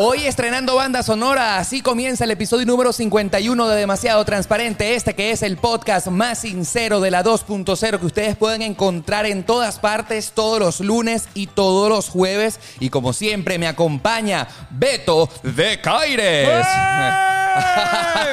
Hoy 0.00 0.26
estrenando 0.26 0.76
banda 0.76 1.02
sonora, 1.02 1.58
así 1.58 1.80
comienza 1.82 2.22
el 2.22 2.30
episodio 2.30 2.64
número 2.66 2.92
51 2.92 3.66
de 3.66 3.76
Demasiado 3.76 4.24
Transparente, 4.24 4.94
este 4.94 5.12
que 5.14 5.32
es 5.32 5.42
el 5.42 5.56
podcast 5.56 6.06
más 6.06 6.38
sincero 6.42 7.00
de 7.00 7.10
la 7.10 7.24
2.0 7.24 7.98
que 7.98 8.06
ustedes 8.06 8.36
pueden 8.36 8.62
encontrar 8.62 9.26
en 9.26 9.42
todas 9.42 9.80
partes 9.80 10.30
todos 10.36 10.60
los 10.60 10.78
lunes 10.78 11.24
y 11.34 11.48
todos 11.48 11.88
los 11.88 12.10
jueves. 12.10 12.60
Y 12.78 12.90
como 12.90 13.12
siempre 13.12 13.58
me 13.58 13.66
acompaña 13.66 14.46
Beto 14.70 15.28
de 15.42 15.80
Caires. 15.80 16.48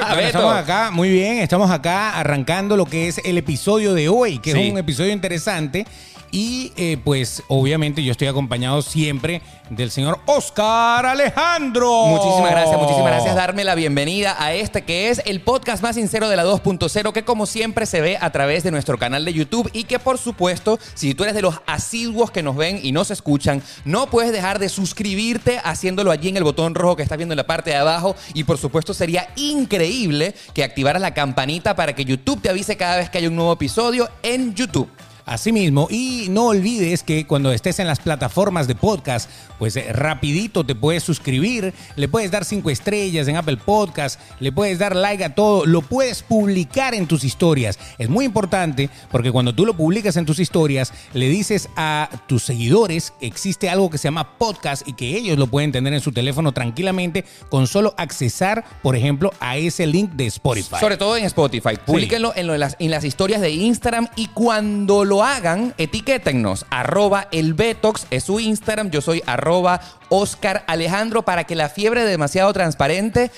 Bueno, 0.08 0.22
estamos 0.28 0.56
acá, 0.56 0.92
muy 0.92 1.10
bien, 1.10 1.40
estamos 1.40 1.72
acá 1.72 2.12
arrancando 2.20 2.78
lo 2.78 2.86
que 2.86 3.08
es 3.08 3.20
el 3.26 3.40
episodio 3.40 3.96
de 3.96 4.08
hoy, 4.08 4.38
que 4.38 4.52
Sí. 4.52 4.62
es 4.62 4.72
un 4.72 4.78
episodio 4.78 5.12
interesante. 5.12 5.88
Y 6.32 6.74
eh, 6.76 6.98
pues 7.04 7.44
obviamente 7.48 8.04
yo 8.04 8.12
estoy 8.12 8.28
acompañado 8.28 8.82
siempre 8.82 9.42
del 9.70 9.92
señor 9.92 10.20
Oscar 10.26 11.06
Alejandro. 11.06 12.08
Muchísimas 12.08 12.52
gracias, 12.52 12.78
muchísimas 12.78 13.12
gracias. 13.12 13.36
Darme 13.36 13.64
la 13.64 13.76
bienvenida 13.76 14.36
a 14.38 14.54
este 14.54 14.84
que 14.84 15.10
es 15.10 15.22
el 15.26 15.42
podcast 15.42 15.82
más 15.82 15.96
sincero 15.96 16.30
de 16.30 16.36
la 16.36 16.46
2.0, 16.46 17.14
que 17.14 17.24
como 17.24 17.46
siempre 17.46 17.86
se 17.86 18.02
ve 18.02 18.18
a 18.20 18.32
través 18.32 18.64
de 18.64 18.72
nuestro 18.72 18.98
canal 18.98 19.26
de 19.26 19.34
YouTube 19.34 19.70
y 19.74 19.86
que 19.86 20.00
por 20.00 20.18
supuesto, 20.18 20.80
si 20.94 21.14
tú 21.14 21.24
eres 21.24 21.36
de 21.36 21.42
los 21.42 21.62
asiduos 21.66 22.32
que 22.32 22.44
nos 22.44 22.56
ven 22.56 22.80
y 22.84 22.92
nos 22.92 23.12
escuchan, 23.12 23.64
no 23.84 24.08
puedes 24.08 24.32
dejar 24.32 24.60
de 24.60 24.70
suscribirte 24.70 25.60
haciéndolo 25.64 26.12
allí 26.12 26.30
en 26.30 26.38
el 26.38 26.44
botón 26.44 26.76
rojo 26.76 26.96
que 26.96 27.04
estás 27.04 27.18
viendo 27.18 27.34
en 27.34 27.38
la 27.38 27.48
parte 27.48 27.72
de 27.72 27.78
abajo 27.78 28.16
y 28.34 28.44
por 28.44 28.58
supuesto 28.58 28.94
sería 28.94 29.30
increíble 29.36 30.36
que 30.54 30.64
activaras 30.64 31.02
la 31.02 31.14
campanita 31.14 31.76
para 31.76 31.94
que 31.94 32.06
YouTube 32.06 32.42
te 32.42 32.50
avise 32.50 32.78
cada 32.78 32.98
vez 32.98 33.10
que 33.10 33.18
hay 33.18 33.28
un 33.28 33.36
nuevo 33.36 33.54
episodio 33.54 34.10
en 34.24 34.54
YouTube. 34.54 34.90
Asimismo, 35.26 35.88
y 35.90 36.28
no 36.30 36.48
olvides 36.48 37.02
que 37.02 37.26
cuando 37.26 37.52
estés 37.52 37.80
en 37.80 37.88
las 37.88 38.00
plataformas 38.00 38.68
de 38.68 38.76
podcast, 38.76 39.28
pues 39.58 39.76
eh, 39.76 39.92
rapidito 39.92 40.64
te 40.64 40.76
puedes 40.76 41.02
suscribir, 41.02 41.74
le 41.96 42.08
puedes 42.08 42.30
dar 42.30 42.46
cinco 42.46 42.70
estrellas 42.70 43.28
en 43.28 43.36
Apple 43.36 43.58
Podcast, 43.58 44.20
le 44.40 44.52
puedes 44.52 44.78
dar 44.78 44.96
like 44.96 45.24
a 45.24 45.34
todo, 45.34 45.66
lo 45.66 45.82
puedes 45.82 46.22
publicar 46.22 46.94
en 46.94 47.08
tus 47.08 47.24
historias. 47.24 47.80
Es 47.98 48.08
muy 48.08 48.26
importante 48.26 48.92
porque 49.12 49.32
cuando 49.32 49.56
tú 49.56 49.66
lo 49.66 49.76
publicas 49.76 50.16
en 50.18 50.28
tus 50.28 50.40
historias, 50.40 50.94
le 51.14 51.28
dices 51.28 51.70
a 51.76 52.08
tus 52.28 52.44
seguidores 52.44 53.12
que 53.20 53.26
existe 53.26 53.68
algo 53.68 53.90
que 53.90 53.98
se 53.98 54.08
llama 54.08 54.38
podcast 54.38 54.88
y 54.88 54.94
que 54.94 55.18
ellos 55.18 55.40
lo 55.40 55.48
pueden 55.48 55.72
tener 55.72 55.94
en 55.94 56.02
su 56.02 56.12
teléfono 56.12 56.52
tranquilamente 56.52 57.26
con 57.50 57.66
solo 57.66 57.96
accesar, 57.98 58.64
por 58.84 58.96
ejemplo, 58.96 59.34
a 59.40 59.58
ese 59.58 59.88
link 59.88 60.12
de 60.12 60.28
Spotify. 60.28 60.78
Sobre 60.80 60.98
todo 60.98 61.18
en 61.18 61.26
Spotify. 61.26 61.78
Publíquenlo 61.84 62.34
en, 62.36 62.46
lo 62.46 62.54
de 62.54 62.60
las, 62.60 62.76
en 62.78 62.92
las 62.92 63.04
historias 63.04 63.42
de 63.42 63.50
Instagram 63.50 64.08
y 64.16 64.28
cuando 64.28 65.04
lo 65.04 65.15
hagan, 65.24 65.74
etiquétennos. 65.78 66.66
Arroba 66.70 67.28
el 67.32 67.54
Betox 67.54 68.08
es 68.12 68.24
su 68.24 68.40
Instagram. 68.40 68.92
Yo 68.92 69.02
soy 69.02 69.22
arroba 69.26 69.82
Oscar 70.10 70.64
Alejandro 70.68 71.24
para 71.24 71.44
que 71.44 71.56
la 71.56 71.70
fiebre 71.70 72.04
de 72.04 72.12
demasiado 72.12 72.52
transparente 72.54 73.32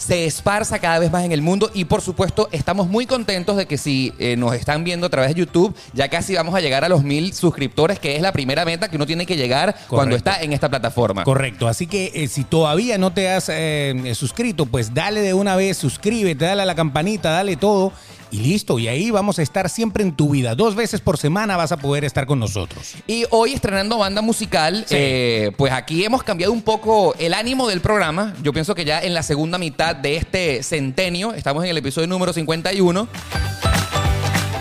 se 0.00 0.24
esparza 0.24 0.78
cada 0.78 0.98
vez 0.98 1.12
más 1.12 1.24
en 1.24 1.32
el 1.32 1.42
mundo 1.42 1.70
y 1.74 1.84
por 1.84 2.00
supuesto 2.00 2.48
estamos 2.52 2.88
muy 2.88 3.04
contentos 3.04 3.58
de 3.58 3.66
que 3.66 3.76
si 3.76 4.14
eh, 4.18 4.34
nos 4.34 4.54
están 4.54 4.82
viendo 4.82 5.06
a 5.06 5.10
través 5.10 5.34
de 5.34 5.40
YouTube 5.40 5.76
ya 5.92 6.08
casi 6.08 6.34
vamos 6.34 6.54
a 6.54 6.60
llegar 6.60 6.84
a 6.84 6.88
los 6.88 7.04
mil 7.04 7.34
suscriptores 7.34 7.98
que 7.98 8.16
es 8.16 8.22
la 8.22 8.32
primera 8.32 8.64
meta 8.64 8.88
que 8.88 8.96
uno 8.96 9.06
tiene 9.06 9.26
que 9.26 9.36
llegar 9.36 9.76
cuando 9.88 10.16
está 10.16 10.40
en 10.40 10.54
esta 10.54 10.70
plataforma. 10.70 11.22
Correcto, 11.22 11.68
así 11.68 11.86
que 11.86 12.12
eh, 12.14 12.28
si 12.28 12.44
todavía 12.44 12.96
no 12.96 13.12
te 13.12 13.28
has 13.28 13.50
eh, 13.50 14.12
suscrito, 14.14 14.64
pues 14.64 14.94
dale 14.94 15.20
de 15.20 15.34
una 15.34 15.54
vez, 15.54 15.76
suscríbete, 15.76 16.46
dale 16.46 16.62
a 16.62 16.66
la 16.66 16.74
campanita, 16.74 17.30
dale 17.30 17.56
todo 17.56 17.92
y 18.30 18.38
listo. 18.38 18.78
Y 18.78 18.88
ahí 18.88 19.10
vamos 19.10 19.38
a 19.38 19.42
estar 19.42 19.68
siempre 19.68 20.02
en 20.02 20.12
tu 20.12 20.30
vida. 20.30 20.54
Dos 20.54 20.74
veces 20.74 21.00
por 21.00 21.18
semana 21.18 21.56
vas 21.56 21.72
a 21.72 21.76
poder 21.76 22.04
estar 22.04 22.26
con 22.26 22.38
nosotros. 22.38 22.94
Y 23.06 23.24
hoy 23.30 23.52
estrenando 23.52 23.98
banda 23.98 24.22
musical, 24.22 24.84
Sí. 24.88 24.94
eh, 24.98 25.52
pues 25.56 25.72
aquí 25.72 26.04
hemos 26.04 26.22
cambiado 26.22 26.52
un 26.52 26.62
poco 26.62 27.14
el 27.18 27.34
ánimo 27.34 27.68
del 27.68 27.80
programa. 27.80 28.34
Yo 28.42 28.52
pienso 28.52 28.74
que 28.74 28.84
ya 28.84 29.00
en 29.00 29.14
la 29.14 29.22
segunda 29.22 29.58
mitad 29.58 29.94
de 29.96 30.16
este 30.16 30.62
centenio, 30.62 31.32
estamos 31.34 31.64
en 31.64 31.70
el 31.70 31.76
episodio 31.78 32.06
número 32.06 32.32
51. 32.32 33.69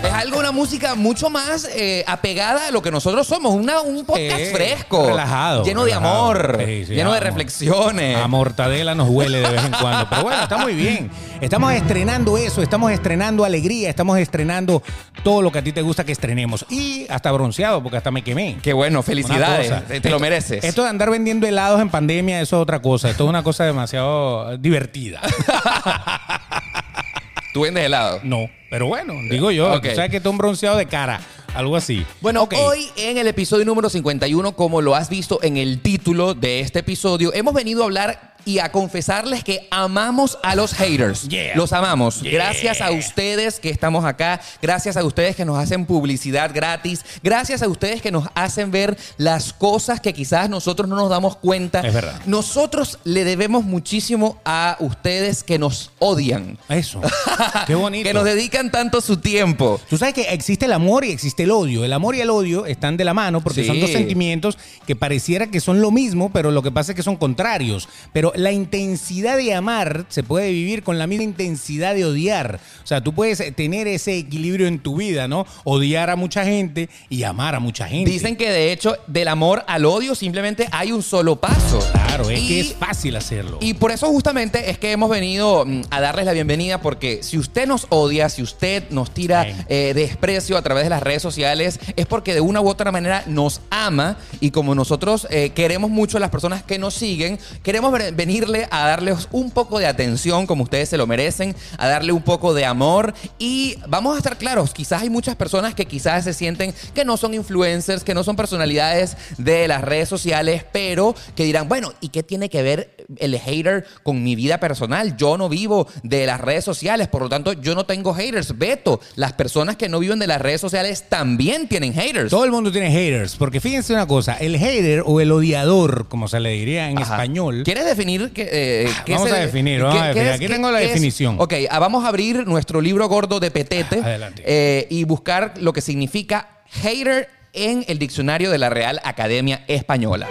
Es 0.09 0.15
algo, 0.15 0.39
una 0.39 0.51
música 0.51 0.95
mucho 0.95 1.29
más 1.29 1.67
eh, 1.75 2.03
apegada 2.07 2.67
a 2.67 2.71
lo 2.71 2.81
que 2.81 2.89
nosotros 2.91 3.27
somos. 3.27 3.53
Una, 3.53 3.79
un 3.81 4.03
podcast 4.05 4.39
Eh, 4.39 4.51
fresco. 4.53 5.07
relajado, 5.07 5.63
Lleno 5.63 5.83
relajado. 5.85 6.33
de 6.33 6.39
amor. 6.39 6.63
Sí, 6.65 6.85
sí, 6.87 6.93
lleno 6.95 7.13
de 7.13 7.19
reflexiones. 7.19 8.17
A 8.17 8.27
mortadela 8.27 8.95
nos 8.95 9.07
huele 9.09 9.39
de 9.39 9.49
vez 9.49 9.63
en 9.63 9.71
cuando. 9.79 10.09
Pero 10.09 10.23
bueno, 10.23 10.41
está 10.43 10.57
muy 10.57 10.73
bien. 10.73 11.11
Estamos 11.41 11.71
estrenando 11.73 12.37
eso, 12.37 12.61
estamos 12.63 12.91
estrenando 12.91 13.45
alegría, 13.45 13.89
estamos 13.89 14.17
estrenando 14.17 14.81
todo 15.23 15.41
lo 15.43 15.51
que 15.51 15.59
a 15.59 15.63
ti 15.63 15.71
te 15.71 15.81
gusta 15.83 16.03
que 16.03 16.11
estrenemos. 16.11 16.65
Y 16.69 17.05
hasta 17.09 17.31
bronceado, 17.31 17.81
porque 17.83 17.97
hasta 17.97 18.09
me 18.11 18.23
quemé. 18.23 18.57
Qué 18.63 18.73
bueno, 18.73 18.99
Una 18.99 19.03
felicidades. 19.05 19.69
cosa. 19.69 19.81
Te, 19.81 20.01
te 20.01 20.09
lo 20.09 20.15
Esto- 20.15 20.21
mereces. 20.23 20.63
Esto 20.63 20.83
de 20.83 20.89
andar 20.89 21.11
vendiendo 21.11 21.45
helados 21.47 21.79
en 21.81 21.89
pandemia, 21.89 22.41
eso 22.41 22.57
es 22.57 22.63
otra 22.63 22.81
cosa. 22.81 23.09
Esto 23.09 23.23
es 23.25 23.29
una 23.29 23.43
cosa 23.43 23.63
demasiado 23.63 24.57
divertida. 24.57 25.21
Tú 27.53 27.61
vendes 27.61 27.85
helado. 27.85 28.19
No, 28.23 28.49
pero 28.69 28.87
bueno, 28.87 29.15
digo 29.29 29.51
yo. 29.51 29.73
Ok. 29.73 29.87
tú 29.89 29.95
sabes 29.95 30.11
que 30.11 30.17
esto 30.17 30.29
es 30.29 30.31
un 30.31 30.37
bronceado 30.37 30.77
de 30.77 30.85
cara, 30.85 31.21
algo 31.53 31.75
así. 31.75 32.05
Bueno, 32.21 32.47
hoy 32.57 32.89
en 32.95 33.17
el 33.17 33.27
episodio 33.27 33.65
número 33.65 33.89
51, 33.89 34.55
como 34.55 34.81
lo 34.81 34.95
has 34.95 35.09
visto 35.09 35.39
en 35.41 35.57
el 35.57 35.81
título 35.81 36.33
de 36.33 36.59
este 36.59 36.79
episodio, 36.79 37.33
hemos 37.33 37.53
venido 37.53 37.81
a 37.81 37.85
hablar 37.85 38.28
y 38.49 38.57
a 38.57 38.71
confesarles 38.71 39.43
que 39.43 39.67
amamos 39.69 40.39
a 40.41 40.55
los 40.55 40.73
haters. 40.73 41.27
Yeah. 41.27 41.55
Los 41.55 41.71
amamos. 41.71 42.21
Yeah. 42.21 42.31
Gracias 42.33 42.81
a 42.81 42.89
ustedes 42.89 43.59
que 43.59 43.69
estamos 43.69 44.05
acá, 44.05 44.41
gracias 44.59 44.97
a 44.97 45.03
ustedes 45.03 45.35
que 45.35 45.45
nos 45.45 45.59
hacen 45.59 45.85
publicidad 45.85 46.49
gratis, 46.51 47.05
gracias 47.21 47.61
a 47.61 47.67
ustedes 47.67 48.01
que 48.01 48.11
nos 48.11 48.25
hacen 48.33 48.71
ver 48.71 48.97
las 49.17 49.53
cosas 49.53 50.01
que 50.01 50.13
quizás 50.13 50.49
nosotros 50.49 50.89
no 50.89 50.95
nos 50.95 51.11
damos 51.11 51.35
cuenta. 51.37 51.81
Es 51.81 51.93
verdad. 51.93 52.19
Nosotros 52.25 52.97
le 53.03 53.23
debemos 53.23 53.63
muchísimo 53.65 54.39
a 54.45 54.77
ustedes 54.79 55.43
que 55.43 55.59
nos 55.59 55.91
odian. 55.99 56.57
Eso. 56.69 57.01
Qué 57.67 57.75
bonito. 57.75 58.07
Que 58.07 58.13
nos 58.15 58.23
dedican 58.25 58.71
tanto 58.71 58.99
su 59.01 59.17
tiempo. 59.17 59.79
Tú 59.89 59.97
sabes 59.99 60.15
que 60.15 60.21
existe 60.33 60.65
el 60.65 60.73
amor 60.73 61.05
y 61.05 61.11
existe 61.11 61.43
el 61.43 61.51
odio. 61.51 61.85
El 61.85 61.93
amor 61.93 62.15
y 62.15 62.21
el 62.21 62.31
odio 62.31 62.65
están 62.65 62.97
de 62.97 63.03
la 63.05 63.13
mano 63.13 63.41
porque 63.41 63.61
Sí. 63.61 63.67
son 63.67 63.79
dos 63.79 63.91
sentimientos 63.91 64.57
que 64.87 64.95
pareciera 64.95 65.47
que 65.47 65.59
son 65.59 65.81
lo 65.81 65.91
mismo, 65.91 66.31
pero 66.31 66.49
lo 66.49 66.63
que 66.63 66.71
pasa 66.71 66.93
es 66.93 66.95
que 66.95 67.03
son 67.03 67.15
contrarios. 67.17 67.87
Pero 68.13 68.31
la 68.39 68.51
intensidad 68.51 69.37
de 69.37 69.53
amar 69.53 70.05
se 70.09 70.23
puede 70.23 70.51
vivir 70.51 70.83
con 70.83 70.97
la 70.97 71.07
misma 71.07 71.23
intensidad 71.23 71.93
de 71.95 72.05
odiar. 72.05 72.59
O 72.83 72.87
sea, 72.87 73.01
tú 73.01 73.13
puedes 73.13 73.43
tener 73.55 73.87
ese 73.87 74.17
equilibrio 74.17 74.67
en 74.67 74.79
tu 74.79 74.95
vida, 74.97 75.27
¿no? 75.27 75.45
Odiar 75.63 76.09
a 76.09 76.15
mucha 76.15 76.43
gente 76.45 76.89
y 77.09 77.23
amar 77.23 77.55
a 77.55 77.59
mucha 77.59 77.87
gente. 77.87 78.09
Dicen 78.09 78.35
que 78.35 78.49
de 78.49 78.71
hecho 78.71 78.95
del 79.07 79.27
amor 79.27 79.63
al 79.67 79.85
odio 79.85 80.15
simplemente 80.15 80.67
hay 80.71 80.91
un 80.91 81.03
solo 81.03 81.35
paso. 81.35 81.79
Claro, 81.91 82.29
es 82.29 82.39
Y- 82.39 82.47
que 82.47 82.59
es 82.61 82.73
fácil 82.73 83.15
hacerlo. 83.15 83.57
Y 83.61 83.73
por 83.75 83.91
eso 83.91 84.07
justamente 84.07 84.69
es 84.69 84.77
que 84.79 84.91
hemos 84.91 85.09
venido 85.09 85.65
mm, 85.65 85.81
a 85.91 86.01
darles 86.01 86.25
la 86.25 86.33
bienvenida 86.33 86.81
porque 86.81 87.21
si 87.23 87.37
usted 87.37 87.67
nos 87.67 87.85
odia, 87.89 88.29
si 88.29 88.41
usted 88.41 88.89
nos 88.89 89.11
tira 89.13 89.45
eh, 89.67 89.93
desprecio 89.93 90.57
a 90.57 90.61
través 90.61 90.83
de 90.85 90.89
las 90.89 91.03
redes 91.03 91.21
sociales, 91.21 91.79
es 91.95 92.05
porque 92.05 92.33
de 92.33 92.41
una 92.41 92.61
u 92.61 92.67
otra 92.69 92.91
manera 92.91 93.23
nos 93.27 93.61
ama 93.69 94.17
y 94.39 94.51
como 94.51 94.73
nosotros 94.75 95.27
eh, 95.29 95.51
queremos 95.53 95.89
mucho 95.91 96.17
a 96.17 96.19
las 96.19 96.29
personas 96.29 96.63
que 96.63 96.79
nos 96.79 96.93
siguen, 96.95 97.37
queremos 97.63 97.91
ver- 97.91 98.13
venirle 98.19 98.67
a 98.69 98.85
darles 98.85 99.29
un 99.31 99.49
poco 99.49 99.79
de 99.79 99.87
atención 99.87 100.45
como 100.45 100.63
ustedes 100.63 100.89
se 100.89 100.97
lo 100.97 101.07
merecen, 101.07 101.55
a 101.77 101.87
darle 101.87 102.11
un 102.11 102.21
poco 102.21 102.53
de 102.53 102.65
amor. 102.65 103.13
Y 103.37 103.77
vamos 103.87 104.15
a 104.15 104.17
estar 104.17 104.37
claros, 104.37 104.73
quizás 104.73 105.03
hay 105.03 105.09
muchas 105.09 105.37
personas 105.37 105.73
que 105.73 105.85
quizás 105.85 106.25
se 106.25 106.33
sienten 106.33 106.73
que 106.93 107.05
no 107.05 107.15
son 107.15 107.33
influencers, 107.33 108.03
que 108.03 108.13
no 108.13 108.25
son 108.25 108.35
personalidades 108.35 109.15
de 109.37 109.69
las 109.69 109.81
redes 109.81 110.09
sociales, 110.09 110.65
pero 110.69 111.15
que 111.33 111.45
dirán, 111.45 111.69
bueno, 111.69 111.93
¿y 112.01 112.09
qué 112.09 112.21
tiene 112.21 112.49
que 112.49 112.61
ver 112.61 112.98
el 113.17 113.37
hater 113.39 113.85
con 114.03 114.23
mi 114.23 114.35
vida 114.35 114.59
personal? 114.59 115.15
Yo 115.17 115.37
no 115.37 115.49
vivo 115.49 115.87
de 116.03 116.25
las 116.25 116.39
redes 116.39 116.63
sociales, 116.63 117.07
por 117.07 117.21
lo 117.23 117.29
tanto 117.29 117.53
yo 117.53 117.75
no 117.75 117.85
tengo 117.85 118.13
haters. 118.13 118.57
Beto, 118.57 118.99
las 119.15 119.33
personas 119.33 119.75
que 119.77 119.89
no 119.89 119.99
viven 119.99 120.19
de 120.19 120.27
las 120.27 120.41
redes 120.41 120.61
sociales 120.61 121.05
también 121.09 121.67
tienen 121.67 121.93
haters. 121.93 122.29
Todo 122.29 122.45
el 122.45 122.51
mundo 122.51 122.71
tiene 122.71 122.91
haters, 122.91 123.35
porque 123.35 123.59
fíjense 123.59 123.93
una 123.93 124.07
cosa, 124.07 124.35
el 124.37 124.57
hater 124.57 125.03
o 125.05 125.21
el 125.21 125.31
odiador, 125.31 126.07
como 126.07 126.27
se 126.27 126.39
le 126.39 126.51
diría 126.51 126.89
en 126.89 126.97
Ajá. 126.99 127.15
español, 127.15 127.63
¿Quieres 127.63 127.85
definir 127.85 128.31
qué, 128.31 128.47
eh, 128.51 128.89
qué 129.05 129.13
Vamos 129.13 129.31
a 129.31 129.35
definir, 129.37 129.77
qué- 129.77 129.83
vamos 129.83 130.01
a 130.01 130.01
qué 130.01 130.07
definir. 130.19 130.29
es- 130.29 130.35
Aquí 130.35 130.47
tengo 130.47 130.71
la 130.71 130.79
qué 130.79 130.85
es? 130.85 130.91
definición. 130.91 131.35
Ok, 131.39 131.53
ah, 131.69 131.79
vamos 131.79 132.05
a 132.05 132.09
abrir 132.09 132.45
nuestro 132.47 132.81
libro 132.81 133.07
gordo 133.07 133.39
de 133.39 133.51
Petete 133.51 134.01
eh, 134.45 134.87
y 134.89 135.03
buscar 135.05 135.53
lo 135.59 135.73
que 135.73 135.81
significa 135.81 136.49
hater 136.71 137.29
en 137.53 137.83
el 137.87 137.97
diccionario 137.99 138.51
de 138.51 138.57
la 138.59 138.69
Real 138.69 139.01
Academia 139.03 139.63
Española. 139.67 140.27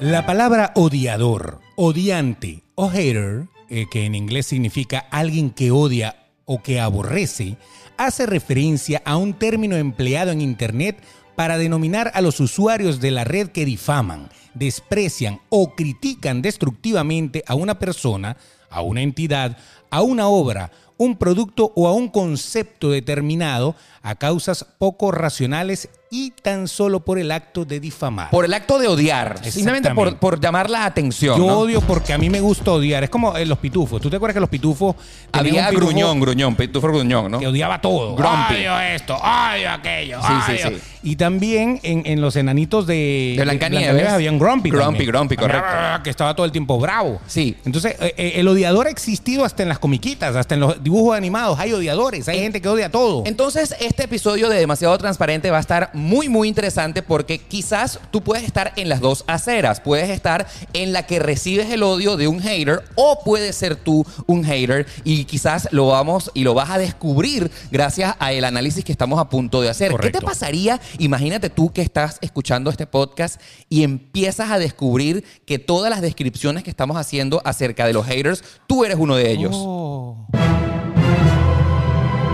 La 0.00 0.26
palabra 0.26 0.72
odiador, 0.74 1.60
odiante 1.76 2.62
o 2.74 2.88
hater, 2.88 3.48
eh, 3.68 3.86
que 3.90 4.04
en 4.04 4.14
inglés 4.14 4.46
significa 4.46 4.98
alguien 5.10 5.50
que 5.50 5.70
odia 5.70 6.28
o 6.44 6.62
que 6.62 6.80
aborrece, 6.80 7.56
hace 7.96 8.26
referencia 8.26 9.02
a 9.04 9.16
un 9.16 9.34
término 9.34 9.76
empleado 9.76 10.30
en 10.30 10.40
Internet 10.40 11.02
para 11.36 11.58
denominar 11.58 12.10
a 12.14 12.20
los 12.20 12.40
usuarios 12.40 13.00
de 13.00 13.10
la 13.10 13.24
red 13.24 13.48
que 13.48 13.64
difaman, 13.64 14.28
desprecian 14.54 15.40
o 15.48 15.74
critican 15.74 16.42
destructivamente 16.42 17.42
a 17.46 17.54
una 17.54 17.78
persona, 17.78 18.36
a 18.70 18.82
una 18.82 19.02
entidad, 19.02 19.56
a 19.90 20.02
una 20.02 20.28
obra, 20.28 20.70
un 20.98 21.16
producto 21.16 21.72
o 21.74 21.88
a 21.88 21.92
un 21.92 22.08
concepto 22.08 22.90
determinado 22.90 23.74
a 24.02 24.14
causas 24.14 24.64
poco 24.78 25.10
racionales 25.10 25.88
y 26.14 26.30
tan 26.42 26.68
solo 26.68 27.00
por 27.00 27.18
el 27.18 27.32
acto 27.32 27.64
de 27.64 27.80
difamar. 27.80 28.28
Por 28.28 28.44
el 28.44 28.52
acto 28.52 28.78
de 28.78 28.86
odiar. 28.86 29.40
Simplemente 29.50 29.94
por, 29.94 30.18
por 30.18 30.38
llamar 30.38 30.68
la 30.68 30.84
atención. 30.84 31.38
Yo 31.38 31.46
¿no? 31.46 31.58
odio 31.60 31.80
porque 31.80 32.12
a 32.12 32.18
mí 32.18 32.28
me 32.28 32.40
gusta 32.40 32.70
odiar. 32.72 33.02
Es 33.02 33.08
como 33.08 33.34
eh, 33.34 33.46
los 33.46 33.56
pitufos. 33.56 33.98
¿Tú 34.00 34.10
te 34.10 34.16
acuerdas 34.16 34.34
que 34.34 34.40
los 34.40 34.50
pitufos 34.50 34.94
Había 35.32 35.62
un 35.62 35.68
pitufo 35.70 35.86
gruñón, 35.86 36.20
gruñón, 36.20 36.54
pitufo 36.54 36.86
gruñón, 36.88 37.30
¿no? 37.32 37.38
que 37.40 37.46
odiaba 37.46 37.80
todo? 37.80 38.14
Grumpy. 38.14 38.56
Odio 38.56 38.78
esto, 38.80 39.16
odio 39.16 39.70
aquello. 39.70 40.20
Sí, 40.20 40.52
odio. 40.52 40.68
sí. 40.78 40.82
Y 41.04 41.16
también 41.16 41.80
en, 41.82 42.02
en 42.06 42.20
los 42.20 42.36
enanitos 42.36 42.86
de, 42.86 43.34
De 43.36 43.42
Blancanieves. 43.42 44.08
había 44.08 44.30
un 44.30 44.38
Grumpy. 44.38 44.70
Grumpy. 44.70 45.04
Grumpy, 45.06 45.36
correcto. 45.36 45.66
Que 46.04 46.10
estaba 46.10 46.36
todo 46.36 46.44
el 46.46 46.52
tiempo 46.52 46.78
bravo. 46.78 47.20
Sí. 47.26 47.56
Entonces, 47.64 47.96
eh, 48.00 48.14
eh, 48.16 48.32
el 48.36 48.46
odiador 48.46 48.86
ha 48.86 48.90
existido 48.90 49.44
hasta 49.44 49.62
en 49.64 49.68
las 49.70 49.78
comiquitas, 49.80 50.36
hasta 50.36 50.54
en 50.54 50.60
los 50.60 50.80
dibujos 50.84 51.16
animados. 51.16 51.58
Hay 51.58 51.72
odiadores, 51.72 52.28
hay 52.28 52.36
En- 52.36 52.42
gente 52.44 52.60
que 52.60 52.68
odia 52.68 52.90
todo. 52.90 53.22
Entonces, 53.26 53.74
este 53.80 54.04
episodio 54.04 54.48
de 54.48 54.58
Demasiado 54.58 54.96
Transparente 54.98 55.50
va 55.50 55.56
a 55.56 55.60
estar 55.60 55.90
muy, 56.02 56.28
muy 56.28 56.48
interesante 56.48 57.02
porque 57.02 57.38
quizás 57.38 57.98
tú 58.10 58.22
puedes 58.22 58.44
estar 58.44 58.72
en 58.76 58.88
las 58.88 59.00
dos 59.00 59.24
aceras. 59.26 59.80
Puedes 59.80 60.10
estar 60.10 60.46
en 60.72 60.92
la 60.92 61.06
que 61.06 61.18
recibes 61.18 61.70
el 61.70 61.82
odio 61.82 62.16
de 62.16 62.28
un 62.28 62.40
hater 62.40 62.84
o 62.96 63.20
puedes 63.24 63.56
ser 63.56 63.76
tú 63.76 64.04
un 64.26 64.44
hater 64.44 64.86
y 65.04 65.24
quizás 65.24 65.68
lo 65.72 65.86
vamos 65.86 66.30
y 66.34 66.44
lo 66.44 66.54
vas 66.54 66.70
a 66.70 66.78
descubrir 66.78 67.50
gracias 67.70 68.14
al 68.18 68.44
análisis 68.44 68.84
que 68.84 68.92
estamos 68.92 69.18
a 69.18 69.28
punto 69.28 69.62
de 69.62 69.70
hacer. 69.70 69.92
¿Qué 70.00 70.10
te 70.10 70.20
pasaría? 70.20 70.80
Imagínate 70.98 71.48
tú 71.48 71.72
que 71.72 71.82
estás 71.82 72.18
escuchando 72.20 72.70
este 72.70 72.86
podcast 72.86 73.40
y 73.68 73.84
empiezas 73.84 74.50
a 74.50 74.58
descubrir 74.58 75.24
que 75.46 75.58
todas 75.58 75.90
las 75.90 76.00
descripciones 76.00 76.64
que 76.64 76.70
estamos 76.70 76.96
haciendo 76.96 77.40
acerca 77.44 77.86
de 77.86 77.92
los 77.92 78.06
haters, 78.06 78.42
tú 78.66 78.84
eres 78.84 78.96
uno 78.98 79.16
de 79.16 79.30
ellos. 79.30 79.52
Oh. 79.54 80.26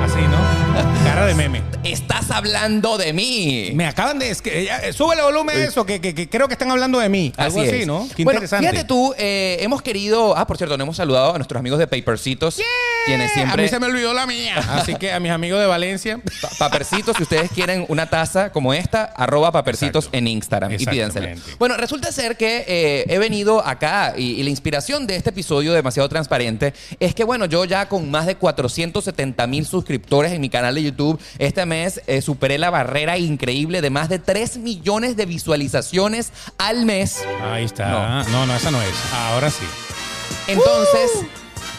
Así, 0.03 0.21
¿no? 0.21 0.68
Cara 1.05 1.27
de 1.27 1.35
meme. 1.35 1.63
Estás 1.85 2.31
hablando 2.31 2.99
de 2.99 3.13
mí. 3.13 3.71
Me 3.75 3.87
acaban 3.87 4.19
de... 4.19 4.31
Es 4.31 4.43
que, 4.43 4.65
ya, 4.65 4.79
eh, 4.79 4.93
súbele 4.93 5.23
volumen 5.23 5.57
a 5.57 5.65
eso, 5.65 5.85
que, 5.87 6.01
que- 6.01 6.15
que 6.15 6.29
creo 6.29 6.47
que 6.49 6.55
están 6.55 6.71
hablando 6.71 6.99
de 6.99 7.09
mí. 7.09 7.33
Algo 7.37 7.61
así, 7.61 7.69
es. 7.71 7.87
¿no? 7.87 8.07
Qué 8.15 8.25
bueno, 8.25 8.39
interesante. 8.39 8.69
Fíjate 8.69 8.87
tú, 8.87 9.15
eh, 9.19 9.57
hemos 9.61 9.83
querido. 9.83 10.37
Ah, 10.37 10.47
por 10.47 10.57
cierto, 10.57 10.77
no 10.77 10.85
hemos 10.85 10.97
saludado 10.97 11.35
a 11.35 11.39
nuestros 11.39 11.59
amigos 11.59 11.79
de 11.79 11.87
Papercitos. 11.87 12.57
Quienes 12.57 12.73
A 13.15 13.29
siempre. 13.29 13.63
mí 13.63 13.69
se 13.69 13.81
me 13.81 13.87
olvidó 13.87 14.13
la 14.15 14.27
mía. 14.27 14.57
Así 14.71 14.95
que 14.95 15.13
a 15.13 15.21
mis 15.21 15.31
amigos 15.33 15.61
de 15.61 15.67
Valencia... 15.67 16.21
Pa- 16.41 16.49
Papercitos, 16.59 17.17
si 17.17 17.23
ustedes 17.23 17.51
quieren 17.51 17.85
una 17.89 18.07
taza 18.11 18.51
como 18.53 18.75
esta, 18.75 19.05
arroba 19.05 19.51
papercitos 19.53 20.05
Exacto. 20.07 20.19
en 20.19 20.27
Instagram 20.29 20.73
y 20.73 20.85
pídensela. 20.85 21.35
Bueno, 21.59 21.77
resulta 21.77 22.11
ser 22.13 22.37
que 22.37 22.65
eh, 22.69 23.05
he 23.09 23.19
venido 23.19 23.65
acá 23.67 24.15
y, 24.17 24.33
y 24.33 24.43
la 24.43 24.51
inspiración 24.51 25.07
de 25.07 25.17
este 25.17 25.31
episodio 25.31 25.73
demasiado 25.73 26.09
transparente 26.09 26.75
es 27.01 27.15
que, 27.15 27.25
bueno, 27.25 27.47
yo 27.47 27.65
ya 27.65 27.89
con 27.89 28.11
más 28.11 28.27
de 28.27 28.35
470 28.37 29.47
mil 29.47 29.67
suscriptores 29.67 30.33
en 30.33 30.41
mi 30.41 30.49
canal 30.51 30.75
de 30.75 30.83
YouTube, 30.83 31.21
este 31.39 31.65
mes 31.67 32.01
eh, 32.07 32.21
superé 32.23 32.59
la 32.59 32.71
barrera 32.71 33.17
increíble 33.19 33.81
de 33.81 33.91
más 33.91 34.09
de 34.09 34.19
3 34.19 34.59
millones 34.59 35.17
de 35.17 35.27
visualizaciones 35.27 36.33
al 36.59 36.85
mes. 36.85 37.25
Ahí 37.43 37.65
está. 37.65 37.89
No. 37.89 38.25
No, 38.25 38.47
no, 38.47 38.57
esa 38.57 38.71
no 38.71 38.81
es. 38.83 38.95
Ahora 39.13 39.51
sí. 39.51 39.65
Entonces, 40.47 41.11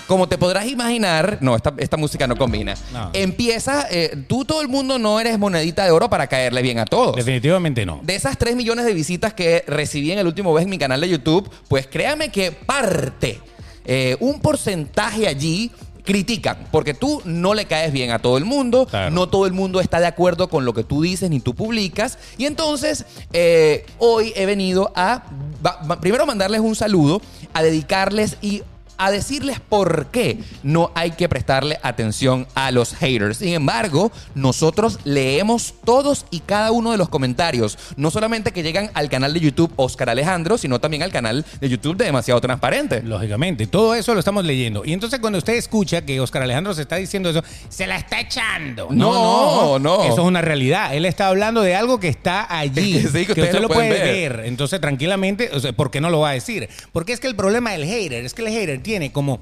como 0.10 0.28
te 0.28 0.38
podrás 0.38 0.66
imaginar, 0.68 1.38
no, 1.40 1.56
esta, 1.56 1.74
esta 1.78 1.96
música 1.96 2.28
no 2.28 2.36
combina. 2.36 2.74
No. 2.92 3.12
Empieza, 3.14 3.86
eh, 3.90 4.26
tú 4.28 4.44
todo 4.44 4.62
el 4.62 4.68
mundo 4.68 5.00
no 5.00 5.20
eres 5.22 5.40
monedita 5.40 5.86
de 5.86 5.92
oro 5.92 6.10
para 6.10 6.28
caerle 6.28 6.62
bien 6.62 6.80
a 6.80 6.86
todos. 6.86 7.16
Definitivamente 7.16 7.86
no. 7.86 8.00
De 8.04 8.16
esas 8.16 8.38
3 8.38 8.56
millones 8.56 8.86
de 8.86 8.94
visitas 8.94 9.34
que 9.34 9.64
recibí 9.68 10.12
en 10.12 10.20
el 10.20 10.28
último 10.28 10.52
mes 10.54 10.64
en 10.64 10.70
mi 10.72 10.78
canal 10.80 11.00
de 11.00 11.08
YouTube, 11.10 11.50
pues 11.68 11.88
créame 11.88 12.30
que 12.30 12.52
parte, 12.52 13.40
eh, 13.86 14.18
un 14.20 14.42
porcentaje 14.42 15.28
allí 15.28 15.72
critican, 16.04 16.66
porque 16.72 16.96
tú 16.96 17.22
no 17.26 17.54
le 17.54 17.66
caes 17.66 17.94
bien 17.94 18.10
a 18.10 18.18
todo 18.18 18.38
el 18.40 18.46
mundo, 18.46 18.88
Claro. 18.88 19.12
no 19.12 19.30
todo 19.30 19.46
el 19.46 19.54
mundo 19.54 19.80
está 19.80 20.00
de 20.00 20.08
acuerdo 20.08 20.50
con 20.50 20.66
lo 20.66 20.74
que 20.74 20.84
tú 20.84 21.04
dices 21.04 21.30
ni 21.30 21.40
tú 21.40 21.54
publicas, 21.54 22.18
y 22.38 22.48
entonces 22.48 23.06
eh, 23.32 23.86
hoy 24.00 24.34
he 24.36 24.48
venido 24.48 24.92
a, 24.96 25.24
va- 25.64 25.80
va- 25.88 26.00
primero 26.02 26.26
mandarles 26.26 26.62
un 26.62 26.76
saludo, 26.76 27.22
a 27.54 27.62
dedicarles 27.62 28.38
y 28.42 28.64
a 29.00 29.10
decirles 29.12 29.60
por 29.60 30.08
qué 30.08 30.38
no 30.62 30.92
hay 30.94 31.12
que 31.12 31.28
prestarle 31.28 31.80
atención 31.82 32.46
a 32.54 32.70
los 32.72 32.94
haters. 32.94 33.38
Sin 33.38 33.54
embargo, 33.54 34.12
nosotros 34.36 35.00
leemos 35.06 35.74
todos 35.84 36.26
y 36.30 36.42
cada 36.42 36.72
uno 36.72 36.92
de 36.92 36.98
los 36.98 37.10
comentarios, 37.10 37.78
no 37.96 38.12
solamente 38.12 38.52
que 38.52 38.62
llegan 38.62 38.92
al 38.94 39.10
canal 39.10 39.34
de 39.34 39.40
YouTube 39.40 39.72
Oscar 39.78 40.10
Alejandro, 40.10 40.58
sino 40.58 40.80
también 40.80 41.02
al 41.02 41.12
canal 41.12 41.46
de 41.60 41.70
YouTube 41.70 41.98
de 41.98 42.06
Demasiado 42.06 42.42
Transparente. 42.42 43.02
Lógicamente, 43.02 43.68
todo 43.68 43.96
eso 43.96 44.14
lo 44.14 44.20
estamos 44.20 44.46
leyendo. 44.46 44.84
Y 44.86 44.94
entonces 44.94 45.20
cuando 45.20 45.40
usted 45.40 45.54
escucha 45.54 46.02
que 46.06 46.20
Oscar 46.20 46.44
Alejandro 46.44 46.74
se 46.74 46.82
está 46.82 46.98
diciendo 46.98 47.30
eso, 47.30 47.44
se 47.70 47.88
la 47.88 47.98
está 47.98 48.20
echando. 48.20 48.90
No, 48.92 49.80
no. 49.80 50.04
Eso 50.04 50.14
es 50.14 50.20
una 50.20 50.42
realidad. 50.42 50.94
Él 50.94 51.06
está 51.06 51.28
hablando 51.28 51.62
de 51.62 51.76
algo 51.76 52.00
que 52.00 52.10
está 52.10 52.46
allí. 52.56 53.00
Sí, 53.10 53.26
que 53.26 53.32
usted 53.32 53.54
lo 53.56 53.62
lo 53.62 53.70
puede 53.70 53.90
ver. 53.90 54.38
ver. 54.38 54.46
Entonces, 54.46 54.80
tranquilamente, 54.80 55.50
o 55.54 55.60
sea, 55.60 55.74
¿por 55.74 55.90
qué 55.90 56.00
no 56.00 56.10
lo 56.10 56.20
va 56.20 56.30
a 56.30 56.34
decir? 56.34 56.70
Porque 56.92 57.14
es 57.14 57.20
que 57.20 57.28
el 57.28 57.36
problema 57.36 57.72
del 57.72 57.86
hater 57.86 58.24
es 58.24 58.34
que 58.34 58.44
el 58.44 58.50
hater 58.50 58.82
tiene 58.90 59.12
como, 59.12 59.40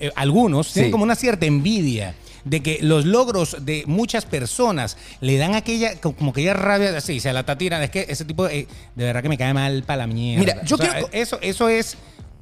eh, 0.00 0.10
algunos, 0.16 0.72
tienen 0.72 0.88
Sí. 0.88 0.92
como 0.92 1.04
una 1.04 1.14
cierta 1.16 1.44
envidia 1.44 2.14
de 2.44 2.62
que 2.62 2.78
los 2.80 3.04
logros 3.04 3.56
de 3.60 3.82
muchas 3.86 4.24
personas 4.24 4.96
le 5.20 5.36
dan 5.36 5.54
aquella, 5.54 6.00
como 6.00 6.30
aquella 6.30 6.54
rabia, 6.54 6.96
así, 6.96 7.20
se 7.20 7.30
la 7.32 7.40
está 7.40 7.58
tirando. 7.58 7.84
Es 7.84 7.90
que 7.90 8.06
ese 8.08 8.24
tipo, 8.24 8.46
de, 8.46 8.66
de 8.94 9.04
verdad 9.04 9.20
que 9.22 9.28
me 9.28 9.36
cae 9.36 9.52
mal 9.52 9.82
para 9.82 9.98
la 9.98 10.06
mierda. 10.06 10.40
Mira, 10.40 10.64
yo 10.64 10.76
O 10.76 10.78
sea, 10.78 10.92
quiero 10.92 11.08
eso, 11.12 11.38
eso 11.42 11.68
es 11.68 11.96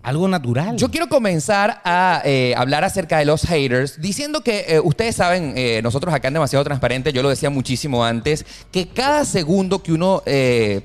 algo 0.05 0.29
natural. 0.29 0.77
Yo 0.77 0.91
quiero 0.91 1.09
comenzar 1.09 1.81
a 1.85 2.23
eh, 2.25 2.55
hablar 2.56 2.85
acerca 2.85 3.19
de 3.19 3.25
los 3.25 3.43
haters, 3.43 4.01
diciendo 4.01 4.43
que 4.43 4.67
eh, 4.69 4.81
ustedes 4.81 5.17
saben, 5.17 5.55
eh, 5.56 5.81
nosotros 5.83 6.15
acá 6.15 6.29
en 6.29 6.35
Demasiado 6.35 6.65
Transparente, 6.65 7.12
yo 7.12 7.23
lo 7.23 7.31
decía 7.31 7.51
muchísimo 7.51 8.05
antes, 8.05 8.45
que 8.71 8.89
cada 8.89 9.25
segundo 9.25 9.83
que 9.83 9.93
uno 9.93 10.23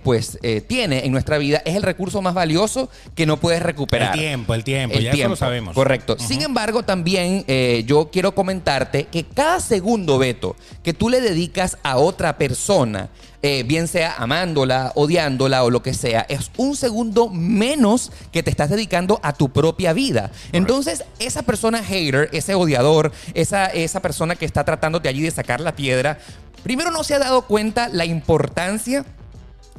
pues 0.03 0.39
tiene 0.67 1.05
en 1.05 1.11
nuestra 1.11 1.37
vida 1.37 1.61
es 1.65 1.75
el 1.75 1.83
recurso 1.83 2.21
más 2.21 2.33
valioso 2.33 2.89
que 3.15 3.25
no 3.25 3.37
puedes 3.37 3.61
recuperar. 3.61 4.13
El 4.13 4.19
tiempo, 4.19 4.53
el 4.53 4.63
tiempo, 4.63 4.97
ya 4.99 5.11
eso 5.11 5.29
lo 5.29 5.35
sabemos. 5.35 5.75
Correcto. 5.75 6.15
Sin 6.19 6.41
embargo, 6.41 6.83
también 6.83 7.43
eh, 7.47 7.83
yo 7.85 8.09
quiero 8.11 8.33
comentarte 8.33 9.05
que 9.05 9.23
cada 9.23 9.59
segundo, 9.59 10.17
Beto, 10.17 10.55
que 10.83 10.93
tú 10.93 11.09
le 11.09 11.21
dedicas 11.21 11.77
a 11.83 11.97
otra 11.97 12.37
persona, 12.37 13.09
eh, 13.41 13.63
bien 13.63 13.87
sea 13.87 14.15
amándola, 14.17 14.91
odiándola 14.95 15.63
o 15.63 15.69
lo 15.69 15.81
que 15.81 15.93
sea, 15.93 16.25
es 16.27 16.51
un 16.57 16.75
segundo 16.75 17.29
menos 17.29 18.11
que 18.31 18.43
te 18.43 18.49
estás 18.49 18.69
dedicando 18.69 19.19
a 19.23 19.33
tu 19.33 19.49
propia 19.49 19.93
vida. 19.93 20.31
Entonces, 20.51 21.05
esa 21.19 21.43
persona 21.43 21.83
hater, 21.83 22.29
ese 22.33 22.55
odiador, 22.55 23.13
esa, 23.33 23.67
esa 23.67 24.01
persona 24.01 24.35
que 24.35 24.45
está 24.45 24.65
tratándote 24.65 25.07
allí 25.07 25.21
de 25.21 25.31
sacar 25.31 25.61
la 25.61 25.75
piedra, 25.75 26.19
primero 26.63 26.91
no 26.91 27.03
se 27.03 27.15
ha 27.15 27.19
dado 27.19 27.43
cuenta 27.43 27.87
la 27.87 28.03
importancia 28.03 29.05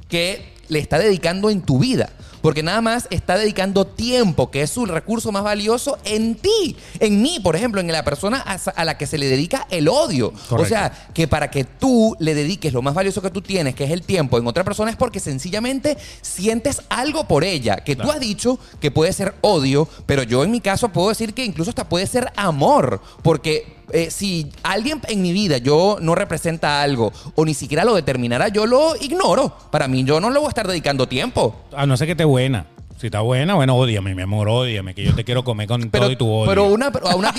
que 0.09 0.55
le 0.69 0.79
está 0.79 0.99
dedicando 0.99 1.51
en 1.51 1.61
tu 1.61 1.79
vida. 1.79 2.09
Porque 2.41 2.63
nada 2.63 2.81
más 2.81 3.07
está 3.11 3.37
dedicando 3.37 3.87
tiempo, 3.87 4.51
que 4.51 4.63
es 4.63 4.71
su 4.71 4.87
recurso 4.87 5.33
más 5.33 5.43
valioso, 5.43 5.99
en 6.05 6.35
ti. 6.37 6.77
En 6.99 7.23
mí, 7.23 7.41
por 7.41 7.57
ejemplo, 7.57 7.81
en 7.81 7.91
la 7.91 8.05
persona 8.05 8.39
a, 8.39 8.85
la 8.85 8.97
que 8.97 9.07
se 9.07 9.19
le 9.19 9.29
dedica 9.29 9.67
el 9.71 9.89
odio. 9.89 10.33
O 10.51 10.65
sea, 10.65 11.09
que 11.15 11.29
para 11.29 11.51
que 11.51 11.65
tú 11.65 12.17
le 12.19 12.35
dediques 12.35 12.73
lo 12.73 12.83
más 12.83 12.95
valioso 12.95 13.23
que 13.23 13.31
tú 13.31 13.43
tienes, 13.43 13.75
que 13.75 13.85
es 13.85 13.91
el 13.91 14.03
tiempo, 14.03 14.39
en 14.39 14.47
otra 14.47 14.65
persona 14.65 14.91
es 14.91 14.97
porque 14.97 15.21
sencillamente 15.21 15.97
sientes 16.23 16.83
algo 16.89 17.27
por 17.27 17.45
ella. 17.45 17.77
Que 17.77 17.97
tú 17.97 18.11
has 18.11 18.21
dicho 18.21 18.59
que 18.81 18.91
puede 18.91 19.13
ser 19.13 19.35
odio, 19.41 19.89
pero 20.07 20.23
yo 20.23 20.45
en 20.45 20.51
mi 20.51 20.61
caso 20.61 20.89
puedo 20.91 21.09
decir 21.09 21.35
que 21.35 21.45
incluso 21.45 21.71
hasta 21.71 21.89
puede 21.89 22.07
ser 22.07 22.33
amor. 22.37 23.01
Porque 23.23 23.80
eh, 23.93 24.11
si 24.11 24.51
alguien 24.63 25.01
en 25.09 25.23
mi 25.23 25.33
vida 25.33 25.59
yo 25.59 25.99
no 26.01 26.15
representa 26.15 26.83
algo 26.83 27.13
o 27.35 27.45
ni 27.45 27.55
siquiera 27.55 27.85
lo 27.85 27.95
determinara, 27.95 28.49
yo 28.49 28.67
lo 28.67 28.97
ignoro. 28.97 29.55
Para 29.71 29.89
mí, 29.89 30.05
yo 30.05 30.21
no 30.21 30.31
le 30.31 30.39
voy 30.39 30.47
a 30.47 30.51
estar 30.51 30.67
dedicando 30.67 31.07
tiempo. 31.07 31.55
A 31.75 31.87
no 31.87 31.97
ser 31.97 32.07
que 32.07 32.13
esté 32.13 32.25
buena. 32.25 32.67
Si 33.01 33.07
está 33.07 33.21
buena, 33.23 33.55
bueno, 33.55 33.77
ódiame, 33.77 34.15
mi 34.15 34.21
amor, 34.21 34.47
ódiame, 34.51 34.95
que 34.95 35.03
yo 35.03 35.15
te 35.15 35.25
quiero 35.25 35.43
comer 35.43 35.67
con 35.67 35.89
Pero, 35.89 36.05
todo 36.05 36.13
y 36.13 36.17
tu 36.17 36.31
odio. 36.31 36.51
pero 36.51 36.65
una, 36.67 36.89
a 36.89 37.17
una, 37.17 37.33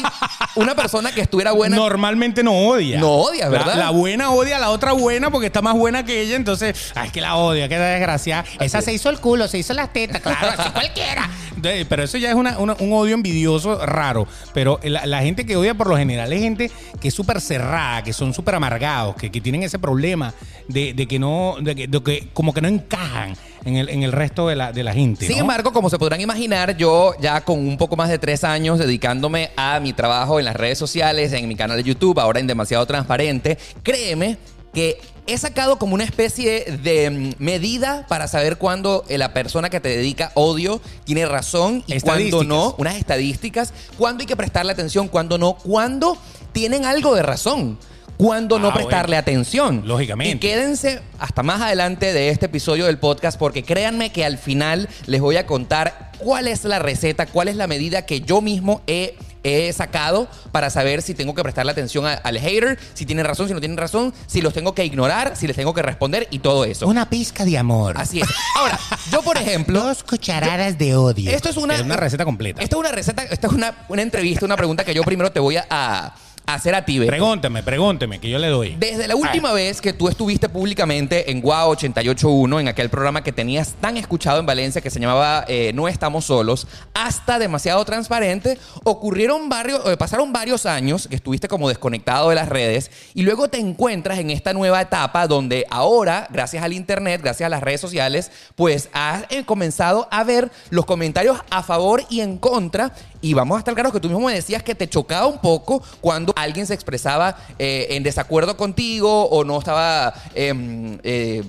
una 0.56 0.74
persona 0.74 1.12
que 1.12 1.22
estuviera 1.22 1.52
buena. 1.52 1.76
Normalmente 1.76 2.42
no 2.42 2.52
odia. 2.68 3.00
No 3.00 3.12
odia, 3.12 3.48
¿verdad? 3.48 3.76
La, 3.78 3.92
buena 3.92 4.32
odia 4.32 4.58
a 4.58 4.60
la 4.60 4.72
otra 4.72 4.94
buena 4.94 5.30
porque 5.30 5.46
está 5.46 5.62
más 5.62 5.76
buena 5.76 6.04
que 6.04 6.20
ella, 6.22 6.36
entonces, 6.36 6.92
ay, 6.96 7.08
es 7.08 7.14
que 7.14 7.22
la 7.22 7.36
odia, 7.36 7.70
que 7.70 7.78
desgraciada. 7.78 8.44
Esa 8.60 8.80
es. 8.80 8.86
se 8.86 8.94
hizo 8.94 9.12
el 9.12 9.20
culo, 9.20 9.48
se 9.48 9.60
hizo 9.60 9.74
las 9.76 9.94
tetas, 9.94 10.20
claro, 10.22 10.48
así 10.58 10.68
cualquiera. 10.72 11.30
Pero 11.62 12.02
eso 12.02 12.18
ya 12.18 12.30
es 12.30 12.36
una- 12.36 12.58
una- 12.58 12.76
un 12.80 12.92
odio 12.94 13.14
envidioso 13.14 13.86
raro. 13.86 14.28
Pero 14.56 14.80
la, 14.82 15.06
la 15.06 15.22
gente 15.22 15.46
que 15.46 15.58
odia 15.58 15.76
por 15.76 15.86
lo 15.90 15.96
general 15.96 16.34
es 16.34 16.42
gente 16.42 16.72
que 17.00 17.10
es 17.10 17.14
súper 17.14 17.40
cerrada, 17.40 18.04
que 18.04 18.14
son 18.14 18.34
súper 18.34 18.56
amargados, 18.56 19.16
que, 19.16 19.30
que 19.30 19.40
tienen 19.42 19.62
ese 19.62 19.78
problema 19.78 20.34
de, 20.68 20.96
de 20.96 21.06
que 21.06 21.20
no, 21.20 21.58
de 21.62 21.76
que, 21.76 21.88
de 21.88 22.02
que 22.02 22.30
como 22.34 22.52
que 22.52 22.62
no 22.62 22.68
encajan 22.68 23.36
en 23.66 23.76
el, 23.76 23.90
en 23.90 24.04
el 24.04 24.12
resto 24.12 24.48
de 24.48 24.56
la, 24.56 24.72
de 24.72 24.84
la 24.84 24.94
gente. 24.94 25.26
Sin 25.26 25.38
¿no? 25.38 25.42
embargo, 25.42 25.72
como 25.72 25.90
se 25.90 25.98
podrán 25.98 26.22
imaginar, 26.22 26.78
yo 26.78 27.14
ya 27.20 27.42
con 27.42 27.60
un 27.60 27.78
poco 27.78 27.96
más 27.96 28.10
de 28.10 28.18
tres 28.18 28.44
años 28.44 28.80
dedicándome 28.80 29.52
a 29.56 29.80
mi 29.80 29.94
trabajo 29.94 30.40
en 30.40 30.46
las 30.46 30.56
redes 30.56 30.78
sociales, 30.78 31.34
en 31.34 31.48
mi 31.48 31.56
canal 31.56 31.78
de 31.78 31.84
YouTube, 31.84 32.20
ahora 32.20 32.40
en 32.40 32.48
Demasiado 32.48 32.86
Transparente, 32.86 33.58
créeme 33.84 34.38
que 34.74 35.00
he 35.28 35.38
sacado 35.38 35.78
como 35.78 35.94
una 35.94 36.04
especie 36.04 36.66
de 36.84 37.10
mm, 37.10 37.44
medida 37.44 38.06
para 38.08 38.28
saber 38.28 38.58
cuándo 38.58 39.04
eh, 39.08 39.18
la 39.18 39.34
persona 39.34 39.70
que 39.70 39.80
te 39.80 39.90
dedica 39.90 40.32
odio 40.34 40.82
tiene 41.04 41.26
razón 41.26 41.84
y 41.88 42.00
cuándo 42.00 42.44
no, 42.44 42.76
unas 42.78 42.96
estadísticas, 42.96 43.74
cuándo 43.98 44.22
hay 44.22 44.28
que 44.28 44.36
prestarle 44.36 44.72
atención, 44.72 45.08
cuándo 45.08 45.38
no, 45.38 45.54
cuándo 45.54 46.18
tienen 46.52 46.86
algo 46.86 47.16
de 47.16 47.24
razón. 47.24 47.78
Cuándo 48.22 48.60
no 48.60 48.70
Ah, 48.70 48.74
prestarle 48.74 49.16
bueno. 49.16 49.20
atención. 49.22 49.82
Lógicamente. 49.86 50.36
Y 50.36 50.40
quédense 50.40 51.02
hasta 51.20 51.42
más 51.44 51.62
adelante 51.62 52.14
de 52.14 52.30
este 52.30 52.46
episodio 52.46 52.86
del 52.86 52.98
podcast 53.00 53.38
porque 53.40 53.64
créanme 53.64 54.12
que 54.12 54.24
al 54.26 54.38
final 54.38 54.88
les 55.08 55.22
voy 55.22 55.38
a 55.38 55.46
contar 55.48 56.12
cuál 56.20 56.48
es 56.48 56.64
la 56.64 56.78
receta, 56.80 57.26
cuál 57.26 57.48
es 57.48 57.56
la 57.56 57.66
medida 57.68 58.06
que 58.06 58.22
yo 58.22 58.42
mismo 58.42 58.82
he 58.88 59.16
he 59.44 59.74
sacado 59.74 60.28
para 60.52 60.70
saber 60.70 61.02
si 61.02 61.16
tengo 61.16 61.34
que 61.34 61.42
prestarle 61.42 61.72
atención 61.72 62.06
a- 62.06 62.14
al 62.14 62.38
hater, 62.38 62.78
si 62.94 63.08
tienen 63.08 63.26
razón, 63.26 63.48
si 63.48 63.56
no 63.56 63.60
tienen 63.60 63.76
razón, 63.76 64.14
si 64.28 64.40
los 64.40 64.54
tengo 64.54 64.76
que 64.76 64.86
ignorar, 64.86 65.36
si 65.36 65.48
les 65.48 65.56
tengo 65.56 65.74
que 65.74 65.82
responder 65.82 66.28
y 66.30 66.38
todo 66.38 66.64
eso. 66.64 66.86
Una 66.88 67.10
pizca 67.10 67.44
de 67.44 67.58
amor. 67.58 67.96
Así 67.98 68.22
es. 68.22 68.28
Ahora, 68.56 68.80
yo 69.12 69.24
por 69.24 69.38
ejemplo, 69.38 69.82
Dos 69.84 70.04
cucharadas 70.04 70.78
de 70.78 70.96
odio. 70.96 71.32
esto 71.32 71.50
es 71.50 71.58
una, 71.58 71.82
una 71.82 71.96
receta 71.98 72.24
completa. 72.24 72.62
Esto 72.62 72.76
es 72.76 72.80
una 72.82 72.92
receta, 72.92 73.24
esta 73.24 73.48
es 73.48 73.54
una, 73.54 73.74
una 73.90 74.04
entrevista, 74.04 74.46
una 74.46 74.58
pregunta 74.58 74.86
que 74.86 74.94
yo 74.94 75.02
primero 75.02 75.32
te 75.32 75.40
voy 75.40 75.58
a, 75.58 75.66
a 75.72 76.14
hacer 76.54 76.76
a 76.76 76.86
ti, 76.86 77.00
Beto. 77.00 77.10
Pregúntame, 77.10 77.64
pregúnteme, 77.64 78.20
que 78.20 78.30
yo 78.30 78.40
le 78.40 78.48
doy. 78.48 78.76
Desde 78.78 79.08
la 79.08 79.16
última 79.16 79.54
vez 79.54 79.82
que 79.82 79.94
tú 79.94 80.08
estuviste 80.08 80.50
públicamente 80.50 81.32
en 81.32 81.42
Guau 81.42 81.72
881, 81.72 82.60
en 82.60 82.68
aquel 82.68 82.90
programa 82.90 83.24
que 83.24 83.32
tenías 83.32 83.74
tan 83.80 83.98
escuchado 83.98 84.40
en 84.40 84.46
Valencia 84.46 84.82
que 84.82 84.90
se 84.90 85.00
llamaba 85.00 85.46
eh, 85.48 85.72
No 85.74 85.88
estamos 85.88 86.26
solos, 86.26 86.68
hasta 86.94 87.40
demasiado 87.40 87.84
transparente, 87.86 88.58
ocurrieron 88.84 89.50
varios, 89.50 89.86
eh, 89.86 89.98
pasaron 89.98 90.34
varios 90.34 90.66
años 90.66 91.08
que 91.08 91.16
estuviste 91.16 91.48
como 91.48 91.70
desconectado 91.70 92.30
de 92.30 92.36
las 92.36 92.50
redes 92.50 92.92
y 93.14 93.24
luego 93.24 93.48
te 93.48 93.58
encuentras 93.58 94.20
en 94.20 94.30
esta 94.30 94.54
nueva 94.54 94.82
etapa 94.82 95.28
donde 95.28 95.66
ahora, 95.70 96.28
gracias 96.32 96.64
al 96.64 96.74
internet, 96.74 97.22
gracias 97.22 97.48
a 97.48 97.50
las 97.50 97.62
redes 97.62 97.82
sociales, 97.82 98.32
pues 98.56 98.90
has 98.94 99.26
eh, 99.30 99.44
comenzado 99.46 100.08
a 100.12 100.24
ver 100.24 100.52
los 100.70 100.86
comentarios 100.86 101.40
a 101.50 101.64
favor 101.64 102.04
y 102.10 102.22
en 102.22 102.38
contra 102.38 102.94
y 103.22 103.34
vamos 103.34 103.56
a 103.56 103.60
estar 103.60 103.74
claros 103.74 103.94
que 103.94 104.00
tú 104.00 104.10
mismo 104.10 104.26
me 104.26 104.34
decías 104.34 104.64
que 104.64 104.76
te 104.76 104.90
chocaba 104.90 105.28
un 105.28 105.40
poco 105.40 105.82
cuando 106.02 106.34
alguien 106.36 106.66
se 106.66 106.74
expresaba 106.74 107.38
eh, 107.60 107.88
en 107.92 108.04
desacuerdo 108.04 108.58
contigo 108.58 109.26
o 109.26 109.44
no 109.44 109.60
estaba 109.60 110.14
em, 110.34 110.98
eh, 111.04 111.44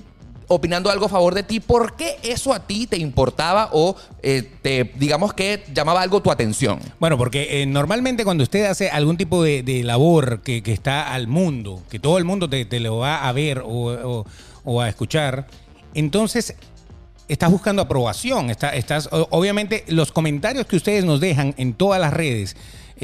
opinando 0.47 0.91
algo 0.91 1.07
a 1.07 1.09
favor 1.09 1.33
de 1.33 1.43
ti. 1.43 1.59
¿Por 1.59 1.95
qué 1.95 2.17
eso 2.21 2.53
a 2.53 2.59
ti 2.59 2.85
te 2.85 2.97
importaba 2.97 3.69
o 3.71 3.95
eh, 4.21 4.43
te, 4.61 4.91
digamos 4.95 5.33
que 5.33 5.63
llamaba 5.73 6.01
algo 6.01 6.21
tu 6.21 6.31
atención? 6.31 6.79
Bueno, 6.99 7.17
porque 7.17 7.65
normalmente 7.67 8.23
cuando 8.23 8.43
usted 8.43 8.65
hace 8.65 8.89
algún 8.89 9.17
tipo 9.17 9.41
de, 9.41 9.81
labor 9.83 10.41
que, 10.41 10.61
está 10.65 11.13
al 11.13 11.27
mundo, 11.27 11.81
que 11.89 11.99
todo 11.99 12.17
el 12.19 12.25
mundo 12.25 12.49
te, 12.49 12.79
lo 12.79 12.97
va 12.97 13.27
a 13.27 13.31
ver 13.31 13.63
o 13.65 14.25
a 14.81 14.89
escuchar, 14.89 15.47
entonces 15.95 16.55
estás 17.27 17.51
buscando 17.51 17.81
aprobación. 17.81 18.49
Está- 18.49 18.75
estás, 18.75 19.07
o- 19.11 19.27
obviamente, 19.31 19.83
los 19.87 20.11
comentarios 20.11 20.65
que 20.65 20.75
ustedes 20.75 21.05
nos 21.05 21.19
dejan 21.19 21.53
en 21.57 21.73
todas 21.73 21.99
las 22.01 22.13
redes 22.13 22.55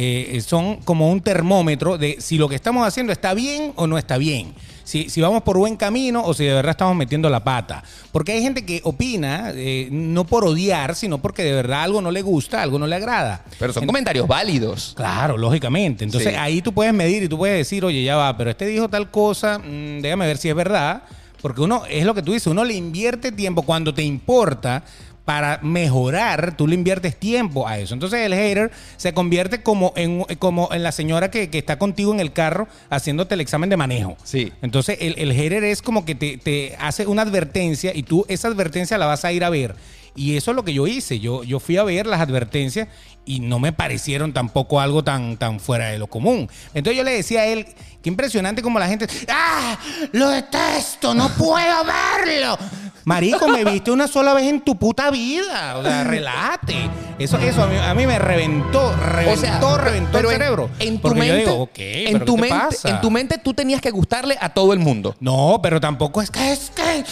eh, 0.02 0.40
son 0.46 0.78
como 0.78 1.12
un 1.12 1.20
termómetro 1.22 1.98
de 1.98 2.18
si 2.20 2.38
lo 2.38 2.48
que 2.48 2.56
estamos 2.56 2.88
haciendo 2.88 3.12
está 3.12 3.34
bien 3.34 3.74
o 3.76 3.88
no 3.88 3.98
está 3.98 4.18
bien. 4.18 4.54
Si, 4.84 5.10
si 5.10 5.20
vamos 5.22 5.44
por 5.44 5.58
buen 5.58 5.76
camino 5.76 6.24
o 6.24 6.34
si 6.34 6.46
de 6.46 6.54
verdad 6.54 6.72
estamos 6.72 6.96
metiendo 6.96 7.30
la 7.30 7.44
pata. 7.44 7.84
Porque 8.12 8.32
hay 8.34 8.42
gente 8.42 8.66
que 8.66 8.82
opina 8.84 9.52
eh, 9.54 9.88
no 9.92 10.26
por 10.26 10.46
odiar, 10.46 10.96
sino 10.96 11.18
porque 11.20 11.44
de 11.44 11.54
verdad 11.54 11.84
algo 11.84 12.02
no 12.02 12.12
le 12.12 12.22
gusta, 12.22 12.62
algo 12.62 12.80
no 12.80 12.88
le 12.88 12.96
agrada. 12.96 13.44
Pero 13.60 13.74
son 13.74 13.84
En- 13.84 13.88
comentarios 13.88 14.28
válidos. 14.28 14.94
Claro, 14.96 15.38
lógicamente. 15.38 16.06
Entonces 16.06 16.32
Sí. 16.34 16.36
ahí 16.40 16.62
tú 16.62 16.72
puedes 16.74 16.94
medir 16.94 17.24
y 17.24 17.28
tú 17.28 17.38
puedes 17.38 17.58
decir, 17.58 17.84
oye, 17.84 18.04
ya 18.04 18.16
va, 18.16 18.36
pero 18.38 18.52
este 18.52 18.66
dijo 18.68 18.90
tal 18.90 19.12
cosa, 19.12 19.60
mm, 19.60 20.02
déjame 20.02 20.26
ver 20.28 20.38
si 20.38 20.50
es 20.50 20.56
verdad. 20.56 21.04
Porque 21.41 21.62
uno, 21.62 21.84
es 21.89 22.05
lo 22.05 22.13
que 22.13 22.22
tú 22.22 22.34
dices, 22.34 22.48
uno 22.48 22.63
le 22.63 22.74
invierte 22.74 23.31
tiempo 23.31 23.63
cuando 23.63 23.93
te 23.93 24.03
importa 24.03 24.84
para 25.29 25.60
mejorar, 25.62 26.58
tú 26.58 26.65
le 26.65 26.74
inviertes 26.74 27.15
tiempo 27.15 27.67
a 27.67 27.77
eso. 27.77 27.93
Entonces 27.93 28.22
el 28.22 28.34
hater 28.34 28.72
se 28.98 29.13
convierte 29.13 29.62
como 29.62 29.93
en, 29.96 30.24
como 30.39 30.74
en 30.74 30.81
la 30.81 30.91
señora 30.91 31.29
que, 31.29 31.51
que 31.51 31.60
está 31.60 31.77
contigo 31.77 32.12
en 32.12 32.19
el 32.19 32.34
carro 32.34 32.67
haciéndote 32.89 33.36
el 33.36 33.41
examen 33.41 33.69
de 33.69 33.77
manejo. 33.77 34.17
Sí. 34.24 34.51
Entonces 34.63 34.98
el, 35.01 35.19
el 35.19 35.31
hater 35.34 35.63
es 35.63 35.84
como 35.84 36.03
que 36.03 36.15
te, 36.15 36.38
te 36.38 36.75
hace 36.79 37.05
una 37.05 37.22
advertencia 37.22 37.91
y 37.93 38.01
tú 38.01 38.25
esa 38.27 38.48
advertencia 38.48 38.98
la 38.98 39.05
vas 39.05 39.24
a 39.24 39.31
ir 39.31 39.43
a 39.43 39.51
ver. 39.51 39.75
Y 40.20 40.36
eso 40.36 40.52
es 40.52 40.56
lo 40.56 40.66
que 40.66 40.74
yo 40.74 40.86
hice. 40.86 41.22
Yo, 41.22 41.46
yo 41.46 41.62
fui 41.62 41.78
a 41.78 41.84
ver 41.86 42.06
las 42.06 42.20
advertencias 42.20 42.90
y 43.24 43.40
no 43.40 43.58
me 43.58 43.72
parecieron 43.72 44.34
tampoco 44.34 44.82
algo 44.82 45.02
tan, 45.02 45.38
tan 45.38 45.62
fuera 45.62 45.88
de 45.88 45.98
lo 45.98 46.08
común. 46.08 46.50
Entonces 46.74 46.98
yo 46.98 47.06
le 47.06 47.12
decía 47.14 47.42
a 47.42 47.46
él, 47.46 47.66
qué 48.02 48.10
impresionante 48.10 48.62
como 48.62 48.80
la 48.80 48.88
gente, 48.90 49.08
¡ah! 49.30 49.78
Lo 50.12 50.28
detesto, 50.28 51.14
no 51.14 51.30
puedo 51.30 51.86
verlo. 51.86 52.58
Marico, 53.06 53.48
me 53.48 53.64
viste 53.64 53.92
una 53.92 54.10
sola 54.10 54.34
vez 54.34 54.48
en 54.48 54.60
tu 54.60 54.78
puta 54.78 55.10
vida. 55.10 55.78
O 55.78 55.84
sea, 55.84 56.04
relájate. 56.04 56.90
Eso, 57.18 57.38
eso 57.38 57.64
a 57.64 57.68
mí, 57.68 57.78
a 57.78 57.94
mí 57.94 58.06
me 58.06 58.20
reventó, 58.20 58.94
reventó, 58.98 59.32
o 59.32 59.38
sea, 59.38 59.78
reventó 59.78 60.12
pero 60.12 60.30
el 60.32 60.36
en- 60.36 60.42
cerebro. 60.42 60.70
En, 60.80 61.00
tu 61.00 61.16
mente, 61.16 61.38
digo, 61.38 61.70
en 61.78 62.14
¿pero 62.14 62.26
tu 62.26 62.38
mente, 62.38 62.76
en 62.84 63.02
tu 63.02 63.10
mente 63.10 63.38
tú 63.38 63.54
tenías 63.54 63.80
que 63.80 63.90
gustarle 63.92 64.38
a 64.42 64.50
todo 64.50 64.74
el 64.74 64.80
mundo. 64.80 65.16
No, 65.22 65.60
pero 65.64 65.80
tampoco 65.80 66.22
es 66.22 66.30
que 66.30 66.52
es 66.52 66.72
que. 66.72 67.06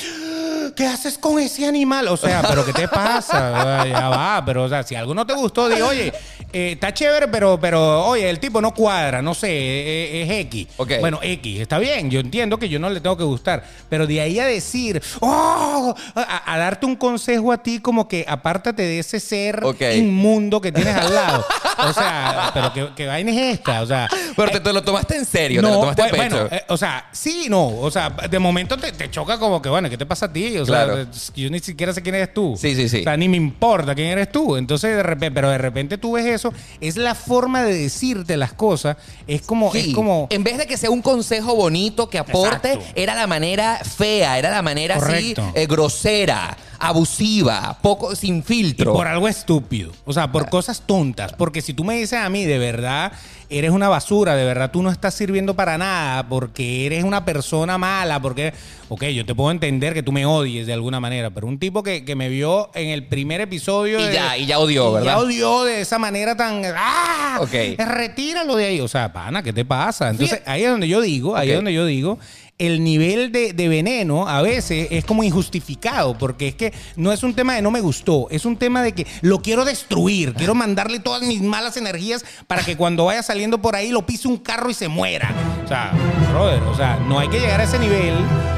¿Qué 0.78 0.86
haces 0.86 1.18
con 1.18 1.40
ese 1.40 1.66
animal? 1.66 2.08
O 2.08 2.16
sea, 2.18 2.44
¿pero 2.48 2.64
qué 2.64 2.72
te 2.72 2.88
pasa? 2.88 3.84
Ya 3.88 4.10
va, 4.10 4.44
pero 4.46 4.64
o 4.66 4.70
sea, 4.70 4.84
si 4.84 4.94
algo 4.96 5.14
no 5.16 5.26
te 5.26 5.34
gustó, 5.34 5.68
di, 5.70 5.82
oye, 5.82 6.14
eh, 6.54 6.72
está 6.74 6.94
chévere, 6.94 7.28
pero, 7.28 7.60
pero, 7.60 8.06
oye, 8.06 8.30
el 8.30 8.40
tipo 8.40 8.62
no 8.62 8.74
cuadra, 8.74 9.22
no 9.22 9.34
sé, 9.34 9.50
eh, 9.50 10.22
es, 10.24 10.32
X. 10.46 10.68
Ok. 10.78 10.92
Bueno, 11.00 11.20
X, 11.22 11.60
está 11.62 11.80
bien, 11.80 12.10
yo 12.12 12.20
entiendo 12.20 12.58
que 12.60 12.70
yo 12.70 12.78
no 12.80 12.90
le 12.90 13.02
tengo 13.02 13.18
que 13.18 13.24
gustar, 13.24 13.64
pero 13.90 14.06
de 14.06 14.22
ahí 14.22 14.40
a 14.40 14.46
decir, 14.46 15.02
oh, 15.20 15.96
a, 16.16 16.54
a 16.54 16.58
darte 16.60 16.86
un 16.86 16.96
consejo 16.96 17.52
a 17.52 17.58
ti 17.58 17.80
como 17.80 18.08
que 18.08 18.24
apártate 18.28 18.84
de 18.84 19.00
ese 19.00 19.20
ser 19.20 19.64
inmundo 19.96 20.62
que 20.62 20.72
tienes 20.72 20.96
al 20.96 21.14
lado. 21.14 21.46
O 21.80 21.94
sea, 21.94 22.50
pero 22.56 22.74
¿qué, 22.74 22.88
qué 22.96 23.06
vaina 23.06 23.30
es 23.32 23.54
esta? 23.60 23.84
O 23.84 23.86
sea, 23.86 24.10
Pero 24.36 24.50
te, 24.50 24.60
te 24.60 24.74
lo 24.74 24.82
tomaste 24.84 25.16
en 25.16 25.26
serio, 25.26 25.62
te 25.62 25.68
lo 25.68 25.74
tomaste 25.80 26.02
en 26.02 26.08
bu- 26.08 26.12
pecho. 26.12 26.36
bueno, 26.38 26.50
eh, 26.52 26.64
o 26.70 26.76
sea, 26.76 27.06
sí, 27.12 27.46
no. 27.52 27.68
O 27.68 27.92
sea, 27.92 28.10
de 28.10 28.40
momento 28.40 28.76
te, 28.78 28.92
te 28.94 29.12
choca 29.12 29.38
como 29.38 29.62
que, 29.62 29.70
bueno, 29.70 29.88
¿qué 29.88 29.96
te 29.96 30.08
pasa 30.08 30.26
a 30.26 30.34
ti? 30.34 30.58
O 30.58 30.66
Claro. 30.68 30.96
sea, 31.12 31.34
yo 31.36 31.50
ni 31.50 31.60
siquiera 31.60 31.94
sé 31.94 32.02
quién 32.02 32.16
eres 32.16 32.34
tú. 32.34 32.56
Sí, 32.60 32.76
sí, 32.76 32.88
sí. 32.90 33.00
O 33.02 33.04
sea, 33.04 33.18
ni 33.18 33.28
me 33.30 33.38
importa 33.38 33.96
quién 33.96 34.08
eres 34.10 34.32
tú. 34.32 34.56
Entonces, 34.58 34.96
de 34.96 35.04
repente, 35.04 35.32
pero 35.34 35.50
de 35.50 35.58
repente 35.58 35.98
tú 35.98 36.14
ves 36.14 36.26
eso. 36.26 36.54
Es 36.82 36.98
la 36.98 37.16
forma 37.16 37.64
de 37.64 37.74
decirte 37.74 38.38
las 38.38 38.54
cosas. 38.54 38.98
Es 39.28 39.42
como, 39.42 39.72
Sí, 39.72 39.90
es 39.90 39.96
como. 39.96 40.28
en 40.30 40.44
vez 40.44 40.58
de 40.58 40.68
que 40.68 40.78
sea 40.78 40.90
un 40.92 41.02
consejo 41.02 41.56
bonito 41.56 42.10
que 42.10 42.20
aporte, 42.20 42.74
Exacto. 42.74 42.92
era 42.96 43.16
la 43.16 43.28
manera 43.28 43.80
fea, 43.84 44.38
era 44.38 44.50
la 44.50 44.62
manera 44.62 44.96
Correcto. 44.98 45.42
así 45.44 45.52
eh, 45.56 45.66
grosera, 45.68 46.58
abusiva, 46.80 47.78
poco 47.82 48.16
sin 48.16 48.38
Y 48.38 48.42
filtro. 48.42 48.94
por 48.94 49.08
algo 49.08 49.28
estúpido. 49.28 49.92
O 50.06 50.14
sea, 50.14 50.32
por 50.32 50.50
cosas 50.50 50.84
tontas. 50.86 51.34
Porque 51.34 51.62
si 51.62 51.74
tú 51.74 51.84
me 51.84 51.96
dices 51.98 52.20
a 52.20 52.30
mí, 52.30 52.46
de 52.46 52.58
verdad, 52.58 53.12
eres 53.50 53.72
una 53.72 53.88
basura, 53.90 54.36
de 54.36 54.44
verdad 54.44 54.72
tú 54.72 54.82
no 54.84 54.92
estás 54.92 55.14
sirviendo 55.14 55.56
para 55.56 55.78
nada, 55.78 56.28
porque 56.28 56.86
eres 56.86 57.04
una 57.04 57.24
persona 57.26 57.78
mala, 57.78 58.22
porque, 58.22 58.54
ok, 58.90 59.04
yo 59.06 59.26
te 59.26 59.34
puedo 59.36 59.52
entender 59.52 59.94
que 59.94 60.04
tú 60.04 60.12
me 60.12 60.26
odies 60.26 60.68
de 60.68 60.74
alguna 60.74 61.00
manera, 61.00 61.30
pero 61.30 61.48
un 61.48 61.58
tipo 61.60 61.82
que, 61.84 62.04
que 62.04 62.16
me 62.16 62.30
vio 62.30 62.70
en 62.74 62.90
el 62.90 63.06
primer 63.08 63.42
episodio. 63.42 64.00
Y 64.00 64.04
de- 64.04 64.14
ya- 64.14 64.38
y 64.38 64.46
ya 64.46 64.60
odió, 64.60 64.90
y 64.90 64.94
¿verdad? 64.96 65.06
Ya 65.06 65.18
odió 65.20 65.64
de 65.64 65.82
esa 65.82 65.98
manera 66.00 66.36
tan. 66.36 66.62
¡Ah! 66.76 67.38
Ok. 67.42 67.54
Retíralo 67.78 68.56
de 68.56 68.66
ahí. 68.66 68.80
O 68.82 68.88
sea, 68.88 69.12
pana, 69.14 69.42
¿qué 69.44 69.54
te 69.54 69.64
pasa? 69.66 70.10
Entonces, 70.10 70.38
Fíjate- 70.40 70.52
ahí 70.52 70.64
es 70.64 70.70
donde 70.70 70.88
yo 70.88 71.02
digo, 71.02 71.36
ahí 71.36 71.50
es 71.52 71.56
donde 71.56 71.74
yo 71.74 71.86
digo. 71.86 72.20
El 72.60 72.84
nivel 72.84 73.32
de, 73.32 73.54
de 73.54 73.68
veneno 73.68 74.28
a 74.28 74.42
veces 74.42 74.88
es 74.90 75.06
como 75.06 75.24
injustificado, 75.24 76.18
porque 76.18 76.48
es 76.48 76.56
que 76.56 76.74
no 76.96 77.12
es 77.12 77.22
un 77.22 77.36
tema 77.36 77.54
de 77.54 77.62
no 77.62 77.70
me 77.70 77.82
gustó, 77.82 78.28
es 78.32 78.46
un 78.46 78.58
tema 78.58 78.82
de 78.82 78.94
que 78.94 79.06
lo 79.22 79.44
quiero 79.44 79.64
destruir, 79.64 80.34
quiero 80.34 80.56
mandarle 80.56 81.00
todas 81.00 81.22
mis 81.22 81.40
malas 81.44 81.78
energías 81.78 82.26
para 82.48 82.64
que 82.64 82.76
cuando 82.76 83.06
vaya 83.06 83.22
saliendo 83.22 83.62
por 83.62 83.76
ahí 83.76 83.90
lo 83.92 84.08
pise 84.08 84.28
un 84.28 84.38
carro 84.38 84.72
y 84.72 84.74
se 84.74 84.88
muera. 84.88 85.32
O 85.64 85.68
sea, 85.68 85.92
brother, 86.32 86.64
o 86.64 86.76
sea, 86.76 86.96
no 87.08 87.20
hay 87.20 87.28
que 87.28 87.40
llegar 87.40 87.62
a 87.62 87.66
ese 87.66 87.78
nivel 87.78 88.16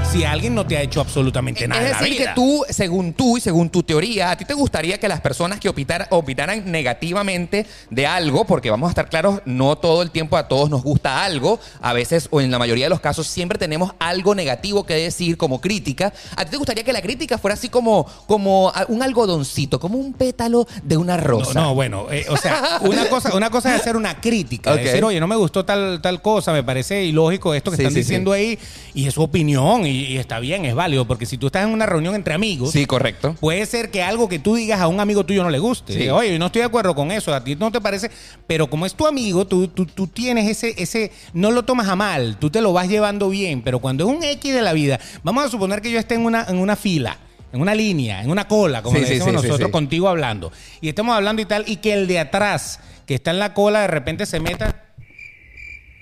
si 0.10 0.24
alguien 0.24 0.56
no 0.56 0.66
te 0.66 0.76
ha 0.78 0.82
hecho 0.82 1.02
absolutamente 1.02 1.68
nada. 1.68 1.82
Es 1.82 1.88
en 1.88 1.92
la 1.94 2.00
decir, 2.00 2.18
que 2.18 2.28
tú, 2.34 2.64
según 2.70 3.14
tú 3.14 3.38
y 3.38 3.42
según 3.42 3.70
tu 3.70 3.84
teoría, 3.84 4.32
a 4.32 4.38
ti 4.38 4.46
te 4.46 4.54
gustaría 4.56 4.98
que 4.98 5.08
las 5.08 5.22
personas 5.22 5.60
que 5.60 5.70
opitar- 5.70 6.08
opinaran 6.10 6.72
negativamente 6.72 7.68
de 7.92 8.08
algo, 8.08 8.46
porque 8.46 8.72
vamos 8.72 8.88
a 8.88 8.92
estar 8.92 9.10
claros, 9.10 9.42
no 9.46 9.76
todo 9.78 10.02
el 10.02 10.10
tiempo 10.10 10.38
a 10.38 10.48
todos 10.48 10.70
nos 10.70 10.82
gusta 10.84 11.24
algo, 11.24 11.60
a 11.82 11.94
veces 11.94 12.28
o 12.32 12.42
en 12.42 12.50
la 12.50 12.58
mayoría 12.58 12.86
de 12.86 12.90
los 12.90 13.02
casos 13.02 13.28
siempre 13.28 13.60
tenemos 13.60 13.89
algo 14.00 14.36
negativo 14.36 14.86
que 14.86 14.94
decir 14.96 15.38
como 15.38 15.62
crítica. 15.62 16.14
¿A 16.36 16.46
ti 16.46 16.52
te 16.52 16.58
gustaría 16.58 16.84
que 16.84 16.94
la 16.94 17.02
crítica 17.02 17.38
fuera 17.38 17.54
así 17.56 17.70
como, 17.70 18.06
como 18.28 18.72
un 18.88 19.02
algodoncito, 19.04 19.80
como 19.80 19.98
un 19.98 20.14
pétalo 20.14 20.68
de 20.84 20.98
una 20.98 21.18
rosa? 21.18 21.54
no, 21.60 21.74
bueno, 21.76 22.08
eh, 22.12 22.26
o 22.30 22.38
sea, 22.38 22.80
una 22.82 23.08
cosa, 23.10 23.36
una 23.36 23.50
cosa 23.50 23.74
es 23.76 23.82
hacer 23.82 23.96
una 23.96 24.20
crítica, 24.22 24.74
Ok. 24.74 24.80
decir, 24.82 25.04
oye, 25.04 25.20
no 25.20 25.28
me 25.28 25.36
gustó 25.36 25.66
tal, 25.66 26.02
tal 26.02 26.22
cosa, 26.22 26.52
me 26.54 26.64
parece 26.64 27.04
ilógico 27.06 27.54
esto 27.54 27.72
que 27.72 27.78
Sí, 27.78 27.84
están 27.84 27.94
sí, 27.94 28.00
diciendo 28.00 28.32
ahí, 28.32 28.58
y 28.94 29.08
es 29.08 29.14
su 29.14 29.22
opinión, 29.22 29.86
y, 29.86 30.06
y 30.06 30.18
está 30.18 30.40
bien, 30.40 30.66
es 30.66 30.76
válido, 30.76 31.06
porque 31.06 31.26
si 31.26 31.38
tú 31.38 31.48
estás 31.48 31.64
en 31.64 31.70
una 31.70 31.86
reunión 31.86 32.16
entre 32.16 32.34
amigos, 32.34 32.72
Sí, 32.72 32.86
correcto. 32.86 33.36
Puede 33.40 33.66
ser 33.66 33.90
que 33.92 34.04
algo 34.04 34.28
que 34.30 34.40
tú 34.40 34.56
digas 34.56 34.80
a 34.82 34.88
un 34.88 35.00
amigo 35.00 35.24
tuyo 35.26 35.44
no 35.44 35.50
le 35.50 35.60
guste. 35.60 36.12
Oye, 36.12 36.34
yo 36.34 36.40
no 36.40 36.48
estoy 36.48 36.60
de 36.62 36.66
acuerdo 36.68 36.94
con 36.96 37.12
eso, 37.12 37.34
a 37.34 37.44
ti 37.44 37.56
no 37.56 37.72
te 37.72 37.80
parece, 37.82 38.12
pero 38.48 38.70
como 38.70 38.86
es 38.86 38.94
tu 38.94 39.08
amigo, 39.08 39.46
tú, 39.48 39.68
tú, 39.68 39.86
tú 39.86 40.08
tienes 40.08 40.48
ese, 40.50 40.74
ese, 40.82 41.12
no 41.34 41.52
lo 41.52 41.64
tomas 41.64 41.88
a 41.88 41.96
mal, 41.96 42.38
tú 42.40 42.50
te 42.50 42.62
lo 42.62 42.74
vas 42.74 42.88
llevando 42.88 43.30
bien, 43.30 43.62
pero 43.62 43.79
cuando 43.80 44.08
es 44.10 44.16
un 44.16 44.24
X 44.24 44.54
de 44.54 44.62
la 44.62 44.74
vida, 44.74 45.00
vamos 45.24 45.46
a 45.46 45.50
suponer 45.50 45.82
que 45.82 45.92
yo 45.92 46.00
esté 46.00 46.16
en 46.16 46.26
una, 46.26 46.46
en 46.48 46.58
una 46.58 46.76
fila. 46.76 47.18
En 47.52 47.62
una 47.62 47.74
línea, 47.74 48.22
en 48.22 48.30
una 48.30 48.48
cola, 48.48 48.84
como 48.84 48.96
Sí, 48.98 49.02
le 49.02 49.10
decimos 49.10 49.30
sí, 49.34 49.38
sí, 49.42 49.48
nosotros, 49.48 49.72
contigo 49.72 50.08
hablando. 50.08 50.52
Y 50.82 50.90
estamos 50.90 51.16
hablando 51.16 51.42
y 51.42 51.46
tal, 51.46 51.64
y 51.66 51.78
que 51.78 51.94
el 51.94 52.06
de 52.06 52.20
atrás, 52.20 52.80
que 53.08 53.16
está 53.16 53.32
en 53.32 53.40
la 53.40 53.56
cola, 53.56 53.82
de 53.82 53.88
repente 53.88 54.28
se 54.28 54.40
meta 54.40 54.84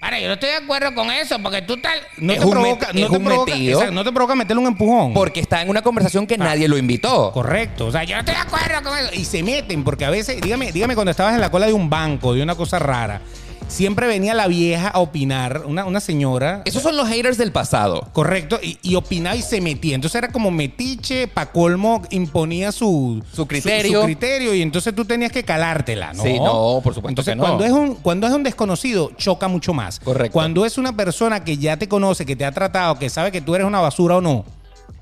Para, 0.02 0.20
yo 0.20 0.28
no 0.28 0.34
estoy 0.34 0.50
de 0.50 0.58
acuerdo 0.58 0.94
con 0.94 1.10
eso, 1.10 1.40
porque 1.42 1.62
tú 1.62 1.78
tal. 1.78 1.98
No 2.18 2.34
Es 2.34 2.40
te 2.40 2.46
provoca, 2.48 2.88
no 2.94 3.10
te 3.10 3.20
provoca, 3.20 3.52
metido. 3.54 3.80
exacto, 3.80 3.96
no 3.96 4.04
te 4.04 4.12
provoca 4.12 4.36
meterle 4.36 4.62
un 4.62 4.68
empujón. 4.68 5.14
Porque 5.14 5.40
está 5.40 5.62
en 5.62 5.70
una 5.70 5.82
conversación 5.82 6.26
Ah. 6.26 6.28
que 6.28 6.38
nadie 6.38 6.68
lo 6.68 6.78
invitó. 6.78 7.32
Correcto. 7.32 7.88
O 7.88 7.92
sea, 7.94 8.04
yo 8.04 8.16
no 8.16 8.20
estoy 8.20 8.36
de 8.36 8.42
acuerdo 8.42 8.84
con 8.84 8.98
eso. 8.98 9.10
Y 9.14 9.24
se 9.24 9.42
meten, 9.42 9.86
porque 9.86 10.04
a 10.04 10.10
veces, 10.10 10.42
dígame, 10.42 10.74
dígame 10.74 10.96
cuando 10.96 11.12
estabas 11.12 11.34
en 11.34 11.40
la 11.42 11.50
cola 11.50 11.66
de 11.66 11.74
un 11.74 11.90
banco, 11.90 12.34
de 12.34 12.44
una 12.44 12.56
cosa 12.56 12.78
rara, 12.78 13.22
siempre 13.68 14.08
venía 14.08 14.34
la 14.34 14.48
vieja 14.48 14.88
a 14.90 15.00
opinar, 15.00 15.64
una, 15.66 15.86
una 15.86 16.00
señora. 16.00 16.62
Esos 16.66 16.82
son 16.84 16.98
los 16.98 17.08
haters 17.08 17.38
del 17.38 17.52
pasado. 17.52 18.08
Correcto, 18.14 18.60
y, 18.62 18.78
y 18.82 18.96
opinaba 18.96 19.36
y 19.36 19.42
se 19.42 19.62
metía. 19.62 19.96
Entonces 19.96 20.18
era 20.18 20.32
como 20.32 20.52
metiche, 20.52 21.28
pa' 21.28 21.48
colmo, 21.48 22.02
imponía 22.10 22.72
su, 22.72 23.24
Su 23.34 23.48
criterio. 23.48 24.02
Su, 24.02 24.06
criterio, 24.06 24.54
y 24.54 24.62
entonces 24.62 24.96
tú 24.96 25.06
tenías 25.06 25.32
que 25.32 25.44
calártela, 25.44 26.14
¿no? 26.14 26.24
Sí, 26.24 26.40
no, 26.40 26.82
por 26.84 26.94
supuesto 26.94 27.10
Entonces, 27.10 27.34
que 27.34 27.36
no. 27.36 27.44
cuando 27.44 27.66
es, 27.66 27.72
un, 27.72 27.96
cuando 27.96 28.28
es 28.28 28.34
un 28.34 28.44
desconocido, 28.44 29.12
choca 29.18 29.48
mucho 29.48 29.74
más. 29.74 30.00
Correcto. 30.00 30.34
Cuando 30.34 30.66
es 30.66 30.78
una 30.78 30.96
persona 30.96 31.44
que 31.44 31.58
ya 31.58 31.78
te 31.78 31.88
conoce, 31.88 32.26
que 32.26 32.36
te 32.36 32.46
ha 32.46 32.52
tratado, 32.52 32.98
que 32.98 33.10
sabe 33.10 33.32
que 33.32 33.42
tú 33.42 33.56
eres 33.56 33.68
una 33.68 33.80
basura 33.80 34.18
o 34.18 34.22
no, 34.22 34.46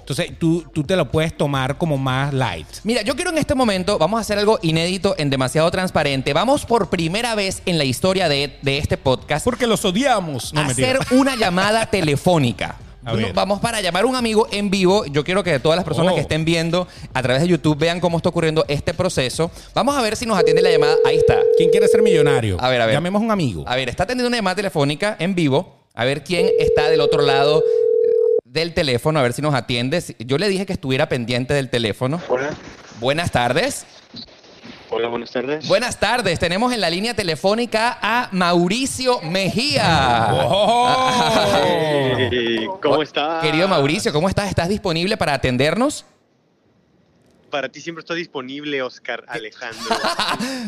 entonces 0.05 0.38
tú, 0.38 0.63
tú 0.71 0.83
te 0.83 0.95
lo 0.95 1.09
puedes 1.09 1.35
tomar 1.35 1.79
como 1.79 1.97
más 1.97 2.31
light. 2.31 2.67
Mira, 2.83 3.01
yo 3.01 3.15
quiero 3.15 3.31
en 3.31 3.39
este 3.39 3.55
momento, 3.55 3.97
vamos 3.97 4.19
a 4.19 4.21
hacer 4.21 4.38
algo 4.38 4.59
inédito 4.62 5.15
en 5.17 5.31
demasiado 5.31 5.71
transparente. 5.71 6.31
Vamos 6.31 6.63
por 6.63 6.91
primera 6.91 7.33
vez 7.33 7.63
en 7.65 7.79
la 7.79 7.85
historia 7.85 8.29
de, 8.29 8.55
de 8.62 8.77
este 8.77 8.97
podcast 8.97 9.43
Porque 9.43 9.65
los 9.65 9.83
odiamos. 9.83 10.53
No, 10.53 10.62
a 10.62 10.65
hacer 10.65 11.00
mentira. 11.00 11.19
una 11.19 11.35
llamada 11.35 11.85
telefónica. 11.89 12.75
A 13.03 13.13
ver. 13.13 13.33
Vamos 13.33 13.59
para 13.59 13.81
llamar 13.81 14.03
a 14.03 14.05
un 14.07 14.15
amigo 14.15 14.47
en 14.51 14.69
vivo. 14.69 15.05
Yo 15.07 15.24
quiero 15.24 15.43
que 15.43 15.59
todas 15.59 15.75
las 15.75 15.85
personas 15.85 16.12
Oh. 16.13 16.15
que 16.15 16.21
estén 16.21 16.45
viendo 16.45 16.88
a 17.13 17.21
través 17.24 17.41
de 17.41 17.47
YouTube 17.47 17.77
vean 17.77 18.00
cómo 18.00 18.17
está 18.17 18.29
ocurriendo 18.29 18.63
este 18.67 18.93
proceso. 18.93 19.50
Vamos 19.74 19.97
a 19.97 20.01
ver 20.03 20.15
si 20.15 20.27
nos 20.27 20.38
atiende 20.38 20.62
la 20.62 20.69
llamada. 20.69 20.95
Ahí 21.03 21.17
está. 21.17 21.39
¿Quién 21.57 21.71
quiere 21.71 21.88
ser 21.88 22.03
millonario? 22.03 22.57
A 22.59 22.69
ver, 22.69 22.79
a 22.81 22.85
ver. 22.85 22.93
Llamemos 22.93 23.21
a 23.21 23.25
un 23.25 23.31
amigo. 23.31 23.63
A 23.67 23.75
ver, 23.75 23.89
está 23.89 24.03
atendiendo 24.03 24.27
una 24.27 24.38
llamada 24.38 24.55
telefónica 24.55 25.15
en 25.19 25.33
vivo. 25.33 25.77
A 25.95 26.05
ver 26.05 26.24
quién 26.24 26.47
está 26.59 26.89
del 26.89 27.01
otro 27.01 27.21
lado 27.24 27.63
del 28.55 28.74
teléfono, 28.74 29.19
a 29.19 29.21
ver 29.21 29.33
si 29.33 29.41
nos 29.43 29.53
atiende. 29.53 30.01
Si- 30.01 30.15
Yo 30.19 30.38
le 30.39 30.47
dije 30.50 30.65
que 30.65 30.74
estuviera 30.74 31.07
pendiente 31.07 31.53
del 31.53 31.69
teléfono. 31.69 32.19
Hola. 32.29 32.50
Buenas 33.00 33.29
tardes. 33.29 33.85
Hola, 34.89 35.09
buenas 35.09 35.29
tardes. 35.31 35.67
Buenas 35.67 36.00
tardes. 36.00 36.39
Tenemos 36.39 36.71
en 36.74 36.79
la 36.79 36.89
línea 36.89 37.13
telefónica 37.13 37.97
a 38.01 38.29
Mauricio 38.31 39.19
Mejía. 39.21 40.29
Oh. 40.31 42.17
¿Cómo 42.81 43.03
estás? 43.03 43.43
Querido 43.43 43.67
Mauricio, 43.67 44.13
¿cómo 44.13 44.29
estás? 44.29 44.47
¿Estás 44.50 44.69
disponible 44.69 45.17
para 45.17 45.33
atendernos? 45.33 46.05
Para 47.50 47.69
ti 47.69 47.81
siempre 47.81 48.00
estoy 48.01 48.19
disponible, 48.19 48.81
Oscar 48.81 49.24
Alejandro. 49.27 49.95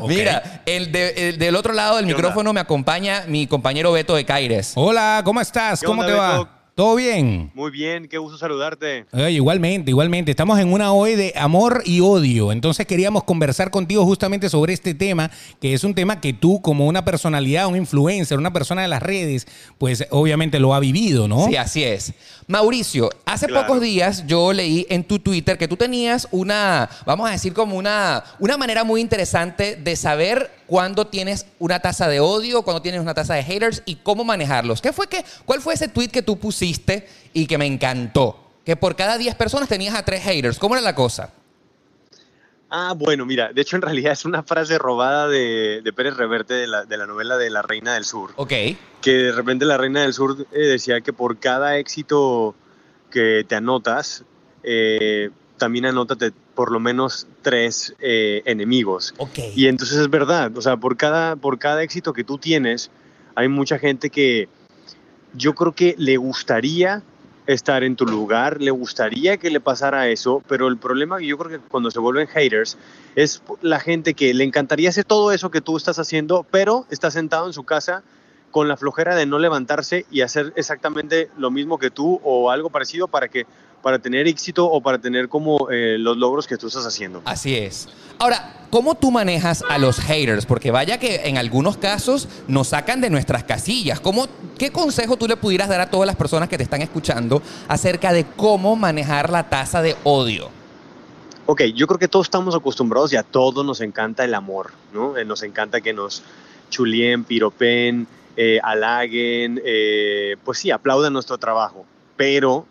Mira, 0.08 0.62
el, 0.65 0.91
de- 0.91 1.29
el 1.29 1.38
del 1.38 1.56
otro 1.56 1.74
lado 1.74 1.98
del 1.98 2.06
¿Qué 2.06 2.13
micrófono 2.13 2.53
me 2.53 2.60
acompaña 2.60 3.24
mi 3.27 3.48
compañero 3.48 3.91
Beto 3.94 4.15
de 4.15 4.25
Caires. 4.25 4.74
Hola, 4.75 5.22
¿cómo 5.24 5.39
estás? 5.41 5.79
¿Qué 5.79 5.86
¿Cómo 5.86 6.01
onda, 6.01 6.13
te 6.13 6.20
va? 6.20 6.57
¿Todo 6.78 6.94
bien? 6.96 7.50
Muy 7.56 7.72
bien, 7.72 8.08
qué 8.08 8.20
gusto 8.20 8.38
saludarte. 8.38 9.08
Oye, 9.12 9.32
igualmente, 9.32 9.90
igualmente. 9.90 10.30
Estamos 10.30 10.60
en 10.60 10.72
una 10.72 10.94
hoy 10.94 11.16
de 11.16 11.34
amor 11.36 11.82
y 11.86 12.02
odio. 12.02 12.52
Entonces 12.52 12.86
queríamos 12.86 13.24
conversar 13.24 13.72
contigo 13.72 14.06
justamente 14.06 14.48
sobre 14.48 14.74
este 14.74 14.94
tema, 14.94 15.32
que 15.60 15.74
es 15.74 15.84
un 15.84 15.96
tema 15.96 16.22
que 16.22 16.34
tú 16.34 16.62
como 16.62 16.86
una 16.86 17.04
personalidad, 17.04 17.66
un 17.66 17.78
influencer, 17.78 18.38
una 18.38 18.54
persona 18.54 18.84
de 18.84 18.90
las 18.90 19.02
redes, 19.02 19.48
pues 19.80 20.06
obviamente 20.12 20.60
lo 20.60 20.76
ha 20.76 20.80
vivido, 20.80 21.28
¿no? 21.28 21.48
Sí, 21.48 21.56
así 21.56 21.84
es. 21.84 22.14
Mauricio, 22.46 23.10
hace 23.26 23.48
Claro. 23.48 23.66
pocos 23.66 23.82
días 23.82 24.28
yo 24.28 24.54
leí 24.54 24.86
en 24.92 25.04
tu 25.04 25.18
Twitter 25.18 25.58
que 25.58 25.68
tú 25.68 25.78
tenías 25.78 26.28
una, 26.30 26.92
vamos 27.08 27.28
a 27.28 27.32
decir 27.32 27.54
como 27.54 27.76
una, 27.76 28.24
una 28.38 28.56
manera 28.56 28.84
muy 28.84 29.02
interesante 29.02 29.78
de 29.78 29.96
saber 29.96 30.52
cuándo 30.68 31.08
tienes 31.08 31.48
una 31.60 31.80
tasa 31.80 32.08
de 32.08 32.20
odio, 32.20 32.62
cuándo 32.62 32.82
tienes 32.82 33.02
una 33.02 33.14
tasa 33.14 33.34
de 33.34 33.44
haters 33.44 33.82
y 33.86 33.96
cómo 33.96 34.24
manejarlos. 34.24 34.82
¿Qué 34.82 34.94
fue 34.94 35.08
que, 35.08 35.24
¿Cuál 35.46 35.62
fue 35.62 35.74
ese 35.74 35.88
tweet 35.88 36.10
que 36.10 36.22
tú 36.22 36.38
pusiste 36.38 37.08
y 37.34 37.48
que 37.48 37.58
me 37.58 37.66
encantó? 37.66 38.38
Que 38.66 38.76
por 38.76 38.96
cada 38.96 39.18
10 39.18 39.36
personas 39.36 39.70
tenías 39.70 39.96
a 39.96 40.04
3 40.04 40.22
haters. 40.22 40.60
¿Cómo 40.60 40.76
era 40.76 40.84
la 40.84 40.94
cosa? 40.94 41.34
Ah, 42.70 42.94
bueno, 42.98 43.26
mira, 43.26 43.54
de 43.54 43.62
hecho 43.62 43.78
en 43.78 43.82
realidad 43.82 44.12
es 44.12 44.26
una 44.26 44.44
frase 44.44 44.78
robada 44.78 45.30
de, 45.30 45.82
de 45.82 45.94
Pérez 45.94 46.18
Reverte 46.18 46.54
de 46.54 46.68
la, 46.68 46.84
de 46.84 46.98
la 46.98 47.08
novela 47.08 47.38
de 47.38 47.50
La 47.50 47.62
Reina 47.62 47.94
del 47.94 48.04
Sur. 48.04 48.32
Ok. 48.36 48.50
Que 49.02 49.12
de 49.12 49.32
repente 49.32 49.63
La 49.63 49.78
Reina 49.78 50.02
del 50.02 50.13
Sur 50.13 50.46
eh, 50.52 50.60
decía 50.60 51.00
que 51.00 51.13
por 51.13 51.39
cada 51.39 51.78
éxito 51.78 52.56
que 53.10 53.46
te 53.48 53.56
anotas, 53.56 54.26
eh, 54.63 55.30
también 55.58 55.86
anótate 55.86 56.34
por 56.58 56.72
lo 56.72 56.80
menos 56.80 57.28
tres 57.43 57.93
eh, 58.00 58.41
enemigos. 58.46 59.13
Y 59.56 59.67
entonces 59.67 60.00
es 60.00 60.10
verdad, 60.10 60.58
o 60.58 60.62
sea, 60.63 60.76
por 60.76 60.98
cada, 60.98 61.36
por 61.36 61.60
cada 61.60 61.84
éxito 61.84 62.13
que 62.13 62.24
tú 62.24 62.39
tienes, 62.39 62.89
hay 63.36 63.48
mucha 63.48 63.78
gente 63.78 64.10
que 64.10 64.50
yo 65.36 65.54
creo 65.54 65.74
que 65.74 65.93
le 66.00 66.17
gustaría 66.17 67.04
estar 67.46 67.84
en 67.84 67.96
tu 67.96 68.08
lugar, 68.08 68.60
le 68.60 68.72
gustaría 68.72 69.38
que 69.38 69.52
le 69.52 69.60
pasara 69.60 70.10
eso, 70.10 70.41
pero 70.48 70.67
el 70.67 70.78
problema 70.78 71.20
que 71.20 71.28
yo 71.28 71.38
creo 71.38 71.62
que 71.62 71.67
cuando 71.67 71.91
se 71.91 72.00
vuelven 72.00 72.26
haters 72.26 72.76
es 73.15 73.43
la 73.62 73.80
gente 73.80 74.15
que 74.15 74.34
le 74.34 74.43
encantaría 74.43 74.89
hacer 74.89 75.06
todo 75.06 75.32
eso 75.32 75.52
que 75.52 75.62
tú 75.62 75.78
estás 75.78 76.00
haciendo, 76.00 76.43
pero 76.50 76.88
está 76.89 77.12
sentado 77.12 77.46
en 77.46 77.54
su 77.54 77.65
casa 77.65 78.02
con 78.50 78.67
la 78.67 78.78
flojera 78.78 79.15
de 79.15 79.28
no 79.28 79.38
levantarse 79.38 80.08
y 80.10 80.22
hacer 80.22 80.54
exactamente 80.56 81.30
lo 81.38 81.52
mismo 81.52 81.78
que 81.78 81.91
tú 81.91 82.20
o 82.24 82.50
algo 82.50 82.72
parecido 82.72 83.08
para 83.08 83.28
que 83.28 83.46
para 83.82 84.00
tener 84.00 84.28
éxito 84.28 84.66
o 84.66 84.82
para 84.82 85.00
tener 85.00 85.30
como 85.30 85.70
eh, 85.72 85.98
los 85.98 86.18
logros 86.18 86.48
que 86.48 86.58
tú 86.58 86.68
estás 86.68 86.86
haciendo. 86.86 87.22
Así 87.26 87.56
es. 87.56 87.88
Ahora, 88.20 88.66
¿cómo 88.70 88.96
tú 88.96 89.12
manejas 89.12 89.63
a 89.70 89.78
los 89.78 90.00
haters? 90.00 90.46
Porque 90.46 90.72
vaya 90.72 91.00
que 91.00 91.28
en 91.28 91.38
algunos 91.38 91.78
casos 91.78 92.28
nos 92.48 92.70
sacan 92.70 93.00
de 93.02 93.10
nuestras 93.10 93.44
casillas. 93.44 94.00
¿Cómo, 94.00 94.28
¿Qué 94.58 94.72
consejo 94.72 95.18
tú 95.18 95.28
le 95.28 95.38
pudieras 95.38 95.70
dar 95.70 95.82
a 95.82 95.90
todas 95.90 96.08
las 96.08 96.16
personas 96.16 96.50
que 96.50 96.58
te 96.58 96.63
están 96.63 96.82
escuchando 96.82 97.42
acerca 97.68 98.12
de 98.12 98.26
cómo 98.26 98.76
manejar 98.76 99.30
la 99.30 99.50
tasa 99.50 99.82
de 99.82 99.96
odio? 100.04 100.50
Ok, 101.46 101.62
yo 101.76 101.88
creo 101.88 101.98
que 101.98 102.10
todos 102.10 102.26
estamos 102.26 102.56
acostumbrados 102.56 103.13
y 103.13 103.16
a 103.16 103.24
todos 103.24 103.66
nos 103.66 103.80
encanta 103.80 104.26
el 104.26 104.34
amor, 104.34 104.72
¿no? 104.94 105.16
Eh, 105.16 105.24
Nos 105.24 105.44
encanta 105.44 105.80
que 105.80 105.94
nos 105.94 106.22
chulien, 106.70 107.24
piropen, 107.24 108.06
eh, 108.36 108.60
halaguen, 108.62 109.62
eh, 109.63 110.36
pues 110.44 110.58
sí, 110.58 110.72
aplaudan 110.72 111.13
nuestro 111.13 111.38
trabajo. 111.38 111.86
Pero 112.18 112.66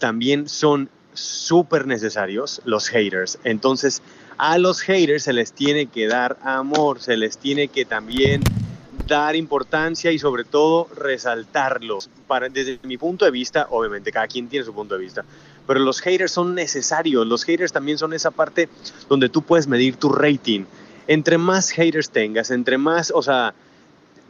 también 0.00 0.48
son 0.48 0.90
súper 1.12 1.86
necesarios 1.86 2.60
los 2.64 2.88
haters. 2.88 3.38
Entonces, 3.44 4.02
a 4.38 4.58
los 4.58 4.80
haters 4.80 5.24
se 5.24 5.32
les 5.32 5.52
tiene 5.52 5.86
que 5.86 6.08
dar 6.08 6.38
amor, 6.42 7.00
se 7.00 7.16
les 7.16 7.38
tiene 7.38 7.68
que 7.68 7.84
también 7.84 8.42
dar 9.06 9.36
importancia 9.36 10.10
y 10.12 10.18
sobre 10.18 10.44
todo 10.44 10.88
resaltarlos. 10.96 12.08
Para, 12.26 12.48
desde 12.48 12.78
mi 12.82 12.96
punto 12.96 13.24
de 13.24 13.30
vista, 13.30 13.66
obviamente 13.70 14.10
cada 14.10 14.26
quien 14.26 14.48
tiene 14.48 14.64
su 14.64 14.72
punto 14.72 14.94
de 14.96 15.00
vista, 15.00 15.24
pero 15.66 15.80
los 15.80 16.00
haters 16.00 16.32
son 16.32 16.54
necesarios. 16.54 17.26
Los 17.26 17.44
haters 17.44 17.72
también 17.72 17.98
son 17.98 18.12
esa 18.12 18.30
parte 18.30 18.68
donde 19.08 19.28
tú 19.28 19.42
puedes 19.42 19.66
medir 19.66 19.96
tu 19.96 20.08
rating. 20.08 20.64
Entre 21.06 21.38
más 21.38 21.70
haters 21.70 22.10
tengas, 22.10 22.50
entre 22.50 22.78
más, 22.78 23.12
o 23.14 23.22
sea, 23.22 23.54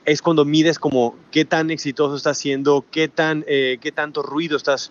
es 0.06 0.22
cuando 0.22 0.44
mides 0.44 0.78
como 0.78 1.14
qué 1.30 1.44
tan 1.44 1.70
exitoso 1.70 2.16
estás 2.16 2.38
siendo, 2.38 2.84
qué, 2.90 3.08
tan, 3.08 3.44
eh, 3.46 3.78
qué 3.80 3.92
tanto 3.92 4.22
ruido 4.22 4.56
estás 4.56 4.90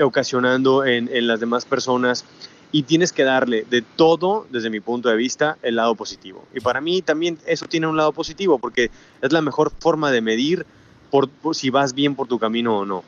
ocasionando 0.00 0.84
en, 0.84 1.08
en 1.12 1.26
las 1.26 1.40
demás 1.40 1.64
personas 1.64 2.24
y 2.72 2.82
tienes 2.82 3.12
que 3.12 3.22
darle 3.24 3.64
de 3.70 3.82
todo, 3.82 4.46
desde 4.50 4.70
mi 4.70 4.80
punto 4.80 5.08
de 5.08 5.16
vista, 5.16 5.56
el 5.62 5.76
lado 5.76 5.94
positivo. 5.94 6.44
Y 6.54 6.60
para 6.60 6.80
mí 6.80 7.00
también 7.02 7.38
eso 7.46 7.66
tiene 7.66 7.86
un 7.86 7.96
lado 7.96 8.12
positivo 8.12 8.58
porque 8.58 8.90
es 9.22 9.32
la 9.32 9.40
mejor 9.40 9.72
forma 9.78 10.10
de 10.10 10.20
medir 10.20 10.66
por, 11.10 11.28
si 11.54 11.70
vas 11.70 11.94
bien 11.94 12.14
por 12.14 12.26
tu 12.26 12.38
camino 12.38 12.78
o 12.78 12.84
no. 12.84 13.04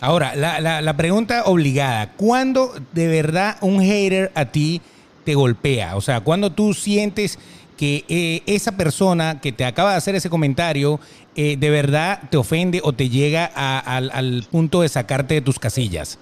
Ahora, 0.00 0.34
la, 0.34 0.60
la- 0.60 0.80
la 0.80 0.96
pregunta 0.96 1.44
obligada, 1.44 2.12
¿cuándo 2.12 2.72
de 2.92 3.08
verdad 3.08 3.56
un 3.60 3.80
hater 3.82 4.32
a 4.34 4.46
ti 4.46 4.80
te 5.24 5.34
golpea? 5.34 5.96
O 5.96 6.00
sea, 6.00 6.20
¿cuándo 6.20 6.50
tú 6.52 6.72
sientes 6.72 7.38
que 7.76 8.04
eh, 8.08 8.42
esa 8.46 8.72
persona 8.72 9.40
que 9.40 9.52
te 9.52 9.64
acaba 9.64 9.90
de 9.92 9.96
hacer 9.96 10.14
ese 10.14 10.30
comentario 10.30 11.00
eh, 11.42 11.56
de 11.56 11.70
verdad 11.70 12.20
te 12.30 12.36
ofende 12.36 12.82
o 12.84 12.92
te 12.92 13.08
llega 13.08 13.46
al, 13.46 14.46
punto 14.50 14.82
de 14.82 14.90
sacarte 14.90 15.32
de 15.32 15.40
tus 15.40 15.58
casillas? 15.58 16.18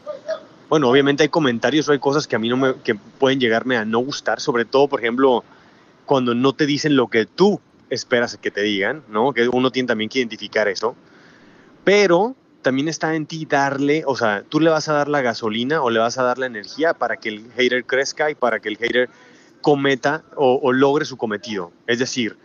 Bueno, 0.68 0.88
obviamente 0.88 1.24
hay 1.24 1.28
comentarios 1.28 1.88
o 1.88 1.92
hay 1.92 1.98
cosas 1.98 2.28
que 2.28 2.36
a 2.36 2.38
mí 2.38 2.48
no 2.48 2.56
me, 2.56 2.74
que 2.84 2.94
pueden 2.94 3.40
llegarme 3.40 3.76
a 3.76 3.84
no 3.84 3.98
gustar, 3.98 4.38
sobre 4.38 4.64
todo, 4.64 4.86
por 4.86 5.00
ejemplo, 5.00 5.42
cuando 6.06 6.36
no 6.36 6.52
te 6.52 6.66
dicen 6.66 6.94
lo 6.94 7.08
que 7.08 7.26
tú 7.26 7.60
esperas 7.90 8.36
que 8.36 8.52
te 8.52 8.62
digan, 8.62 9.02
¿no? 9.08 9.32
Que 9.32 9.48
uno 9.48 9.72
tiene 9.72 9.88
también 9.88 10.08
que 10.08 10.20
identificar 10.20 10.68
eso. 10.68 10.94
Pero 11.82 12.36
también 12.62 12.86
está 12.86 13.16
en 13.16 13.26
ti 13.26 13.44
darle, 13.44 14.04
o 14.06 14.14
sea, 14.14 14.44
tú 14.48 14.60
le 14.60 14.70
vas 14.70 14.88
a 14.88 14.92
dar 14.92 15.08
la 15.08 15.20
gasolina 15.20 15.82
o 15.82 15.90
le 15.90 15.98
vas 15.98 16.16
a 16.18 16.22
dar 16.22 16.38
la 16.38 16.46
energía 16.46 16.94
para 16.94 17.16
que 17.16 17.30
el 17.30 17.50
hater 17.56 17.84
crezca 17.84 18.30
y 18.30 18.36
para 18.36 18.60
que 18.60 18.68
el 18.68 18.76
hater 18.76 19.10
cometa 19.62 20.22
o 20.36 20.72
logre 20.72 21.04
su 21.06 21.16
cometido. 21.16 21.72
Es 21.88 21.98
decir, 21.98 22.36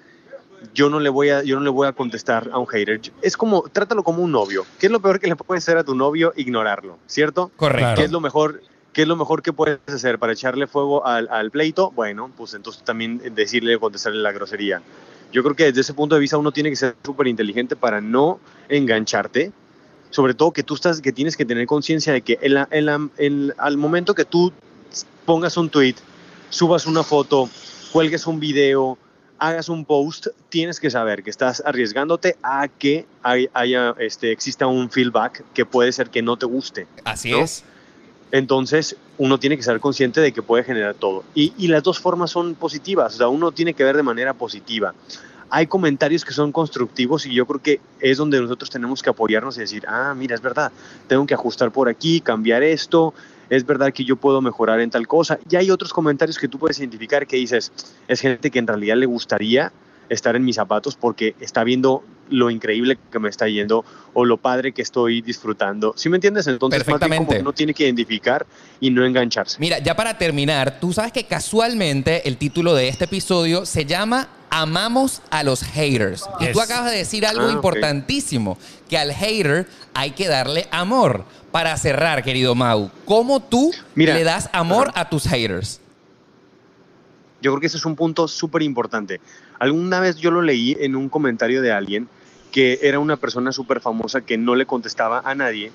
yo 0.74 0.90
no 0.90 1.00
le 1.00 1.10
voy 1.10 1.30
a 1.30 1.44
yo 1.44 1.56
no 1.58 1.62
le 1.64 1.70
voy 1.70 1.88
a 1.88 1.92
contestar 1.94 2.50
a 2.52 2.58
un 2.58 2.68
hater. 2.68 3.00
Es 3.22 3.38
como 3.38 3.64
trátalo 3.64 4.04
como 4.04 4.24
un 4.24 4.32
novio. 4.32 4.66
¿Qué 4.80 4.88
es 4.88 4.92
lo 4.92 5.00
peor 5.02 5.20
que 5.20 5.28
le 5.28 5.36
puede 5.36 5.58
hacer 5.60 5.78
a 5.78 5.84
tu 5.84 5.96
novio? 5.96 6.34
Ignorarlo, 6.36 6.98
¿cierto? 7.08 7.52
Correcto. 7.56 7.96
¿Qué 7.96 8.04
es 8.06 8.12
lo 8.12 8.20
mejor? 8.22 8.62
¿Qué 8.94 9.02
es 9.02 9.08
lo 9.08 9.16
mejor 9.16 9.42
que 9.42 9.52
puedes 9.54 9.80
hacer 9.88 10.20
para 10.20 10.34
echarle 10.34 10.68
fuego 10.68 11.06
al, 11.06 11.28
al 11.30 11.50
pleito? 11.50 11.90
Bueno, 11.92 12.32
pues 12.38 12.54
entonces 12.54 12.84
también 12.84 13.22
decirle, 13.34 13.80
contestarle 13.80 14.22
la 14.22 14.32
grosería. 14.32 14.82
Yo 15.32 15.42
creo 15.42 15.56
que 15.56 15.64
desde 15.66 15.82
ese 15.82 15.96
punto 15.96 16.14
de 16.14 16.22
vista 16.22 16.38
uno 16.38 16.52
tiene 16.52 16.70
que 16.70 16.76
ser 16.76 16.96
súper 17.04 17.26
inteligente 17.28 17.76
para 17.76 18.02
no 18.02 18.40
engancharte. 18.70 19.52
Sobre 20.12 20.36
todo 20.36 20.52
que 20.52 20.62
tú 20.62 20.76
estás, 20.76 21.02
que 21.02 21.12
tienes 21.12 21.36
que 21.36 21.44
tener 21.44 21.66
conciencia 21.66 22.14
de 22.14 22.22
que 22.22 22.38
en 22.42 22.54
la- 22.54 22.68
en 22.70 22.86
la- 22.86 23.10
en- 23.18 23.54
al 23.58 23.78
momento 23.78 24.14
que 24.14 24.26
tú 24.26 24.54
pongas 25.26 25.58
un 25.58 25.70
tweet, 25.70 25.96
subas 26.50 26.86
una 26.86 27.02
foto, 27.02 27.50
cuelgues 27.92 28.28
un 28.28 28.40
video, 28.40 28.98
hagas 29.48 29.68
un 29.68 29.84
post, 29.84 30.28
tienes 30.48 30.80
que 30.80 30.90
saber 30.90 31.22
que 31.22 31.30
estás 31.30 31.62
arriesgándote 31.66 32.38
a 32.44 32.70
que 32.70 33.06
hay- 33.22 33.50
haya, 33.54 33.94
este, 34.00 34.32
exista 34.32 34.68
un 34.68 34.90
feedback 34.90 35.44
que 35.54 35.66
puede 35.66 35.92
ser 35.92 36.10
que 36.10 36.22
no 36.22 36.38
te 36.38 36.46
guste. 36.46 36.88
Así 37.04 37.32
¿no? 37.32 37.40
es. 37.40 37.66
Entonces, 38.32 38.96
uno 39.18 39.38
tiene 39.40 39.58
que 39.58 39.64
ser 39.64 39.80
consciente 39.82 40.22
de 40.22 40.32
que 40.32 40.42
puede 40.42 40.64
generar 40.64 40.96
todo. 40.96 41.24
Y, 41.36 41.54
y 41.58 41.68
las 41.68 41.84
dos 41.84 42.00
formas 42.00 42.32
son 42.32 42.56
positivas, 42.56 43.16
o 43.16 43.18
sea, 43.18 43.28
uno 43.28 43.52
tiene 43.52 43.74
que 43.74 43.84
ver 43.84 43.98
de 43.98 44.04
manera 44.04 44.34
positiva. 44.34 44.94
Hay 45.50 45.68
comentarios 45.68 46.24
que 46.26 46.34
son 46.34 46.52
constructivos 46.52 47.26
y 47.26 47.34
yo 47.34 47.46
creo 47.46 47.62
que 47.62 47.82
es 48.00 48.18
donde 48.18 48.40
nosotros 48.42 48.70
tenemos 48.72 49.04
que 49.04 49.10
apoyarnos 49.12 49.58
y 49.58 49.60
decir, 49.60 49.84
ah, 49.88 50.16
mira, 50.18 50.34
es 50.36 50.42
verdad, 50.42 50.72
tengo 51.08 51.28
que 51.28 51.34
ajustar 51.34 51.70
por 51.70 51.90
aquí, 51.90 52.22
cambiar 52.22 52.64
esto, 52.64 53.14
es 53.50 53.66
verdad 53.66 53.94
que 53.94 54.04
yo 54.04 54.16
puedo 54.16 54.42
mejorar 54.42 54.80
en 54.80 54.90
tal 54.90 55.08
cosa. 55.08 55.40
Y 55.50 55.56
hay 55.56 55.72
otros 55.72 55.94
comentarios 55.94 56.38
que 56.38 56.48
tú 56.48 56.60
puedes 56.60 56.80
identificar 56.80 57.28
que 57.28 57.38
dices, 57.38 57.72
es 58.08 58.22
gente 58.22 58.52
que 58.52 58.60
en 58.60 58.68
realidad 58.68 58.98
le 58.98 59.06
gustaría 59.06 59.72
estar 60.10 60.36
en 60.36 60.44
mis 60.44 60.56
zapatos 60.56 60.96
porque 60.96 61.36
está 61.40 61.64
viendo 61.64 62.04
lo 62.30 62.50
increíble 62.50 62.98
que 63.12 63.20
me 63.20 63.30
está 63.30 63.48
yendo 63.48 63.86
o 64.14 64.26
lo 64.26 64.38
padre 64.38 64.72
que 64.72 64.82
estoy 64.82 65.22
disfrutando. 65.22 65.94
¿Sí 65.96 66.10
me 66.10 66.18
entiendes? 66.18 66.48
Entonces, 66.48 66.84
como 66.84 66.98
Perfectamente. 66.98 67.36
que 67.36 67.42
uno 67.42 67.54
tiene 67.54 67.74
que 67.74 67.84
identificar 67.84 68.46
y 68.80 68.90
no 68.90 69.06
engancharse. 69.06 69.58
Mira, 69.60 69.80
ya 69.80 69.96
para 69.96 70.18
terminar, 70.18 70.80
tú 70.80 70.94
sabes 70.94 71.12
que 71.12 71.26
casualmente 71.26 72.28
el 72.28 72.38
título 72.38 72.74
de 72.74 72.88
este 72.88 73.06
episodio 73.06 73.66
se 73.66 73.86
llama 73.86 74.28
Amamos 74.56 75.24
a 75.32 75.42
los 75.42 75.64
haters. 75.64 76.30
Y 76.40 76.52
tú 76.52 76.62
acabas 76.62 76.92
de 76.92 76.98
decir 76.98 77.26
algo 77.26 77.48
Ah, 77.48 77.52
importantísimo, 77.52 78.60
que 78.88 79.00
al 79.00 79.12
hater 79.12 79.68
hay 79.96 80.12
que 80.12 80.28
darle 80.28 80.68
amor. 80.70 81.26
Para 81.52 81.76
cerrar, 81.78 82.24
querido 82.24 82.54
Mau, 82.54 82.92
¿cómo 83.06 83.40
tú 83.40 83.72
Mira, 83.96 84.14
le 84.14 84.24
das 84.24 84.50
amor 84.54 84.92
a 84.94 85.10
tus 85.10 85.28
haters? 85.28 85.80
Yo 87.42 87.52
creo 87.52 87.60
que 87.62 87.68
ese 87.68 87.78
es 87.78 87.86
un 87.86 87.96
punto 87.96 88.28
súper 88.28 88.62
importante. 88.62 89.20
Alguna 89.60 90.00
vez 90.00 90.18
yo 90.18 90.30
lo 90.30 90.42
leí 90.44 90.78
en 90.80 90.96
un 90.96 91.10
comentario 91.10 91.62
de 91.64 91.72
alguien 91.72 92.08
que 92.52 92.80
era 92.84 93.00
una 93.00 93.18
persona 93.18 93.52
súper 93.52 93.82
famosa 93.82 94.22
que 94.22 94.38
no 94.38 94.54
le 94.54 94.68
contestaba 94.68 95.22
a 95.26 95.34
nadie 95.34 95.72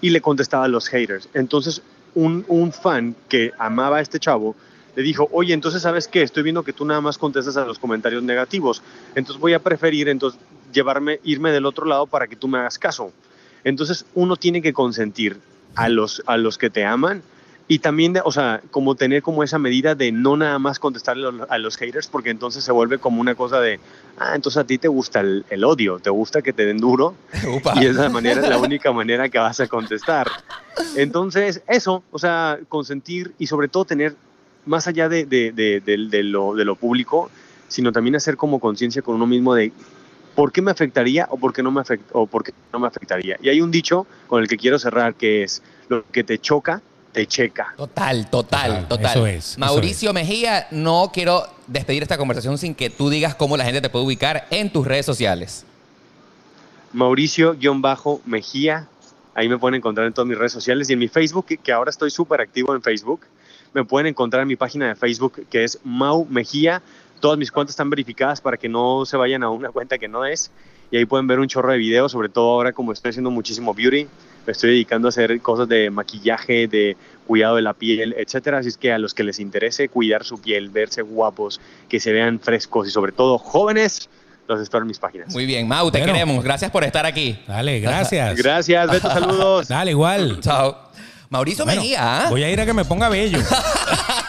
y 0.00 0.08
le 0.10 0.22
contestaba 0.22 0.64
a 0.64 0.68
los 0.68 0.88
haters. 0.88 1.28
Entonces, 1.34 1.82
un, 2.14 2.44
un 2.48 2.72
fan 2.72 3.14
que 3.28 3.52
amaba 3.58 3.98
a 3.98 4.00
este 4.00 4.18
chavo 4.18 4.56
le 4.94 5.02
dijo, 5.02 5.28
oye, 5.32 5.54
entonces, 5.54 5.82
¿sabes 5.82 6.06
qué? 6.08 6.22
Estoy 6.22 6.42
viendo 6.42 6.62
que 6.62 6.72
tú 6.72 6.84
nada 6.84 7.00
más 7.00 7.18
contestas 7.18 7.56
a 7.56 7.64
los 7.64 7.78
comentarios 7.78 8.22
negativos. 8.22 8.82
Entonces 9.14 9.40
voy 9.40 9.54
a 9.54 9.58
preferir 9.58 10.08
entonces 10.08 10.38
llevarme, 10.72 11.20
irme 11.24 11.50
del 11.52 11.66
otro 11.66 11.86
lado 11.86 12.06
para 12.06 12.26
que 12.26 12.36
tú 12.36 12.48
me 12.48 12.58
hagas 12.58 12.78
caso. 12.78 13.12
Entonces, 13.64 14.04
uno 14.14 14.36
tiene 14.36 14.60
que 14.60 14.72
consentir 14.72 15.38
a 15.76 15.88
los, 15.88 16.22
a 16.26 16.36
los 16.36 16.58
que 16.58 16.68
te 16.70 16.84
aman 16.84 17.22
y 17.68 17.78
también, 17.78 18.12
de- 18.12 18.20
o 18.24 18.32
sea, 18.32 18.60
como 18.70 18.96
tener 18.96 19.22
como 19.22 19.42
esa 19.44 19.58
medida 19.58 19.94
de 19.94 20.10
no 20.12 20.36
nada 20.36 20.58
más 20.58 20.78
contestarle 20.78 21.28
a 21.48 21.58
los- 21.58 21.76
haters, 21.76 22.08
porque 22.08 22.30
entonces 22.30 22.64
se 22.64 22.72
vuelve 22.72 22.98
como 22.98 23.20
una 23.20 23.34
cosa 23.34 23.60
de, 23.60 23.78
ah, 24.18 24.32
entonces 24.34 24.58
a 24.60 24.64
ti 24.66 24.78
te 24.78 24.88
gusta 24.88 25.20
el, 25.20 25.44
el 25.48 25.64
odio, 25.64 25.98
te 26.00 26.10
gusta 26.10 26.42
que 26.42 26.52
te 26.52 26.66
den 26.66 26.78
duro, 26.78 27.14
y 27.76 27.86
es 27.86 27.94
la 27.96 28.08
manera, 28.10 28.42
la 28.42 28.58
única 28.58 28.92
manera 28.92 29.28
que 29.28 29.38
vas 29.38 29.60
a 29.60 29.68
contestar. 29.68 30.26
Entonces, 30.96 31.62
eso, 31.68 32.02
o 32.10 32.18
sea, 32.18 32.58
consentir 32.68 33.32
y 33.38 33.46
sobre 33.46 33.68
todo 33.68 33.84
tener, 33.84 34.16
más 34.66 34.86
allá 34.86 35.08
de, 35.08 35.24
de- 35.26 35.52
de- 35.52 35.80
de- 35.80 36.08
de 36.08 36.22
lo, 36.22 36.54
de 36.54 36.64
lo 36.64 36.76
público, 36.76 37.30
sino 37.68 37.92
también 37.92 38.16
hacer 38.16 38.36
como 38.36 38.60
conciencia 38.60 39.02
con 39.02 39.14
uno 39.16 39.26
mismo 39.26 39.54
de 39.54 39.72
por 40.34 40.52
qué 40.52 40.62
me 40.62 40.70
afectaría 40.70 41.26
o 41.30 41.36
por 41.36 41.52
qué 41.52 41.62
no 41.62 41.70
me 41.70 41.80
afect- 41.80 42.00
o 42.12 42.26
por 42.26 42.44
qué 42.44 42.52
no 42.72 42.78
me 42.78 42.86
afectaría. 42.86 43.36
Y 43.42 43.48
hay 43.48 43.60
un 43.60 43.70
dicho 43.70 44.06
con 44.28 44.42
el 44.42 44.48
que 44.48 44.56
quiero 44.56 44.78
cerrar 44.78 45.14
que 45.14 45.42
es 45.42 45.62
lo 45.88 46.04
que 46.10 46.24
te 46.24 46.38
choca, 46.38 46.80
te 47.12 47.26
checa. 47.26 47.74
Total, 47.76 48.30
total, 48.30 48.68
Total, 48.70 48.88
total. 48.88 49.10
eso 49.10 49.26
es, 49.26 49.44
eso 49.50 49.60
Mauricio 49.60 50.12
Mejía, 50.14 50.66
no 50.70 51.10
quiero 51.12 51.42
despedir 51.66 52.02
esta 52.02 52.16
conversación 52.16 52.56
sin 52.56 52.74
que 52.74 52.88
tú 52.88 53.10
digas 53.10 53.34
cómo 53.34 53.56
la 53.56 53.64
gente 53.64 53.80
te 53.82 53.90
puede 53.90 54.06
ubicar 54.06 54.46
en 54.50 54.72
tus 54.72 54.86
redes 54.86 55.04
sociales. 55.04 55.66
Mauricio-Mejía. 56.94 58.86
Ahí 59.34 59.48
me 59.48 59.56
pueden 59.58 59.76
encontrar 59.76 60.06
en 60.06 60.12
todas 60.12 60.28
mis 60.28 60.36
redes 60.36 60.52
sociales 60.52 60.90
y 60.90 60.92
en 60.92 60.98
mi 60.98 61.08
Facebook, 61.08 61.46
que- 61.46 61.56
que 61.56 61.72
ahora 61.72 61.90
estoy 61.90 62.10
súper 62.10 62.40
activo 62.42 62.74
en 62.74 62.82
Facebook. 62.82 63.20
Me 63.74 63.84
pueden 63.84 64.06
encontrar 64.06 64.42
en 64.42 64.48
mi 64.48 64.56
página 64.56 64.88
de 64.88 64.94
Facebook, 64.94 65.46
que 65.50 65.64
es 65.64 65.78
Mau 65.84 66.26
Mejía. 66.28 66.82
Todas 67.20 67.38
mis 67.38 67.50
cuentas 67.52 67.72
están 67.72 67.88
verificadas 67.90 68.40
para 68.40 68.56
que 68.56 68.68
no 68.68 69.04
se 69.06 69.16
vayan 69.16 69.42
a 69.42 69.50
una 69.50 69.70
cuenta 69.70 69.98
que 69.98 70.08
no 70.08 70.24
es. 70.24 70.50
Y 70.90 70.96
ahí 70.98 71.06
pueden 71.06 71.26
ver 71.26 71.38
un 71.40 71.48
chorro 71.48 71.72
de 71.72 71.78
videos, 71.78 72.12
sobre 72.12 72.28
todo 72.28 72.50
ahora 72.50 72.72
como 72.72 72.92
estoy 72.92 73.10
haciendo 73.10 73.30
muchísimo 73.30 73.72
beauty. 73.72 74.06
Me 74.46 74.52
estoy 74.52 74.70
dedicando 74.70 75.08
a 75.08 75.10
hacer 75.10 75.40
cosas 75.40 75.68
de 75.68 75.88
maquillaje, 75.90 76.66
de 76.66 76.96
cuidado 77.26 77.56
de 77.56 77.62
la 77.62 77.72
piel, 77.72 78.14
etcétera. 78.18 78.58
Así 78.58 78.68
es 78.68 78.76
que 78.76 78.92
a 78.92 78.98
los 78.98 79.14
que 79.14 79.22
les 79.24 79.38
interese 79.40 79.88
cuidar 79.88 80.24
su 80.24 80.38
piel, 80.40 80.68
verse 80.68 81.00
guapos, 81.00 81.60
que 81.88 82.00
se 82.00 82.12
vean 82.12 82.40
frescos 82.40 82.88
y 82.88 82.90
sobre 82.90 83.12
todo 83.12 83.38
jóvenes, 83.38 84.10
los 84.48 84.60
espero 84.60 84.82
en 84.82 84.88
mis 84.88 84.98
páginas. 84.98 85.32
Muy 85.32 85.46
bien, 85.46 85.66
Mau, 85.68 85.90
te 85.90 85.98
Bueno. 85.98 86.12
queremos. 86.12 86.44
Gracias 86.44 86.70
por 86.72 86.82
estar 86.84 87.06
aquí. 87.06 87.38
Dale, 87.46 87.78
gracias. 87.80 88.36
Gracias, 88.42 88.90
Beto, 88.90 89.08
saludos. 89.08 89.68
Dale, 89.68 89.92
igual. 89.92 90.40
Chao. 90.40 90.76
Mauricio 91.32 91.64
Bueno, 91.64 91.80
Mejía, 91.80 92.26
¿ah? 92.26 92.28
Voy 92.28 92.44
a 92.44 92.50
ir 92.50 92.60
a 92.60 92.66
que 92.66 92.74
me 92.74 92.84
ponga 92.84 93.08
bello. 93.08 93.38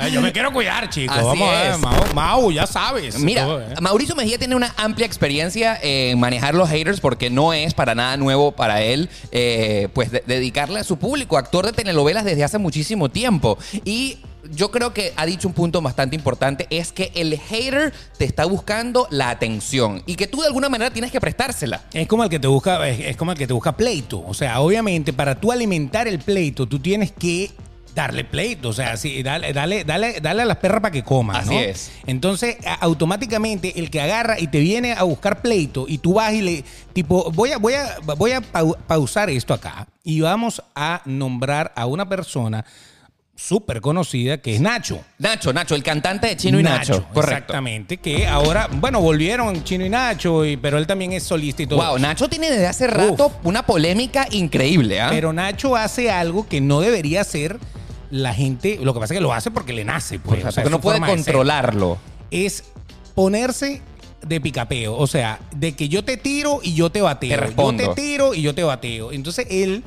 Ay, 0.00 0.12
Yo 0.12 0.20
me 0.20 0.32
quiero 0.32 0.52
cuidar, 0.52 0.88
chicos. 0.90 1.16
Así 1.16 1.26
Vamos 1.26 1.48
a 1.48 1.52
ver, 1.62 1.70
es. 1.72 1.78
Mau, 1.78 2.14
Mau, 2.14 2.50
ya 2.52 2.66
sabes. 2.66 3.18
Mira, 3.18 3.44
Todo, 3.44 3.60
¿eh? 3.60 3.74
Mauricio 3.80 4.14
Mejía 4.16 4.38
tiene 4.38 4.56
una 4.56 4.74
amplia 4.76 5.06
experiencia 5.06 5.78
en 5.82 6.18
manejar 6.18 6.54
los 6.54 6.68
haters 6.68 7.00
porque 7.00 7.30
no 7.30 7.52
es 7.52 7.74
para 7.74 7.94
nada 7.94 8.16
nuevo 8.16 8.52
para 8.52 8.82
él, 8.82 9.08
eh, 9.32 9.88
pues 9.94 10.10
de- 10.10 10.22
dedicarle 10.26 10.80
a 10.80 10.84
su 10.84 10.96
público, 10.98 11.36
actor 11.38 11.66
de 11.66 11.72
telenovelas 11.72 12.24
desde 12.24 12.44
hace 12.44 12.58
muchísimo 12.58 13.08
tiempo. 13.10 13.58
Y 13.84 14.18
yo 14.52 14.70
creo 14.70 14.92
que 14.94 15.12
ha 15.16 15.26
dicho 15.26 15.46
un 15.46 15.54
punto 15.54 15.80
bastante 15.82 16.16
importante, 16.16 16.66
es 16.70 16.92
que 16.92 17.12
el 17.14 17.38
hater 17.38 17.92
te 18.16 18.24
está 18.24 18.46
buscando 18.46 19.06
la 19.10 19.30
atención 19.30 20.02
y 20.06 20.14
que 20.16 20.26
tú 20.26 20.40
de 20.40 20.46
alguna 20.46 20.68
manera 20.68 20.90
tienes 20.90 21.12
que 21.12 21.20
prestársela. 21.20 21.82
Es 21.92 22.08
como 22.08 22.24
el 22.24 22.30
que 22.30 22.38
te 22.40 22.48
busca, 22.48 22.88
es, 22.88 23.00
es 23.00 23.16
como 23.16 23.32
el 23.32 23.38
que 23.38 23.46
te 23.46 23.52
busca 23.52 23.76
pleito. 23.76 24.24
O 24.26 24.34
sea, 24.34 24.60
obviamente, 24.60 25.12
para 25.12 25.38
tú 25.38 25.52
alimentar 25.52 26.08
el 26.08 26.18
pleito, 26.18 26.66
tú 26.66 26.78
tienes 26.80 27.12
que 27.12 27.50
darle 27.94 28.24
pleito. 28.24 28.68
O 28.70 28.72
sea, 28.72 28.96
sí, 28.96 29.22
dale, 29.22 29.52
dale, 29.52 29.84
dale, 29.84 30.20
dale 30.20 30.42
a 30.42 30.44
las 30.44 30.56
perras 30.58 30.80
para 30.80 30.92
que 30.92 31.02
coman. 31.02 31.36
Así 31.36 31.54
¿no? 31.54 31.60
es. 31.60 31.90
Entonces, 32.06 32.56
automáticamente, 32.80 33.78
el 33.78 33.90
que 33.90 34.00
agarra 34.00 34.38
y 34.38 34.46
te 34.48 34.58
viene 34.60 34.92
a 34.92 35.02
buscar 35.02 35.42
pleito, 35.42 35.86
y 35.88 35.98
tú 35.98 36.14
vas 36.14 36.32
y 36.32 36.42
le. 36.42 36.64
Tipo, 36.92 37.30
voy 37.32 37.52
a, 37.52 37.58
voy 37.58 37.74
a, 37.74 37.96
voy 38.16 38.32
a 38.32 38.40
pau- 38.40 38.76
pausar 38.86 39.30
esto 39.30 39.54
acá. 39.54 39.86
Y 40.02 40.20
vamos 40.20 40.62
a 40.74 41.02
nombrar 41.04 41.72
a 41.76 41.86
una 41.86 42.08
persona 42.08 42.64
súper 43.36 43.80
conocida 43.80 44.36
que 44.38 44.54
es 44.54 44.60
Nacho. 44.60 45.02
Nacho, 45.18 45.50
Nacho, 45.54 45.74
el 45.74 45.82
cantante 45.82 46.26
de 46.26 46.36
Chino 46.36 46.60
y 46.60 46.62
Nacho. 46.62 47.06
Correcto. 47.14 47.20
Exactamente. 47.36 47.96
Que 47.96 48.26
ahora, 48.26 48.68
bueno, 48.70 49.00
volvieron 49.00 49.64
Chino 49.64 49.86
y 49.86 49.88
Nacho, 49.88 50.44
y, 50.44 50.58
pero 50.58 50.76
él 50.76 50.86
también 50.86 51.12
es 51.12 51.22
solista 51.22 51.62
y 51.62 51.66
todo. 51.66 51.82
Wow, 51.82 51.98
Nacho 51.98 52.28
tiene 52.28 52.50
desde 52.50 52.66
hace 52.66 52.86
rato 52.86 53.32
una 53.44 53.64
polémica 53.64 54.26
increíble, 54.30 55.00
¿ah? 55.00 55.08
Pero 55.10 55.32
Nacho 55.32 55.74
hace 55.74 56.10
algo 56.10 56.46
que 56.48 56.60
no 56.60 56.80
debería 56.82 57.22
hacer 57.22 57.58
la 58.10 58.34
gente. 58.34 58.78
Lo 58.82 58.92
que 58.94 59.00
pasa 59.00 59.14
es 59.14 59.18
que 59.18 59.22
lo 59.22 59.32
hace 59.32 59.50
porque 59.50 59.72
le 59.72 59.84
nace. 59.84 60.18
Pues, 60.18 60.38
O 60.38 60.42
sea, 60.42 60.48
O 60.48 60.52
sea, 60.52 60.62
porque 60.62 60.76
no 60.76 60.80
puede 60.80 61.00
controlarlo. 61.00 61.98
Es 62.30 62.64
ponerse 63.14 63.82
de 64.26 64.40
picapeo. 64.40 64.96
O 64.96 65.06
sea, 65.06 65.40
de 65.54 65.74
que 65.74 65.88
yo 65.88 66.04
te 66.04 66.16
tiro 66.16 66.60
y 66.62 66.74
yo 66.74 66.90
te 66.90 67.00
bateo. 67.00 67.38
Te. 67.40 67.54
Yo 67.56 67.76
te 67.76 67.88
tiro 68.00 68.34
y 68.34 68.42
yo 68.42 68.54
te 68.54 68.62
bateo. 68.62 69.12
Entonces 69.12 69.46
él 69.50 69.82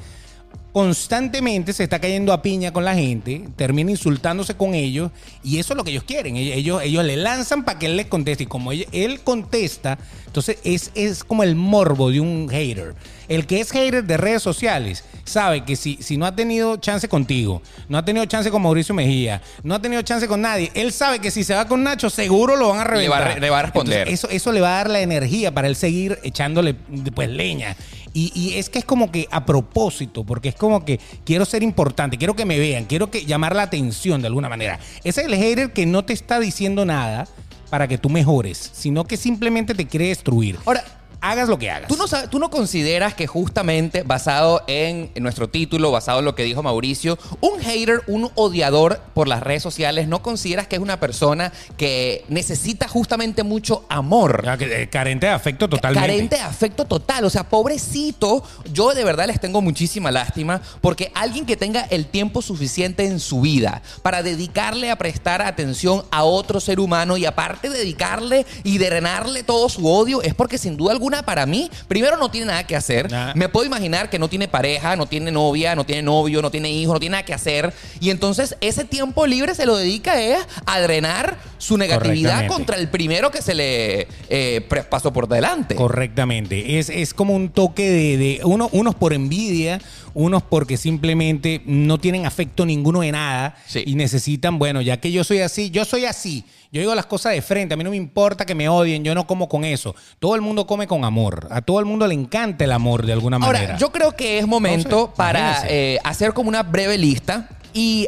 constantemente 0.74 1.72
se 1.72 1.84
está 1.84 2.00
cayendo 2.00 2.34
a 2.34 2.42
piña 2.42 2.74
con 2.74 2.84
la 2.84 2.96
gente, 2.96 3.44
termina 3.56 3.92
insultándose 3.92 4.56
con 4.56 4.74
ellos 4.74 5.12
y 5.44 5.60
eso 5.60 5.74
es 5.74 5.78
lo 5.78 5.84
que 5.84 5.92
ellos 5.92 6.04
quieren. 6.04 6.36
Ellos, 6.36 6.82
ellos, 6.84 7.06
le 7.06 7.16
lanzan 7.16 7.64
para 7.64 7.80
que 7.80 7.86
él 7.86 7.96
les 7.96 8.08
conteste 8.08 8.44
y 8.44 8.48
como 8.48 8.72
él, 8.72 8.88
él 8.92 9.22
contesta, 9.22 9.98
entonces 10.26 10.58
es, 10.64 10.92
es 10.96 11.24
como 11.24 11.44
el 11.44 11.56
morbo 11.56 12.10
de 12.12 12.20
un 12.20 12.50
hater. 12.50 12.96
El 13.30 13.46
que 13.46 13.62
es 13.62 13.72
hater 13.72 14.04
de 14.04 14.18
redes 14.18 14.42
sociales 14.44 15.06
sabe 15.24 15.64
que 15.64 15.76
si, 15.76 15.98
si 16.02 16.18
no 16.18 16.26
ha 16.26 16.36
tenido 16.36 16.76
chance 16.78 17.08
contigo, 17.08 17.62
no 17.88 17.98
ha 17.98 18.04
tenido 18.04 18.26
chance 18.26 18.52
con 18.52 18.62
Mauricio 18.62 18.94
Mejía, 18.94 19.42
no 19.64 19.76
ha 19.76 19.82
tenido 19.82 20.02
chance 20.02 20.28
con 20.28 20.42
nadie, 20.42 20.72
él 20.74 20.92
sabe 20.92 21.20
que 21.20 21.32
si 21.32 21.44
se 21.44 21.54
va 21.54 21.68
con 21.68 21.84
Nacho 21.84 22.10
seguro 22.10 22.56
lo 22.58 22.70
van 22.70 22.80
a 22.80 22.96
Le 22.96 23.08
va 23.08 23.18
a 23.18 23.20
reventar. 23.20 23.36
re- 23.36 23.42
le 23.42 23.50
va 23.50 23.60
a 23.60 23.62
responder. 23.64 24.00
Entonces, 24.08 24.20
eso, 24.26 24.30
eso 24.36 24.52
le 24.52 24.60
va 24.60 24.70
a 24.74 24.78
dar 24.78 24.90
la 24.90 25.00
energía 25.02 25.54
para 25.54 25.68
él 25.68 25.76
seguir 25.76 26.20
echándole 26.24 26.74
pues 26.74 27.30
leña. 27.30 27.78
Y, 28.14 28.54
es 28.58 28.70
que 28.70 28.80
es 28.80 28.86
como 28.86 29.12
que 29.12 29.28
a 29.32 29.46
propósito, 29.46 30.24
porque 30.24 30.50
es 30.50 30.56
como 30.56 30.86
que 30.86 31.00
quiero 31.26 31.46
ser 31.46 31.64
importante, 31.64 32.18
quiero 32.18 32.36
que 32.36 32.46
me 32.46 32.60
vean, 32.60 32.86
quiero 32.86 33.10
que 33.10 33.26
llamar 33.26 33.56
la 33.56 33.64
atención 33.64 34.22
de 34.22 34.28
alguna 34.28 34.50
manera. 34.50 34.80
Ese 35.04 35.22
es 35.22 35.28
el 35.28 35.36
hater 35.36 35.74
que 35.74 35.86
no 35.86 36.06
te 36.06 36.14
está 36.14 36.40
diciendo 36.40 36.86
nada 36.86 37.28
para 37.72 37.88
que 37.88 37.98
tú 37.98 38.10
mejores, 38.10 38.70
sino 38.74 39.06
que 39.06 39.18
simplemente 39.18 39.74
te 39.74 39.88
quiere 39.88 40.10
destruir. 40.10 40.60
Ahora, 40.66 40.84
hagas 41.24 41.48
lo 41.48 41.58
que 41.58 41.72
hagas. 41.72 41.88
¿Tú 41.88 41.96
no, 41.96 42.06
sabes- 42.08 42.30
¿Tú 42.30 42.38
no 42.38 42.50
consideras 42.50 43.14
que 43.14 43.28
justamente 43.28 44.04
basado 44.04 44.62
en 44.68 45.10
nuestro 45.16 45.48
título, 45.50 45.90
basado 45.90 46.20
en 46.20 46.26
lo 46.26 46.36
que 46.36 46.44
dijo 46.44 46.62
Mauricio, 46.62 47.18
un 47.40 47.60
hater, 47.62 48.02
un 48.08 48.30
odiador 48.36 49.00
por 49.14 49.28
las 49.30 49.42
redes 49.42 49.64
sociales, 49.64 50.08
no 50.10 50.22
consideras 50.22 50.68
que 50.68 50.76
es 50.76 50.82
una 50.82 51.00
persona 51.00 51.54
que 51.78 52.26
necesita 52.28 52.88
justamente 52.90 53.44
mucho 53.44 53.86
amor? 53.90 54.44
Ah, 54.48 54.58
eh, 54.60 54.90
Carente 54.92 55.28
de 55.28 55.32
afecto 55.32 55.70
totalmente. 55.70 56.08
Carente 56.08 56.36
de 56.36 56.42
afecto 56.42 56.84
total. 56.86 57.24
O 57.24 57.30
sea, 57.30 57.44
pobrecito, 57.50 58.44
yo 58.74 58.94
de 58.94 59.04
verdad 59.06 59.28
les 59.28 59.40
tengo 59.40 59.62
muchísima 59.62 60.12
lástima 60.12 60.62
porque 60.82 61.12
alguien 61.16 61.46
que 61.46 61.56
tenga 61.56 61.82
el 61.90 62.06
tiempo 62.08 62.42
suficiente 62.42 63.06
en 63.06 63.20
su 63.22 63.40
vida 63.42 63.82
para 64.02 64.24
dedicarle 64.24 64.92
a 64.92 64.98
prestar 64.98 65.42
atención 65.42 66.04
a 66.12 66.24
otro 66.26 66.60
ser 66.60 66.82
humano 66.82 67.16
y 67.16 67.26
aparte 67.26 67.70
dedicarle 67.70 68.46
y 68.66 68.78
drenarle 68.78 69.44
todo 69.44 69.70
su 69.70 69.88
odio 69.88 70.22
es 70.22 70.34
porque 70.36 70.58
sin 70.58 70.76
duda 70.76 70.92
alguna 70.92 71.13
para 71.22 71.46
mí, 71.46 71.70
primero 71.88 72.18
no 72.18 72.32
tiene 72.32 72.48
nada 72.48 72.66
que 72.66 72.76
hacer. 72.76 73.12
Nah. 73.12 73.34
Me 73.36 73.50
puedo 73.50 73.68
imaginar 73.68 74.10
que 74.10 74.18
no 74.18 74.28
tiene 74.28 74.48
pareja, 74.48 74.96
no 74.96 75.06
tiene 75.06 75.32
novia, 75.32 75.76
no 75.76 75.86
tiene 75.86 76.02
novio, 76.02 76.42
no 76.42 76.50
tiene 76.50 76.72
hijo, 76.72 76.94
no 76.94 77.00
tiene 77.00 77.12
nada 77.14 77.26
que 77.26 77.34
hacer. 77.36 77.72
Y 78.00 78.10
entonces 78.10 78.56
ese 78.62 78.86
tiempo 78.86 79.28
libre 79.28 79.54
se 79.54 79.66
lo 79.68 79.76
dedica 79.76 80.20
es 80.20 80.40
a 80.66 80.80
drenar 80.82 81.38
su 81.60 81.78
negatividad 81.78 82.48
contra 82.48 82.78
el 82.78 82.88
primero 82.90 83.30
que 83.30 83.42
se 83.42 83.54
le 83.54 84.08
eh, 84.30 84.68
pasó 84.90 85.14
por 85.14 85.28
delante. 85.28 85.76
Correctamente. 85.76 86.80
Es, 86.80 86.90
es 86.90 87.14
como 87.14 87.36
un 87.36 87.50
toque 87.50 87.90
de, 87.90 88.18
de 88.18 88.40
uno, 88.44 88.70
unos 88.72 88.96
por 88.96 89.14
envidia, 89.14 89.80
unos 90.14 90.44
porque 90.44 90.78
simplemente 90.78 91.62
no 91.66 92.00
tienen 92.00 92.26
afecto 92.26 92.66
ninguno 92.66 93.02
de 93.02 93.12
nada 93.12 93.56
Sí. 93.68 93.84
y 93.86 93.96
necesitan, 93.96 94.60
bueno, 94.60 94.82
ya 94.82 94.98
que 94.98 95.12
yo 95.12 95.24
soy 95.24 95.40
así, 95.40 95.70
yo 95.70 95.86
soy 95.86 96.06
así. 96.06 96.46
Yo 96.74 96.80
digo 96.80 96.96
las 96.96 97.06
cosas 97.06 97.34
de 97.34 97.44
frente, 97.44 97.76
a 97.76 97.78
mí 97.78 97.84
no 97.84 97.92
me 97.92 97.98
importa 97.98 98.48
que 98.48 98.56
me 98.56 98.68
odien, 98.68 99.04
yo 99.04 99.14
no 99.14 99.28
como 99.28 99.48
con 99.48 99.64
eso. 99.64 99.94
Todo 100.18 100.34
el 100.34 100.42
mundo 100.42 100.66
come 100.66 100.88
con 100.88 101.06
amor, 101.06 101.48
a 101.52 101.62
todo 101.62 101.80
el 101.80 101.86
mundo 101.86 102.08
le 102.08 102.16
encanta 102.16 102.64
el 102.64 102.72
amor 102.72 103.06
de 103.06 103.14
alguna 103.14 103.38
manera. 103.38 103.60
Ahora, 103.60 103.78
yo 103.78 103.92
creo 103.92 104.14
que 104.14 104.40
es 104.40 104.48
momento 104.48 105.14
para 105.16 105.68
eh, 105.68 106.00
hacer 106.04 106.34
como 106.34 106.50
una 106.50 106.64
breve 106.64 106.98
lista 106.98 107.48
y 107.76 108.08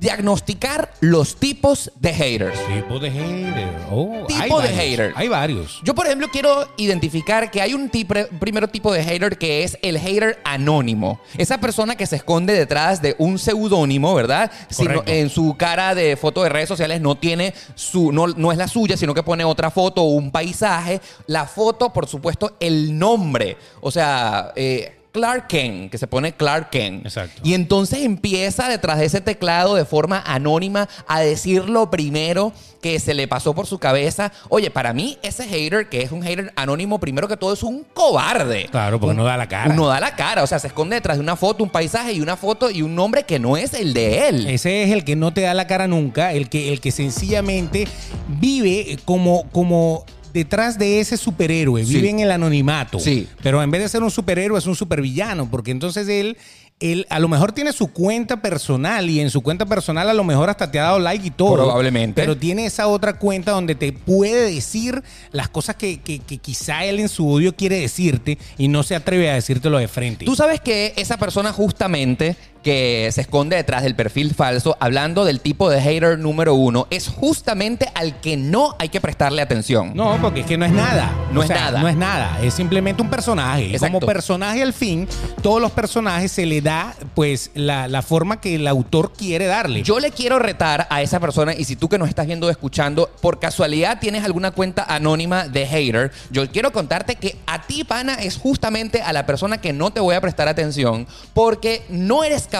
diagnosticar 0.00 0.92
los 1.00 1.36
tipos 1.36 1.90
de 2.00 2.12
haters. 2.12 2.58
Tipo 2.66 2.98
de 2.98 3.10
hater. 3.10 3.68
Oh, 3.90 4.24
Tipo 4.26 4.40
hay 4.40 4.48
de 4.48 4.54
varios, 4.56 4.72
hater. 4.78 5.12
Hay 5.16 5.28
varios. 5.28 5.80
Yo, 5.84 5.94
por 5.94 6.06
ejemplo, 6.06 6.28
quiero 6.32 6.68
identificar 6.76 7.50
que 7.50 7.60
hay 7.62 7.74
un 7.74 7.88
tipo- 7.88 8.14
primero 8.38 8.68
tipo 8.68 8.92
de 8.92 9.02
hater 9.02 9.38
que 9.38 9.64
es 9.64 9.78
el 9.82 9.98
hater 9.98 10.38
anónimo. 10.44 11.20
Esa 11.36 11.58
persona 11.58 11.96
que 11.96 12.06
se 12.06 12.16
esconde 12.16 12.52
detrás 12.52 13.00
de 13.02 13.14
un 13.18 13.38
seudónimo, 13.38 14.14
¿verdad? 14.14 14.50
Correcto. 14.76 15.04
en 15.10 15.30
su 15.30 15.56
cara 15.56 15.94
de 15.94 16.16
foto 16.16 16.42
de 16.42 16.48
redes 16.48 16.68
sociales 16.68 17.00
no 17.00 17.16
tiene 17.16 17.54
su, 17.74 18.12
no, 18.12 18.26
no 18.28 18.52
es 18.52 18.58
la 18.58 18.68
suya, 18.68 18.96
sino 18.96 19.14
que 19.14 19.22
pone 19.22 19.44
otra 19.44 19.70
foto 19.70 20.02
o 20.02 20.08
un 20.14 20.30
paisaje. 20.30 21.00
La 21.26 21.46
foto, 21.46 21.92
por 21.92 22.06
supuesto, 22.06 22.56
el 22.60 22.98
nombre. 22.98 23.56
O 23.80 23.90
sea, 23.90 24.52
eh, 24.56 24.97
Clark 25.12 25.48
Kent, 25.48 25.90
que 25.90 25.98
se 25.98 26.06
pone 26.06 26.32
Clark 26.32 26.70
Kent. 26.70 27.06
Exacto. 27.06 27.40
Y 27.44 27.54
entonces 27.54 28.00
empieza 28.00 28.68
detrás 28.68 28.98
de 28.98 29.06
ese 29.06 29.20
teclado 29.20 29.74
de 29.74 29.84
forma 29.84 30.22
anónima 30.26 30.88
a 31.06 31.20
decir 31.20 31.68
lo 31.68 31.90
primero 31.90 32.52
que 32.82 33.00
se 33.00 33.12
le 33.14 33.26
pasó 33.26 33.54
por 33.54 33.66
su 33.66 33.78
cabeza. 33.78 34.30
Oye, 34.50 34.70
para 34.70 34.92
mí 34.92 35.18
ese 35.22 35.44
hater, 35.48 35.88
que 35.88 36.02
es 36.02 36.12
un 36.12 36.22
hater 36.22 36.52
anónimo, 36.54 37.00
primero 37.00 37.26
que 37.26 37.36
todo 37.36 37.52
es 37.52 37.62
un 37.64 37.84
cobarde. 37.94 38.66
Claro, 38.70 39.00
porque 39.00 39.10
Un- 39.12 39.16
no 39.16 39.24
da 39.24 39.36
la 39.36 39.48
cara. 39.48 39.74
No 39.74 39.88
da 39.88 39.98
la 39.98 40.14
cara, 40.14 40.42
o 40.44 40.46
sea, 40.46 40.58
se 40.60 40.68
esconde 40.68 40.94
detrás 40.94 41.16
de 41.16 41.22
una 41.22 41.34
foto, 41.36 41.64
un 41.64 41.70
paisaje 41.70 42.12
y 42.12 42.20
una 42.20 42.36
foto 42.36 42.70
y 42.70 42.82
un 42.82 42.94
nombre 42.94 43.24
que 43.24 43.38
no 43.40 43.56
es 43.56 43.74
el 43.74 43.94
de 43.94 44.28
él. 44.28 44.46
Ese 44.46 44.84
es 44.84 44.90
el 44.92 45.04
que 45.04 45.16
no 45.16 45.32
te 45.32 45.40
da 45.40 45.54
la 45.54 45.66
cara 45.66 45.88
nunca, 45.88 46.32
el 46.32 46.48
que, 46.48 46.72
el 46.72 46.80
que 46.80 46.92
sencillamente 46.92 47.88
vive 48.28 48.98
como, 49.04 49.48
como 49.50 50.04
detrás 50.38 50.78
de 50.78 51.00
ese 51.00 51.16
superhéroe, 51.16 51.84
Sí. 51.84 51.94
vive 51.94 52.10
en 52.10 52.20
el 52.20 52.30
anonimato. 52.30 52.98
Sí. 52.98 53.26
Pero 53.42 53.62
en 53.62 53.70
vez 53.70 53.82
de 53.82 53.88
ser 53.88 54.02
un 54.02 54.10
superhéroe 54.10 54.58
es 54.58 54.66
un 54.66 54.74
supervillano, 54.76 55.50
porque 55.50 55.70
entonces 55.70 56.08
él, 56.08 56.36
él 56.80 57.06
a 57.10 57.18
lo 57.18 57.26
mejor 57.26 57.50
tiene 57.52 57.72
su 57.72 57.88
cuenta 57.88 58.40
personal 58.40 59.10
y 59.10 59.18
en 59.20 59.30
su 59.30 59.40
cuenta 59.42 59.66
personal 59.66 60.08
a 60.08 60.14
lo 60.14 60.22
mejor 60.22 60.48
hasta 60.48 60.70
te 60.70 60.78
ha 60.78 60.84
dado 60.84 61.00
like 61.00 61.26
y 61.26 61.30
todo. 61.32 61.54
Probablemente. 61.56 62.20
Pero 62.22 62.36
tiene 62.36 62.66
esa 62.66 62.86
otra 62.86 63.18
cuenta 63.18 63.50
donde 63.50 63.74
te 63.74 63.92
puede 63.92 64.52
decir 64.54 65.02
las 65.32 65.48
cosas 65.48 65.74
que, 65.74 65.98
que- 66.00 66.20
que 66.20 66.38
quizá 66.38 66.84
él 66.84 67.00
en 67.00 67.08
su 67.08 67.28
odio 67.28 67.56
quiere 67.56 67.80
decirte 67.80 68.38
y 68.58 68.68
no 68.68 68.82
se 68.84 68.94
atreve 68.94 69.28
a 69.28 69.34
decírtelo 69.34 69.78
de 69.78 69.88
frente. 69.88 70.24
Tú 70.24 70.36
sabes 70.36 70.60
que 70.60 70.92
esa 70.96 71.16
persona 71.16 71.52
justamente 71.52 72.36
que 72.68 73.08
se 73.12 73.22
esconde 73.22 73.56
detrás 73.56 73.82
del 73.82 73.94
perfil 73.94 74.34
falso, 74.34 74.76
hablando 74.78 75.24
del 75.24 75.40
tipo 75.40 75.70
de 75.70 75.80
hater 75.80 76.18
número 76.18 76.52
uno, 76.54 76.86
es 76.90 77.08
justamente 77.08 77.88
al 77.94 78.20
que 78.20 78.36
no 78.36 78.76
hay 78.78 78.90
que 78.90 79.00
prestarle 79.00 79.40
atención. 79.40 79.92
No, 79.94 80.18
porque 80.20 80.40
es 80.40 80.46
que 80.46 80.58
no 80.58 80.66
es 80.66 80.72
nada. 80.72 81.10
No 81.32 81.40
O 81.40 81.42
es 81.44 81.48
sea, 81.48 81.56
nada. 81.56 81.80
No 81.80 81.88
es 81.88 81.96
nada. 81.96 82.38
Es 82.42 82.52
simplemente 82.52 83.00
un 83.00 83.08
personaje. 83.08 83.70
Exacto. 83.72 83.94
como 83.94 84.06
personaje 84.06 84.62
al 84.62 84.74
fin, 84.74 85.08
todos 85.40 85.62
los 85.62 85.72
personajes 85.72 86.30
se 86.30 86.44
le 86.44 86.60
da, 86.60 86.94
pues, 87.14 87.50
la, 87.54 87.88
la 87.88 88.02
forma 88.02 88.38
que 88.38 88.56
el 88.56 88.68
autor 88.68 89.14
quiere 89.14 89.46
darle. 89.46 89.82
Yo 89.82 89.98
le 89.98 90.10
quiero 90.10 90.38
retar 90.38 90.86
a 90.90 91.00
esa 91.00 91.20
persona, 91.20 91.54
y 91.54 91.64
si 91.64 91.74
tú 91.74 91.88
que 91.88 91.96
nos 91.96 92.10
estás 92.10 92.26
viendo 92.26 92.48
o 92.48 92.50
escuchando, 92.50 93.08
por 93.22 93.38
casualidad 93.40 93.98
tienes 93.98 94.26
alguna 94.26 94.50
cuenta 94.50 94.84
anónima 94.86 95.48
de 95.48 95.66
hater, 95.66 96.12
yo 96.30 96.46
quiero 96.50 96.70
contarte 96.70 97.16
que 97.16 97.38
a 97.46 97.62
ti, 97.62 97.84
pana, 97.84 98.12
es 98.16 98.36
justamente 98.36 99.00
a 99.00 99.14
la 99.14 99.24
persona 99.24 99.58
que 99.58 99.72
no 99.72 99.90
te 99.90 100.00
voy 100.00 100.16
a 100.16 100.20
prestar 100.20 100.48
atención, 100.48 101.06
porque 101.32 101.82
no 101.88 102.24
eres 102.24 102.42
capaz 102.42 102.57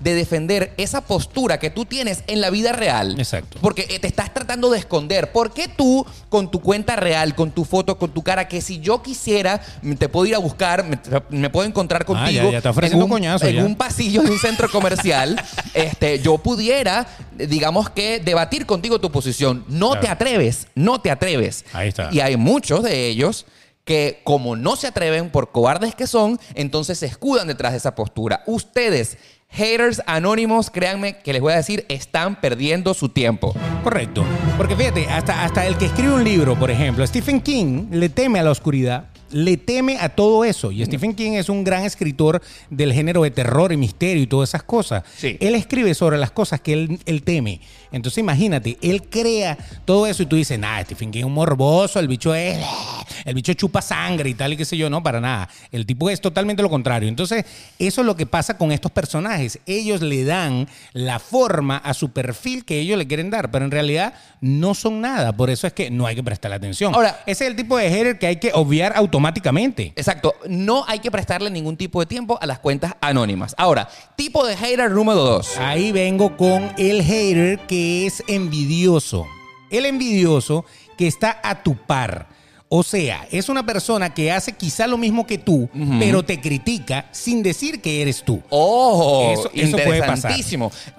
de 0.00 0.14
defender 0.14 0.72
esa 0.76 1.00
postura 1.02 1.58
que 1.58 1.70
tú 1.70 1.84
tienes 1.84 2.22
en 2.26 2.40
la 2.40 2.50
vida 2.50 2.72
real. 2.72 3.14
Exacto. 3.18 3.58
Porque 3.60 3.86
eh, 3.90 3.98
te 3.98 4.06
estás 4.06 4.32
tratando 4.32 4.70
de 4.70 4.78
esconder. 4.78 5.32
¿Por 5.32 5.52
qué 5.52 5.68
tú, 5.68 6.06
con 6.28 6.50
tu 6.50 6.60
cuenta 6.60 6.96
real, 6.96 7.34
con 7.34 7.50
tu 7.50 7.64
foto, 7.64 7.98
con 7.98 8.10
tu 8.12 8.22
cara, 8.22 8.48
que 8.48 8.60
si 8.60 8.80
yo 8.80 9.02
quisiera, 9.02 9.60
te 9.98 10.08
puedo 10.08 10.26
ir 10.26 10.34
a 10.34 10.38
buscar, 10.38 10.84
me, 10.84 10.98
me 11.30 11.50
puedo 11.50 11.66
encontrar 11.68 12.02
Ah, 12.02 12.04
contigo 12.04 12.50
ya- 12.50 12.58
ofreciendo 12.70 12.98
en 12.98 13.02
un, 13.04 13.08
coñazo, 13.10 13.46
en 13.46 13.56
ya. 13.56 13.64
un 13.64 13.74
pasillo 13.76 14.22
de 14.22 14.30
un 14.30 14.38
centro 14.38 14.70
comercial, 14.70 15.40
este, 15.74 16.18
yo 16.20 16.38
pudiera, 16.38 17.06
digamos 17.36 17.90
que, 17.90 18.20
debatir 18.20 18.66
contigo 18.66 19.00
tu 19.00 19.10
posición. 19.10 19.64
No 19.68 19.90
Claro. 19.90 20.00
te 20.02 20.08
atreves, 20.08 20.66
no 20.74 21.00
te 21.00 21.10
atreves. 21.10 21.64
Ahí 21.72 21.88
está. 21.88 22.08
Y 22.12 22.20
hay 22.20 22.36
muchos 22.36 22.82
de 22.82 23.06
ellos 23.08 23.46
que 23.86 24.20
como 24.24 24.56
no 24.56 24.74
se 24.76 24.88
atreven 24.88 25.30
por 25.30 25.52
cobardes 25.52 25.94
que 25.94 26.08
son, 26.08 26.38
entonces 26.54 26.98
se 26.98 27.06
escudan 27.06 27.46
detrás 27.46 27.72
de 27.72 27.78
esa 27.78 27.94
postura. 27.94 28.42
Ustedes, 28.44 29.16
haters 29.48 30.02
anónimos, 30.06 30.70
créanme 30.70 31.18
que 31.18 31.32
les 31.32 31.40
voy 31.40 31.52
a 31.52 31.56
decir, 31.56 31.86
están 31.88 32.40
perdiendo 32.40 32.94
su 32.94 33.08
tiempo. 33.08 33.54
Correcto. 33.84 34.24
Porque 34.56 34.74
fíjate, 34.74 35.06
hasta, 35.06 35.44
hasta 35.44 35.66
el 35.66 35.78
que 35.78 35.86
escribe 35.86 36.12
un 36.12 36.24
libro, 36.24 36.58
por 36.58 36.70
ejemplo, 36.70 37.06
Stephen 37.06 37.40
King 37.40 37.86
le 37.92 38.08
teme 38.08 38.40
a 38.40 38.42
la 38.42 38.50
oscuridad, 38.50 39.06
le 39.30 39.56
teme 39.56 39.98
a 39.98 40.08
todo 40.10 40.44
eso. 40.44 40.72
Y 40.72 40.84
Stephen 40.84 41.14
King 41.14 41.32
es 41.32 41.48
un 41.48 41.64
gran 41.64 41.84
escritor 41.84 42.42
del 42.70 42.92
género 42.92 43.22
de 43.22 43.30
terror 43.30 43.72
y 43.72 43.76
misterio 43.76 44.22
y 44.22 44.26
todas 44.26 44.50
esas 44.50 44.62
cosas. 44.62 45.02
Sí. 45.16 45.36
Él 45.40 45.54
escribe 45.54 45.94
sobre 45.94 46.18
las 46.18 46.30
cosas 46.30 46.60
que 46.60 46.72
él, 46.72 46.98
él 47.06 47.22
teme. 47.22 47.60
Entonces 47.92 48.18
imagínate, 48.18 48.76
él 48.82 49.02
crea 49.08 49.56
todo 49.84 50.06
eso 50.06 50.22
y 50.22 50.26
tú 50.26 50.36
dices, 50.36 50.58
nah, 50.58 50.82
Stephen 50.82 51.10
King 51.10 51.20
es 51.20 51.24
un 51.26 51.34
morboso, 51.34 51.98
el 51.98 52.08
bicho 52.08 52.34
es... 52.34 52.56
El 53.24 53.34
bicho 53.34 53.52
chupa 53.54 53.82
sangre 53.82 54.30
y 54.30 54.34
tal 54.34 54.52
y 54.52 54.56
qué 54.56 54.64
sé 54.64 54.76
yo, 54.76 54.88
no, 54.90 55.02
para 55.02 55.20
nada. 55.20 55.48
El 55.72 55.84
tipo 55.86 56.08
es 56.10 56.20
totalmente 56.20 56.62
lo 56.62 56.70
contrario. 56.70 57.08
Entonces, 57.08 57.44
eso 57.78 58.00
es 58.02 58.06
lo 58.06 58.14
que 58.14 58.26
pasa 58.26 58.56
con 58.56 58.70
estos 58.70 58.92
personajes. 58.92 59.58
Ellos 59.66 60.00
le 60.00 60.24
dan 60.24 60.68
la 60.92 61.18
forma 61.18 61.78
a 61.78 61.92
su 61.94 62.10
perfil 62.10 62.64
que 62.64 62.78
ellos 62.78 62.98
le 62.98 63.06
quieren 63.06 63.30
dar, 63.30 63.50
pero 63.50 63.64
en 63.64 63.70
realidad 63.70 64.14
no 64.40 64.74
son 64.74 65.00
nada. 65.00 65.32
Por 65.32 65.50
eso 65.50 65.66
es 65.66 65.72
que 65.72 65.90
no 65.90 66.06
hay 66.06 66.14
que 66.14 66.22
prestarle 66.22 66.56
atención. 66.56 66.94
Ahora- 66.94 67.20
ese 67.26 67.44
es 67.44 67.50
el 67.50 67.56
tipo 67.56 67.76
de 67.76 67.88
hater 67.90 68.18
que 68.18 68.26
hay 68.28 68.36
que 68.36 68.52
obviar 68.54 68.92
automáticamente. 69.16 69.94
Exacto, 69.96 70.34
no 70.46 70.84
hay 70.86 70.98
que 70.98 71.10
prestarle 71.10 71.48
ningún 71.48 71.78
tipo 71.78 72.00
de 72.00 72.06
tiempo 72.06 72.38
a 72.38 72.46
las 72.46 72.58
cuentas 72.58 72.96
anónimas. 73.00 73.54
Ahora, 73.56 73.88
tipo 74.14 74.46
de 74.46 74.54
hater 74.54 74.90
número 74.90 75.22
dos. 75.22 75.56
Ahí 75.56 75.90
vengo 75.90 76.36
con 76.36 76.70
el 76.76 77.02
hater 77.02 77.60
que 77.60 78.06
es 78.06 78.22
envidioso. 78.28 79.26
El 79.70 79.86
envidioso 79.86 80.66
que 80.98 81.06
está 81.06 81.40
a 81.42 81.62
tu 81.62 81.76
par. 81.76 82.28
O 82.68 82.82
sea, 82.82 83.28
es 83.30 83.48
una 83.48 83.64
persona 83.64 84.12
que 84.12 84.32
hace 84.32 84.52
quizá 84.52 84.88
lo 84.88 84.98
mismo 84.98 85.24
que 85.24 85.38
tú, 85.38 85.68
pero 86.00 86.24
te 86.24 86.40
critica 86.40 87.06
sin 87.12 87.40
decir 87.42 87.80
que 87.80 88.02
eres 88.02 88.24
tú. 88.24 88.42
Oh, 88.50 89.30
eso, 89.32 89.50
eso 89.54 89.76
puede 89.76 90.00
pasar. 90.02 90.32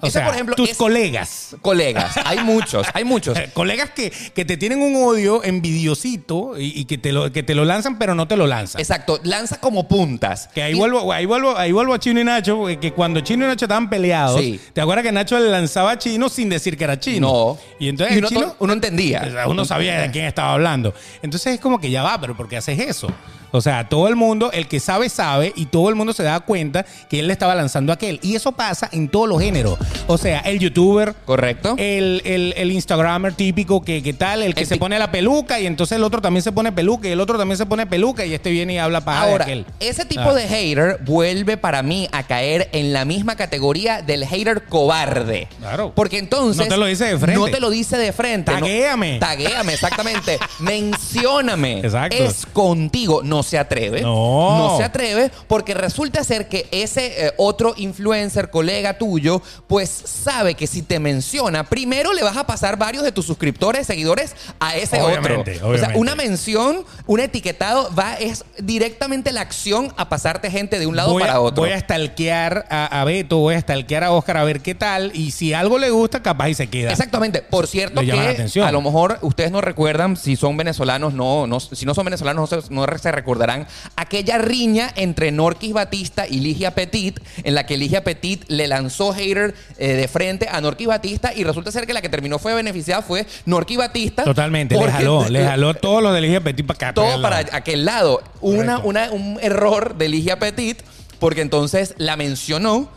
O 0.00 0.08
sea, 0.10 0.24
por 0.24 0.34
ejemplo, 0.34 0.54
tus 0.56 0.70
es- 0.70 0.76
colegas. 0.78 1.56
colegas, 1.60 2.14
hay 2.24 2.38
muchos, 2.42 2.86
hay 2.94 3.04
muchos. 3.04 3.38
Colegas 3.52 3.90
que, 3.90 4.10
que 4.34 4.44
te 4.46 4.56
tienen 4.56 4.80
un 4.80 4.96
odio 4.96 5.44
envidiosito 5.44 6.58
y, 6.58 6.80
y 6.80 6.84
que, 6.86 6.96
te 6.98 7.12
lo, 7.12 7.30
que 7.32 7.42
te 7.42 7.54
lo 7.54 7.64
lanzan, 7.64 7.98
pero 7.98 8.14
no 8.14 8.26
te 8.26 8.36
lo 8.36 8.46
lanzan. 8.46 8.80
Exacto, 8.80 9.20
lanza 9.22 9.60
como 9.60 9.86
puntas. 9.88 10.48
Que 10.54 10.62
ahí 10.62 10.72
Y- 10.72 10.78
vuelvo, 10.78 11.12
ahí 11.12 11.26
vuelvo, 11.26 11.56
ahí 11.56 11.72
vuelvo 11.72 11.92
a 11.94 11.98
Chino 11.98 12.20
y 12.20 12.24
Nacho, 12.24 12.56
porque 12.58 12.78
que 12.78 12.92
cuando 12.92 13.20
Chino 13.20 13.44
y 13.44 13.48
Nacho 13.48 13.66
estaban 13.66 13.90
peleados, 13.90 14.40
Sí. 14.40 14.58
¿te 14.72 14.80
acuerdas 14.80 15.04
que 15.04 15.12
Nacho 15.12 15.38
le 15.38 15.50
lanzaba 15.50 15.92
a 15.92 15.98
Chino 15.98 16.28
sin 16.30 16.48
decir 16.48 16.76
que 16.78 16.84
era 16.84 16.98
Chino? 16.98 17.26
No. 17.28 17.58
Y 17.78 17.88
entonces 17.88 18.16
uno, 18.16 18.28
el 18.28 18.34
Chino, 18.34 18.56
uno 18.58 18.72
entendía. 18.72 19.28
uno 19.48 19.64
sabía 19.66 20.00
de 20.00 20.10
quién 20.10 20.24
estaba 20.24 20.52
hablando. 20.54 20.94
Entonces 21.22 21.57
es 21.58 21.62
como 21.62 21.80
que 21.80 21.90
ya 21.90 22.02
va, 22.02 22.20
pero 22.20 22.36
¿por 22.36 22.48
qué 22.48 22.56
haces 22.56 22.78
eso? 22.78 23.08
O 23.50 23.60
sea, 23.60 23.88
todo 23.88 24.08
el 24.08 24.16
mundo, 24.16 24.50
el 24.52 24.66
que 24.68 24.80
sabe, 24.80 25.08
sabe, 25.08 25.52
y 25.56 25.66
todo 25.66 25.88
el 25.88 25.94
mundo 25.94 26.12
se 26.12 26.22
da 26.22 26.40
cuenta 26.40 26.84
que 27.08 27.20
él 27.20 27.26
le 27.26 27.32
estaba 27.32 27.54
lanzando 27.54 27.92
a 27.92 27.94
aquel. 27.94 28.20
Y 28.22 28.34
eso 28.34 28.52
pasa 28.52 28.88
en 28.92 29.08
todos 29.08 29.28
los 29.28 29.40
géneros. 29.40 29.78
O 30.06 30.18
sea, 30.18 30.40
el 30.40 30.58
youtuber, 30.58 31.14
Correcto. 31.24 31.74
el, 31.78 32.22
el, 32.24 32.54
el 32.56 32.72
Instagramer 32.72 33.32
típico 33.34 33.82
que, 33.82 34.02
que 34.02 34.12
tal, 34.12 34.42
el 34.42 34.54
que 34.54 34.62
El 34.62 34.66
se 34.66 34.76
pone 34.76 34.98
la 34.98 35.10
peluca 35.10 35.60
y 35.60 35.66
entonces 35.66 35.96
el 35.96 36.04
otro 36.04 36.20
también 36.20 36.42
se 36.42 36.52
pone 36.52 36.72
peluca 36.72 37.08
y 37.08 37.12
el 37.12 37.20
otro 37.20 37.38
también 37.38 37.56
se 37.58 37.66
pone 37.66 37.86
peluca 37.86 38.24
y 38.24 38.34
este 38.34 38.50
viene 38.50 38.74
y 38.74 38.78
habla 38.78 39.00
para 39.00 39.20
Ahora, 39.22 39.44
aquel. 39.44 39.64
ese 39.80 40.04
tipo 40.04 40.22
Ah. 40.30 40.34
de 40.34 40.46
hater 40.48 40.98
vuelve 41.04 41.56
para 41.56 41.82
mí 41.82 42.08
a 42.12 42.22
caer 42.24 42.68
en 42.72 42.92
la 42.92 43.04
misma 43.04 43.36
categoría 43.36 44.02
del 44.02 44.26
hater 44.26 44.64
cobarde. 44.66 45.48
Claro. 45.60 45.92
Porque 45.94 46.18
entonces. 46.18 46.62
No 46.66 46.68
te 46.68 46.76
lo 46.76 46.86
dice 46.86 47.04
de 47.06 47.18
frente. 47.18 47.38
No 47.40 47.46
te 47.48 47.60
lo 47.60 47.70
dice 47.70 47.96
de 47.96 48.12
frente. 48.12 48.52
no- 48.52 48.58
Taguéame. 48.60 49.18
taguéame, 49.18 49.72
exactamente. 49.74 50.38
Mencióname. 50.60 51.78
Exacto. 51.80 52.16
Es 52.16 52.46
contigo. 52.46 53.22
No 53.22 53.37
se 53.42 53.58
atreve. 53.58 54.02
No. 54.02 54.58
No 54.58 54.76
se 54.76 54.84
atreve 54.84 55.30
porque 55.46 55.74
resulta 55.74 56.24
ser 56.24 56.48
que 56.48 56.66
ese 56.70 57.26
eh, 57.26 57.32
otro 57.36 57.74
influencer, 57.76 58.50
colega 58.50 58.98
tuyo, 58.98 59.42
pues 59.66 59.90
sabe 59.90 60.54
que 60.54 60.66
si 60.66 60.82
te 60.82 60.98
menciona, 60.98 61.64
primero 61.64 62.12
le 62.12 62.22
vas 62.22 62.36
a 62.36 62.46
pasar 62.46 62.76
varios 62.76 63.04
de 63.04 63.12
tus 63.12 63.26
suscriptores, 63.26 63.86
seguidores 63.86 64.34
a 64.60 64.76
ese 64.76 65.00
Obviamente, 65.00 65.56
otro. 65.56 65.68
O 65.68 65.76
sea, 65.76 65.88
obviamente. 65.88 65.98
una 65.98 66.14
mención, 66.14 66.84
un 67.06 67.20
etiquetado 67.20 67.90
va 67.94 68.14
es 68.14 68.44
directamente 68.58 69.32
la 69.32 69.42
acción 69.42 69.92
a 69.96 70.08
pasarte 70.08 70.50
gente 70.50 70.78
de 70.78 70.86
un 70.86 70.96
lado 70.96 71.12
voy 71.12 71.22
para 71.22 71.34
a, 71.34 71.40
otro. 71.40 71.62
Voy 71.62 71.72
a 71.72 71.80
stalkear 71.80 72.66
a, 72.70 73.00
a 73.00 73.04
Beto, 73.04 73.38
voy 73.38 73.54
a 73.54 73.60
stalkear 73.60 74.04
a 74.04 74.12
Oscar 74.12 74.36
a 74.36 74.44
ver 74.44 74.60
qué 74.60 74.74
tal. 74.74 75.10
Y 75.14 75.30
si 75.30 75.54
algo 75.54 75.78
le 75.78 75.90
gusta, 75.90 76.22
capaz 76.22 76.48
y 76.50 76.54
se 76.54 76.68
queda. 76.68 76.90
Exactamente. 76.90 77.42
Por 77.42 77.66
cierto 77.66 78.00
que 78.00 78.60
a 78.62 78.72
lo 78.72 78.80
mejor 78.80 79.18
ustedes 79.22 79.50
no 79.50 79.60
recuerdan, 79.60 80.16
si 80.16 80.36
son 80.36 80.56
venezolanos, 80.56 81.12
no, 81.14 81.46
no 81.46 81.60
si 81.60 81.86
no 81.86 81.94
son 81.94 82.04
venezolanos, 82.04 82.50
no 82.50 82.60
se, 82.60 82.72
no 82.72 82.86
se 82.98 83.12
recordarán 83.28 83.66
aquella 83.94 84.38
riña 84.38 84.90
entre 84.96 85.30
Norquis 85.32 85.74
Batista 85.74 86.26
y 86.26 86.40
Ligia 86.40 86.74
Petit, 86.74 87.20
en 87.44 87.54
la 87.54 87.66
que 87.66 87.76
Ligia 87.76 88.02
Petit 88.02 88.42
le 88.48 88.66
lanzó 88.66 89.12
hater 89.12 89.54
eh, 89.76 89.88
de 89.92 90.08
frente 90.08 90.48
a 90.50 90.62
Norquis 90.62 90.86
Batista 90.88 91.34
y 91.36 91.44
resulta 91.44 91.70
ser 91.70 91.86
que 91.86 91.92
la 91.92 92.00
que 92.00 92.08
terminó 92.08 92.38
fue 92.38 92.54
beneficiada 92.54 93.02
fue 93.02 93.26
Norquis 93.44 93.76
Batista. 93.76 94.24
Totalmente, 94.24 94.76
le 94.78 94.90
jaló, 94.90 95.28
le 95.28 95.44
jaló 95.44 95.74
todos 95.74 96.02
los 96.02 96.14
de 96.14 96.22
Ligia 96.22 96.40
Petit 96.42 96.64
para 96.66 96.76
acá. 96.76 96.94
todo 96.94 97.20
para 97.20 97.36
allá. 97.38 97.50
aquel 97.52 97.84
lado. 97.84 98.22
Una, 98.40 98.78
una- 98.78 99.10
un 99.10 99.38
error 99.42 99.96
de 99.98 100.08
Ligia 100.08 100.38
Petit, 100.38 100.80
porque 101.18 101.42
entonces 101.42 101.94
la 101.98 102.16
mencionó 102.16 102.88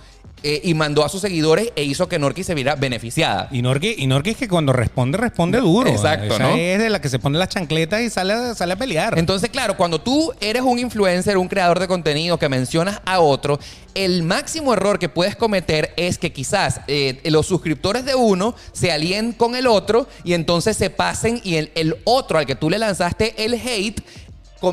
eh, 0.43 0.61
y 0.63 0.73
mandó 0.73 1.03
a 1.05 1.09
sus 1.09 1.21
seguidores 1.21 1.71
e 1.75 1.83
hizo 1.83 2.07
que 2.07 2.17
Norquis 2.19 2.45
se 2.47 2.55
viera 2.55 2.75
beneficiada. 2.75 3.47
Y 3.51 3.61
Norqui, 3.61 3.95
y 3.97 4.07
que 4.35 4.47
cuando 4.47 4.73
responde, 4.73 5.17
responde 5.17 5.59
duro. 5.59 5.89
Exacto, 5.89 6.35
Esa 6.35 6.39
¿no? 6.43 6.55
es 6.55 6.79
de 6.79 6.89
la 6.89 6.99
que 7.01 7.09
se 7.09 7.19
pone 7.19 7.37
las 7.37 7.49
chancletas 7.49 8.01
y 8.01 8.09
sale, 8.09 8.33
a- 8.33 8.55
sale 8.55 8.73
a 8.73 8.75
pelear. 8.75 9.17
Entonces, 9.17 9.49
claro, 9.49 9.77
cuando 9.77 9.99
tú 10.01 10.31
eres 10.39 10.61
un 10.61 10.79
influencer, 10.79 11.37
un 11.37 11.47
creador 11.47 11.79
de 11.79 11.87
contenido 11.87 12.37
que 12.39 12.49
mencionas 12.49 13.01
a 13.05 13.19
otro, 13.19 13.59
el 13.93 14.23
máximo 14.23 14.73
error 14.73 14.99
que 14.99 15.09
puedes 15.09 15.35
cometer 15.35 15.93
es 15.97 16.17
que 16.17 16.31
quizás 16.31 16.81
eh, 16.87 17.19
los 17.25 17.45
suscriptores 17.45 18.05
de 18.05 18.15
uno 18.15 18.55
se 18.71 18.91
alíen 18.91 19.33
con 19.33 19.55
el 19.55 19.67
otro 19.67 20.07
y 20.23 20.33
entonces 20.33 20.77
se 20.77 20.89
pasen 20.89 21.41
y 21.43 21.55
el, 21.55 21.71
el 21.75 21.97
otro 22.05 22.37
al 22.39 22.45
que 22.45 22.55
tú 22.55 22.69
le 22.69 22.79
lanzaste 22.79 23.43
el 23.43 23.53
hate 23.55 24.01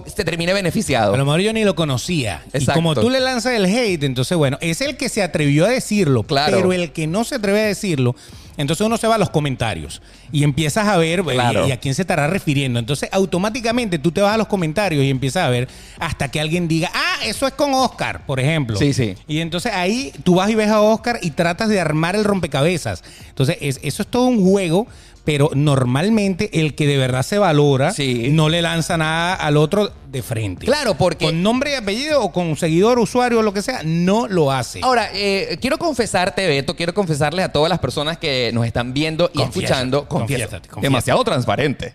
se 0.07 0.24
termine 0.24 0.53
beneficiado. 0.53 1.14
A 1.14 1.16
lo 1.16 1.24
mejor 1.24 1.40
yo 1.40 1.53
ni 1.53 1.64
lo 1.64 1.74
conocía. 1.74 2.42
Y 2.53 2.59
Exacto. 2.59 2.74
como 2.79 2.94
tú 2.94 3.09
le 3.11 3.20
lanzas 3.20 3.55
el 3.55 3.64
hate, 3.64 4.03
entonces, 4.05 4.37
bueno, 4.37 4.59
es 4.61 4.81
el 4.81 4.96
que 4.96 5.09
se 5.09 5.22
atrevió 5.22 5.64
a 5.66 5.68
decirlo. 5.70 6.22
Claro. 6.22 6.57
Pero 6.57 6.72
el 6.72 6.92
que 6.92 7.07
no 7.07 7.24
se 7.24 7.37
atreve 7.37 7.61
a 7.61 7.66
decirlo, 7.66 8.14
entonces 8.57 8.85
uno 8.85 8.96
se 8.96 9.07
va 9.07 9.14
a 9.14 9.18
los 9.18 9.31
comentarios 9.31 10.03
y 10.33 10.42
empiezas 10.42 10.88
a 10.88 10.96
ver 10.96 11.20
eh, 11.20 11.24
Claro. 11.33 11.66
y, 11.68 11.70
a 11.70 11.79
quién 11.79 11.94
se 11.94 12.03
estará 12.03 12.27
refiriendo. 12.27 12.79
Entonces, 12.81 13.09
automáticamente 13.12 13.98
tú 13.98 14.11
te 14.12 14.20
vas 14.20 14.35
a 14.35 14.37
los 14.37 14.48
comentarios 14.48 15.05
y 15.05 15.11
empiezas 15.11 15.44
a 15.44 15.48
ver 15.48 15.68
hasta 15.98 16.29
que 16.29 16.40
alguien 16.40 16.66
diga, 16.68 16.90
ah, 16.92 17.16
eso 17.24 17.46
es 17.46 17.53
con 17.55 17.72
Oscar, 17.72 18.27
por 18.27 18.40
ejemplo. 18.40 18.77
Sí, 18.77 18.92
sí. 18.92 19.14
Y 19.29 19.38
entonces 19.40 19.72
ahí 19.72 20.12
tú 20.24 20.35
vas 20.37 20.51
y 20.51 20.55
ves 20.57 20.68
a 20.70 20.81
Oscar 20.81 21.18
y 21.22 21.31
tratas 21.31 21.68
de 21.68 21.81
armar 21.81 22.16
el 22.16 22.24
rompecabezas. 22.24 23.05
Entonces, 23.29 23.57
es- 23.61 23.79
eso 23.83 24.03
es 24.03 24.09
todo 24.09 24.27
un 24.27 24.42
juego. 24.44 24.87
Pero 25.29 25.51
normalmente 25.55 26.49
el 26.59 26.75
que 26.75 26.87
de 26.87 26.97
verdad 26.97 27.23
se 27.23 27.37
valora 27.38 27.93
Sí. 27.93 28.29
no 28.31 28.49
le 28.49 28.62
lanza 28.62 28.97
nada 28.97 29.35
al 29.35 29.59
otro 29.59 29.93
de 30.11 30.23
frente. 30.23 30.64
Claro, 30.64 30.95
porque 30.95 31.27
Con 31.27 31.43
nombre 31.43 31.73
y 31.73 31.75
apellido 31.75 32.23
o 32.23 32.33
con 32.33 32.57
seguidor, 32.57 32.99
usuario 32.99 33.41
o 33.41 33.43
lo 33.43 33.53
que 33.53 33.61
sea, 33.61 33.83
no 33.85 34.27
lo 34.27 34.51
hace. 34.51 34.81
Ahora, 34.83 35.11
eh, 35.12 35.59
quiero 35.61 35.77
confesarte, 35.77 36.47
Beto, 36.47 36.75
quiero 36.77 36.95
confesarles 36.95 37.45
a 37.45 37.53
todas 37.53 37.69
las 37.69 37.79
personas 37.79 38.17
que 38.17 38.51
nos 38.55 38.64
están 38.64 38.95
viendo 38.95 39.31
y 39.35 39.37
Confiésate, 39.38 39.64
escuchando, 39.67 40.09
confiésate. 40.09 40.69
demasiado 40.81 41.23
transparente, 41.25 41.93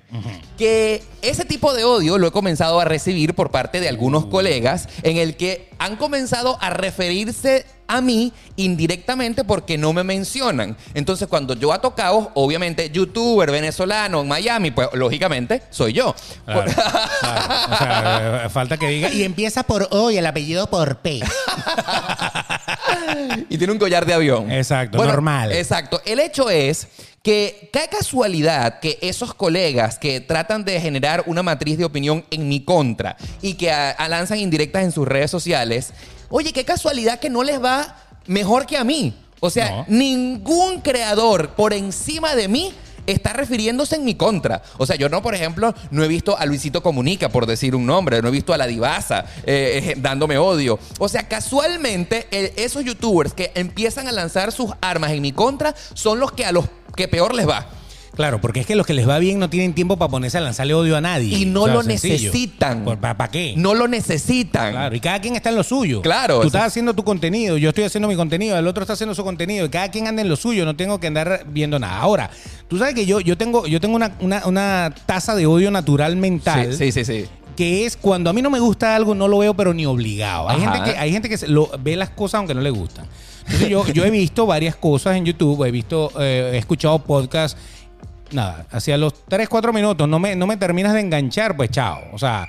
que 0.59 1.01
ese 1.23 1.43
tipo 1.43 1.73
de 1.73 1.85
odio 1.85 2.19
lo 2.19 2.27
he 2.27 2.31
comenzado 2.31 2.79
a 2.79 2.85
recibir 2.85 3.33
por 3.33 3.49
parte 3.49 3.79
de 3.79 3.87
Uh. 3.87 3.89
algunos 3.89 4.25
colegas 4.27 4.87
en 5.01 5.17
el 5.17 5.35
que 5.37 5.69
han 5.79 5.95
comenzado 5.95 6.59
a 6.61 6.69
referirse 6.69 7.65
a 7.95 8.01
mí 8.01 8.31
indirectamente 8.55 9.43
porque 9.43 9.77
no 9.77 9.93
me 9.93 10.03
mencionan. 10.03 10.75
Entonces, 10.93 11.27
cuando 11.27 11.53
yo 11.55 11.73
a 11.73 11.81
tocado, 11.81 12.31
obviamente, 12.33 12.89
youtuber 12.89 13.51
venezolano 13.51 14.21
en 14.21 14.27
Miami, 14.27 14.71
pues 14.71 14.89
lógicamente 14.93 15.61
soy 15.69 15.93
yo. 15.93 16.15
Claro, 16.45 16.71
claro. 17.19 17.73
O 17.73 17.77
sea, 17.77 18.49
falta 18.49 18.77
que 18.77 18.87
diga. 18.87 19.09
Y 19.11 19.23
empieza 19.23 19.63
por 19.63 19.87
O 19.91 20.11
y 20.11 20.17
el 20.17 20.25
apellido 20.25 20.69
por 20.69 20.97
P. 20.97 21.19
y 23.49 23.57
tiene 23.57 23.73
un 23.73 23.79
collar 23.79 24.05
de 24.05 24.13
avión. 24.13 24.51
Exacto, 24.51 25.03
normal. 25.03 25.51
Exacto. 25.51 26.01
El 26.05 26.19
hecho 26.19 26.49
es 26.49 26.87
que 27.21 27.69
qué 27.71 27.87
casualidad 27.89 28.79
que 28.79 28.97
esos 29.01 29.33
colegas 29.33 29.97
que 29.97 30.19
tratan 30.19 30.65
de 30.65 30.81
generar 30.81 31.23
una 31.25 31.41
matriz 31.41 31.77
de 31.77 31.85
opinión 31.85 32.25
en 32.31 32.49
mi 32.49 32.63
contra 32.65 33.15
y 33.41 33.53
que 33.53 33.71
a- 33.71 33.91
a 33.91 34.09
lanzan 34.09 34.39
indirectas 34.39 34.83
en 34.83 34.91
sus 34.91 35.07
redes 35.07 35.31
sociales, 35.31 35.93
oye, 36.35 36.51
qué 36.51 36.65
casualidad 36.65 37.19
que 37.19 37.29
no 37.29 37.43
les 37.43 37.63
va 37.63 37.95
mejor 38.25 38.65
que 38.65 38.75
a 38.75 38.83
mí. 38.83 39.13
O 39.39 39.49
sea, 39.51 39.69
No. 39.69 39.85
ningún 39.87 40.81
creador 40.81 41.49
por 41.51 41.73
encima 41.73 42.33
de 42.35 42.47
mí 42.47 42.73
está 43.05 43.33
refiriéndose 43.33 43.97
en 43.97 44.05
mi 44.05 44.15
contra. 44.15 44.63
O 44.77 44.85
sea, 44.85 44.95
yo 44.95 45.09
no, 45.09 45.21
por 45.21 45.35
ejemplo, 45.35 45.75
no 45.91 46.03
he 46.03 46.07
visto 46.07 46.37
a 46.37 46.45
Luisito 46.45 46.81
Comunica, 46.81 47.27
por 47.29 47.45
decir 47.45 47.75
un 47.75 47.85
nombre, 47.85 48.21
no 48.21 48.29
he 48.29 48.31
visto 48.31 48.53
a 48.53 48.57
la 48.57 48.65
divasa 48.65 49.25
eh, 49.45 49.91
eh, 49.91 49.93
dándome 49.97 50.37
odio. 50.37 50.79
O 50.99 51.07
sea, 51.09 51.27
casualmente, 51.27 52.27
el- 52.31 52.53
esos 52.55 52.83
youtubers 52.83 53.33
que 53.33 53.51
empiezan 53.55 54.07
a 54.07 54.11
lanzar 54.13 54.51
sus 54.53 54.71
armas 54.81 55.11
en 55.11 55.21
mi 55.21 55.33
contra 55.33 55.75
son 55.93 56.19
los 56.19 56.31
que 56.31 56.45
a 56.45 56.51
los 56.53 56.65
que 56.95 57.07
peor 57.09 57.35
les 57.35 57.47
va. 57.47 57.67
Claro, 58.15 58.39
porque 58.39 58.59
es 58.59 58.65
que 58.67 58.75
los 58.75 58.85
que 58.85 58.93
les 58.93 59.09
va 59.09 59.17
bien 59.17 59.39
no 59.39 59.49
tienen 59.49 59.73
tiempo 59.73 59.97
para 59.97 60.09
ponerse 60.11 60.37
a 60.37 60.41
lanzarle 60.41 60.73
odio 60.75 60.95
a 60.95 61.01
nadie. 61.01 61.35
Y 61.35 61.45
no 61.45 61.63
O 61.63 61.65
sea, 61.65 61.73
lo 61.73 61.83
sencillo. 61.83 62.13
necesitan. 62.31 62.85
¿Para 62.99 63.27
qué? 63.29 63.55
No 63.57 63.73
lo 63.73 63.87
necesitan. 63.87 64.71
Claro, 64.71 64.95
y 64.95 64.99
cada 64.99 65.19
quien 65.19 65.35
está 65.35 65.49
en 65.49 65.55
lo 65.55 65.63
suyo. 65.63 66.01
Claro, 66.01 66.39
Tú 66.41 66.47
estás 66.47 66.63
haciendo 66.63 66.93
tu 66.93 67.03
contenido, 67.03 67.57
yo 67.57 67.69
estoy 67.69 67.85
haciendo 67.85 68.07
mi 68.07 68.15
contenido, 68.15 68.57
el 68.57 68.67
otro 68.67 68.83
está 68.83 68.93
haciendo 68.93 69.15
su 69.15 69.23
contenido, 69.23 69.65
y 69.65 69.69
cada 69.69 69.89
quien 69.89 70.07
anda 70.07 70.21
en 70.21 70.29
lo 70.29 70.35
suyo, 70.35 70.63
no 70.63 70.75
tengo 70.75 70.99
que 70.99 71.07
andar 71.07 71.45
viendo 71.49 71.79
nada. 71.79 71.97
Ahora, 71.97 72.29
tú 72.67 72.77
sabes 72.77 72.93
que 72.93 73.05
yo, 73.07 73.19
yo 73.19 73.35
tengo, 73.37 73.65
yo 73.65 73.81
tengo 73.81 73.95
una, 73.95 74.15
una, 74.19 74.45
una 74.45 74.93
tasa 75.07 75.33
de 75.35 75.47
odio 75.47 75.71
natural 75.71 76.15
mental. 76.15 76.73
Sí, 76.73 76.91
sí, 76.91 77.03
sí, 77.03 77.23
sí. 77.23 77.29
que 77.55 77.85
es 77.87 77.97
cuando 77.97 78.29
a 78.29 78.33
mí 78.33 78.43
no 78.43 78.51
me 78.51 78.59
gusta 78.59 78.95
algo, 78.95 79.15
no 79.15 79.27
lo 79.27 79.39
veo, 79.39 79.55
pero 79.55 79.73
ni 79.73 79.87
obligado. 79.87 80.49
Hay 80.49 80.61
Ajá. 80.61 80.73
gente 80.75 80.91
que, 80.91 80.97
hay 80.99 81.11
gente 81.11 81.29
que 81.29 81.47
lo, 81.47 81.69
ve 81.79 81.95
las 81.95 82.09
cosas 82.11 82.37
aunque 82.39 82.53
no 82.53 82.61
le 82.61 82.69
gustan. 82.69 83.07
Entonces 83.45 83.69
yo, 83.69 83.87
yo 83.87 84.05
he 84.05 84.09
visto 84.11 84.45
varias 84.45 84.75
cosas 84.75 85.17
en 85.17 85.25
YouTube, 85.25 85.65
he 85.65 85.71
visto, 85.71 86.11
eh, 86.19 86.51
he 86.53 86.57
escuchado 86.57 86.99
podcasts. 86.99 87.59
Nada, 88.33 88.65
hacia 88.71 88.97
los 88.97 89.25
3, 89.25 89.47
4 89.47 89.71
minutos 89.73 90.07
no 90.07 90.19
me, 90.19 90.35
no 90.35 90.47
me 90.47 90.57
terminas 90.57 90.93
de 90.93 90.99
enganchar, 91.01 91.55
pues 91.55 91.69
chao. 91.71 92.01
O 92.11 92.17
sea, 92.19 92.47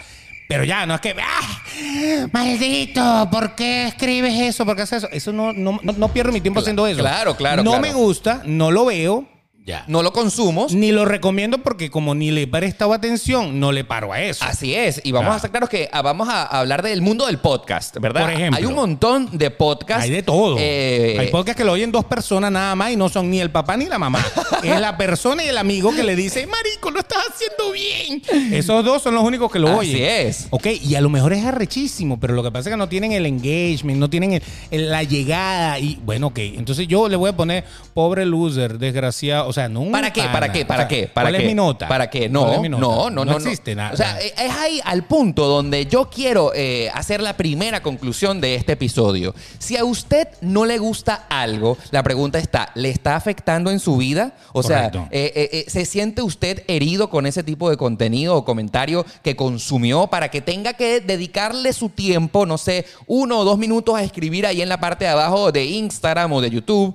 pero 0.48 0.64
ya, 0.64 0.86
no 0.86 0.94
es 0.94 1.00
que. 1.00 1.14
¡Ah! 1.18 2.28
¡Maldito! 2.32 3.28
¿Por 3.30 3.54
qué 3.54 3.86
escribes 3.88 4.34
eso? 4.40 4.64
¿Por 4.66 4.76
qué 4.76 4.82
haces 4.82 5.04
eso? 5.04 5.08
Eso 5.12 5.32
no, 5.32 5.52
no, 5.52 5.78
no, 5.82 5.92
no 5.92 6.08
pierdo 6.08 6.32
mi 6.32 6.40
tiempo 6.40 6.60
haciendo 6.60 6.86
eso. 6.86 7.00
claro, 7.00 7.36
claro, 7.36 7.62
No 7.62 7.70
claro. 7.72 7.82
me 7.82 7.92
gusta, 7.92 8.42
no 8.44 8.70
lo 8.70 8.84
veo. 8.86 9.26
Ya. 9.66 9.82
No 9.88 10.02
lo 10.02 10.12
consumo. 10.12 10.66
Ni 10.70 10.92
lo 10.92 11.06
recomiendo 11.06 11.56
porque 11.58 11.88
como 11.90 12.14
ni 12.14 12.30
le 12.30 12.42
he 12.42 12.46
prestado 12.46 12.92
atención, 12.92 13.58
no 13.58 13.72
le 13.72 13.82
paro 13.82 14.12
a 14.12 14.20
eso. 14.20 14.44
Así 14.44 14.74
es, 14.74 15.00
y 15.04 15.10
vamos 15.12 15.32
a 15.32 15.36
estar 15.36 15.50
claros 15.50 15.70
que 15.70 15.88
ah, 15.90 16.02
vamos 16.02 16.28
a 16.28 16.44
hablar 16.44 16.82
del 16.82 17.00
mundo 17.00 17.24
del 17.24 17.38
podcast, 17.38 17.96
¿verdad? 17.98 18.20
Por 18.22 18.30
ejemplo. 18.30 18.58
Hay 18.58 18.66
un 18.66 18.74
montón 18.74 19.30
de 19.32 19.50
podcasts. 19.50 20.04
Hay 20.04 20.10
de 20.10 20.22
todo. 20.22 20.56
eh, 20.58 21.16
Hay 21.18 21.28
podcasts 21.28 21.56
que 21.56 21.64
lo 21.64 21.72
oyen 21.72 21.90
dos 21.90 22.04
personas 22.04 22.52
nada 22.52 22.74
más 22.74 22.92
y 22.92 22.96
no 22.96 23.08
son 23.08 23.30
ni 23.30 23.40
el 23.40 23.50
papá 23.50 23.74
ni 23.78 23.86
la 23.86 23.98
mamá. 23.98 24.22
es 24.62 24.78
la 24.80 24.98
persona 24.98 25.42
y 25.42 25.48
el 25.48 25.56
amigo 25.56 25.94
que 25.96 26.02
le 26.02 26.14
dice, 26.14 26.46
Marico, 26.46 26.90
lo 26.90 27.00
estás 27.00 27.22
haciendo 27.30 27.72
bien. 27.72 28.22
Esos 28.54 28.84
dos 28.84 29.02
son 29.02 29.14
los 29.14 29.24
únicos 29.24 29.50
que 29.50 29.58
lo 29.60 29.68
Así 29.68 29.94
oyen. 29.94 30.26
es. 30.26 30.46
Ok, 30.50 30.66
y 30.82 30.94
a 30.94 31.00
lo 31.00 31.08
mejor 31.08 31.32
es 31.32 31.42
arrechísimo, 31.42 32.20
pero 32.20 32.34
lo 32.34 32.42
que 32.42 32.50
pasa 32.50 32.68
es 32.68 32.74
que 32.74 32.76
no 32.76 32.90
tienen 32.90 33.12
el 33.12 33.24
engagement, 33.24 33.98
no 33.98 34.10
tienen 34.10 34.34
el- 34.34 34.42
el- 34.70 34.90
la 34.90 35.04
llegada. 35.04 35.78
Y 35.78 35.98
bueno, 36.04 36.26
ok. 36.26 36.38
Entonces 36.40 36.86
yo 36.86 37.08
le 37.08 37.16
voy 37.16 37.30
a 37.30 37.36
poner 37.36 37.64
pobre 37.94 38.26
loser, 38.26 38.78
desgraciado. 38.78 39.48
O 39.48 39.52
sea, 39.54 39.68
nunca. 39.68 39.92
¿Para 39.92 40.12
qué? 40.12 40.22
¿Para 40.24 40.52
qué? 40.52 40.64
¿Para 40.64 40.88
qué? 40.88 41.06
¿Para 41.06 41.26
¿Cuál 41.26 41.36
qué? 41.36 41.42
es 41.42 41.48
mi 41.48 41.54
nota? 41.54 41.88
¿Para 41.88 42.10
qué? 42.10 42.28
No, 42.28 42.62
no, 42.68 43.10
no, 43.10 43.24
no. 43.24 43.36
existe 43.36 43.74
nada. 43.74 43.92
O 43.92 43.96
sea, 43.96 44.18
es 44.20 44.50
ahí 44.50 44.80
al 44.84 45.04
punto 45.04 45.46
donde 45.46 45.86
yo 45.86 46.10
quiero 46.10 46.52
eh, 46.54 46.90
hacer 46.94 47.22
la 47.22 47.36
primera 47.36 47.82
conclusión 47.82 48.40
de 48.40 48.54
este 48.54 48.72
episodio. 48.72 49.34
Si 49.58 49.76
a 49.76 49.84
usted 49.84 50.28
no 50.40 50.64
le 50.64 50.78
gusta 50.78 51.26
algo, 51.28 51.76
la 51.90 52.02
pregunta 52.02 52.38
está, 52.38 52.70
¿le 52.74 52.90
está 52.90 53.16
afectando 53.16 53.70
en 53.70 53.80
su 53.80 53.96
vida? 53.96 54.34
O 54.52 54.62
Correcto. 54.62 54.98
sea, 54.98 55.08
eh, 55.10 55.32
eh, 55.52 55.64
¿se 55.68 55.84
siente 55.84 56.22
usted 56.22 56.64
herido 56.66 57.10
con 57.10 57.26
ese 57.26 57.42
tipo 57.42 57.70
de 57.70 57.76
contenido 57.76 58.36
o 58.36 58.44
comentario 58.44 59.06
que 59.22 59.36
consumió 59.36 60.06
para 60.08 60.30
que 60.30 60.40
tenga 60.40 60.74
que 60.74 61.00
dedicarle 61.00 61.72
su 61.72 61.88
tiempo, 61.88 62.46
no 62.46 62.58
sé, 62.58 62.86
uno 63.06 63.38
o 63.38 63.44
dos 63.44 63.58
minutos 63.58 63.94
a 63.96 64.02
escribir 64.02 64.46
ahí 64.46 64.62
en 64.62 64.68
la 64.68 64.80
parte 64.80 65.04
de 65.04 65.10
abajo 65.10 65.52
de 65.52 65.64
Instagram 65.64 66.32
o 66.32 66.40
de 66.40 66.50
YouTube? 66.50 66.94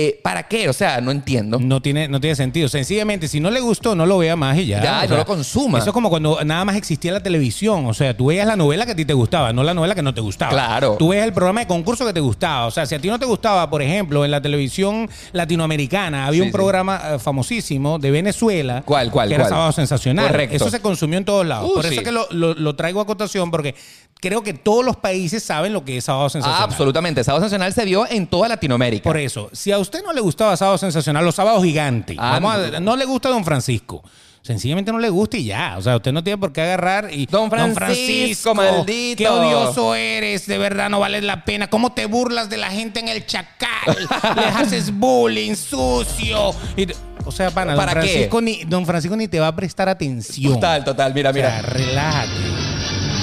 Eh, 0.00 0.20
¿Para 0.22 0.44
qué? 0.46 0.68
O 0.68 0.72
sea, 0.72 1.00
no 1.00 1.10
entiendo. 1.10 1.58
No 1.58 1.82
tiene, 1.82 2.06
no 2.06 2.20
tiene 2.20 2.36
sentido. 2.36 2.68
Sencillamente, 2.68 3.26
si 3.26 3.40
no 3.40 3.50
le 3.50 3.58
gustó, 3.58 3.96
no 3.96 4.06
lo 4.06 4.18
vea 4.18 4.36
más 4.36 4.56
y 4.56 4.66
ya. 4.66 4.80
Ya, 4.80 5.02
O 5.04 5.08
no 5.08 5.16
lo 5.16 5.26
consuma. 5.26 5.78
Eso 5.78 5.88
es 5.88 5.92
como 5.92 6.08
cuando 6.08 6.38
nada 6.44 6.64
más 6.64 6.76
existía 6.76 7.10
la 7.10 7.20
televisión. 7.22 7.84
O 7.86 7.94
sea, 7.94 8.16
tú 8.16 8.26
veías 8.26 8.46
la 8.46 8.54
novela 8.54 8.86
que 8.86 8.92
a 8.92 8.94
ti 8.96 9.04
te 9.04 9.12
gustaba, 9.14 9.52
no 9.52 9.64
la 9.64 9.74
novela 9.74 9.94
que 9.96 10.02
no 10.02 10.14
te 10.14 10.20
gustaba. 10.20 10.52
Claro. 10.52 10.94
Tú 10.98 11.08
veías 11.08 11.26
el 11.26 11.32
programa 11.32 11.60
de 11.60 11.66
concurso 11.66 12.06
que 12.06 12.12
te 12.12 12.20
gustaba. 12.20 12.66
O 12.66 12.70
sea, 12.70 12.86
si 12.86 12.94
a 12.94 13.00
ti 13.00 13.08
no 13.08 13.18
te 13.18 13.26
gustaba, 13.26 13.68
por 13.68 13.82
ejemplo, 13.82 14.24
en 14.24 14.30
la 14.30 14.40
televisión 14.40 15.08
latinoamericana 15.32 16.26
había 16.26 16.38
Sí, 16.38 16.42
un 16.42 16.48
sí. 16.48 16.52
programa 16.52 17.00
eh, 17.14 17.18
famosísimo 17.18 17.98
de 17.98 18.10
Venezuela. 18.10 18.82
¿Cuál, 18.84 19.10
cuál, 19.10 19.28
Que 19.28 19.34
era? 19.34 19.48
Sábado 19.48 19.72
Sensacional. 19.72 20.28
Correcto. 20.28 20.54
Eso 20.56 20.70
se 20.70 20.80
consumió 20.80 21.18
en 21.18 21.24
todos 21.24 21.44
lados. 21.46 21.70
Uh, 21.70 21.74
por 21.74 21.86
eso 21.86 21.94
es 21.94 22.02
que 22.02 22.12
lo, 22.12 22.28
lo- 22.30 22.54
lo 22.54 22.76
traigo 22.76 23.00
a 23.00 23.06
cotación 23.06 23.50
porque 23.50 23.74
creo 24.20 24.42
que 24.42 24.52
todos 24.52 24.84
los 24.84 24.96
países 24.96 25.42
saben 25.42 25.72
lo 25.72 25.84
que 25.84 25.96
es 25.98 26.04
Sábado 26.04 26.26
Ah, 26.26 26.30
Sensacional. 26.30 26.62
absolutamente. 26.64 27.24
Sábado 27.24 27.42
Sensacional 27.44 27.72
se 27.72 27.84
vio 27.84 28.06
en 28.10 28.26
toda 28.26 28.48
Latinoamérica. 28.48 29.04
Por 29.04 29.16
eso, 29.16 29.48
si 29.52 29.72
a 29.72 29.78
usted 29.88 30.02
no 30.04 30.12
le 30.12 30.20
gustaba 30.20 30.56
Sábado 30.56 30.78
Sensacional, 30.78 31.24
los 31.24 31.34
sábados 31.34 31.62
gigantes, 31.64 32.16
Ah, 32.20 32.38
vamos 32.40 32.54
a- 32.74 32.80
no. 32.80 32.96
le 32.96 33.04
gusta 33.04 33.28
Don 33.28 33.44
Francisco. 33.44 34.02
Sencillamente 34.40 34.92
no 34.92 34.98
le 34.98 35.10
gusta 35.10 35.36
y 35.36 35.44
ya. 35.44 35.74
O 35.76 35.82
sea, 35.82 35.96
usted 35.96 36.12
no 36.12 36.22
tiene 36.24 36.38
por 36.38 36.52
qué 36.52 36.62
agarrar 36.62 37.10
y. 37.12 37.26
Don 37.26 37.50
Francisco, 37.50 38.54
maldito. 38.54 39.18
Qué 39.18 39.28
odioso 39.28 39.94
eres, 39.94 40.46
de 40.46 40.56
verdad 40.56 40.88
no 40.88 41.00
vale 41.00 41.20
la 41.20 41.44
pena. 41.44 41.68
¿Cómo 41.68 41.92
te 41.92 42.06
burlas 42.06 42.48
de 42.48 42.56
la 42.56 42.70
gente 42.70 43.00
en 43.00 43.08
el 43.08 43.26
chacal? 43.26 44.08
Les 44.36 44.54
haces 44.56 44.90
bullying, 44.96 45.54
sucio. 45.54 46.54
Y 46.76 46.86
o 47.26 47.32
sea, 47.32 47.50
pana, 47.50 47.74
Don 47.74 47.84
¿Para 47.84 48.00
qué? 48.00 48.06
Francisco, 48.08 48.40
ni, 48.40 48.64
Don 48.64 48.86
Francisco 48.86 49.16
ni 49.16 49.28
te 49.28 49.38
va 49.40 49.48
a 49.48 49.56
prestar 49.56 49.88
atención. 49.88 50.54
Total, 50.54 50.82
total. 50.84 51.12
Mira, 51.12 51.30
O 51.30 51.32
sea, 51.34 51.56
mira. 51.58 51.62
relájate. 51.62 52.30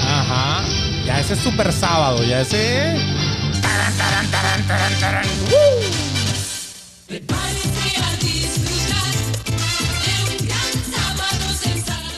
Ajá. 0.08 0.64
Ya 1.06 1.20
ese 1.20 1.34
es 1.34 1.40
super 1.40 1.72
sábado, 1.74 2.24
ya 2.24 2.42
ese. 2.42 2.58
De 2.58 2.94
un 2.94 3.62
gran 3.62 3.94
sábado 3.96 4.58
sensacional. 4.68 5.26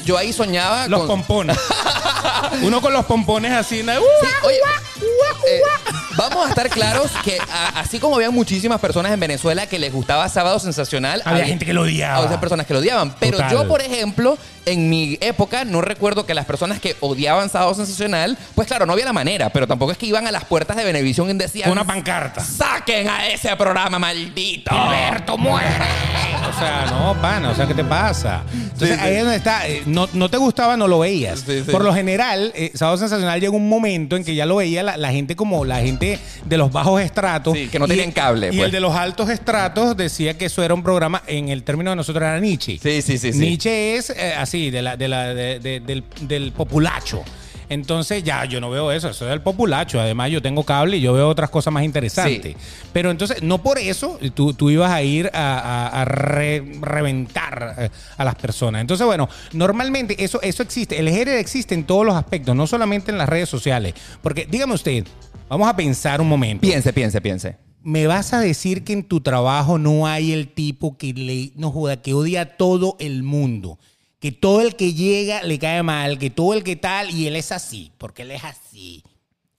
Yo 0.06 0.18
ahí 0.18 0.32
soñaba 0.32 0.88
Los 0.88 1.02
con... 1.02 1.08
pompones. 1.08 1.58
Uno 2.62 2.80
con 2.80 2.94
los 2.94 3.06
pompones 3.06 3.52
así. 3.52 3.84
¿no? 3.84 3.94
Sí, 3.96 4.00
oye, 4.44 4.58
eh, 5.48 5.62
vamos 6.18 6.46
a 6.46 6.50
estar 6.50 6.70
claros 6.70 7.12
que 7.24 7.38
a- 7.40 7.80
así 7.80 8.00
como 8.00 8.16
había 8.16 8.32
muchísimas 8.32 8.80
personas 8.80 9.12
en 9.12 9.20
Venezuela 9.20 9.68
que 9.68 9.80
les 9.80 9.94
gustaba 9.94 10.28
Sábado 10.30 10.60
Sensacional, 10.60 11.22
Había 11.26 11.46
gente 11.46 11.66
que 11.66 11.74
lo 11.74 11.84
odiaba. 11.84 12.24
Había 12.26 12.40
personas 12.40 12.66
que 12.66 12.74
lo 12.74 12.80
odiaban. 12.80 13.14
Pero 13.20 13.38
Total. 13.38 13.52
yo, 13.52 13.68
por 13.68 13.82
ejemplo, 13.82 14.38
en 14.66 14.90
mi 14.90 15.18
época 15.22 15.64
no 15.64 15.82
recuerdo 15.82 16.26
que 16.26 16.34
las 16.34 16.46
personas 16.46 16.80
que 16.80 16.96
odiaban 17.00 17.50
Sábado 17.50 17.74
Sensacional, 17.76 18.38
pues 18.56 18.68
claro, 18.68 18.86
no 18.86 18.94
había 18.94 19.06
la 19.06 19.14
manera, 19.14 19.50
pero 19.50 19.68
tampoco 19.68 19.92
es 19.92 19.98
que 19.98 20.06
iban 20.08 20.28
a 20.28 20.32
las 20.32 20.46
puertas 20.46 20.76
de 20.76 20.84
Venevisión 20.84 21.30
y 21.30 21.34
decían... 21.34 21.72
Una 21.72 21.86
pancarta. 21.86 22.42
¡Saquen 22.44 23.08
a 23.10 23.28
ese 23.28 23.56
programa, 23.56 24.00
maldito! 24.00 24.72
Gilberto 24.74 25.38
muere. 25.38 25.68
O 26.50 26.60
sea, 26.60 26.86
no, 26.90 27.20
pana, 27.22 27.50
o 27.52 27.56
sea, 27.56 27.68
¿qué 27.68 27.74
te 27.74 27.84
pasa? 27.84 28.42
Entonces, 28.54 28.90
Sí, 28.90 28.94
sí. 28.96 29.00
ahí 29.02 29.16
es 29.16 29.22
donde 29.22 29.36
está. 29.38 29.68
eh, 29.68 29.84
No, 29.86 30.08
no 30.14 30.30
te 30.30 30.38
gustaba, 30.38 30.78
no 30.78 30.88
lo 30.88 31.00
veías. 31.00 31.40
Sí, 31.42 31.64
sí. 31.66 31.72
Por 31.72 31.84
lo 31.84 31.94
general, 31.94 32.52
eh, 32.56 32.72
Sábado 32.74 32.98
Sensacional 32.98 33.40
llega 33.40 33.52
un 33.54 33.68
momento 33.70 34.16
en 34.16 34.24
que 34.24 34.34
ya 34.36 34.46
lo 34.46 34.58
veía 34.58 34.82
la, 34.84 34.98
la 34.98 35.12
gente 35.12 35.36
como 35.36 35.66
la 35.66 35.80
gente 35.80 36.07
de 36.46 36.58
los 36.58 36.72
bajos 36.72 37.02
estratos. 37.02 37.54
Sí, 37.58 37.68
que 37.68 37.80
no 37.80 37.86
Y- 37.86 37.90
tenían 37.90 38.12
cable, 38.12 38.48
Y 38.48 38.58
pues. 38.58 38.66
el 38.66 38.72
de 38.72 38.80
los 38.80 38.96
altos 38.96 39.30
estratos 39.30 39.96
decía 39.98 40.38
que 40.38 40.46
eso 40.46 40.64
era 40.64 40.74
un 40.74 40.84
programa, 40.84 41.22
en 41.28 41.50
el 41.50 41.64
término 41.64 41.90
de 41.92 41.96
nosotros 41.96 42.22
era 42.22 42.40
Nietzsche. 42.40 42.80
Sí, 42.82 43.02
sí, 43.02 43.18
sí, 43.18 43.34
sí. 43.34 43.40
Nietzsche 43.40 43.96
es 43.96 44.10
eh, 44.12 44.34
así, 44.38 44.70
de 44.70 44.82
la, 44.82 44.98
de 44.98 45.08
la, 45.08 45.34
de- 45.34 45.80
del, 45.80 46.04
del 46.22 46.52
populacho. 46.52 47.24
Entonces 47.70 48.24
ya 48.24 48.46
yo 48.46 48.62
no 48.62 48.70
veo 48.70 48.92
eso, 48.92 49.10
eso 49.10 49.26
es 49.26 49.30
del 49.32 49.42
populacho. 49.42 50.00
Además 50.00 50.32
yo 50.32 50.42
tengo 50.42 50.64
cable 50.64 50.98
y 50.98 51.02
yo 51.02 51.12
veo 51.14 51.28
otras 51.28 51.50
cosas 51.50 51.74
más 51.74 51.84
interesantes. 51.84 52.56
Pero 52.94 53.12
entonces, 53.12 53.44
no 53.44 53.62
por 53.62 53.78
eso 53.78 54.18
tú, 54.34 54.54
tú 54.54 54.70
ibas 54.70 54.90
a 54.92 55.04
ir 55.04 55.30
a, 55.34 55.60
a- 55.60 56.02
a 56.02 56.06
re- 56.06 56.64
reventar 56.82 57.76
eh, 57.78 57.90
a 58.18 58.24
las 58.24 58.36
personas. 58.36 58.82
Entonces, 58.82 59.06
bueno, 59.06 59.28
normalmente 59.54 60.16
eso, 60.24 60.42
eso 60.42 60.64
existe. 60.64 60.98
El 61.00 61.10
hater 61.10 61.38
existe 61.38 61.76
en 61.76 61.84
todos 61.84 62.06
los 62.06 62.16
aspectos, 62.16 62.56
no 62.56 62.68
solamente 62.68 63.12
en 63.12 63.18
las 63.18 63.28
redes 63.30 63.50
sociales. 63.50 63.94
Porque 64.22 64.48
dígame 64.50 64.74
usted, 64.74 65.06
vamos 65.50 65.68
a 65.68 65.76
pensar 65.76 66.22
un 66.22 66.30
momento. 66.30 66.62
Piense, 66.62 66.94
piense, 66.94 67.20
piense. 67.22 67.58
¿Me 67.84 68.08
vas 68.08 68.34
a 68.34 68.40
decir 68.40 68.84
que 68.84 68.94
en 68.94 69.04
tu 69.04 69.22
trabajo 69.22 69.78
no 69.78 70.08
hay 70.08 70.34
el 70.34 70.50
tipo 70.50 70.98
que 70.98 71.14
le 71.14 71.52
no 71.56 71.72
joda, 71.72 72.02
que 72.02 72.14
odia 72.14 72.42
a 72.42 72.46
todo 72.58 72.98
el 73.00 73.24
mundo? 73.24 73.80
Que 74.20 74.32
todo 74.32 74.62
el 74.62 74.76
que 74.76 74.94
llega 74.94 75.44
le 75.44 75.60
cae 75.60 75.84
mal, 75.84 76.18
que 76.18 76.30
todo 76.30 76.54
el 76.54 76.64
que 76.64 76.76
tal, 76.76 77.12
y 77.12 77.28
él 77.28 77.36
es 77.36 77.52
así, 77.52 77.92
porque 77.98 78.24
él 78.24 78.32
es 78.32 78.44
así. 78.44 79.04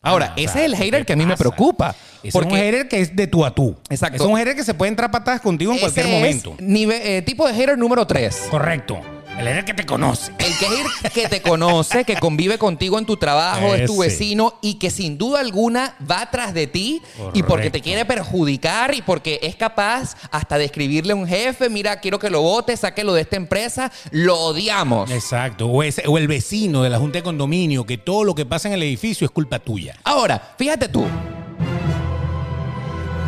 Ahora, 0.00 0.30
Ah, 0.30 0.34
ese 0.36 0.48
o 0.48 0.52
sea, 0.52 0.62
es 0.62 0.66
el 0.66 0.72
¿qué 0.72 0.84
hater 0.84 1.00
te 1.00 1.06
que 1.06 1.12
a 1.12 1.16
mí 1.16 1.26
me 1.26 1.36
preocupa. 1.36 1.94
Es 2.22 2.32
porque 2.32 2.54
un 2.54 2.58
hater 2.58 2.88
que 2.88 3.00
es 3.00 3.14
de 3.14 3.26
tú 3.26 3.44
a 3.44 3.54
tú. 3.54 3.76
Exacto. 3.90 4.22
Es 4.22 4.28
un 4.28 4.36
hater 4.36 4.54
que 4.56 4.64
se 4.64 4.74
puede 4.74 4.90
entrar 4.90 5.10
patadas 5.10 5.40
contigo 5.40 5.72
en 5.72 5.78
cualquier 5.78 6.06
momento. 6.06 6.56
Es 6.58 6.66
eh, 6.68 7.22
tipo 7.26 7.46
de 7.46 7.54
hater 7.54 7.76
número 7.78 8.06
3. 8.06 8.46
Correcto. 8.50 9.00
El 9.38 9.64
que 9.64 9.74
te 9.74 9.86
conoce. 9.86 10.32
El 10.38 10.56
que 10.58 10.66
es 11.04 11.12
que 11.12 11.28
te 11.28 11.42
conoce, 11.42 12.04
que 12.04 12.16
convive 12.16 12.58
contigo 12.58 12.98
en 12.98 13.06
tu 13.06 13.16
trabajo, 13.16 13.74
es 13.74 13.86
tu 13.86 13.98
vecino 13.98 14.58
y 14.62 14.74
que 14.74 14.90
sin 14.90 15.16
duda 15.18 15.40
alguna 15.40 15.94
va 16.10 16.28
tras 16.30 16.52
de 16.54 16.66
ti 16.66 17.00
y 17.34 17.42
porque 17.42 17.70
te 17.70 17.80
quiere 17.80 18.04
perjudicar 18.04 18.94
y 18.94 19.02
porque 19.02 19.38
es 19.42 19.56
capaz 19.56 20.16
hasta 20.30 20.58
de 20.58 20.64
escribirle 20.66 21.12
a 21.12 21.16
un 21.16 21.26
jefe, 21.26 21.68
mira, 21.68 22.00
quiero 22.00 22.18
que 22.18 22.30
lo 22.30 22.42
vote, 22.42 22.76
sáquelo 22.76 23.14
de 23.14 23.22
esta 23.22 23.36
empresa, 23.36 23.90
lo 24.10 24.36
odiamos. 24.38 25.10
Exacto. 25.10 25.66
O, 25.66 25.82
ese- 25.82 26.04
o 26.06 26.18
el 26.18 26.28
vecino 26.28 26.82
de 26.82 26.90
la 26.90 26.98
junta 26.98 27.18
de 27.18 27.22
condominio, 27.22 27.84
que 27.84 27.98
todo 27.98 28.24
lo 28.24 28.34
que 28.34 28.44
pasa 28.46 28.68
en 28.68 28.74
el 28.74 28.82
edificio 28.82 29.24
es 29.24 29.30
culpa 29.30 29.58
tuya. 29.58 29.96
Ahora, 30.04 30.54
fíjate 30.58 30.88
tú. 30.88 31.04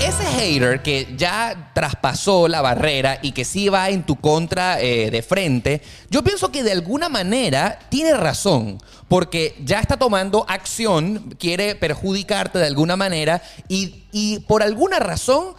Ese 0.00 0.24
hater 0.24 0.80
que 0.80 1.14
ya 1.14 1.72
traspasó 1.74 2.48
la 2.48 2.62
barrera 2.62 3.18
y 3.20 3.32
que 3.32 3.44
sí 3.44 3.68
va 3.68 3.90
en 3.90 4.02
tu 4.02 4.16
contra 4.16 4.80
eh, 4.80 5.10
de 5.10 5.22
frente, 5.22 5.82
yo 6.08 6.24
pienso 6.24 6.50
que 6.50 6.62
de 6.62 6.72
alguna 6.72 7.10
manera 7.10 7.78
tiene 7.90 8.14
razón, 8.14 8.78
porque 9.08 9.54
ya 9.62 9.78
está 9.78 9.98
tomando 9.98 10.46
acción, 10.48 11.36
quiere 11.38 11.74
perjudicarte 11.74 12.58
de 12.58 12.66
alguna 12.66 12.96
manera 12.96 13.42
y, 13.68 14.04
y 14.10 14.38
por 14.40 14.62
alguna 14.62 15.00
razón 15.00 15.54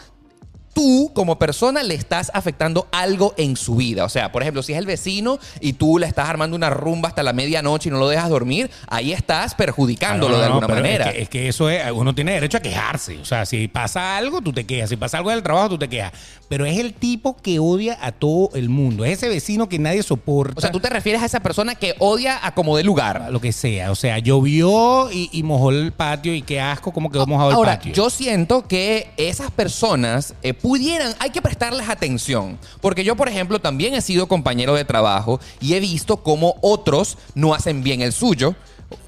tú 0.73 1.11
como 1.13 1.37
persona 1.37 1.83
le 1.83 1.95
estás 1.95 2.31
afectando 2.33 2.87
algo 2.91 3.33
en 3.37 3.55
su 3.55 3.75
vida. 3.75 4.05
O 4.05 4.09
sea, 4.09 4.31
por 4.31 4.41
ejemplo, 4.41 4.63
si 4.63 4.73
es 4.73 4.79
el 4.79 4.85
vecino 4.85 5.39
y 5.59 5.73
tú 5.73 5.97
le 5.99 6.07
estás 6.07 6.29
armando 6.29 6.55
una 6.55 6.69
rumba 6.69 7.09
hasta 7.09 7.23
la 7.23 7.33
medianoche 7.33 7.89
y 7.89 7.91
no 7.91 7.99
lo 7.99 8.07
dejas 8.09 8.29
dormir, 8.29 8.69
ahí 8.87 9.11
estás 9.11 9.55
perjudicándolo 9.55 10.35
Ah, 10.35 10.37
No, 10.37 10.39
de 10.39 10.45
alguna 10.45 10.67
manera. 10.67 11.05
Es 11.05 11.13
que, 11.13 11.21
es 11.21 11.29
que 11.29 11.47
eso 11.49 11.69
es, 11.69 11.83
uno 11.91 12.15
tiene 12.15 12.33
derecho 12.33 12.57
a 12.57 12.61
quejarse. 12.61 13.17
O 13.19 13.25
sea, 13.25 13.45
si 13.45 13.67
pasa 13.67 14.17
algo, 14.17 14.41
tú 14.41 14.53
te 14.53 14.65
quejas. 14.65 14.89
Si 14.89 14.97
pasa 14.97 15.17
algo 15.17 15.29
del 15.29 15.43
trabajo, 15.43 15.69
tú 15.69 15.77
te 15.79 15.87
quejas. 15.89 16.13
Pero 16.51 16.65
es 16.65 16.77
el 16.79 16.93
tipo 16.93 17.37
que 17.41 17.59
odia 17.59 17.97
a 18.01 18.11
todo 18.11 18.49
el 18.55 18.67
mundo. 18.67 19.05
Es 19.05 19.19
ese 19.19 19.29
vecino 19.29 19.69
que 19.69 19.79
nadie 19.79 20.03
soporta. 20.03 20.55
O 20.57 20.59
sea, 20.59 20.69
tú 20.69 20.81
te 20.81 20.89
refieres 20.89 21.21
a 21.21 21.25
esa 21.25 21.39
persona 21.39 21.75
que 21.75 21.95
odia 21.97 22.45
a 22.45 22.53
como 22.53 22.75
de 22.75 22.83
lugar. 22.83 23.29
lo 23.31 23.39
que 23.39 23.53
sea. 23.53 23.89
O 23.89 23.95
sea, 23.95 24.19
llovió 24.19 25.09
y, 25.13 25.29
y 25.31 25.43
mojó 25.43 25.69
el 25.71 25.93
patio 25.93 26.35
y 26.35 26.41
qué 26.41 26.59
asco 26.59 26.91
cómo 26.91 27.09
quedó 27.09 27.25
mojado 27.25 27.51
Ahora, 27.53 27.71
el 27.71 27.77
patio. 27.77 27.93
yo 27.93 28.09
siento 28.09 28.67
que 28.67 29.11
esas 29.15 29.49
personas 29.49 30.33
eh, 30.43 30.53
pudieran, 30.53 31.13
hay 31.19 31.29
que 31.29 31.41
prestarles 31.41 31.87
atención. 31.87 32.59
Porque 32.81 33.05
yo, 33.05 33.15
por 33.15 33.29
ejemplo, 33.29 33.59
también 33.59 33.93
he 33.93 34.01
sido 34.01 34.27
compañero 34.27 34.75
de 34.75 34.83
trabajo 34.83 35.39
y 35.61 35.75
he 35.75 35.79
visto 35.79 36.17
cómo 36.17 36.55
otros 36.59 37.17
no 37.33 37.53
hacen 37.53 37.81
bien 37.81 38.01
el 38.01 38.11
suyo. 38.11 38.55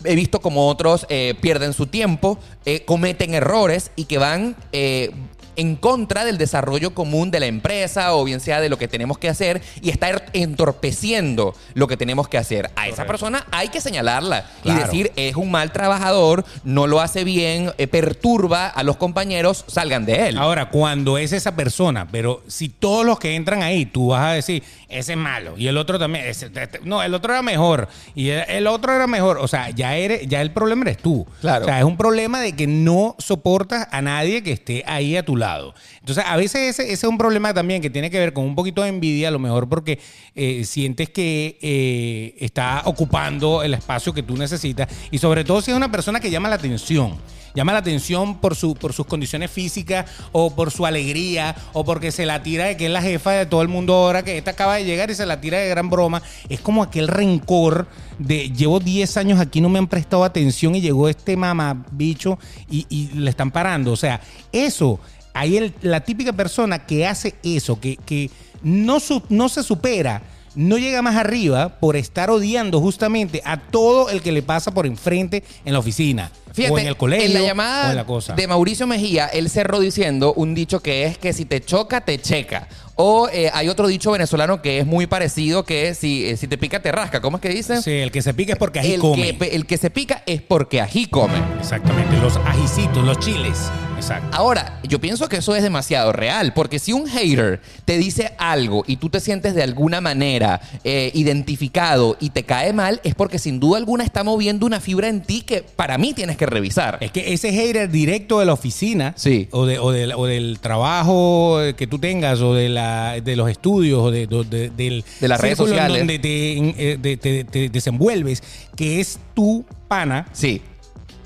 He 0.06 0.16
visto 0.16 0.40
cómo 0.40 0.70
otros 0.70 1.06
eh, 1.10 1.36
pierden 1.42 1.74
su 1.74 1.88
tiempo, 1.88 2.40
eh, 2.64 2.86
cometen 2.86 3.34
errores 3.34 3.92
y 3.98 4.06
que 4.06 4.18
van 4.18 4.56
eh, 4.72 5.12
en 5.56 5.76
contra 5.76 6.26
del 6.26 6.38
desarrollo 6.38 6.94
común 6.94 7.32
de 7.32 7.40
la 7.40 7.46
empresa 7.46 8.16
o 8.16 8.24
bien 8.24 8.40
sea 8.40 8.62
de 8.62 8.70
lo 8.70 8.78
que 8.78 8.88
tenemos 8.88 9.18
que 9.18 9.30
hacer 9.30 9.62
y 9.82 9.90
está 9.90 10.24
entorpeciendo 10.34 11.56
lo 11.74 11.88
que 11.88 11.98
tenemos 11.98 12.28
que 12.28 12.38
hacer. 12.38 12.72
A 12.76 12.88
esa 12.88 13.04
Correcto. 13.04 13.08
persona 13.08 13.48
hay 13.52 13.70
que 13.70 13.82
señalarla 13.82 14.50
y 14.64 14.74
decir, 14.74 15.12
es 15.16 15.36
un 15.36 15.52
mal 15.52 15.72
trabajador, 15.72 16.46
no 16.64 16.88
lo 16.88 17.02
hace 17.02 17.24
bien, 17.24 17.72
eh, 17.78 17.88
perturba 17.88 18.68
a 18.68 18.84
los 18.84 18.98
compañeros, 18.98 19.66
salgan 19.68 20.06
de 20.06 20.30
él. 20.30 20.38
Ahora, 20.38 20.70
cuando 20.70 21.18
es 21.18 21.32
esa 21.32 21.56
persona, 21.56 22.08
pero 22.12 22.44
si 22.48 22.70
todos 22.70 23.06
los 23.06 23.20
que 23.20 23.36
entran 23.36 23.62
ahí, 23.62 23.86
tú 23.86 24.08
vas 24.08 24.26
a 24.26 24.34
decir, 24.34 24.64
ese 24.94 25.14
es 25.14 25.18
malo, 25.18 25.54
y 25.58 25.68
el 25.68 25.78
otro 25.78 26.00
también, 26.00 26.26
ese- 26.26 26.50
este- 26.54 26.80
no, 26.84 27.04
el 27.04 27.14
otro 27.14 27.34
era 27.34 27.42
mejor, 27.44 27.88
y 28.16 28.30
el, 28.30 28.44
el 28.50 28.68
otro 28.68 28.92
era 28.94 29.06
mejor, 29.08 29.38
o 29.38 29.48
sea, 29.48 29.70
ya, 29.70 29.96
eres, 29.96 30.28
ya 30.28 30.42
el 30.42 30.52
problema 30.52 30.82
eres 30.84 30.98
tú. 30.98 31.28
Claro. 31.42 31.66
O 31.66 31.68
sea, 31.68 31.78
es 31.78 31.86
un 31.86 31.98
problema 31.98 32.40
de 32.42 32.54
que 32.54 32.66
no 32.66 33.16
soportas 33.20 33.88
a 33.92 34.02
nadie 34.02 34.42
que 34.42 34.52
esté 34.52 34.84
ahí 34.88 35.16
a 35.16 35.24
tu 35.24 35.36
lado. 35.36 35.44
lado. 35.44 35.74
Entonces, 36.00 36.24
a 36.26 36.38
veces 36.38 36.70
ese, 36.70 36.84
ese 36.84 36.94
es 36.94 37.04
un 37.04 37.18
problema 37.18 37.54
también 37.54 37.82
que 37.82 37.90
tiene 37.90 38.10
que 38.10 38.18
ver 38.18 38.32
con 38.32 38.46
un 38.46 38.56
poquito 38.56 38.82
de 38.82 38.88
envidia, 38.88 39.28
a 39.28 39.32
lo 39.32 39.40
mejor 39.40 39.68
porque 39.68 40.00
eh, 40.36 40.64
sientes 40.64 41.10
que 41.10 41.58
eh, 41.62 42.36
está 42.40 42.84
ocupando 42.86 43.62
el 43.62 43.74
espacio 43.74 44.14
que 44.14 44.24
tú 44.24 44.38
necesitas 44.38 44.88
y 45.12 45.18
sobre 45.18 45.44
todo 45.44 45.62
si 45.62 45.72
es 45.72 45.76
una 45.78 45.92
persona 45.92 46.22
que 46.22 46.32
llama 46.32 46.48
la 46.48 46.56
atención. 46.56 47.18
Llama 47.56 47.72
la 47.74 47.80
atención 47.80 48.40
por, 48.40 48.56
su, 48.56 48.74
por 48.76 48.94
sus 48.94 49.06
condiciones 49.06 49.52
físicas 49.52 50.06
o 50.32 50.56
por 50.56 50.72
su 50.72 50.86
alegría 50.86 51.56
o 51.74 51.84
porque 51.86 52.12
se 52.12 52.26
la 52.26 52.42
tira 52.42 52.66
de 52.66 52.78
que 52.78 52.86
es 52.88 52.92
la 52.92 53.02
jefa 53.02 53.32
de 53.32 53.46
todo 53.46 53.62
el 53.62 53.68
mundo 53.68 53.94
ahora, 53.94 54.24
que 54.24 54.38
esta 54.38 54.52
acaba 54.52 54.76
de 54.76 54.86
llegar 54.86 55.12
y 55.12 55.16
se 55.16 55.26
la 55.26 55.40
tira 55.40 55.60
de 55.60 55.70
gran 55.70 55.90
broma. 55.90 56.22
Es 56.50 56.60
como 56.60 56.82
aquel 56.82 57.08
rencor 57.08 57.88
de 58.18 58.50
llevo 58.50 58.80
10 58.80 59.18
años 59.18 59.40
aquí, 59.40 59.62
no 59.62 59.70
me 59.70 59.80
han 59.80 59.88
prestado 59.88 60.24
atención 60.24 60.76
y 60.76 60.82
llegó 60.82 61.08
este 61.10 61.38
mamá 61.38 61.86
bicho 61.92 62.40
y, 62.70 62.86
y 62.90 63.10
le 63.18 63.30
están 63.30 63.52
parando. 63.52 63.92
O 63.92 63.98
sea, 63.98 64.20
eso, 64.52 65.00
hay 65.34 65.58
el- 65.58 65.74
la 65.82 66.02
típica 66.02 66.34
persona 66.34 66.86
que 66.86 67.06
hace 67.06 67.36
eso, 67.44 67.80
que, 67.80 67.98
que 67.98 68.32
no, 68.64 69.00
su- 69.00 69.22
no 69.30 69.48
se 69.50 69.62
supera 69.64 70.22
no 70.56 70.78
llega 70.78 71.02
más 71.02 71.16
arriba 71.16 71.80
por 71.80 71.96
estar 71.96 72.30
odiando 72.30 72.80
justamente 72.80 73.42
a 73.44 73.58
todo 73.58 74.10
el 74.12 74.22
que 74.22 74.32
le 74.32 74.44
pasa 74.44 74.72
por 74.72 74.86
enfrente 74.86 75.44
en 75.66 75.74
la 75.74 75.80
oficina. 75.80 76.30
Fíjate, 76.54 76.74
o 76.74 76.80
en 76.80 76.88
el 76.88 76.98
colegio. 76.98 77.26
en 77.26 77.34
la 77.34 77.42
o 77.42 77.46
llamada 77.46 77.90
en 77.90 77.96
la 77.96 78.06
cosa. 78.06 78.34
de 78.36 78.48
Mauricio 78.48 78.88
Mejía, 78.88 79.26
él 79.28 79.50
cerró 79.50 79.80
diciendo 79.80 80.34
un 80.34 80.54
dicho 80.54 80.82
que 80.82 81.06
es 81.06 81.18
que 81.18 81.34
si 81.34 81.46
te 81.46 81.62
choca, 81.62 82.02
te 82.02 82.20
checa. 82.20 82.68
O 82.96 83.28
eh, 83.34 83.50
hay 83.52 83.70
otro 83.70 83.88
dicho 83.88 84.12
venezolano 84.12 84.62
que 84.62 84.78
es 84.78 84.86
muy 84.86 85.08
parecido, 85.08 85.66
que 85.66 85.88
es 85.88 85.98
si, 85.98 86.26
eh, 86.28 86.38
si 86.38 86.48
te 86.48 86.60
pica, 86.60 86.80
te 86.80 86.92
rasca. 86.92 87.22
¿Cómo 87.22 87.38
es 87.38 87.42
que 87.42 87.50
dicen? 87.50 87.82
Sí, 87.82 87.92
el 87.92 88.12
que 88.12 88.22
se 88.22 88.36
pica 88.36 88.54
es 88.54 88.60
porque 88.60 88.80
ají 88.80 88.94
el, 88.94 89.02
come. 89.02 89.36
que, 89.36 89.48
el 89.48 89.66
que 89.66 89.78
se 89.78 89.90
pica 89.90 90.22
es 90.28 90.44
porque 90.44 90.80
ají 90.80 91.08
come. 91.08 91.34
Exactamente, 91.60 92.16
los 92.18 92.38
ajicitos, 92.38 93.04
los 93.04 93.18
chiles. 93.18 93.72
Exacto. 93.96 94.38
Ahora, 94.38 94.80
yo 94.84 95.00
pienso 95.00 95.28
que 95.28 95.38
eso 95.38 95.56
es 95.56 95.64
demasiado 95.64 96.12
real, 96.12 96.54
porque 96.54 96.78
si 96.78 96.94
un 96.94 97.08
hater 97.08 97.62
te 97.86 97.98
dice 97.98 98.34
algo 98.38 98.84
y 98.86 98.98
tú 98.98 99.10
te 99.10 99.20
sientes 99.20 99.56
de 99.56 99.64
alguna 99.64 100.02
manera 100.02 100.62
eh, 100.84 101.10
identificado 101.16 102.18
y 102.20 102.30
te 102.30 102.44
cae 102.44 102.74
mal, 102.74 103.00
es 103.04 103.16
porque 103.16 103.40
sin 103.40 103.60
duda 103.60 103.78
alguna 103.78 104.04
está 104.04 104.24
moviendo 104.24 104.66
una 104.66 104.80
fibra 104.80 105.08
en 105.08 105.22
ti 105.22 105.42
que 105.42 105.64
para 105.64 105.98
mí 105.98 106.14
tienes 106.14 106.38
que 106.38 106.43
revisar. 106.46 106.98
Es 107.02 107.12
que 107.12 107.34
ese 107.34 107.52
hater 107.52 107.90
directo 107.90 108.40
de 108.40 108.46
la 108.46 108.54
oficina 108.54 109.14
Sí. 109.16 109.48
o, 109.52 109.66
de, 109.66 109.80
o, 109.80 109.92
del- 109.92 110.14
o 110.14 110.26
del 110.26 110.60
trabajo 110.60 111.60
que 111.78 111.88
tú 111.88 112.00
tengas 112.00 112.40
o 112.42 112.54
de, 112.54 112.70
la, 112.70 113.20
de 113.22 113.36
los 113.36 113.50
estudios 113.50 114.00
o 114.00 114.12
de, 114.12 114.28
de- 114.28 114.44
de- 114.44 114.70
del 114.70 115.04
De 115.20 115.28
las 115.28 115.40
redes 115.42 115.58
sociales. 115.58 115.98
donde 116.00 116.20
te, 116.20 116.58
eh, 116.94 116.98
de- 116.98 117.18
te- 117.18 117.44
te 117.44 117.70
desenvuelves, 117.70 118.44
que 118.76 119.00
es 119.00 119.20
tu 119.34 119.66
pana 119.88 120.28
Sí. 120.34 120.62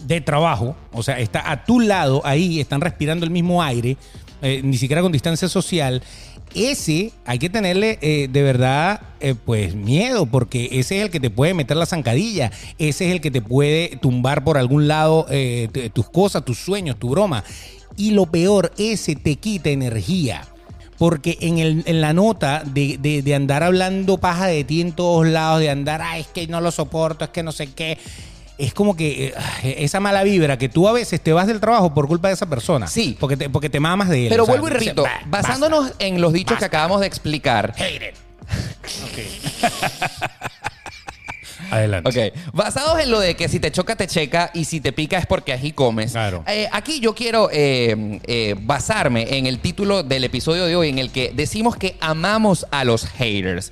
de 0.06 0.22
trabajo, 0.22 0.76
o 0.94 1.04
sea, 1.04 1.20
está 1.20 1.52
a 1.52 1.66
tu 1.66 1.80
lado 1.80 2.22
ahí, 2.26 2.60
están 2.60 2.82
respirando 2.82 3.26
el 3.26 3.32
mismo 3.32 3.62
aire, 3.64 3.98
eh, 4.42 4.62
ni 4.64 4.78
siquiera 4.78 5.02
con 5.02 5.12
distancia 5.12 5.48
social. 5.48 6.02
Ese 6.56 7.12
hay 7.26 7.40
que 7.40 7.50
tenerle 7.50 8.00
eh, 8.02 8.30
de 8.32 8.42
verdad 8.42 9.02
eh, 9.20 9.36
pues 9.36 9.76
miedo 9.76 10.26
porque 10.26 10.70
ese 10.72 10.98
es 10.98 11.04
el 11.04 11.10
que 11.12 11.20
te 11.20 11.30
puede 11.30 11.54
meter 11.54 11.76
la 11.78 11.86
zancadilla, 11.86 12.52
ese 12.80 13.06
es 13.08 13.12
el 13.12 13.22
que 13.22 13.32
te 13.32 13.42
puede 13.42 13.98
tumbar 14.02 14.44
por 14.44 14.58
algún 14.58 14.88
lado 14.88 15.26
tus 15.94 16.10
cosas, 16.10 16.46
tus 16.46 16.58
sueños, 16.58 16.98
tu 16.98 17.10
broma. 17.10 17.44
Y 17.98 18.12
lo 18.12 18.28
peor, 18.28 18.72
ese 18.78 19.16
te 19.16 19.36
quita 19.36 19.70
energía. 19.72 20.48
Porque 20.98 21.38
en, 21.42 21.60
el- 21.60 21.84
en 21.86 22.02
la 22.02 22.14
nota 22.14 22.64
de, 22.66 22.98
de- 23.00 23.22
de 23.22 23.36
andar 23.36 23.62
hablando 23.64 24.18
paja 24.18 24.48
de 24.48 24.64
ti 24.64 24.82
en 24.82 24.94
todos 24.94 25.28
lados, 25.28 25.60
de 25.60 25.70
andar, 25.70 26.02
ay, 26.02 26.22
es 26.22 26.28
que 26.28 26.48
no 26.48 26.60
lo 26.60 26.72
soporto, 26.72 27.26
es 27.26 27.30
que 27.32 27.44
no 27.44 27.52
sé 27.52 27.68
qué, 27.74 27.98
es 28.58 28.74
como 28.74 28.96
que 28.96 29.28
eh, 29.64 29.76
esa 29.80 30.00
mala 30.00 30.24
vibra 30.24 30.58
que 30.58 30.70
tú 30.70 30.88
a 30.88 30.92
veces 30.92 31.22
te 31.22 31.34
vas 31.34 31.48
del 31.48 31.60
trabajo 31.60 31.94
por 31.94 32.08
culpa 32.08 32.28
de 32.30 32.34
esa 32.34 32.48
persona. 32.48 32.88
Sí. 32.88 33.16
Porque 33.20 33.38
te, 33.38 33.50
porque 33.50 33.70
te 33.70 33.80
mamas 33.80 34.10
de 34.10 34.24
él. 34.24 34.30
Pero 34.30 34.44
o 34.44 34.46
sea, 34.46 34.54
vuelvo 34.56 34.68
y 34.68 34.72
repito, 34.72 35.04
"Bah, 35.04 35.22
basándonos 35.28 35.90
basta". 35.90 36.06
en 36.06 36.22
los 36.22 36.34
dichos 36.34 36.58
que 36.58 36.66
acabamos 36.66 37.02
de 37.02 37.08
explicar. 37.08 37.74
Hater. 37.76 38.14
Adelante. 41.70 42.10
Ok, 42.10 42.54
basados 42.54 43.00
en 43.00 43.12
lo 43.12 43.20
de 43.20 43.36
que 43.36 43.50
si 43.50 43.60
te 43.60 43.72
choca, 43.72 43.96
te 43.96 44.08
checa 44.08 44.52
y 44.54 44.64
si 44.66 44.80
te 44.80 44.94
pica 44.94 45.18
es 45.18 45.26
porque 45.26 45.52
ají 45.52 45.74
comes. 45.74 46.12
Claro. 46.12 46.44
Eh, 46.48 46.70
aquí 46.72 47.00
yo 47.02 47.14
quiero 47.14 47.50
eh, 47.52 48.20
eh, 48.26 48.56
basarme 48.58 49.38
en 49.38 49.48
el 49.48 49.60
título 49.60 50.04
del 50.04 50.24
episodio 50.24 50.66
de 50.66 50.76
hoy 50.76 50.90
en 50.90 51.00
el 51.00 51.12
que 51.12 51.32
decimos 51.36 51.76
que 51.76 51.98
amamos 52.00 52.66
a 52.72 52.86
los 52.86 53.06
haters. 53.06 53.72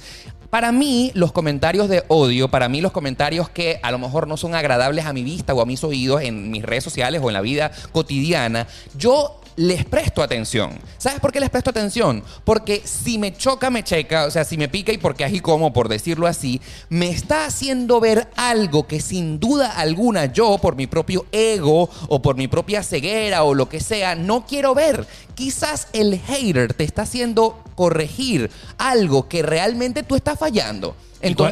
Para 0.56 0.72
mí, 0.72 1.12
los 1.16 1.34
comentarios 1.34 1.90
de 1.90 2.06
odio, 2.08 2.48
para 2.48 2.70
mí 2.70 2.80
los 2.80 2.94
comentarios 2.94 3.50
que 3.50 3.78
a 3.84 3.92
lo 3.92 4.00
mejor 4.00 4.26
no 4.26 4.38
son 4.38 4.56
agradables 4.56 5.06
a 5.06 5.12
mi 5.12 5.22
vista 5.22 5.54
o 5.54 5.60
a 5.60 5.66
mis 5.66 5.84
oídos 5.84 6.22
en 6.22 6.50
mis 6.50 6.64
redes 6.64 6.82
sociales 6.82 7.20
o 7.22 7.30
en 7.30 7.34
la 7.34 7.42
vida 7.42 7.74
cotidiana, 7.92 8.66
yo 8.98 9.42
les 9.56 9.86
presto 9.86 10.22
atención. 10.22 10.78
¿Sabes 10.98 11.20
por 11.20 11.32
qué 11.32 11.40
les 11.40 11.50
presto 11.50 11.70
atención? 11.70 12.24
Porque 12.44 12.82
si 12.84 13.18
me 13.18 13.36
choca, 13.36 13.70
me 13.70 13.84
checa, 13.84 14.26
o 14.26 14.32
sea, 14.32 14.44
si 14.44 14.58
me 14.58 14.68
pica 14.68 14.92
y 14.92 14.98
porque 14.98 15.24
ají 15.24 15.40
como, 15.40 15.74
por 15.74 15.90
decirlo 15.90 16.28
así, 16.28 16.62
me 16.90 17.10
está 17.10 17.46
haciendo 17.46 18.00
ver 18.00 18.28
algo 18.36 18.88
que 18.88 19.00
sin 19.00 19.40
duda 19.40 19.72
alguna 19.72 20.26
yo, 20.26 20.58
por 20.58 20.76
mi 20.76 20.88
propio 20.88 21.26
ego 21.32 21.90
o 22.08 22.22
por 22.22 22.36
mi 22.36 22.48
propia 22.48 22.84
ceguera 22.84 23.44
o 23.44 23.54
lo 23.54 23.70
que 23.70 23.80
sea, 23.80 24.16
no 24.16 24.46
quiero 24.46 24.76
ver. 24.76 25.08
Quizás 25.36 25.88
el 25.94 26.20
hater 26.20 26.74
te 26.74 26.84
está 26.84 27.04
haciendo 27.04 27.64
corregir 27.76 28.50
algo 28.78 29.28
que 29.28 29.42
realmente 29.42 30.04
tú 30.04 30.16
estás 30.16 30.40
fallando. 30.40 30.96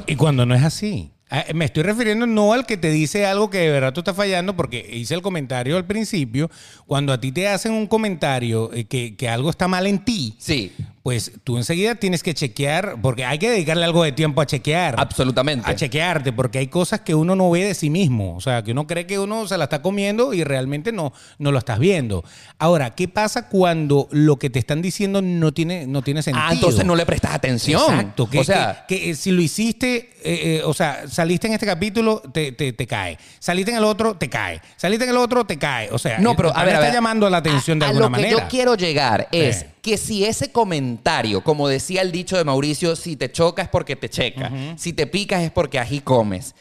Y 0.08 0.16
cuando 0.16 0.46
no 0.46 0.56
es 0.56 0.64
así. 0.64 1.12
Ah, 1.36 1.46
Me 1.56 1.66
estoy 1.66 1.82
refiriendo 1.82 2.28
no 2.28 2.54
al 2.54 2.68
que 2.68 2.78
te 2.78 2.92
dice 2.92 3.26
algo 3.26 3.50
que 3.50 3.58
de 3.58 3.72
verdad 3.72 3.92
tú 3.92 4.02
estás 4.02 4.16
fallando, 4.16 4.56
porque 4.56 4.88
hice 4.94 5.16
el 5.16 5.24
comentario 5.24 5.78
al 5.78 5.86
principio. 5.86 6.52
Cuando 6.86 7.12
a 7.12 7.20
ti 7.20 7.32
te 7.32 7.48
hacen 7.48 7.72
un 7.72 7.88
comentario 7.88 8.72
eh, 8.72 8.84
que, 8.86 9.16
que 9.16 9.28
algo 9.28 9.50
está 9.50 9.68
mal 9.68 9.88
en 9.88 10.06
ti, 10.06 10.36
sí, 10.38 10.72
pues 11.04 11.34
tú 11.44 11.58
enseguida 11.58 11.96
tienes 11.96 12.24
que 12.24 12.34
chequear, 12.34 12.96
porque 13.02 13.26
hay 13.26 13.38
que 13.38 13.50
dedicarle 13.50 13.84
algo 13.84 14.06
de 14.06 14.14
tiempo 14.14 14.40
a 14.40 14.46
chequear. 14.46 14.96
absolutamente. 14.98 15.70
A 15.70 15.76
chequearte, 15.76 16.32
porque 16.32 16.60
hay 16.60 16.68
cosas 16.68 17.02
que 17.02 17.14
uno 17.14 17.36
no 17.36 17.52
ve 17.52 17.66
de 17.66 17.74
sí 17.74 17.90
mismo. 17.90 18.38
O 18.38 18.40
sea, 18.42 18.64
que 18.64 18.72
uno 18.72 18.88
cree 18.88 19.06
que 19.06 19.20
uno 19.20 19.46
se 19.46 19.58
la 19.58 19.66
está 19.66 19.82
comiendo 19.82 20.34
y 20.34 20.46
realmente 20.46 20.94
no, 20.94 21.12
no 21.40 21.52
lo 21.52 21.60
estás 21.60 21.78
viendo. 21.80 22.24
Ahora, 22.58 22.96
¿qué 22.96 23.10
pasa 23.10 23.50
cuando 23.50 24.08
lo 24.12 24.38
que 24.38 24.50
te 24.50 24.60
están 24.60 24.82
diciendo 24.82 25.22
no 25.22 25.54
tiene, 25.54 25.88
no 25.88 26.04
tiene 26.04 26.24
sentido? 26.24 26.46
Ah, 26.48 26.54
entonces 26.54 26.86
no 26.86 26.96
le 26.96 27.06
prestas 27.06 27.34
atención. 27.36 27.82
Exacto. 27.82 28.30
Que, 28.30 28.40
o 28.40 28.44
sea, 28.46 28.86
que, 28.88 28.98
que, 28.98 29.10
eh, 29.10 29.16
si 29.16 29.32
lo 29.32 29.42
hiciste, 29.42 29.96
eh, 30.24 30.60
eh, 30.60 30.62
o 30.64 30.74
sea, 30.74 31.04
saliste 31.10 31.48
en 31.48 31.54
este 31.54 31.66
capítulo, 31.66 32.22
te, 32.34 32.54
te, 32.54 32.72
te 32.72 32.88
cae. 32.88 33.18
Saliste 33.40 33.72
en 33.72 33.78
el 33.80 33.84
otro, 33.84 34.16
te 34.16 34.30
cae. 34.30 34.62
Saliste 34.78 35.04
en 35.04 35.10
el 35.10 35.18
otro, 35.18 35.44
te 35.46 35.58
cae. 35.60 35.90
O 35.92 36.00
sea, 36.00 36.20
No, 36.20 36.34
pero 36.38 36.56
a 36.56 36.64
ver, 36.64 36.68
pana 36.68 36.78
a 36.78 36.80
ver. 36.80 36.88
está 36.88 36.94
llamando 36.98 37.30
la 37.30 37.38
atención 37.40 37.78
de 37.78 37.84
a, 37.84 37.88
a 37.90 37.92
alguna 37.92 38.06
lo 38.08 38.16
que 38.16 38.22
manera. 38.22 38.40
yo 38.44 38.48
quiero 38.48 38.76
llegar 38.76 39.28
es 39.34 39.58
Sí. 39.58 39.66
Que 39.84 39.98
si 39.98 40.24
ese 40.24 40.50
comentario, 40.50 41.44
como 41.44 41.68
decía 41.68 42.02
el 42.02 42.14
dicho 42.14 42.38
de 42.38 42.46
Mauricio, 42.46 42.96
si 42.96 43.18
te 43.18 43.30
choca 43.30 43.64
es 43.64 43.68
porque 43.68 43.98
te 43.98 44.10
checa, 44.10 44.50
si 44.78 44.94
te 44.94 45.06
picas 45.08 45.44
es 45.44 45.52
porque 45.52 45.78
ají 45.78 46.00
comes. 46.00 46.56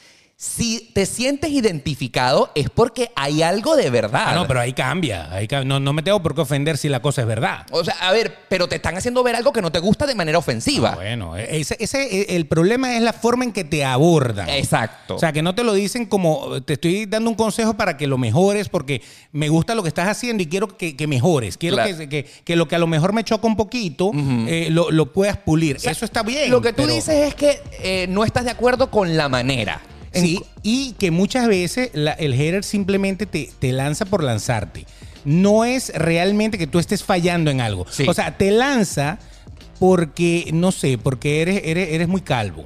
Si 0.45 0.91
te 0.93 1.07
sientes 1.07 1.51
identificado 1.53 2.51
es 2.57 2.69
porque 2.69 3.13
hay 3.15 3.43
algo 3.43 3.77
de 3.77 3.91
verdad. 3.91 4.25
Ah, 4.27 4.35
no, 4.35 4.49
pero 4.49 4.59
ahí 4.59 4.73
cambia. 4.73 5.33
Ahí 5.33 5.47
cambia. 5.47 5.69
No, 5.69 5.79
no 5.79 5.93
me 5.93 6.03
tengo 6.03 6.21
por 6.21 6.35
qué 6.35 6.41
ofender 6.41 6.77
si 6.77 6.89
la 6.89 7.01
cosa 7.01 7.21
es 7.21 7.29
verdad. 7.29 7.65
O 7.71 7.85
sea, 7.85 7.95
a 8.01 8.11
ver, 8.11 8.37
pero 8.49 8.67
te 8.69 8.75
están 8.75 8.97
haciendo 8.97 9.23
ver 9.23 9.37
algo 9.37 9.53
que 9.53 9.63
no 9.63 9.71
te 9.71 9.79
gusta 9.79 10.05
de 10.05 10.17
manera 10.17 10.39
ofensiva. 10.39 10.91
Ah, 10.95 10.97
bueno, 10.97 11.37
ese, 11.37 11.77
ese- 11.79 12.35
el 12.35 12.47
problema 12.47 12.97
es 12.97 13.03
la 13.03 13.13
forma 13.13 13.45
en 13.45 13.53
que 13.53 13.63
te 13.63 13.85
abordan. 13.85 14.49
Exacto. 14.49 15.15
O 15.15 15.19
sea, 15.21 15.33
que 15.33 15.43
no 15.43 15.55
te 15.55 15.63
lo 15.63 15.75
dicen 15.75 16.07
como 16.07 16.61
te 16.63 16.73
estoy 16.73 17.07
dando 17.07 17.31
un 17.31 17.37
consejo 17.37 17.75
para 17.75 17.97
que 17.97 18.09
lo 18.09 18.19
mejores 18.19 18.69
porque 18.69 19.01
me 19.31 19.49
gusta 19.49 19.77
lo 19.77 19.83
que 19.85 19.89
estás 19.91 20.09
haciendo 20.09 20.43
y 20.43 20.47
quiero 20.47 20.77
que, 20.77 20.97
que 20.97 21.07
mejores. 21.07 21.57
Quiero 21.57 21.77
Claro. 21.77 21.97
que, 21.97 22.09
que- 22.09 22.25
que 22.45 22.57
lo 22.57 22.67
que 22.67 22.75
a 22.75 22.81
lo 22.81 22.89
mejor 22.89 23.13
me 23.13 23.23
choca 23.23 23.47
un 23.47 23.55
poquito 23.55 24.11
eh, 24.49 24.67
lo, 24.73 24.91
lo 24.91 25.13
puedas 25.13 25.37
pulir. 25.37 25.77
O 25.77 25.79
sea, 25.79 25.93
Eso 25.93 26.05
está 26.05 26.25
bien. 26.25 26.51
Lo 26.51 26.61
que 26.61 26.73
tú 26.73 26.83
pero- 26.83 26.95
dices 26.95 27.29
es 27.29 27.37
que 27.37 27.61
eh, 27.81 28.07
no 28.09 28.25
estás 28.25 28.45
de 28.45 28.51
acuerdo 28.51 28.91
con 28.91 29.17
la 29.17 29.29
manera. 29.29 29.81
En- 30.15 30.23
Sí, 30.25 30.41
y 30.63 30.93
que 30.99 31.11
muchas 31.11 31.49
veces 31.49 31.91
la- 31.95 32.13
el 32.13 32.35
hater 32.35 32.65
simplemente 32.65 33.27
te, 33.27 33.51
te 33.59 33.73
lanza 33.73 34.05
por 34.05 34.23
lanzarte. 34.23 34.87
No 35.25 35.65
es 35.65 35.93
realmente 35.95 36.59
que 36.59 36.67
tú 36.67 36.79
estés 36.79 37.05
fallando 37.05 37.51
en 37.51 37.61
algo. 37.61 37.87
Sí. 37.91 38.05
O 38.09 38.15
sea, 38.15 38.37
te 38.37 38.51
lanza 38.51 39.19
porque, 39.79 40.51
no 40.53 40.73
sé, 40.73 40.99
porque 40.99 41.43
eres, 41.43 41.63
eres, 41.65 41.91
eres 41.93 42.09
muy 42.09 42.21
calvo. 42.21 42.65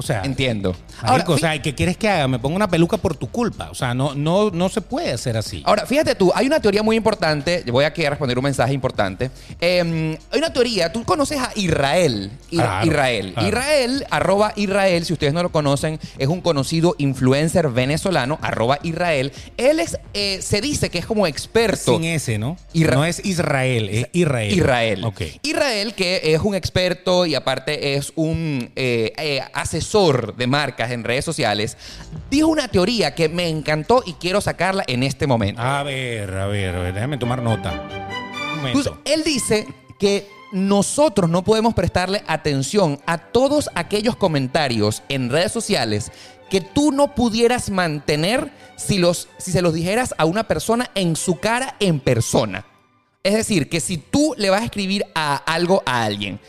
O 0.00 0.02
sea, 0.02 0.22
Entiendo. 0.24 0.74
marico, 1.02 1.34
o 1.34 1.38
sea, 1.38 1.60
¿qué 1.60 1.74
quieres 1.74 1.96
que 1.98 2.08
haga? 2.08 2.26
Me 2.26 2.38
ponga 2.38 2.56
una 2.56 2.68
peluca 2.68 2.96
por 2.96 3.14
tu 3.16 3.28
culpa. 3.30 3.68
O 3.70 3.74
sea, 3.74 3.92
no, 3.92 4.14
no, 4.14 4.50
no 4.50 4.70
se 4.70 4.80
puede 4.80 5.12
hacer 5.12 5.36
así. 5.36 5.62
Ahora, 5.66 5.84
fíjate 5.84 6.14
tú, 6.14 6.32
hay 6.34 6.46
una 6.46 6.58
teoría 6.58 6.82
muy 6.82 6.96
importante. 6.96 7.62
Voy 7.70 7.84
aquí 7.84 8.02
a 8.04 8.08
responder 8.10 8.38
un 8.38 8.44
mensaje 8.44 8.72
importante. 8.72 9.30
Eh, 9.60 10.16
hay 10.32 10.38
una 10.38 10.52
teoría, 10.52 10.90
tú 10.90 11.04
conoces 11.04 11.38
a 11.38 11.52
Israel. 11.54 12.30
Claro, 12.48 12.86
Israel. 12.86 13.32
claro. 13.34 13.48
Israel, 13.48 14.06
arroba 14.10 14.52
Israel, 14.56 15.04
si 15.04 15.12
ustedes 15.12 15.34
no 15.34 15.42
lo 15.42 15.52
conocen, 15.52 16.00
es 16.16 16.28
un 16.28 16.40
conocido 16.40 16.94
influencer 16.96 17.68
venezolano, 17.68 18.38
arroba 18.40 18.78
Israel. 18.82 19.32
Él 19.58 19.80
es, 19.80 19.98
eh, 20.14 20.40
se 20.40 20.62
dice 20.62 20.88
que 20.88 20.98
es 20.98 21.04
como 21.06 21.26
experto. 21.26 21.92
Sin 21.92 22.04
ese, 22.04 22.38
¿no? 22.38 22.56
Isra- 22.72 22.94
no 22.94 23.04
es 23.04 23.22
Israel, 23.24 23.88
es 23.90 24.06
Israel. 24.12 24.52
Israel. 24.52 25.04
Ok. 25.04 25.20
Israel, 25.42 25.94
que 25.94 26.20
es 26.34 26.40
un 26.40 26.54
experto 26.54 27.26
y 27.26 27.34
aparte 27.34 27.94
es 27.96 28.12
un 28.16 28.70
eh, 28.76 29.12
eh, 29.18 29.40
asesor 29.90 30.36
de 30.36 30.46
marcas 30.46 30.90
en 30.92 31.02
redes 31.02 31.24
sociales, 31.24 31.76
dijo 32.30 32.48
una 32.48 32.68
teoría 32.68 33.14
que 33.14 33.28
me 33.28 33.48
encantó 33.48 34.02
y 34.06 34.12
quiero 34.14 34.40
sacarla 34.40 34.84
en 34.86 35.02
este 35.02 35.26
momento. 35.26 35.60
A 35.60 35.82
ver, 35.82 36.30
a 36.32 36.46
ver, 36.46 36.76
a 36.76 36.80
ver, 36.80 36.94
déjame 36.94 37.18
tomar 37.18 37.42
nota. 37.42 37.88
Entonces, 38.64 38.92
él 39.04 39.24
dice 39.24 39.66
que 39.98 40.28
nosotros 40.52 41.28
no 41.28 41.42
podemos 41.42 41.74
prestarle 41.74 42.22
atención 42.26 43.00
a 43.06 43.18
todos 43.18 43.68
aquellos 43.74 44.16
comentarios 44.16 45.02
en 45.08 45.30
redes 45.30 45.52
sociales 45.52 46.12
que 46.50 46.60
tú 46.60 46.92
no 46.92 47.14
pudieras 47.14 47.70
mantener 47.70 48.50
si, 48.76 48.98
los, 48.98 49.28
si 49.38 49.52
se 49.52 49.62
los 49.62 49.74
dijeras 49.74 50.14
a 50.18 50.24
una 50.24 50.44
persona 50.44 50.90
en 50.94 51.16
su 51.16 51.38
cara 51.38 51.76
en 51.80 52.00
persona. 52.00 52.64
Es 53.22 53.34
decir, 53.34 53.68
que 53.68 53.80
si 53.80 53.98
tú 53.98 54.34
le 54.36 54.50
vas 54.50 54.62
a 54.62 54.64
escribir 54.64 55.04
a 55.14 55.36
algo 55.36 55.82
a 55.84 56.04
alguien 56.04 56.40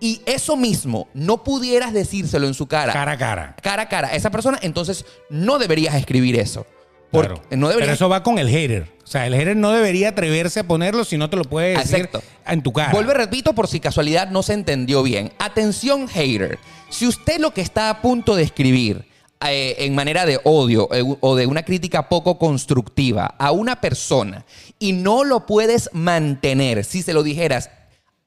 y 0.00 0.22
eso 0.26 0.56
mismo 0.56 1.08
no 1.14 1.44
pudieras 1.44 1.92
decírselo 1.92 2.46
en 2.46 2.54
su 2.54 2.66
cara, 2.66 2.92
Cara 2.92 3.12
a 3.12 3.18
cara. 3.18 3.56
cara 3.62 3.82
a 3.82 3.88
cara 3.88 4.08
a 4.08 4.14
esa 4.14 4.30
persona, 4.30 4.58
entonces 4.62 5.04
no 5.28 5.58
deberías 5.58 5.94
escribir 5.94 6.38
eso. 6.38 6.66
Porque 7.10 7.34
Claro. 7.34 7.56
no 7.56 7.68
Pero 7.68 7.92
eso 7.92 8.08
va 8.08 8.22
con 8.22 8.38
el 8.38 8.48
hater. 8.48 8.86
O 9.02 9.06
sea, 9.06 9.26
el 9.26 9.34
hater 9.34 9.56
no 9.56 9.72
debería 9.72 10.10
atreverse 10.10 10.60
a 10.60 10.64
ponerlo 10.64 11.04
si 11.04 11.16
no 11.18 11.28
te 11.28 11.36
lo 11.36 11.42
puede 11.44 11.76
decir 11.76 11.96
Exacto. 11.96 12.22
en 12.46 12.62
tu 12.62 12.72
cara. 12.72 12.92
Vuelvo 12.92 13.10
y 13.10 13.14
repito 13.14 13.52
por 13.52 13.66
si 13.66 13.80
casualidad 13.80 14.30
no 14.30 14.44
se 14.44 14.52
entendió 14.52 15.02
bien. 15.02 15.32
Atención, 15.40 16.06
hater. 16.06 16.58
Si 16.88 17.08
usted 17.08 17.40
lo 17.40 17.52
que 17.52 17.62
está 17.62 17.90
a 17.90 18.00
punto 18.00 18.36
de 18.36 18.44
escribir 18.44 19.06
eh, 19.44 19.74
en 19.78 19.94
manera 19.96 20.24
de 20.24 20.38
odio 20.44 20.88
eh, 20.92 21.02
o 21.20 21.34
de 21.34 21.46
una 21.46 21.64
crítica 21.64 22.08
poco 22.08 22.38
constructiva 22.38 23.34
a 23.38 23.50
una 23.50 23.80
persona 23.80 24.44
y 24.78 24.92
no 24.92 25.24
lo 25.24 25.46
puedes 25.46 25.90
mantener, 25.92 26.84
si 26.84 27.02
se 27.02 27.12
lo 27.12 27.24
dijeras 27.24 27.70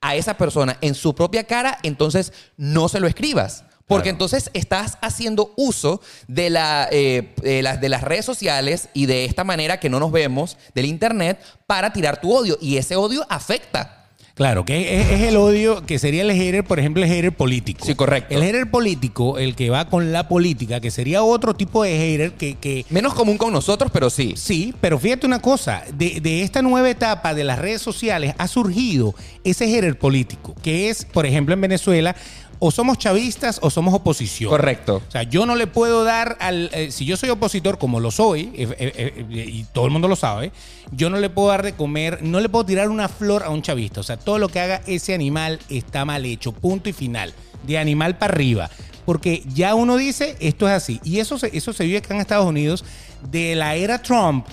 a 0.03 0.15
esa 0.15 0.35
persona 0.37 0.77
en 0.81 0.93
su 0.93 1.15
propia 1.15 1.45
cara, 1.45 1.79
entonces 1.81 2.31
no 2.57 2.87
se 2.89 2.99
lo 2.99 3.07
escribas. 3.07 3.63
Porque 3.87 4.03
Claro. 4.03 4.15
entonces 4.15 4.49
estás 4.53 4.97
haciendo 5.01 5.53
uso 5.57 5.99
de, 6.27 6.49
la, 6.49 6.87
eh, 6.91 7.33
de 7.41 7.61
las- 7.61 7.81
de 7.81 7.89
las 7.89 8.01
redes 8.01 8.23
sociales 8.23 8.87
y 8.93 9.07
de 9.07 9.25
esta 9.25 9.43
manera 9.43 9.79
que 9.79 9.89
no 9.89 9.99
nos 9.99 10.11
vemos 10.11 10.57
del 10.73 10.85
internet 10.85 11.37
para 11.67 11.91
tirar 11.91 12.21
tu 12.21 12.33
odio. 12.33 12.57
Y 12.61 12.77
ese 12.77 12.95
odio 12.95 13.25
afecta. 13.29 14.02
Claro, 14.35 14.65
que 14.65 14.99
es, 14.99 15.11
es 15.11 15.21
el 15.21 15.37
odio 15.37 15.85
que 15.85 15.99
sería 15.99 16.23
el 16.23 16.31
hater, 16.31 16.63
por 16.63 16.79
ejemplo, 16.79 17.03
el 17.03 17.09
hater 17.09 17.31
político. 17.31 17.85
Sí, 17.85 17.93
correcto. 17.93 18.33
El 18.33 18.41
hater 18.41 18.69
político, 18.71 19.37
el 19.37 19.55
que 19.55 19.69
va 19.69 19.89
con 19.89 20.11
la 20.11 20.27
política, 20.27 20.79
que 20.79 20.89
sería 20.89 21.21
otro 21.21 21.53
tipo 21.53 21.83
de 21.83 21.95
hater 21.95 22.31
que, 22.31 22.55
que 22.55 22.83
Menos 22.89 23.13
común 23.13 23.37
con 23.37 23.53
nosotros, 23.53 23.91
pero 23.93 24.09
sí. 24.09 24.33
Sí, 24.35 24.73
pero 24.81 24.97
fíjate 24.97 25.27
una 25.27 25.39
cosa, 25.39 25.83
de, 25.93 26.19
de 26.19 26.41
esta 26.41 26.63
nueva 26.63 26.89
etapa 26.89 27.35
de 27.35 27.43
las 27.43 27.59
redes 27.59 27.83
sociales 27.83 28.33
ha 28.39 28.47
surgido 28.47 29.13
ese 29.43 29.67
hater 29.67 29.99
político, 29.99 30.55
que 30.63 30.89
es, 30.89 31.05
por 31.05 31.27
ejemplo, 31.27 31.53
en 31.53 31.61
Venezuela, 31.61 32.15
o 32.59 32.71
somos 32.71 32.97
chavistas 32.97 33.59
o 33.61 33.69
somos 33.69 33.93
oposición. 33.93 34.49
Correcto. 34.49 35.01
O 35.07 35.11
sea, 35.11 35.23
yo 35.23 35.45
no 35.45 35.55
le 35.55 35.67
puedo 35.67 36.03
dar 36.03 36.37
al... 36.39 36.69
eh, 36.73 36.91
si 36.91 37.05
yo 37.05 37.17
soy 37.17 37.29
opositor, 37.29 37.77
como 37.77 37.99
lo 37.99 38.11
soy, 38.11 38.51
eh, 38.55 38.75
eh, 38.79 39.25
y 39.49 39.63
todo 39.65 39.85
el 39.85 39.91
mundo 39.91 40.07
lo 40.07 40.15
sabe, 40.15 40.51
yo 40.91 41.09
no 41.09 41.17
le 41.17 41.29
puedo 41.29 41.49
dar 41.49 41.63
de 41.63 41.73
comer, 41.73 42.19
no 42.21 42.39
le 42.39 42.49
puedo 42.49 42.65
tirar 42.65 42.89
una 42.89 43.09
flor 43.09 43.43
a 43.43 43.49
un 43.49 43.61
chavista. 43.61 43.99
O 43.99 44.03
sea, 44.03 44.17
todo 44.17 44.39
lo 44.39 44.49
que 44.49 44.59
haga 44.59 44.81
ese 44.87 45.13
animal 45.13 45.59
está 45.69 46.05
mal 46.05 46.25
hecho, 46.25 46.51
punto 46.51 46.89
y 46.89 46.93
final. 46.93 47.33
De 47.65 47.77
animal 47.77 48.17
para 48.17 48.33
arriba. 48.33 48.69
Porque 49.05 49.43
ya 49.53 49.75
uno 49.75 49.97
dice, 49.97 50.35
esto 50.39 50.67
es 50.67 50.73
así. 50.73 50.99
Y 51.03 51.19
eso 51.19 51.37
se, 51.37 51.55
eso 51.55 51.73
se 51.73 51.85
vive 51.85 51.97
acá 51.97 52.13
en 52.13 52.21
Estados 52.21 52.45
Unidos 52.45 52.85
de 53.29 53.55
la 53.55 53.75
era 53.75 54.01
Trump. 54.01 54.45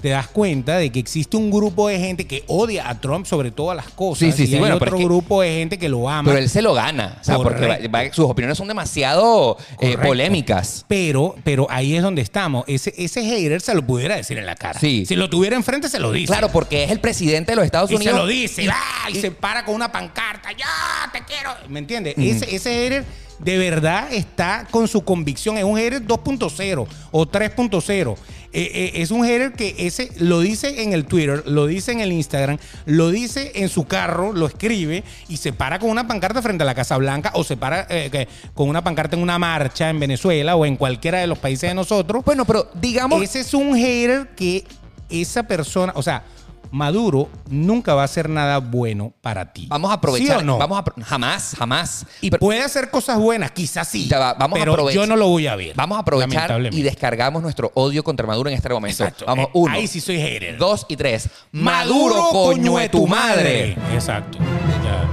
Te 0.00 0.10
das 0.10 0.28
cuenta 0.28 0.76
de 0.76 0.90
que 0.92 0.98
existe 1.00 1.36
un 1.38 1.50
grupo 1.50 1.88
de 1.88 1.98
gente 1.98 2.26
que 2.26 2.44
odia 2.48 2.88
a 2.88 3.00
Trump 3.00 3.24
sobre 3.26 3.50
todas 3.50 3.74
las 3.76 3.88
cosas. 3.88 4.18
Sí, 4.18 4.32
sí, 4.32 4.42
y 4.42 4.46
sí, 4.48 4.54
hay 4.54 4.60
bueno, 4.60 4.78
pero 4.78 4.90
otro 4.90 4.96
es 4.98 5.00
que- 5.00 5.04
grupo 5.06 5.40
de 5.42 5.48
gente 5.56 5.78
que 5.78 5.88
lo 5.88 6.08
ama. 6.08 6.28
Pero 6.30 6.38
él 6.42 6.50
se 6.50 6.60
lo 6.62 6.74
gana. 6.74 7.16
O 7.20 7.24
sea, 7.24 7.36
porque 7.38 7.60
Correcto. 7.60 7.90
va- 7.90 8.02
va- 8.04 8.12
sus 8.12 8.26
opiniones 8.26 8.58
son 8.58 8.68
demasiado 8.68 9.56
eh, 9.58 9.74
Correcto. 9.76 10.02
polémicas. 10.06 10.84
Pero, 10.86 11.34
pero 11.44 11.66
ahí 11.70 11.96
es 11.96 12.02
donde 12.02 12.20
estamos. 12.22 12.64
Ese, 12.68 12.92
ese 12.98 13.22
hater 13.24 13.60
se 13.62 13.74
lo 13.74 13.82
pudiera 13.86 14.16
decir 14.16 14.36
en 14.38 14.46
la 14.46 14.54
cara. 14.54 14.78
Sí. 14.78 15.06
Si 15.06 15.16
lo 15.16 15.30
tuviera 15.30 15.56
enfrente, 15.56 15.88
se 15.88 15.98
lo 15.98 16.12
dice. 16.12 16.26
Claro, 16.26 16.50
porque 16.52 16.84
es 16.84 16.90
el 16.90 17.00
presidente 17.00 17.52
de 17.52 17.56
los 17.56 17.64
Estados 17.64 17.90
y 17.90 17.94
Unidos. 17.94 18.14
se 18.14 18.18
lo 18.20 18.26
dice. 18.26 18.62
Y- 18.64 18.66
y, 19.12 19.16
y- 19.16 19.20
se 19.20 19.30
para 19.30 19.64
con 19.64 19.74
una 19.74 19.90
pancarta. 19.90 20.50
¡Ya 20.52 21.10
te 21.12 21.24
quiero! 21.24 21.50
¿Me 21.68 21.78
entiendes? 21.78 22.14
Ese, 22.18 22.54
ese 22.54 22.70
hater 22.74 23.04
de 23.38 23.58
verdad 23.58 24.12
está 24.12 24.66
con 24.70 24.88
su 24.88 25.02
convicción. 25.04 25.56
Es 25.58 25.64
un 25.64 25.76
hater 25.76 26.02
2.0 26.06 26.86
o 27.10 27.26
3.0. 27.26 28.16
Eh, 28.58 28.70
eh, 28.72 29.02
es 29.02 29.10
un 29.10 29.22
hater 29.22 29.52
que 29.52 29.74
ese 29.76 30.10
lo 30.18 30.40
dice 30.40 30.82
en 30.82 30.94
el 30.94 31.04
Twitter, 31.04 31.42
lo 31.46 31.66
dice 31.66 31.92
en 31.92 32.00
el 32.00 32.10
Instagram, 32.10 32.56
lo 32.86 33.10
dice 33.10 33.52
en 33.56 33.68
su 33.68 33.86
carro, 33.86 34.32
lo 34.32 34.46
escribe 34.46 35.04
y 35.28 35.36
se 35.36 35.52
para 35.52 35.78
con 35.78 35.90
una 35.90 36.08
pancarta 36.08 36.40
frente 36.40 36.62
a 36.62 36.64
la 36.64 36.74
Casa 36.74 36.96
Blanca 36.96 37.32
o 37.34 37.44
se 37.44 37.58
para 37.58 37.86
eh, 37.90 38.26
con 38.54 38.70
una 38.70 38.82
pancarta 38.82 39.14
en 39.14 39.20
una 39.20 39.38
marcha 39.38 39.90
en 39.90 40.00
Venezuela 40.00 40.56
o 40.56 40.64
en 40.64 40.76
cualquiera 40.76 41.18
de 41.18 41.26
los 41.26 41.36
países 41.36 41.68
de 41.68 41.74
nosotros. 41.74 42.24
Bueno, 42.24 42.46
pero 42.46 42.70
digamos. 42.72 43.22
Ese 43.22 43.40
es 43.40 43.52
un 43.52 43.76
hater 43.76 44.28
que 44.28 44.64
esa 45.10 45.42
persona, 45.42 45.92
o 45.94 46.02
sea, 46.02 46.24
Maduro 46.70 47.28
nunca 47.48 47.94
va 47.94 48.02
a 48.02 48.06
hacer 48.06 48.28
nada 48.28 48.58
bueno 48.58 49.12
para 49.20 49.52
ti. 49.52 49.66
Vamos 49.68 49.90
a 49.90 49.94
aprovechar. 49.94 50.38
¿Sí 50.38 50.42
o 50.42 50.44
no? 50.44 50.58
Vamos 50.58 50.78
a, 50.78 50.84
jamás, 51.04 51.54
jamás. 51.58 52.06
y 52.20 52.30
Pero 52.30 52.40
puede 52.40 52.62
hacer 52.62 52.90
cosas 52.90 53.18
buenas, 53.18 53.50
quizás 53.52 53.88
sí. 53.88 54.08
Va, 54.12 54.34
vamos 54.34 54.58
a 54.58 54.60
pero 54.60 54.72
aprovechar- 54.74 54.94
yo 55.02 55.06
no 55.06 55.16
lo 55.16 55.28
voy 55.28 55.46
a 55.46 55.56
ver. 55.56 55.74
vamos 55.76 55.96
a 55.96 56.00
aprovechar 56.00 56.60
y 56.72 56.82
descargamos 56.82 57.42
nuestro 57.42 57.70
odio 57.74 58.02
contra 58.04 58.26
Maduro 58.26 58.50
en 58.50 58.56
este 58.56 58.68
momento. 58.68 59.04
Exacto. 59.04 59.24
Vamos, 59.26 59.46
Eh, 59.46 59.50
uno. 59.54 59.74
Ahí 59.74 59.86
sí 59.86 60.00
soy 60.00 60.18
hater. 60.18 60.58
Dos 60.58 60.86
y 60.88 60.96
tres. 60.96 61.28
Maduro, 61.52 62.28
coño 62.30 62.76
de 62.76 62.88
tu 62.88 63.06
madre. 63.06 63.76
Exacto. 63.92 64.38
Ya. 64.38 65.04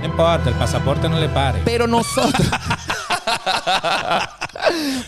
No 0.00 0.04
importa, 0.04 0.48
el 0.50 0.54
pasaporte 0.56 1.08
no 1.08 1.18
le 1.18 1.28
pare. 1.28 1.60
Pero 1.64 1.86
nosotros. 1.86 2.46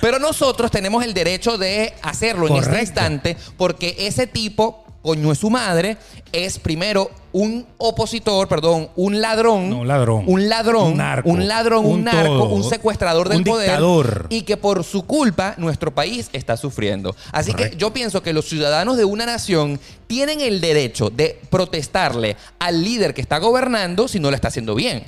Pero 0.01 0.19
nosotros 0.19 0.71
tenemos 0.71 1.05
el 1.05 1.15
derecho 1.15 1.59
de 1.59 1.95
hacerlo 2.03 2.49
en 2.49 2.57
este 2.57 2.81
instante 2.81 3.37
porque 3.57 3.95
ese 3.99 4.27
tipo, 4.27 4.85
coño 5.09 5.31
de 5.31 5.35
su 5.37 5.49
madre, 5.49 5.97
es 6.33 6.59
primero 6.59 7.11
un 7.33 7.65
opositor, 7.79 8.47
perdón, 8.47 8.89
un 8.95 9.21
ladrón. 9.23 9.71
No, 9.71 9.79
un 9.81 9.89
ladrón. 9.89 10.25
Un 10.27 10.49
ladrón. 10.51 10.87
Un 10.93 10.97
narco. 10.99 11.29
Un 11.31 11.49
ladrón, 11.49 11.85
un, 11.87 11.93
Un 11.93 12.05
narco, 12.05 12.29
todo. 12.41 12.49
un 12.55 12.63
secuestrador 12.65 13.29
del 13.31 13.39
Un 13.39 13.45
poder. 13.45 13.69
dictador. 13.71 14.27
Y 14.29 14.43
que 14.43 14.59
por 14.59 14.85
su 14.85 15.05
culpa 15.07 15.55
nuestro 15.57 15.95
país 15.95 16.29
está 16.35 16.59
sufriendo. 16.59 17.17
Así 17.33 17.53
Correcto. 17.53 17.71
que 17.77 17.81
yo 17.81 17.93
pienso 17.95 18.23
que 18.23 18.35
los 18.35 18.47
ciudadanos 18.47 18.99
de 18.99 19.07
una 19.07 19.25
nación 19.25 19.81
tienen 20.07 20.41
el 20.43 20.61
derecho 20.61 21.09
de 21.09 21.41
protestarle 21.49 22.37
al 22.59 22.83
líder 22.85 23.15
que 23.15 23.23
está 23.23 23.39
gobernando 23.39 24.09
si 24.09 24.21
no 24.21 24.29
lo 24.31 24.35
está 24.37 24.49
haciendo 24.49 24.75
bien. 24.75 25.05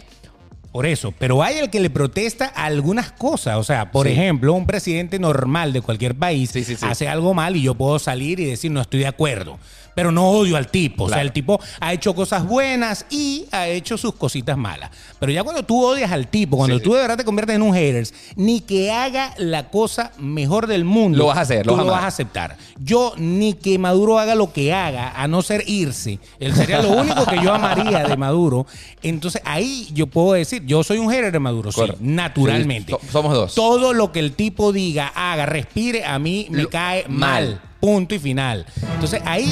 Por 0.73 0.87
eso, 0.87 1.13
pero 1.19 1.43
hay 1.43 1.59
el 1.59 1.69
que 1.69 1.81
le 1.81 1.91
protesta 1.91 2.53
a 2.55 2.67
algunas 2.67 3.11
cosas. 3.11 3.57
O 3.57 3.65
sea, 3.65 3.91
por 3.91 4.07
Sí. 4.07 4.13
ejemplo, 4.13 4.53
un 4.53 4.67
presidente 4.67 5.19
normal 5.19 5.73
de 5.73 5.81
cualquier 5.81 6.15
país 6.15 6.51
Sí, 6.53 6.63
sí, 6.63 6.77
sí. 6.77 6.87
hace 6.89 7.09
algo 7.09 7.35
mal 7.35 7.57
y 7.57 7.63
yo 7.63 7.75
puedo 7.75 7.99
salir 7.99 8.39
y 8.39 8.45
decir 8.45 8.71
no 8.71 8.81
estoy 8.81 9.01
de 9.01 9.09
acuerdo. 9.09 9.59
Pero 9.95 10.13
no 10.13 10.29
odio 10.29 10.57
al 10.57 10.69
tipo. 10.69 11.05
O 11.05 11.09
sea, 11.09 11.21
el 11.23 11.33
tipo 11.33 11.61
ha 11.81 11.93
hecho 11.93 12.15
cosas 12.15 12.47
buenas 12.47 13.07
y 13.11 13.47
ha 13.51 13.67
hecho 13.69 13.99
sus 13.99 14.15
cositas 14.15 14.57
malas. 14.57 14.91
Pero 15.19 15.33
ya 15.33 15.43
cuando 15.43 15.63
tú 15.65 15.85
odias 15.85 16.11
al 16.13 16.29
tipo, 16.29 16.57
cuando 16.57 16.79
Sí, 16.79 16.85
tú 16.85 16.95
de 16.95 17.01
verdad 17.01 17.17
te 17.17 17.25
conviertes 17.25 17.57
en 17.57 17.63
un 17.63 17.75
haters, 17.75 18.15
ni 18.37 18.61
que 18.61 18.91
haga 18.93 19.35
la 19.39 19.69
cosa 19.71 20.13
mejor 20.19 20.67
del 20.67 20.85
mundo, 20.85 21.19
Lo 21.19 21.27
vas 21.27 21.39
a 21.39 21.41
hacer, 21.43 21.67
lo 21.67 21.73
tú 21.73 21.79
lo 21.79 21.87
vas 21.87 22.05
a 22.05 22.07
aceptar. 22.07 22.57
Yo 22.83 23.13
ni 23.17 23.55
que 23.55 23.79
Maduro 23.79 24.19
haga 24.19 24.35
lo 24.35 24.53
que 24.53 24.73
haga, 24.73 25.13
a 25.21 25.29
no 25.29 25.43
ser 25.43 25.65
irse. 25.67 26.19
Él 26.39 26.55
sería 26.55 26.81
lo 26.83 26.91
único 26.93 27.27
que 27.27 27.43
yo 27.43 27.53
amaría 27.53 28.05
de 28.05 28.17
Maduro. 28.17 28.67
Entonces 29.03 29.43
ahí 29.45 29.89
yo 29.93 30.07
puedo 30.07 30.33
decir, 30.35 30.65
yo 30.65 30.83
soy 30.85 30.99
un 30.99 31.11
hater 31.11 31.33
de 31.33 31.39
Maduro, 31.39 31.73
sí, 31.73 31.83
naturalmente. 32.01 32.97
Sí, 33.01 33.07
somos 33.11 33.35
dos. 33.35 33.55
Todo 33.55 33.93
lo 33.93 34.13
que 34.13 34.21
el 34.21 34.33
tipo 34.33 34.73
diga, 34.73 35.09
haga, 35.15 35.47
respire, 35.47 36.05
a 36.05 36.19
mí 36.19 36.47
me 36.51 36.63
Lo- 36.63 36.71
cae 36.71 37.05
mal. 37.09 37.19
mal. 37.59 37.61
Punto 37.81 38.15
y 38.15 38.19
final. 38.19 38.67
Entonces 38.95 39.23
ahí 39.25 39.51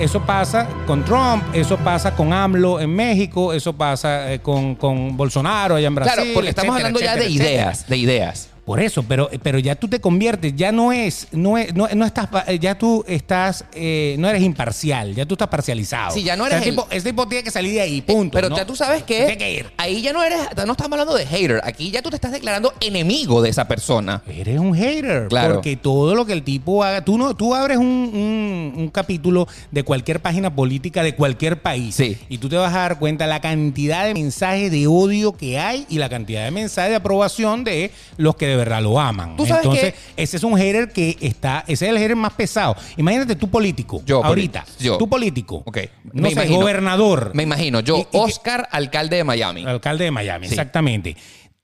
eso 0.00 0.20
pasa 0.22 0.66
con 0.86 1.04
Trump, 1.04 1.42
eso 1.52 1.76
pasa 1.76 2.14
con 2.14 2.32
AMLO 2.32 2.80
en 2.80 2.90
México, 2.94 3.52
eso 3.52 3.74
pasa 3.74 4.32
eh, 4.32 4.38
con, 4.40 4.74
con 4.76 5.16
Bolsonaro 5.16 5.74
allá 5.76 5.86
en 5.86 5.94
Brasil. 5.94 6.14
claro, 6.14 6.30
porque 6.34 6.48
estamos 6.50 6.76
etcétera, 6.76 6.88
hablando 6.88 7.00
ya 7.00 7.16
de 7.16 7.26
etcétera. 7.26 7.50
ideas, 7.50 7.86
de 7.86 7.96
ideas. 7.96 8.48
Por 8.66 8.80
eso, 8.80 9.04
pero, 9.04 9.30
pero 9.44 9.60
ya 9.60 9.76
tú 9.76 9.86
te 9.86 10.00
conviertes, 10.00 10.52
ya 10.56 10.72
no 10.72 10.92
es, 10.92 11.28
no 11.30 11.56
es, 11.56 11.72
no, 11.72 11.86
no 11.94 12.04
estás, 12.04 12.28
ya 12.60 12.76
tú 12.76 13.04
estás, 13.06 13.64
eh, 13.72 14.16
no 14.18 14.28
eres 14.28 14.42
imparcial, 14.42 15.14
ya 15.14 15.24
tú 15.24 15.34
estás 15.34 15.46
parcializado. 15.46 16.10
Sí, 16.12 16.24
ya 16.24 16.34
no 16.34 16.44
O 16.44 16.48
sea, 16.48 16.56
eres 16.56 16.66
el 16.66 16.74
el- 16.74 16.76
tipo, 16.82 16.88
ese 16.92 17.08
tipo 17.10 17.28
tiene 17.28 17.44
que 17.44 17.52
salir 17.52 17.74
de 17.74 17.80
ahí, 17.80 18.02
punto. 18.02 18.34
Pero 18.34 18.48
¿no? 18.48 18.56
ya 18.56 18.66
tú 18.66 18.74
sabes 18.74 19.04
que, 19.04 19.18
Tiene 19.18 19.38
que 19.38 19.52
ir. 19.54 19.66
ahí 19.76 20.02
ya 20.02 20.12
no 20.12 20.20
eres, 20.24 20.40
no 20.66 20.72
estamos 20.72 20.92
hablando 20.92 21.14
de 21.14 21.24
hater, 21.26 21.60
aquí 21.62 21.92
ya 21.92 22.02
tú 22.02 22.10
te 22.10 22.16
estás 22.16 22.32
declarando 22.32 22.74
enemigo 22.80 23.40
de 23.40 23.50
esa 23.50 23.68
persona. 23.68 24.22
Eres 24.26 24.58
un 24.58 24.74
hater. 24.74 25.28
Claro. 25.28 25.54
Porque 25.54 25.76
todo 25.76 26.16
lo 26.16 26.26
que 26.26 26.32
el 26.32 26.42
tipo 26.42 26.82
haga, 26.82 27.04
tú 27.04 27.16
no, 27.18 27.36
tú 27.36 27.54
abres 27.54 27.78
un, 27.78 27.86
un- 27.86 28.72
un 28.76 28.88
capítulo 28.90 29.46
de 29.70 29.84
cualquier 29.84 30.20
página 30.20 30.54
política 30.56 31.04
de 31.04 31.14
cualquier 31.14 31.62
país. 31.62 31.94
Sí. 31.94 32.16
Y 32.28 32.38
tú 32.38 32.48
te 32.48 32.56
vas 32.56 32.74
a 32.74 32.78
dar 32.78 32.98
cuenta 32.98 33.28
la 33.28 33.40
cantidad 33.40 34.06
de 34.06 34.14
mensajes 34.14 34.72
de 34.72 34.88
odio 34.88 35.36
que 35.36 35.58
hay 35.60 35.86
y 35.88 35.98
la 35.98 36.08
cantidad 36.08 36.44
de 36.44 36.50
mensajes 36.50 36.90
de 36.90 36.96
aprobación 36.96 37.62
de 37.62 37.92
los 38.16 38.34
que 38.34 38.55
de 38.56 38.64
verdad 38.64 38.82
lo 38.82 38.98
aman. 38.98 39.36
Tú 39.36 39.46
sabes 39.46 39.64
Entonces, 39.64 39.94
que- 39.94 40.22
ese 40.22 40.36
es 40.38 40.42
un 40.42 40.56
hater 40.56 40.90
que 40.92 41.16
está, 41.20 41.64
ese 41.68 41.86
es 41.86 41.90
el 41.92 41.98
hater 41.98 42.16
más 42.16 42.32
pesado. 42.32 42.76
Imagínate 42.96 43.36
tú 43.36 43.48
político. 43.48 44.02
Yo, 44.04 44.24
ahorita. 44.24 44.64
yo. 44.78 44.96
Tú 44.98 45.08
político. 45.08 45.62
Ok. 45.64 45.78
No 46.12 46.22
Me 46.22 46.28
sé, 46.30 46.34
imagino. 46.34 46.58
gobernador. 46.58 47.30
Me 47.34 47.42
imagino, 47.42 47.80
yo, 47.80 47.98
Y- 47.98 48.00
y 48.00 48.04
que- 48.04 48.18
Oscar, 48.18 48.68
alcalde 48.72 49.16
de 49.16 49.24
Miami. 49.24 49.64
Alcalde 49.64 50.04
de 50.04 50.10
Miami, 50.10 50.46
Sí. 50.48 50.54
exactamente. 50.54 51.16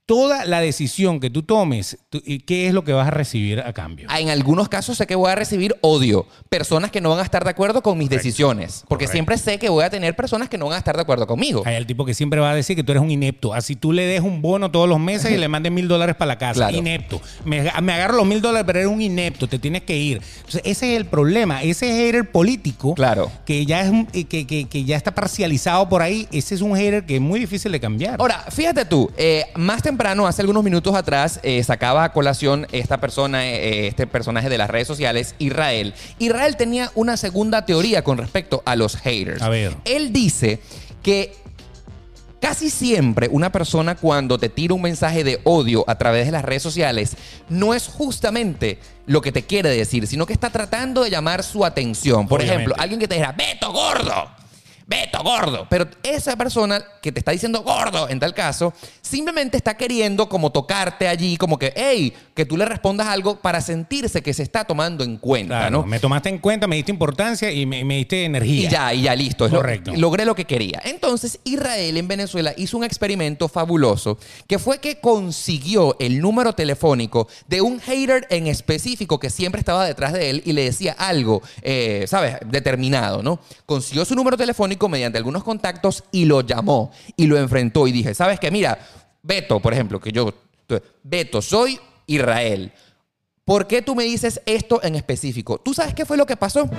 Toda 0.05 0.45
la 0.45 0.59
decisión 0.59 1.19
que 1.21 1.29
tú 1.29 1.43
tomes, 1.43 1.97
tú- 2.09 2.21
¿y 2.25 2.39
¿qué 2.39 2.67
es 2.67 2.73
lo 2.73 2.83
que 2.83 2.91
vas 2.91 3.07
a 3.07 3.11
recibir 3.11 3.61
a 3.61 3.71
cambio? 3.71 4.07
En 4.17 4.29
algunos 4.29 4.67
casos 4.67 4.97
sé 4.97 5.07
que 5.07 5.15
voy 5.15 5.31
a 5.31 5.35
recibir 5.35 5.75
odio. 5.81 6.25
Personas 6.49 6.91
que 6.91 6.99
no 6.99 7.09
van 7.11 7.19
a 7.19 7.23
estar 7.23 7.43
de 7.45 7.49
acuerdo 7.49 7.81
con 7.81 7.97
mis 7.97 8.09
decisiones. 8.09 8.83
Porque 8.89 9.05
Correcto. 9.05 9.11
siempre 9.13 9.37
sé 9.37 9.59
que 9.59 9.69
voy 9.69 9.83
a 9.85 9.89
tener 9.89 10.15
personas 10.15 10.49
que 10.49 10.57
no 10.57 10.65
van 10.65 10.75
a 10.75 10.77
estar 10.79 10.95
de 10.95 11.01
acuerdo 11.01 11.25
conmigo. 11.25 11.63
Hay 11.65 11.75
el 11.75 11.85
tipo 11.85 12.03
que 12.05 12.13
siempre 12.13 12.39
va 12.41 12.51
a 12.51 12.55
decir 12.55 12.75
que 12.75 12.83
tú 12.83 12.91
eres 12.91 13.01
un 13.01 13.11
inepto. 13.11 13.53
Así 13.53 13.75
tú 13.77 13.93
le 13.93 14.05
des 14.05 14.19
un 14.21 14.41
bono 14.41 14.69
todos 14.71 14.89
los 14.89 14.99
meses 14.99 15.31
y 15.31 15.37
le 15.37 15.47
mandes 15.47 15.71
mil 15.71 15.87
dólares 15.87 16.15
para 16.15 16.27
la 16.27 16.37
casa. 16.37 16.53
Claro. 16.67 16.77
Inepto. 16.77 17.21
Me, 17.45 17.61
me 17.81 17.93
agarro 17.93 18.17
los 18.17 18.25
mil 18.25 18.41
dólares, 18.41 18.65
pero 18.67 18.79
eres 18.79 18.91
un 18.91 19.01
inepto. 19.01 19.47
Te 19.47 19.57
tienes 19.57 19.83
que 19.83 19.95
ir. 19.95 20.21
Entonces, 20.37 20.61
ese 20.65 20.91
es 20.93 20.97
el 20.97 21.05
problema. 21.05 21.63
Ese 21.63 21.87
hater 21.87 22.29
político 22.29 22.93
Claro. 22.93 23.31
que 23.45 23.65
ya 23.65 23.81
es 23.81 23.89
un- 23.89 24.07
eh, 24.13 24.25
que, 24.25 24.45
que- 24.45 24.65
que 24.65 24.83
ya 24.83 24.97
está 24.97 25.15
parcializado 25.15 25.87
por 25.87 26.01
ahí. 26.01 26.27
Ese 26.31 26.55
es 26.55 26.61
un 26.61 26.75
hater 26.75 27.05
que 27.05 27.15
es 27.15 27.21
muy 27.21 27.39
difícil 27.39 27.71
de 27.71 27.79
cambiar. 27.79 28.17
Ahora, 28.19 28.45
fíjate 28.51 28.83
tú, 28.85 29.09
eh, 29.17 29.45
más 29.55 29.81
temprano, 29.93 30.25
hace 30.25 30.41
algunos 30.41 30.63
minutos 30.63 30.95
atrás, 30.95 31.39
eh, 31.43 31.63
sacaba 31.63 32.03
a 32.03 32.13
colación 32.13 32.65
esta 32.71 32.99
persona, 32.99 33.45
eh, 33.45 33.85
este 33.85 34.07
personaje 34.07 34.49
de 34.49 34.57
las 34.57 34.69
redes 34.69 34.87
sociales, 34.87 35.35
Israel. 35.37 35.93
Israel 36.17 36.57
tenía 36.57 36.91
una 36.95 37.15
segunda 37.15 37.65
teoría 37.65 38.03
con 38.03 38.17
respecto 38.17 38.63
a 38.65 38.75
los 38.75 38.97
haters. 38.97 39.43
A 39.43 39.49
ver. 39.49 39.75
Él 39.85 40.11
dice 40.11 40.59
que 41.03 41.35
Casi 42.41 42.69
siempre 42.69 43.29
una 43.31 43.53
persona 43.53 43.95
cuando 43.95 44.37
te 44.37 44.49
tira 44.49 44.73
un 44.73 44.81
mensaje 44.81 45.23
de 45.23 45.39
odio 45.45 45.85
a 45.87 45.97
través 45.97 46.25
de 46.25 46.33
las 46.33 46.43
redes 46.43 46.61
sociales 46.61 47.15
no 47.47 47.73
es 47.73 47.87
justamente 47.87 48.79
lo 49.05 49.21
que 49.21 49.31
te 49.31 49.43
quiere 49.43 49.69
decir, 49.69 50.07
sino 50.07 50.25
que 50.25 50.33
está 50.33 50.49
tratando 50.49 51.05
de 51.05 51.09
llamar 51.09 51.41
su 51.41 51.63
atención. 51.63 52.27
Por 52.27 52.41
Obviamente. 52.41 52.63
ejemplo, 52.63 52.83
alguien 52.83 52.99
que 52.99 53.07
te 53.07 53.15
dijera, 53.15 53.31
Beto 53.31 53.71
gordo, 53.71 54.29
Beto 54.85 55.21
gordo. 55.23 55.67
Pero 55.69 55.87
esa 56.03 56.35
persona 56.35 56.83
que 57.01 57.11
te 57.11 57.19
está 57.19 57.31
diciendo 57.31 57.61
gordo 57.63 58.09
en 58.09 58.19
tal 58.19 58.33
caso, 58.33 58.73
simplemente 59.01 59.57
está 59.57 59.75
queriendo 59.75 60.27
como 60.29 60.51
tocarte 60.51 61.07
allí, 61.07 61.37
como 61.37 61.57
que, 61.57 61.73
hey, 61.75 62.13
que 62.33 62.45
tú 62.45 62.57
le 62.57 62.65
respondas 62.65 63.07
algo 63.07 63.37
para 63.39 63.61
sentirse 63.61 64.21
que 64.21 64.33
se 64.33 64.43
está 64.43 64.65
tomando 64.65 65.03
en 65.03 65.17
cuenta, 65.17 65.59
Claro, 65.59 65.81
¿no? 65.81 65.85
Me 65.85 65.99
tomaste 65.99 66.29
en 66.29 66.39
cuenta, 66.39 66.67
me 66.67 66.75
diste 66.75 66.91
importancia 66.91 67.51
y 67.51 67.65
me, 67.65 67.83
me 67.85 67.97
diste 67.97 68.25
energía. 68.25 68.67
Y 68.67 68.69
ya, 68.69 68.93
y 68.93 69.01
ya 69.03 69.15
listo. 69.15 69.45
Es 69.45 69.51
lo- 69.51 69.59
Correcto. 69.59 69.93
logré 69.95 70.25
lo 70.25 70.35
que 70.35 70.45
quería. 70.45 70.81
Entonces, 70.83 71.39
Israel 71.43 71.95
en 71.97 72.07
Venezuela 72.07 72.53
hizo 72.57 72.77
un 72.77 72.83
experimento 72.83 73.47
fabuloso 73.47 74.17
que 74.47 74.59
fue 74.59 74.79
que 74.79 74.99
consiguió 74.99 75.95
el 75.99 76.19
número 76.21 76.53
telefónico 76.53 77.27
de 77.47 77.61
un 77.61 77.79
hater 77.79 78.27
en 78.29 78.47
específico 78.47 79.19
que 79.19 79.29
siempre 79.29 79.59
estaba 79.59 79.85
detrás 79.85 80.13
de 80.13 80.29
él 80.29 80.43
y 80.45 80.53
le 80.53 80.63
decía 80.65 80.95
algo, 80.97 81.41
eh, 81.61 82.05
¿sabes? 82.07 82.35
Determinado, 82.45 83.23
¿no? 83.23 83.39
Consiguió 83.65 84.05
su 84.05 84.15
número 84.15 84.37
telefónico 84.37 84.82
mediante 84.89 85.17
algunos 85.17 85.43
contactos 85.43 86.03
y 86.11 86.25
lo 86.25 86.41
llamó 86.41 86.91
y 87.15 87.27
lo 87.27 87.37
enfrentó 87.37 87.87
y 87.87 87.91
dije, 87.91 88.13
¿sabes 88.13 88.39
qué? 88.39 88.51
Mira, 88.51 88.79
Beto, 89.21 89.59
por 89.59 89.73
ejemplo, 89.73 89.99
que 89.99 90.11
yo, 90.11 90.33
Beto, 91.03 91.41
soy 91.41 91.79
Israel. 92.07 92.71
¿Por 93.45 93.67
qué 93.67 93.81
tú 93.81 93.95
me 93.95 94.03
dices 94.03 94.41
esto 94.45 94.81
en 94.83 94.95
específico? 94.95 95.59
¿Tú 95.59 95.73
sabes 95.73 95.93
qué 95.93 96.05
fue 96.05 96.17
lo 96.17 96.25
que 96.25 96.37
pasó? 96.37 96.69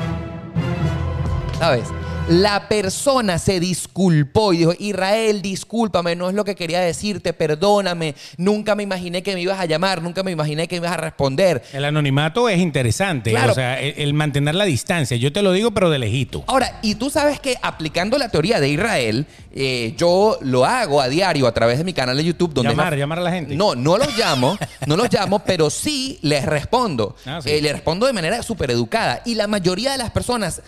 ¿Sabes? 1.58 1.88
La 2.28 2.70
persona 2.70 3.38
se 3.38 3.60
disculpó 3.60 4.54
y 4.54 4.58
dijo, 4.58 4.72
Israel, 4.78 5.42
discúlpame, 5.42 6.16
no 6.16 6.30
es 6.30 6.34
lo 6.34 6.42
que 6.42 6.54
quería 6.54 6.80
decirte, 6.80 7.34
perdóname, 7.34 8.14
nunca 8.38 8.74
me 8.74 8.82
imaginé 8.82 9.22
que 9.22 9.34
me 9.34 9.42
ibas 9.42 9.60
a 9.60 9.66
llamar, 9.66 10.00
nunca 10.00 10.22
me 10.22 10.30
imaginé 10.30 10.66
que 10.66 10.80
me 10.80 10.86
ibas 10.86 10.96
a 10.96 11.02
responder. 11.02 11.62
El 11.74 11.84
anonimato 11.84 12.48
es 12.48 12.60
interesante. 12.60 13.30
Claro. 13.30 13.52
O 13.52 13.54
sea, 13.54 13.78
el, 13.78 13.94
el 13.98 14.14
mantener 14.14 14.54
la 14.54 14.64
distancia. 14.64 15.18
Yo 15.18 15.34
te 15.34 15.42
lo 15.42 15.52
digo, 15.52 15.72
pero 15.72 15.90
de 15.90 15.98
lejito. 15.98 16.44
Ahora, 16.46 16.78
y 16.80 16.94
tú 16.94 17.10
sabes 17.10 17.40
que 17.40 17.56
aplicando 17.60 18.16
la 18.16 18.30
teoría 18.30 18.58
de 18.58 18.70
Israel, 18.70 19.26
eh, 19.52 19.94
yo 19.98 20.38
lo 20.40 20.64
hago 20.64 21.02
a 21.02 21.08
diario 21.08 21.46
a 21.46 21.52
través 21.52 21.76
de 21.76 21.84
mi 21.84 21.92
canal 21.92 22.16
de 22.16 22.24
YouTube. 22.24 22.54
Donde 22.54 22.70
Llamar, 22.70 22.96
llamar 22.96 23.18
a 23.18 23.22
la 23.22 23.32
gente. 23.32 23.54
No, 23.54 23.74
no 23.74 23.98
los 23.98 24.16
llamo, 24.16 24.58
no 24.86 24.96
los 24.96 25.12
llamo, 25.12 25.38
pero 25.46 25.68
sí 25.68 26.18
les 26.22 26.46
respondo. 26.46 27.16
Ah, 27.26 27.40
sí. 27.42 27.50
Eh, 27.50 27.60
les 27.60 27.72
respondo 27.72 28.06
de 28.06 28.14
manera 28.14 28.42
súper 28.42 28.70
educada. 28.70 29.20
Y 29.26 29.34
la 29.34 29.46
mayoría 29.46 29.92
de 29.92 29.98
las 29.98 30.10
personas 30.10 30.62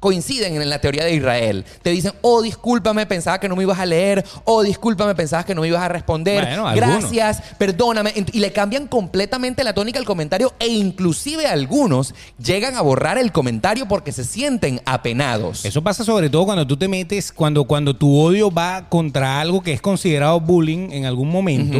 coinciden 0.00 0.60
en 0.60 0.68
la 0.68 0.80
teoría 0.80 1.04
de 1.04 1.14
Israel. 1.14 1.64
Te 1.82 1.90
dicen, 1.90 2.12
oh, 2.22 2.42
discúlpame, 2.42 3.06
pensaba 3.06 3.40
que 3.40 3.48
no 3.48 3.56
me 3.56 3.62
ibas 3.62 3.78
a 3.78 3.86
leer. 3.86 4.24
Oh, 4.44 4.62
discúlpame, 4.62 5.14
pensabas 5.14 5.44
que 5.44 5.54
no 5.54 5.62
me 5.62 5.68
ibas 5.68 5.82
a 5.82 5.88
responder. 5.88 6.44
Bueno, 6.44 6.68
algunos. 6.68 7.10
Gracias, 7.10 7.42
perdóname. 7.58 8.12
Y 8.32 8.40
le 8.40 8.52
cambian 8.52 8.86
completamente 8.86 9.64
la 9.64 9.74
tónica 9.74 9.98
al 9.98 10.04
comentario 10.04 10.52
e 10.58 10.68
inclusive 10.68 11.46
algunos 11.46 12.14
llegan 12.38 12.76
a 12.76 12.82
borrar 12.82 13.18
el 13.18 13.32
comentario 13.32 13.86
porque 13.88 14.12
se 14.12 14.24
sienten 14.24 14.80
apenados. 14.84 15.64
Eso 15.64 15.82
pasa 15.82 16.04
sobre 16.04 16.30
todo 16.30 16.44
cuando 16.44 16.66
tú 16.66 16.76
te 16.76 16.88
metes, 16.88 17.32
cuando, 17.32 17.64
cuando 17.64 17.94
tu 17.94 18.18
odio 18.18 18.50
va 18.50 18.88
contra 18.88 19.40
algo 19.40 19.62
que 19.62 19.72
es 19.72 19.80
considerado 19.80 20.40
bullying 20.40 20.90
en 20.92 21.04
algún 21.06 21.30
momento. 21.30 21.78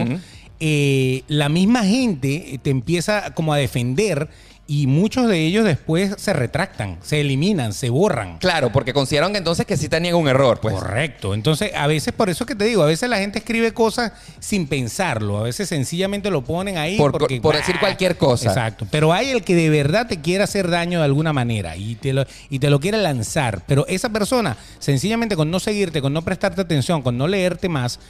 eh, 0.61 1.23
la 1.29 1.49
misma 1.49 1.85
gente 1.85 2.59
te 2.63 2.71
empieza 2.71 3.35
como 3.35 3.53
a 3.53 3.59
defender 3.59 4.29
y 4.69 4.89
muchos 4.89 5.29
de 5.29 5.39
ellos 5.47 5.65
después 5.65 6.15
se 6.19 6.33
retractan, 6.33 6.99
se 7.01 7.21
eliminan, 7.21 7.73
se 7.73 7.89
borran. 7.89 8.39
Claro, 8.39 8.73
porque 8.73 8.93
consideraron 8.93 9.31
que 9.33 9.39
entonces 9.39 9.65
que 9.65 9.77
sí 9.77 9.89
tenían 9.89 10.17
un 10.17 10.27
error, 10.29 10.59
pues. 10.61 10.75
Correcto. 10.75 11.35
Entonces, 11.35 11.71
a 11.77 11.87
veces, 11.87 12.13
por 12.13 12.29
eso 12.31 12.47
que 12.47 12.57
te 12.57 12.65
digo, 12.65 12.83
a 12.83 12.87
veces 12.87 13.09
la 13.09 13.19
gente 13.19 13.39
escribe 13.39 13.73
cosas 13.73 14.13
sin 14.41 14.67
pensarlo. 14.67 15.39
A 15.39 15.43
veces 15.45 15.69
sencillamente 15.69 16.31
lo 16.31 16.43
ponen 16.43 16.79
ahí. 16.79 16.97
Por- 16.97 17.13
porque, 17.13 17.41
por 17.41 17.55
decir 17.57 17.79
cualquier 17.79 18.17
cosa. 18.17 18.49
Exacto. 18.49 18.89
Pero 18.91 19.13
hay 19.13 19.31
el 19.31 19.45
que 19.45 19.55
de 19.55 19.71
verdad 19.71 20.09
te 20.09 20.21
quiere 20.21 20.43
hacer 20.43 20.69
daño 20.69 20.99
de 20.99 21.05
alguna 21.05 21.33
manera 21.33 21.77
y 21.77 21.95
te, 21.95 22.13
lo, 22.13 22.25
y 22.51 22.59
te 22.59 22.69
lo 22.69 22.81
quiere 22.81 22.99
lanzar. 22.99 23.63
Pero 23.67 23.87
esa 23.87 24.09
persona, 24.09 24.57
sencillamente 24.81 25.37
con 25.37 25.49
no 25.51 25.61
seguirte, 25.61 26.03
con 26.03 26.13
no 26.13 26.23
prestarte 26.23 26.61
atención, 26.61 27.03
con 27.03 27.17
no 27.17 27.29
leerte 27.29 27.69
más, 27.69 28.01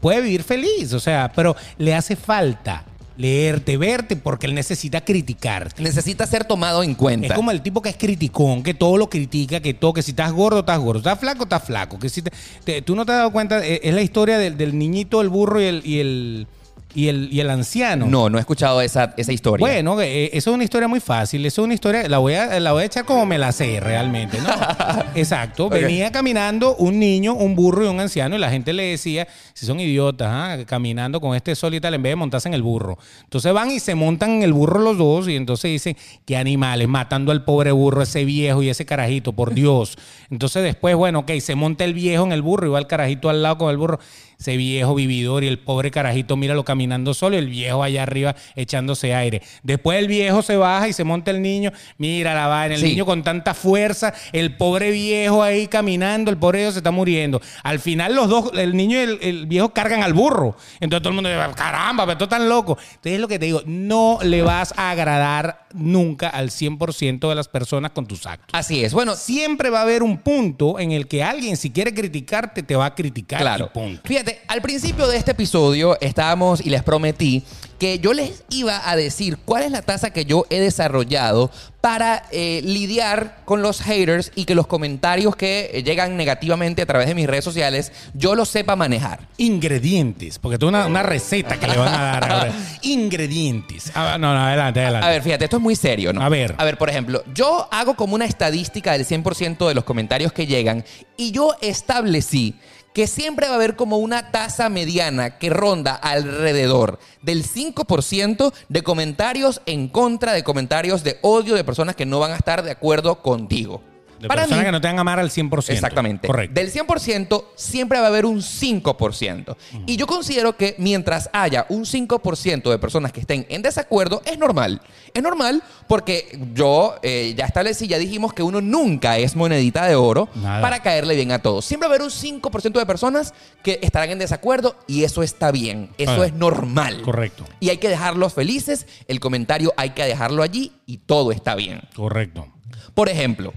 puede 0.00 0.22
vivir 0.22 0.42
feliz. 0.42 0.92
O 0.94 1.00
sea, 1.00 1.30
pero 1.34 1.54
le 1.76 1.94
hace 1.94 2.16
falta 2.16 2.84
leerte, 3.16 3.76
verte, 3.76 4.16
porque 4.16 4.46
él 4.46 4.54
necesita 4.54 5.00
criticarte. 5.02 5.82
Necesita 5.82 6.26
ser 6.26 6.44
tomado 6.44 6.82
en 6.82 6.94
cuenta. 6.94 7.26
Es 7.28 7.32
como 7.34 7.50
el 7.50 7.60
tipo 7.62 7.82
que 7.82 7.90
es 7.90 7.96
criticón, 7.96 8.62
que 8.62 8.74
todo 8.74 8.96
lo 8.96 9.08
critica, 9.10 9.60
que 9.60 9.74
todo, 9.74 9.92
que 9.92 10.02
si 10.02 10.12
estás 10.12 10.32
gordo, 10.32 10.60
estás 10.60 10.78
gordo, 10.78 10.98
estás 10.98 11.18
flaco, 11.20 11.44
estás 11.44 11.64
flaco. 11.64 11.98
Que 11.98 12.08
si 12.08 12.22
te- 12.22 12.32
te- 12.64 12.82
tú 12.82 12.94
no 12.96 13.04
te 13.06 13.12
has 13.12 13.18
dado 13.18 13.32
cuenta, 13.32 13.64
eh, 13.66 13.80
es 13.82 13.94
la 13.94 14.02
historia 14.02 14.38
del, 14.38 14.56
del 14.56 14.78
niñito, 14.78 15.20
el 15.20 15.28
burro 15.28 15.60
y 15.60 15.64
el, 15.64 15.82
y 15.84 15.98
el, 16.00 16.46
y 16.94 17.08
el, 17.08 17.28
y 17.32 17.40
el 17.40 17.50
anciano. 17.50 18.06
No, 18.06 18.28
no 18.28 18.38
he 18.38 18.40
escuchado 18.40 18.80
esa, 18.80 19.14
esa 19.16 19.32
historia. 19.32 19.66
Bueno, 19.66 20.00
eh, 20.00 20.30
eso 20.32 20.50
es 20.50 20.54
una 20.54 20.64
historia 20.64 20.88
muy 20.88 21.00
fácil. 21.00 21.44
Eso 21.46 21.62
es 21.62 21.64
una 21.64 21.74
historia, 21.74 22.08
la 22.08 22.18
voy 22.18 22.34
a, 22.34 22.60
la 22.60 22.72
voy 22.72 22.82
a 22.82 22.86
echar 22.86 23.04
como 23.04 23.26
me 23.26 23.38
la 23.38 23.52
sé 23.52 23.80
realmente, 23.80 24.38
¿no? 24.40 24.48
Exacto. 25.14 25.68
Venía 25.68 26.12
caminando 26.12 26.76
un 26.76 26.98
niño, 26.98 27.34
un 27.34 27.54
burro 27.54 27.84
y 27.84 27.88
un 27.88 28.00
anciano, 28.00 28.36
y 28.36 28.38
la 28.38 28.50
gente 28.50 28.72
le 28.72 28.84
decía, 28.84 29.26
si 29.54 29.66
son 29.66 29.80
idiotas, 29.80 30.28
¿ah? 30.30 30.58
caminando 30.66 31.20
con 31.20 31.34
este 31.34 31.54
sol 31.54 31.74
y 31.74 31.80
tal, 31.80 31.94
en 31.94 32.02
vez 32.02 32.12
de 32.12 32.16
montarse 32.16 32.48
en 32.48 32.54
el 32.54 32.62
burro. 32.62 32.98
Entonces 33.24 33.52
van 33.52 33.70
y 33.70 33.80
se 33.80 33.94
montan 33.94 34.30
en 34.30 34.42
el 34.42 34.52
burro 34.52 34.80
los 34.80 34.98
dos, 34.98 35.28
y 35.28 35.36
entonces 35.36 35.70
dicen, 35.70 35.96
qué 36.24 36.36
animales, 36.36 36.88
matando 36.88 37.32
al 37.32 37.44
pobre 37.44 37.72
burro, 37.72 38.02
ese 38.02 38.24
viejo 38.24 38.62
y 38.62 38.68
ese 38.68 38.84
carajito, 38.84 39.32
por 39.32 39.54
Dios. 39.54 39.96
Entonces 40.30 40.62
después, 40.62 40.94
bueno, 40.96 41.20
ok, 41.20 41.32
se 41.40 41.54
monta 41.54 41.84
el 41.84 41.94
viejo 41.94 42.24
en 42.24 42.32
el 42.32 42.42
burro 42.42 42.66
y 42.66 42.70
va 42.70 42.78
el 42.78 42.86
carajito 42.86 43.28
al 43.28 43.42
lado 43.42 43.58
con 43.58 43.70
el 43.70 43.76
burro. 43.76 43.98
Ese 44.38 44.56
viejo 44.56 44.96
vividor 44.96 45.44
y 45.44 45.46
el 45.46 45.60
pobre 45.60 45.92
carajito, 45.92 46.36
míralo 46.36 46.64
caminando 46.64 46.81
solo, 47.14 47.36
y 47.36 47.38
el 47.38 47.48
viejo 47.48 47.82
allá 47.82 48.02
arriba 48.02 48.34
echándose 48.56 49.14
aire. 49.14 49.42
Después 49.62 49.98
el 49.98 50.08
viejo 50.08 50.42
se 50.42 50.56
baja 50.56 50.88
y 50.88 50.92
se 50.92 51.04
monta 51.04 51.30
el 51.30 51.42
niño, 51.42 51.72
mira 51.98 52.34
la 52.34 52.46
vaina, 52.46 52.74
el 52.74 52.80
Sí. 52.80 52.86
niño 52.88 53.06
con 53.06 53.22
tanta 53.22 53.54
fuerza, 53.54 54.12
el 54.32 54.56
pobre 54.56 54.90
viejo 54.90 55.42
ahí 55.42 55.66
caminando, 55.66 56.30
el 56.30 56.36
pobre 56.36 56.58
viejo 56.60 56.72
se 56.72 56.78
está 56.78 56.90
muriendo. 56.90 57.40
Al 57.62 57.78
final 57.78 58.14
los 58.14 58.28
dos, 58.28 58.50
el 58.54 58.76
niño 58.76 58.96
y 58.98 59.00
el, 59.00 59.18
el 59.22 59.46
viejo 59.46 59.72
cargan 59.72 60.02
al 60.02 60.12
burro. 60.14 60.56
Entonces 60.80 61.02
todo 61.02 61.08
el 61.10 61.14
mundo 61.14 61.30
dice, 61.30 61.40
caramba, 61.56 62.04
pero 62.04 62.12
esto 62.12 62.28
tan 62.28 62.48
loco. 62.48 62.76
Entonces 62.80 63.12
es 63.14 63.20
lo 63.20 63.28
que 63.28 63.38
te 63.38 63.46
digo, 63.46 63.62
no 63.66 64.18
le 64.22 64.42
vas 64.42 64.74
a 64.76 64.90
agradar 64.90 65.66
nunca 65.74 66.28
al 66.28 66.50
100% 66.50 67.28
de 67.28 67.34
las 67.34 67.48
personas 67.48 67.92
con 67.92 68.06
tus 68.06 68.26
actos. 68.26 68.48
Así 68.52 68.84
es. 68.84 68.92
Bueno, 68.92 69.12
Siempre 69.14 69.70
va 69.70 69.80
a 69.80 69.82
haber 69.82 70.02
un 70.02 70.18
punto 70.18 70.78
en 70.78 70.92
el 70.92 71.06
que 71.06 71.22
alguien, 71.22 71.56
si 71.56 71.70
quiere 71.70 71.94
criticarte, 71.94 72.62
te 72.62 72.74
va 72.76 72.86
a 72.86 72.94
criticar. 72.94 73.40
Claro. 73.40 73.70
y 73.72 73.78
punto. 73.78 74.02
Fíjate, 74.04 74.40
al 74.48 74.60
principio 74.60 75.06
de 75.06 75.16
este 75.16 75.30
episodio 75.32 75.96
estábamos 76.00 76.64
les 76.72 76.82
prometí 76.82 77.44
que 77.78 77.98
yo 77.98 78.12
les 78.12 78.44
iba 78.50 78.88
a 78.88 78.94
decir 78.94 79.38
cuál 79.44 79.64
es 79.64 79.70
la 79.72 79.82
tasa 79.82 80.10
que 80.10 80.24
yo 80.24 80.46
he 80.50 80.60
desarrollado 80.60 81.50
para 81.80 82.22
eh, 82.30 82.60
lidiar 82.64 83.38
con 83.44 83.60
los 83.60 83.80
haters 83.82 84.30
y 84.36 84.44
que 84.44 84.54
los 84.54 84.68
comentarios 84.68 85.34
que 85.34 85.68
eh, 85.72 85.82
llegan 85.82 86.16
negativamente 86.16 86.82
a 86.82 86.86
través 86.86 87.08
de 87.08 87.16
mis 87.16 87.26
redes 87.26 87.44
sociales 87.44 87.90
yo 88.14 88.36
los 88.36 88.48
sepa 88.48 88.76
manejar. 88.76 89.26
Ingredientes, 89.36 90.38
porque 90.38 90.56
es 90.56 90.62
una, 90.62 90.86
una 90.86 91.02
receta 91.02 91.58
que 91.58 91.66
le 91.66 91.76
van 91.76 91.92
a 91.92 92.02
dar 92.02 92.30
ahora. 92.30 92.52
Ingredientes. 92.82 93.90
Ah, 93.96 94.16
no, 94.18 94.32
no, 94.32 94.40
adelante, 94.40 94.80
adelante. 94.80 95.08
A 95.08 95.10
ver, 95.10 95.22
fíjate, 95.22 95.44
esto 95.44 95.56
es 95.56 95.62
muy 95.62 95.74
serio, 95.74 96.12
¿no? 96.12 96.22
A 96.22 96.28
ver. 96.28 96.54
A 96.58 96.64
ver, 96.64 96.78
por 96.78 96.88
ejemplo, 96.88 97.24
yo 97.34 97.68
hago 97.72 97.94
como 97.94 98.14
una 98.14 98.26
estadística 98.26 98.92
del 98.92 99.04
100% 99.04 99.66
de 99.66 99.74
los 99.74 99.82
comentarios 99.82 100.32
que 100.32 100.46
llegan 100.46 100.84
y 101.16 101.32
yo 101.32 101.56
establecí 101.60 102.54
que 102.92 103.06
siempre 103.06 103.46
va 103.46 103.52
a 103.52 103.56
haber 103.56 103.76
como 103.76 103.98
una 103.98 104.30
tasa 104.30 104.68
mediana 104.68 105.38
que 105.38 105.50
ronda 105.50 105.94
alrededor 105.94 106.98
del 107.22 107.44
5% 107.44 108.52
de 108.68 108.82
comentarios 108.82 109.62
en 109.66 109.88
contra 109.88 110.32
de 110.32 110.44
comentarios 110.44 111.04
de 111.04 111.18
odio 111.22 111.54
de 111.54 111.64
personas 111.64 111.96
que 111.96 112.06
no 112.06 112.18
van 112.18 112.32
a 112.32 112.36
estar 112.36 112.62
de 112.62 112.70
acuerdo 112.70 113.22
contigo. 113.22 113.82
De 114.22 114.28
Para 114.28 114.42
personas 114.42 114.60
mí- 114.60 114.66
que 114.66 114.72
no 114.72 114.80
te 114.80 114.86
van 114.86 114.98
a 114.98 115.00
amar 115.00 115.18
al 115.18 115.30
100%. 115.30 115.72
Exactamente. 115.74 116.26
Correcto. 116.28 116.54
Del 116.54 116.70
100% 116.70 117.44
siempre 117.56 117.98
va 117.98 118.04
a 118.06 118.08
haber 118.08 118.24
un 118.24 118.40
5%. 118.40 119.56
Y 119.86 119.96
yo 119.96 120.06
considero 120.06 120.56
que 120.56 120.74
mientras 120.78 121.28
haya 121.32 121.66
un 121.68 121.84
5% 121.84 122.70
de 122.70 122.78
personas 122.78 123.12
que 123.12 123.20
estén 123.20 123.44
en 123.48 123.62
desacuerdo, 123.62 124.22
es 124.24 124.38
normal. 124.38 124.80
Es 125.12 125.22
normal 125.22 125.62
porque 125.88 126.38
yo 126.54 126.94
eh, 127.02 127.34
ya 127.36 127.44
establecí, 127.46 127.86
ya 127.88 127.98
dijimos 127.98 128.32
que 128.32 128.42
uno 128.42 128.60
nunca 128.60 129.18
es 129.18 129.34
monedita 129.36 129.86
de 129.86 129.96
oro 129.96 130.28
Nada. 130.36 130.60
para 130.62 130.80
caerle 130.82 131.16
bien 131.16 131.32
a 131.32 131.40
todos. 131.40 131.64
Siempre 131.64 131.88
va 131.88 131.94
a 131.94 131.96
haber 131.96 132.04
un 132.06 132.10
5% 132.12 132.78
de 132.78 132.86
personas 132.86 133.34
que 133.64 133.78
estarán 133.82 134.10
en 134.10 134.18
desacuerdo 134.20 134.76
y 134.86 135.04
eso 135.04 135.22
está 135.22 135.50
bien. 135.50 135.90
Eso 135.98 136.22
Ah, 136.22 136.26
es 136.26 136.32
normal. 136.32 137.02
Correcto. 137.02 137.44
Y 137.60 137.70
hay 137.70 137.78
que 137.78 137.88
dejarlos 137.88 138.32
felices, 138.34 138.86
el 139.08 139.18
comentario 139.20 139.74
hay 139.76 139.90
que 139.90 140.04
dejarlo 140.04 140.42
allí 140.44 140.72
y 140.86 140.98
todo 140.98 141.32
está 141.32 141.54
bien. 141.56 141.80
Correcto. 141.96 142.46
Por 142.94 143.08
ejemplo, 143.08 143.52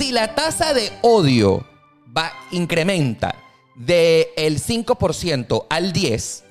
si 0.00 0.12
la 0.12 0.34
tasa 0.34 0.72
de 0.72 0.90
odio 1.02 1.66
va, 2.16 2.32
incrementa 2.52 3.34
del 3.74 4.58
5% 4.58 5.66
al 5.68 5.92
10%, 5.92 6.42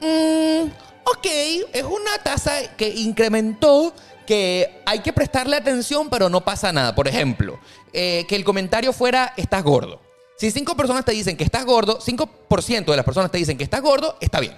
mm, 0.00 0.70
ok, 1.04 1.26
es 1.74 1.82
una 1.82 2.16
tasa 2.24 2.74
que 2.74 2.88
incrementó 2.88 3.92
que 4.26 4.80
hay 4.86 5.00
que 5.00 5.12
prestarle 5.12 5.56
atención, 5.56 6.08
pero 6.08 6.30
no 6.30 6.42
pasa 6.42 6.72
nada. 6.72 6.94
Por 6.94 7.06
ejemplo, 7.06 7.60
eh, 7.92 8.24
que 8.26 8.34
el 8.34 8.44
comentario 8.44 8.94
fuera, 8.94 9.34
estás 9.36 9.62
gordo. 9.62 10.00
Si 10.38 10.50
cinco 10.50 10.74
personas 10.74 11.04
te 11.04 11.12
dicen 11.12 11.36
que 11.36 11.44
estás 11.44 11.66
gordo, 11.66 11.98
5% 12.00 12.86
de 12.86 12.96
las 12.96 13.04
personas 13.04 13.30
te 13.30 13.36
dicen 13.36 13.58
que 13.58 13.64
estás 13.64 13.82
gordo, 13.82 14.16
está 14.22 14.40
bien. 14.40 14.56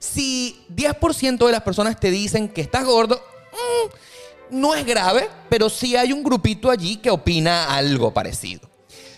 Si 0.00 0.66
10% 0.74 1.46
de 1.46 1.52
las 1.52 1.62
personas 1.62 2.00
te 2.00 2.10
dicen 2.10 2.48
que 2.48 2.62
estás 2.62 2.84
gordo, 2.84 3.22
mm, 3.52 3.90
no 4.50 4.74
es 4.74 4.84
grave, 4.84 5.28
pero 5.48 5.68
sí 5.68 5.96
hay 5.96 6.12
un 6.12 6.22
grupito 6.22 6.70
allí 6.70 6.96
que 6.96 7.10
opina 7.10 7.74
algo 7.74 8.12
parecido. 8.12 8.68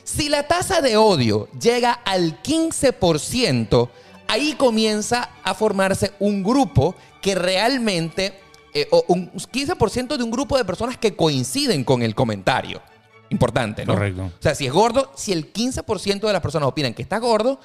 Si 0.05 0.29
la 0.29 0.47
tasa 0.47 0.81
de 0.81 0.97
odio 0.97 1.49
llega 1.59 1.93
al 1.93 2.43
15%, 2.43 3.89
ahí 4.29 4.55
comienza 4.55 5.31
a 5.43 5.55
formarse 5.55 6.13
un 6.19 6.43
grupo 6.43 6.95
que 7.21 7.35
realmente, 7.35 8.35
eh, 8.75 8.89
o 8.91 9.05
un 9.09 9.31
15% 9.33 10.17
de 10.17 10.25
un 10.25 10.31
grupo 10.31 10.57
de 10.57 10.65
personas 10.65 10.97
que 10.97 11.15
coinciden 11.15 11.85
con 11.85 12.03
el 12.03 12.15
comentario. 12.15 12.83
Importante, 13.31 13.87
¿no? 13.87 13.95
Correcto. 13.95 14.25
O 14.25 14.43
sea, 14.43 14.55
si 14.55 14.67
es 14.67 14.73
gordo, 14.73 15.11
si 15.17 15.33
el 15.33 15.53
15% 15.53 16.21
de 16.21 16.33
las 16.33 16.43
personas 16.43 16.69
opinan 16.69 16.93
que 16.93 17.03
está 17.03 17.19
gordo, 17.19 17.61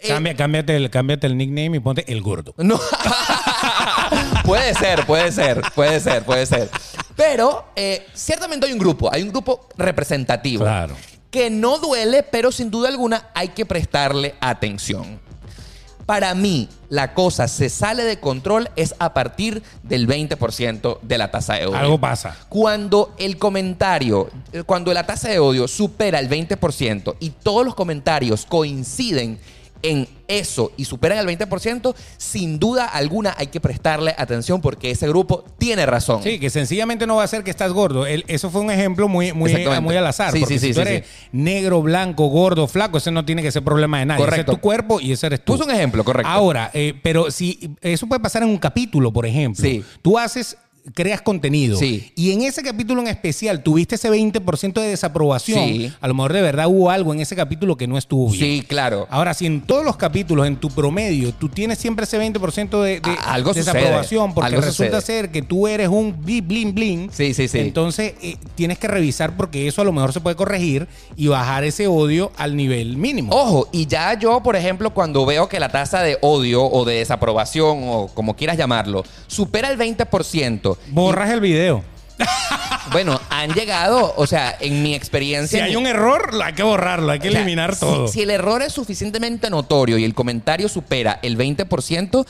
eh, 0.00 0.08
Cambia, 0.08 0.36
cámbiate, 0.36 0.76
el, 0.76 0.90
cámbiate 0.90 1.26
el 1.26 1.36
nickname 1.36 1.76
y 1.76 1.80
ponte 1.80 2.04
el 2.12 2.20
gordo. 2.20 2.54
no. 2.58 2.78
puede 4.44 4.74
ser, 4.74 5.06
puede 5.06 5.32
ser, 5.32 5.62
puede 5.74 6.00
ser, 6.00 6.24
puede 6.24 6.46
ser. 6.46 6.70
Pero 7.16 7.64
eh, 7.74 8.06
ciertamente 8.14 8.66
hay 8.66 8.72
un 8.72 8.78
grupo, 8.78 9.12
hay 9.12 9.22
un 9.22 9.30
grupo 9.30 9.68
representativo. 9.76 10.64
Claro. 10.64 10.94
Que 11.30 11.50
no 11.50 11.78
duele, 11.78 12.22
pero 12.22 12.52
sin 12.52 12.70
duda 12.70 12.88
alguna 12.88 13.30
hay 13.34 13.48
que 13.48 13.66
prestarle 13.66 14.34
atención. 14.40 15.20
Para 16.06 16.34
mí, 16.34 16.68
la 16.90 17.14
cosa 17.14 17.48
se 17.48 17.70
sale 17.70 18.04
de 18.04 18.20
control 18.20 18.68
es 18.76 18.94
a 18.98 19.14
partir 19.14 19.62
del 19.82 20.06
20% 20.06 20.98
de 21.00 21.18
la 21.18 21.30
tasa 21.30 21.54
de 21.54 21.66
odio. 21.66 21.78
Algo 21.78 21.98
pasa. 21.98 22.36
Cuando 22.50 23.14
el 23.18 23.38
comentario, 23.38 24.28
eh, 24.52 24.62
cuando 24.64 24.92
la 24.92 25.06
tasa 25.06 25.30
de 25.30 25.38
odio 25.38 25.66
supera 25.66 26.18
el 26.18 26.28
20% 26.28 27.16
y 27.20 27.30
todos 27.30 27.64
los 27.64 27.74
comentarios 27.74 28.44
coinciden 28.44 29.38
en 29.84 30.08
eso 30.26 30.72
y 30.78 30.86
superan 30.86 31.18
el 31.18 31.38
20%, 31.38 31.94
sin 32.16 32.58
duda 32.58 32.86
alguna 32.86 33.34
hay 33.36 33.48
que 33.48 33.60
prestarle 33.60 34.14
atención 34.16 34.62
porque 34.62 34.90
ese 34.90 35.06
grupo 35.06 35.44
tiene 35.58 35.84
razón. 35.84 36.22
Sí, 36.22 36.38
que 36.38 36.48
sencillamente 36.48 37.06
no 37.06 37.16
va 37.16 37.24
a 37.24 37.28
ser 37.28 37.44
que 37.44 37.50
estás 37.50 37.72
gordo. 37.72 38.06
El- 38.06 38.24
eso 38.26 38.50
fue 38.50 38.62
un 38.62 38.70
ejemplo 38.70 39.06
muy, 39.06 39.32
muy, 39.34 39.54
muy 39.82 39.96
al 39.96 40.06
azar. 40.06 40.32
Sí, 40.32 40.40
porque 40.40 40.58
sí, 40.58 40.68
si 40.68 40.74
tú 40.74 40.80
eres 40.80 41.04
negro, 41.32 41.82
blanco, 41.82 42.28
gordo, 42.28 42.66
flaco, 42.66 42.96
ese 42.98 43.10
no 43.10 43.24
tiene 43.26 43.42
que 43.42 43.52
ser 43.52 43.62
problema 43.62 43.98
de 43.98 44.06
nadie. 44.06 44.22
Ese 44.22 44.30
Correcto. 44.30 44.52
es 44.52 44.56
tu 44.58 44.60
cuerpo 44.62 45.00
y 45.00 45.12
ese 45.12 45.26
eres 45.26 45.44
tú. 45.44 45.52
Puso 45.52 45.64
un 45.66 45.70
ejemplo, 45.72 46.02
correcto. 46.04 46.30
Ahora, 46.30 46.70
eh, 46.72 46.98
pero 47.02 47.30
si 47.30 47.70
eso 47.82 48.06
puede 48.06 48.20
pasar 48.20 48.42
en 48.42 48.48
un 48.48 48.58
capítulo, 48.58 49.12
por 49.12 49.26
ejemplo. 49.26 49.62
Sí. 49.62 49.84
Tú 50.00 50.18
haces 50.18 50.56
creas 50.92 51.22
contenido 51.22 51.78
Sí. 51.78 52.12
y 52.14 52.32
en 52.32 52.42
ese 52.42 52.62
capítulo 52.62 53.00
en 53.00 53.08
especial 53.08 53.62
tuviste 53.62 53.94
ese 53.94 54.10
20% 54.10 54.82
de 54.82 54.88
desaprobación, 54.88 55.58
Sí. 55.66 55.92
a 55.98 56.08
lo 56.08 56.12
mejor 56.14 56.34
de 56.34 56.42
verdad 56.42 56.66
hubo 56.68 56.90
algo 56.90 57.14
en 57.14 57.20
ese 57.20 57.34
capítulo 57.34 57.76
que 57.76 57.86
no 57.86 57.96
estuvo 57.96 58.28
bien. 58.28 58.38
Sí, 58.60 58.64
claro. 58.68 59.06
Ahora, 59.10 59.32
si 59.32 59.46
en 59.46 59.62
todos 59.62 59.82
los 59.82 59.96
capítulos, 59.96 60.46
en 60.46 60.56
tu 60.56 60.68
promedio, 60.68 61.32
tú 61.32 61.48
tienes 61.48 61.78
siempre 61.78 62.04
ese 62.04 62.18
20% 62.18 62.82
de, 62.82 63.00
de 63.00 63.16
algo 63.24 63.54
sucede. 63.54 63.72
desaprobación, 63.74 64.34
porque 64.34 64.46
Algo 64.48 64.60
resulta 64.60 65.00
sucede. 65.00 65.20
ser 65.22 65.30
que 65.30 65.40
tú 65.40 65.66
eres 65.68 65.88
un 65.88 66.14
blin 66.22 66.74
blin. 66.74 67.10
Sí, 67.12 67.32
sí, 67.32 67.48
sí. 67.48 67.60
Entonces, 67.60 68.12
eh, 68.20 68.36
tienes 68.54 68.78
que 68.78 68.86
revisar 68.88 69.36
porque 69.36 69.66
eso 69.66 69.80
a 69.80 69.84
lo 69.86 69.92
mejor 69.92 70.12
se 70.12 70.20
puede 70.20 70.36
corregir 70.36 70.86
y 71.16 71.28
bajar 71.28 71.64
ese 71.64 71.86
odio 71.86 72.30
al 72.36 72.56
nivel 72.56 72.98
mínimo. 72.98 73.32
Ojo, 73.34 73.68
y 73.72 73.86
ya 73.86 74.18
yo, 74.18 74.42
por 74.42 74.54
ejemplo, 74.54 74.92
cuando 74.92 75.24
veo 75.24 75.48
que 75.48 75.58
la 75.60 75.70
tasa 75.70 76.02
de 76.02 76.18
odio 76.20 76.62
o 76.62 76.84
de 76.84 76.96
desaprobación 76.96 77.84
o 77.88 78.08
como 78.12 78.36
quieras 78.36 78.58
llamarlo, 78.58 79.02
supera 79.28 79.70
el 79.70 79.78
20%, 79.78 80.73
Borras 80.88 81.30
el 81.30 81.40
video. 81.40 81.82
bueno, 82.92 83.20
han 83.30 83.52
llegado, 83.54 84.14
o 84.16 84.26
sea, 84.26 84.56
en 84.60 84.82
mi 84.82 84.94
experiencia... 84.94 85.58
Si 85.58 85.64
hay 85.70 85.76
un 85.76 85.86
error, 85.86 86.30
hay 86.44 86.52
que 86.52 86.62
borrarlo, 86.62 87.10
hay 87.10 87.18
que 87.18 87.28
O 87.28 87.32
sea, 87.32 87.40
eliminar 87.40 87.74
si- 87.74 87.80
todo. 87.80 88.08
Si, 88.08 88.22
el 88.22 88.30
error 88.30 88.62
es 88.62 88.72
suficientemente 88.72 89.50
notorio 89.50 89.98
y 89.98 90.04
el 90.04 90.14
comentario 90.14 90.68
supera 90.68 91.18
el 91.22 91.36
20%, 91.36 92.24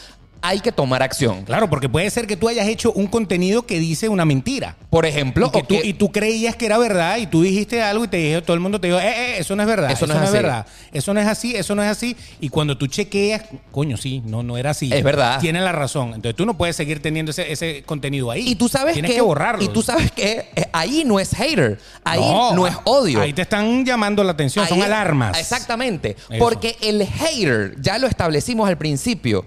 hay 0.47 0.61
que 0.61 0.73
tomar 0.73 1.03
acción. 1.03 1.43
Claro, 1.45 1.71
porque 1.71 1.89
puede 1.89 2.11
ser 2.11 2.27
que 2.27 2.37
tú 2.37 2.51
hayas 2.51 2.69
hecho 2.69 2.93
un 2.93 3.07
contenido 3.07 3.63
que 3.63 3.79
dice 3.79 4.11
una 4.11 4.27
mentira. 4.27 4.77
Por 4.91 5.07
ejemplo, 5.07 5.47
Y, 5.47 5.51
que 5.51 5.59
o 5.59 5.63
tú, 5.65 5.81
que- 5.81 5.87
y 5.87 5.95
tú 5.95 6.13
creías 6.13 6.55
que 6.55 6.67
era 6.67 6.77
verdad 6.77 7.17
y 7.17 7.27
tú 7.27 7.41
dijiste 7.41 7.83
algo 7.83 8.05
y 8.05 8.09
te 8.09 8.19
dije, 8.19 8.43
todo 8.43 8.53
el 8.53 8.61
mundo 8.61 8.79
te 8.79 8.89
dijo, 8.89 9.01
eh, 9.01 9.09
eh, 9.09 9.35
eso 9.39 9.57
no 9.57 9.63
es 9.63 9.69
verdad, 9.69 9.91
Eso 9.91 10.05
eso, 10.05 10.13
no 10.13 10.21
no, 10.21 10.27
es 10.27 10.33
verdad, 10.33 10.67
eso 10.93 11.15
no 11.15 11.21
es 11.21 11.27
así, 11.27 11.57
eso 11.57 11.75
no 11.75 11.83
es 11.83 11.89
así. 11.89 12.15
Y 12.41 12.51
cuando 12.51 12.77
tú 12.77 12.87
chequeas, 12.87 13.43
coño, 13.73 13.97
sí, 13.97 14.23
no, 14.27 14.43
no 14.43 14.59
era 14.59 14.71
así. 14.71 14.91
Es 14.93 15.03
verdad. 15.03 15.41
Tiene 15.41 15.63
la 15.63 15.73
razón. 15.73 16.09
Entonces 16.09 16.37
tú 16.37 16.45
no 16.45 16.59
puedes 16.59 16.77
seguir 16.77 17.01
teniendo 17.01 17.31
ese, 17.31 17.51
ese 17.51 17.83
contenido 17.87 18.31
ahí. 18.31 18.47
y 18.47 18.55
tú 18.55 18.69
sabes 18.69 18.93
Tienes 18.93 19.13
que, 19.13 19.17
que 19.17 19.23
borrarlo. 19.23 19.65
Y 19.65 19.69
tú 19.69 19.81
sabes 19.83 20.13
que 20.13 20.51
eh, 20.55 20.67
ahí 20.73 21.05
no 21.07 21.19
es 21.19 21.31
hater, 21.35 21.79
ahí 22.05 22.21
no, 22.55 22.67
es 22.67 22.77
odio. 22.85 23.23
Ahí 23.23 23.33
te 23.33 23.41
están 23.41 23.83
llamando 23.87 24.23
la 24.23 24.33
atención, 24.33 24.69
son 24.69 24.83
alarmas. 24.83 25.39
Exactamente. 25.39 26.17
Eso. 26.29 26.39
Porque 26.39 26.77
el 26.83 27.03
hater, 27.07 27.77
ya 27.81 27.97
lo 27.99 28.07
establecimos 28.07 28.69
al 28.69 28.77
principio, 28.77 29.47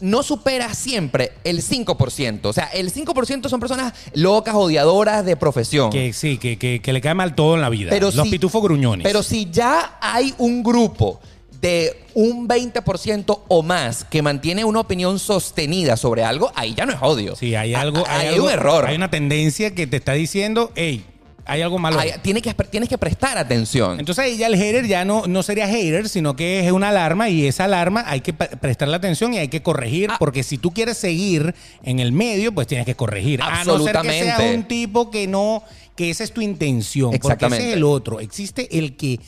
no 0.00 0.22
supera 0.22 0.74
siempre 0.74 1.32
el 1.44 1.62
5%. 1.62 2.40
O 2.44 2.52
sea, 2.52 2.64
el 2.66 2.92
5% 2.92 3.48
son 3.48 3.60
personas 3.60 3.92
locas, 4.14 4.54
odiadoras 4.54 5.24
de 5.24 5.36
profesión. 5.36 5.90
Que 5.90 6.12
sí, 6.12 6.38
que, 6.38 6.58
que, 6.58 6.80
que 6.80 6.92
le 6.92 7.00
cae 7.00 7.14
mal 7.14 7.34
todo 7.34 7.54
en 7.54 7.60
la 7.62 7.68
vida. 7.70 7.90
Pero 7.90 8.10
Los 8.10 8.24
si- 8.26 8.30
pitufos 8.30 8.62
gruñones. 8.62 9.04
Pero 9.06 9.22
si 9.22 9.48
ya 9.50 9.98
hay 10.00 10.34
un 10.38 10.62
grupo 10.62 11.20
de 11.60 12.04
un 12.14 12.46
20% 12.46 13.40
o 13.48 13.62
más 13.62 14.04
que 14.04 14.20
mantiene 14.20 14.64
una 14.64 14.80
opinión 14.80 15.18
sostenida 15.18 15.96
sobre 15.96 16.22
algo, 16.22 16.52
ahí 16.54 16.74
ya 16.74 16.84
no 16.84 16.92
es 16.92 16.98
odio. 17.00 17.34
sí, 17.34 17.54
hay 17.54 17.72
algo, 17.74 18.04
ah, 18.06 18.18
hay, 18.18 18.26
hay 18.28 18.34
algo- 18.34 18.46
un 18.46 18.52
error. 18.52 18.86
Hay 18.86 18.96
una 18.96 19.10
tendencia 19.10 19.74
que 19.74 19.86
te 19.86 19.96
está 19.96 20.12
diciendo, 20.12 20.70
hey, 20.76 21.04
hay 21.46 21.62
algo 21.62 21.78
malo. 21.78 21.98
ahí". 22.00 22.10
Hay- 22.10 22.18
tiene 22.20 22.42
que, 22.42 22.52
tienes 22.54 22.88
que 22.88 22.98
prestar 22.98 23.38
atención. 23.38 23.98
Entonces 24.00 24.24
ahí 24.24 24.36
ya 24.36 24.46
el 24.48 24.56
hater 24.56 24.86
ya 24.86 25.04
no, 25.04 25.26
no 25.26 25.42
sería 25.42 25.66
hater, 25.68 26.08
sino 26.08 26.36
que 26.36 26.66
es 26.66 26.72
una 26.72 26.88
alarma 26.90 27.28
y 27.28 27.46
esa 27.46 27.64
alarma 27.64 28.04
hay 28.06 28.20
que 28.20 28.32
prestarle 28.32 28.96
atención 28.96 29.32
y 29.34 29.38
hay 29.38 29.48
que 29.48 29.62
corregir, 29.62 30.10
Ah. 30.10 30.16
porque 30.18 30.42
si 30.42 30.58
tú 30.58 30.72
quieres 30.72 30.96
seguir 30.98 31.54
en 31.82 32.00
el 32.00 32.12
medio, 32.12 32.52
pues 32.52 32.66
tienes 32.66 32.84
que 32.86 32.94
corregir. 32.94 33.40
A 33.42 33.44
no 33.46 33.50
ser 33.50 33.64
que 33.64 33.70
Absolutamente. 33.70 34.24
seas 34.24 34.54
un 34.54 34.64
tipo 34.64 35.10
que 35.10 35.26
no, 35.26 35.62
que 35.94 36.10
esa 36.10 36.24
es 36.24 36.32
tu 36.32 36.40
intención, 36.40 37.10
porque 37.10 37.16
Exactamente. 37.18 37.64
ese 37.64 37.70
es 37.72 37.76
el 37.76 37.84
otro. 37.84 38.20
Existe 38.20 38.78
el 38.78 38.96
que 38.96 39.20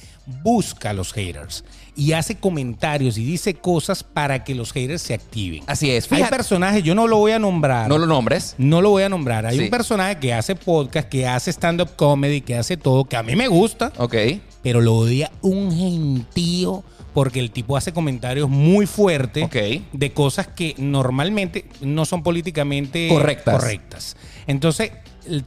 busca 0.42 0.90
a 0.90 0.92
los 0.92 1.12
haters 1.14 1.64
y 1.98 2.12
hace 2.12 2.36
comentarios 2.36 3.18
y 3.18 3.24
dice 3.24 3.54
cosas 3.54 4.04
para 4.04 4.44
que 4.44 4.54
los 4.54 4.72
haters 4.72 5.02
se 5.02 5.14
activen. 5.14 5.64
Así 5.66 5.90
es. 5.90 6.04
Hay 6.12 6.18
Fíjate, 6.18 6.36
personajes, 6.36 6.82
yo 6.84 6.94
no 6.94 7.08
lo 7.08 7.16
voy 7.18 7.32
a 7.32 7.40
nombrar. 7.40 7.88
no 7.88 7.98
lo 7.98 8.06
nombres. 8.06 8.54
No 8.56 8.80
lo 8.80 8.90
voy 8.90 9.02
a 9.02 9.08
nombrar. 9.08 9.44
Hay 9.46 9.58
Sí. 9.58 9.64
un 9.64 9.70
personaje 9.70 10.16
que 10.18 10.32
hace 10.32 10.54
podcast, 10.54 11.08
que 11.08 11.26
hace 11.26 11.50
stand-up 11.50 11.96
comedy, 11.96 12.40
que 12.40 12.54
hace 12.56 12.76
todo, 12.76 13.04
que 13.04 13.16
a 13.16 13.22
mí 13.24 13.34
me 13.34 13.48
gusta 13.48 13.92
Ok. 13.98 14.14
pero 14.62 14.80
lo 14.80 14.94
odia 14.94 15.32
un 15.42 15.70
gentío 15.76 16.84
porque 17.14 17.40
el 17.40 17.50
tipo 17.50 17.76
hace 17.76 17.92
comentarios 17.92 18.48
muy 18.48 18.86
fuertes 18.86 19.48
de 19.92 20.12
cosas 20.12 20.46
que 20.46 20.76
normalmente 20.78 21.64
no 21.80 22.04
son 22.04 22.22
políticamente 22.22 23.08
Correctas. 23.08 23.54
correctas. 23.56 24.16
Entonces, 24.46 24.92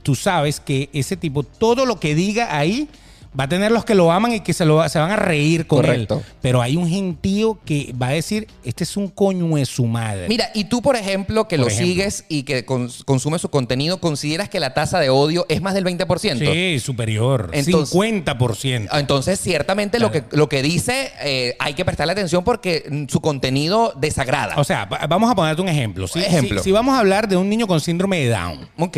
tú 0.04 0.16
sabes 0.16 0.60
que 0.60 0.90
ese 0.92 1.16
tipo, 1.16 1.44
todo 1.44 1.86
lo 1.86 1.98
que 2.00 2.14
diga 2.14 2.58
ahí 2.58 2.90
Va 3.40 3.46
a 3.46 3.48
tener 3.48 3.72
los 3.72 3.86
que 3.86 3.96
lo 3.96 4.12
aman 4.12 4.34
y 4.34 4.40
que 4.42 4.52
se, 4.52 4.66
lo, 4.66 4.88
se 4.90 5.00
van 5.00 5.10
a 5.12 5.16
reír 5.16 5.66
con 5.66 5.78
Correcto. 5.80 6.18
él. 6.18 6.34
Pero 6.42 6.62
hay 6.62 6.76
un 6.76 6.90
gentío 6.90 7.58
que 7.64 7.94
va 8.00 8.08
a 8.08 8.12
decir, 8.12 8.46
este 8.66 8.84
es 8.84 8.98
un 8.98 9.08
coño 9.08 9.56
de 9.56 9.66
su 9.66 9.86
madre. 9.86 10.28
Mira, 10.28 10.50
y 10.54 10.66
tú, 10.66 10.82
por 10.82 10.98
ejemplo, 10.98 11.48
que 11.48 11.56
Por 11.56 11.68
lo 11.68 11.72
ejemplo. 11.72 11.88
sigues 11.88 12.26
y 12.28 12.44
que 12.44 12.66
cons- 12.66 13.06
consumes 13.06 13.40
su 13.42 13.48
contenido, 13.50 14.02
¿consideras 14.02 14.50
que 14.50 14.60
la 14.60 14.74
tasa 14.74 15.00
de 15.00 15.10
odio 15.10 15.46
es 15.48 15.62
más 15.62 15.74
del 15.74 15.86
20%? 15.86 16.40
sí, 16.40 16.80
superior. 16.82 17.52
Entonces- 17.54 17.96
50%. 17.98 18.90
Ah, 18.92 19.00
Entonces, 19.00 19.40
ciertamente 19.40 20.00
lo, 20.00 20.12
que, 20.12 20.24
lo 20.32 20.50
que 20.50 20.62
dice 20.62 21.12
eh, 21.22 21.56
hay 21.60 21.74
que 21.74 21.86
prestarle 21.86 22.12
atención 22.12 22.44
porque 22.44 22.84
mm, 22.90 23.06
su 23.08 23.22
contenido 23.22 23.94
desagrada. 23.98 24.56
O 24.58 24.66
sea, 24.66 24.84
va- 24.86 25.08
vamos 25.08 25.32
a 25.32 25.36
ponerte 25.36 25.62
un 25.62 25.70
ejemplo. 25.70 26.06
Si, 26.08 26.20
Ejemplo. 26.20 26.60
si- 26.60 26.66
si 26.66 26.72
vamos 26.74 26.96
a 26.96 27.00
hablar 27.00 27.30
de 27.30 27.38
un 27.38 27.50
niño 27.50 27.66
con 27.66 27.80
síndrome 27.80 28.20
de 28.20 28.30
Down, 28.30 28.68
ok. 28.78 28.98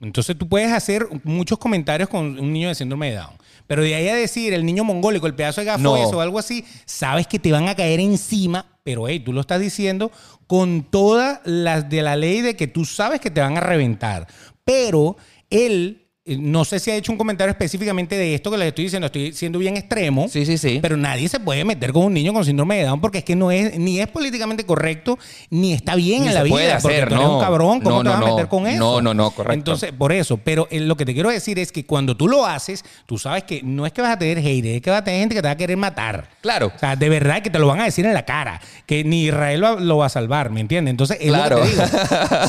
entonces 0.00 0.36
tú 0.38 0.48
puedes 0.48 0.70
hacer 0.72 1.06
muchos 1.24 1.58
comentarios 1.58 2.08
con 2.08 2.38
un 2.38 2.52
niño 2.52 2.68
de 2.68 2.74
síndrome 2.76 3.10
de 3.10 3.16
Down. 3.16 3.41
Pero 3.72 3.84
de 3.84 3.94
ahí 3.94 4.06
a 4.06 4.14
decir 4.14 4.52
el 4.52 4.66
niño 4.66 4.84
mongólico, 4.84 5.26
el 5.26 5.34
pedazo 5.34 5.62
de 5.62 5.64
gafo 5.64 5.82
No. 5.82 5.96
eso 5.96 6.18
o 6.18 6.20
algo 6.20 6.38
así, 6.38 6.62
sabes 6.84 7.26
que 7.26 7.38
te 7.38 7.50
van 7.50 7.70
a 7.70 7.74
caer 7.74 8.00
encima, 8.00 8.66
pero 8.84 9.08
hey, 9.08 9.18
tú 9.18 9.32
lo 9.32 9.40
estás 9.40 9.62
diciendo 9.62 10.12
con 10.46 10.82
todas 10.82 11.40
las 11.46 11.88
de 11.88 12.02
la 12.02 12.14
ley 12.14 12.42
de 12.42 12.54
que 12.54 12.66
tú 12.66 12.84
sabes 12.84 13.18
que 13.18 13.30
te 13.30 13.40
van 13.40 13.56
a 13.56 13.60
reventar. 13.60 14.26
Pero 14.62 15.16
él, 15.48 16.01
no 16.24 16.64
sé 16.64 16.78
si 16.78 16.88
ha 16.90 16.94
hecho 16.94 17.10
un 17.10 17.18
comentario 17.18 17.50
específicamente 17.50 18.14
de 18.16 18.36
esto 18.36 18.48
que 18.52 18.56
les 18.56 18.68
estoy 18.68 18.84
diciendo, 18.84 19.06
estoy 19.06 19.32
siendo 19.32 19.58
bien 19.58 19.76
extremo. 19.76 20.28
Sí, 20.28 20.46
sí, 20.46 20.56
sí. 20.56 20.78
Pero 20.80 20.96
nadie 20.96 21.28
se 21.28 21.40
puede 21.40 21.64
meter 21.64 21.92
con 21.92 22.04
un 22.04 22.14
niño 22.14 22.32
con 22.32 22.44
síndrome 22.44 22.76
de 22.76 22.84
Down 22.84 23.00
porque 23.00 23.18
es 23.18 23.24
que 23.24 23.34
no 23.34 23.50
es 23.50 23.76
ni 23.76 23.98
es 23.98 24.06
políticamente 24.06 24.64
correcto 24.64 25.18
ni 25.50 25.72
está 25.72 25.96
bien 25.96 26.20
Ni 26.22 26.26
en 26.28 26.32
se 26.32 26.38
la 26.38 26.44
vida. 26.44 26.52
puede 26.54 26.70
porque 26.80 26.88
hacer, 26.96 27.02
eres 27.08 27.18
no. 27.18 27.34
un 27.38 27.40
cabrón, 27.42 27.80
¿cómo 27.80 27.96
No, 27.96 28.02
te 28.04 28.08
vas 28.10 28.20
no, 28.20 28.24
a 28.24 28.28
no. 28.28 28.34
meter 28.36 28.48
con 28.48 28.66
eso? 28.68 28.78
No, 28.78 29.02
no, 29.02 29.14
no, 29.14 29.30
correcto. 29.32 29.52
Entonces, 29.54 29.90
por 29.92 30.12
eso. 30.12 30.36
Pero 30.36 30.68
eh, 30.70 30.78
lo 30.78 30.96
que 30.96 31.04
te 31.04 31.12
quiero 31.12 31.28
decir 31.30 31.58
es 31.58 31.72
que 31.72 31.84
cuando 31.86 32.16
tú 32.16 32.28
lo 32.28 32.46
haces, 32.46 32.84
tú 33.06 33.18
sabes 33.18 33.42
que 33.42 33.60
no 33.64 33.84
es 33.84 33.92
que 33.92 34.00
vas 34.02 34.12
a 34.12 34.18
tener 34.18 34.38
hate, 34.38 34.64
es 34.76 34.80
que 34.80 34.90
vas 34.90 35.00
a 35.00 35.04
tener 35.04 35.18
gente 35.20 35.34
que 35.34 35.42
te 35.42 35.48
va 35.48 35.52
a 35.52 35.56
querer 35.56 35.76
matar. 35.76 36.28
Claro. 36.40 36.70
O 36.72 36.78
sea, 36.78 36.94
de 36.94 37.08
verdad 37.08 37.42
que 37.42 37.50
te 37.50 37.58
lo 37.58 37.66
van 37.66 37.80
a 37.80 37.84
decir 37.86 38.06
en 38.06 38.14
la 38.14 38.24
cara, 38.24 38.60
que 38.86 39.02
ni 39.02 39.24
Israel 39.24 39.60
lo, 39.60 39.80
lo 39.80 39.96
va 39.96 40.06
a 40.06 40.08
salvar, 40.08 40.50
¿me 40.50 40.60
entiendes? 40.60 40.90
Entonces, 40.92 41.18
es 41.20 41.26
Claro. 41.28 41.58
lo 41.58 41.64
que 41.64 41.68
te 41.70 41.74
digo. 41.74 41.86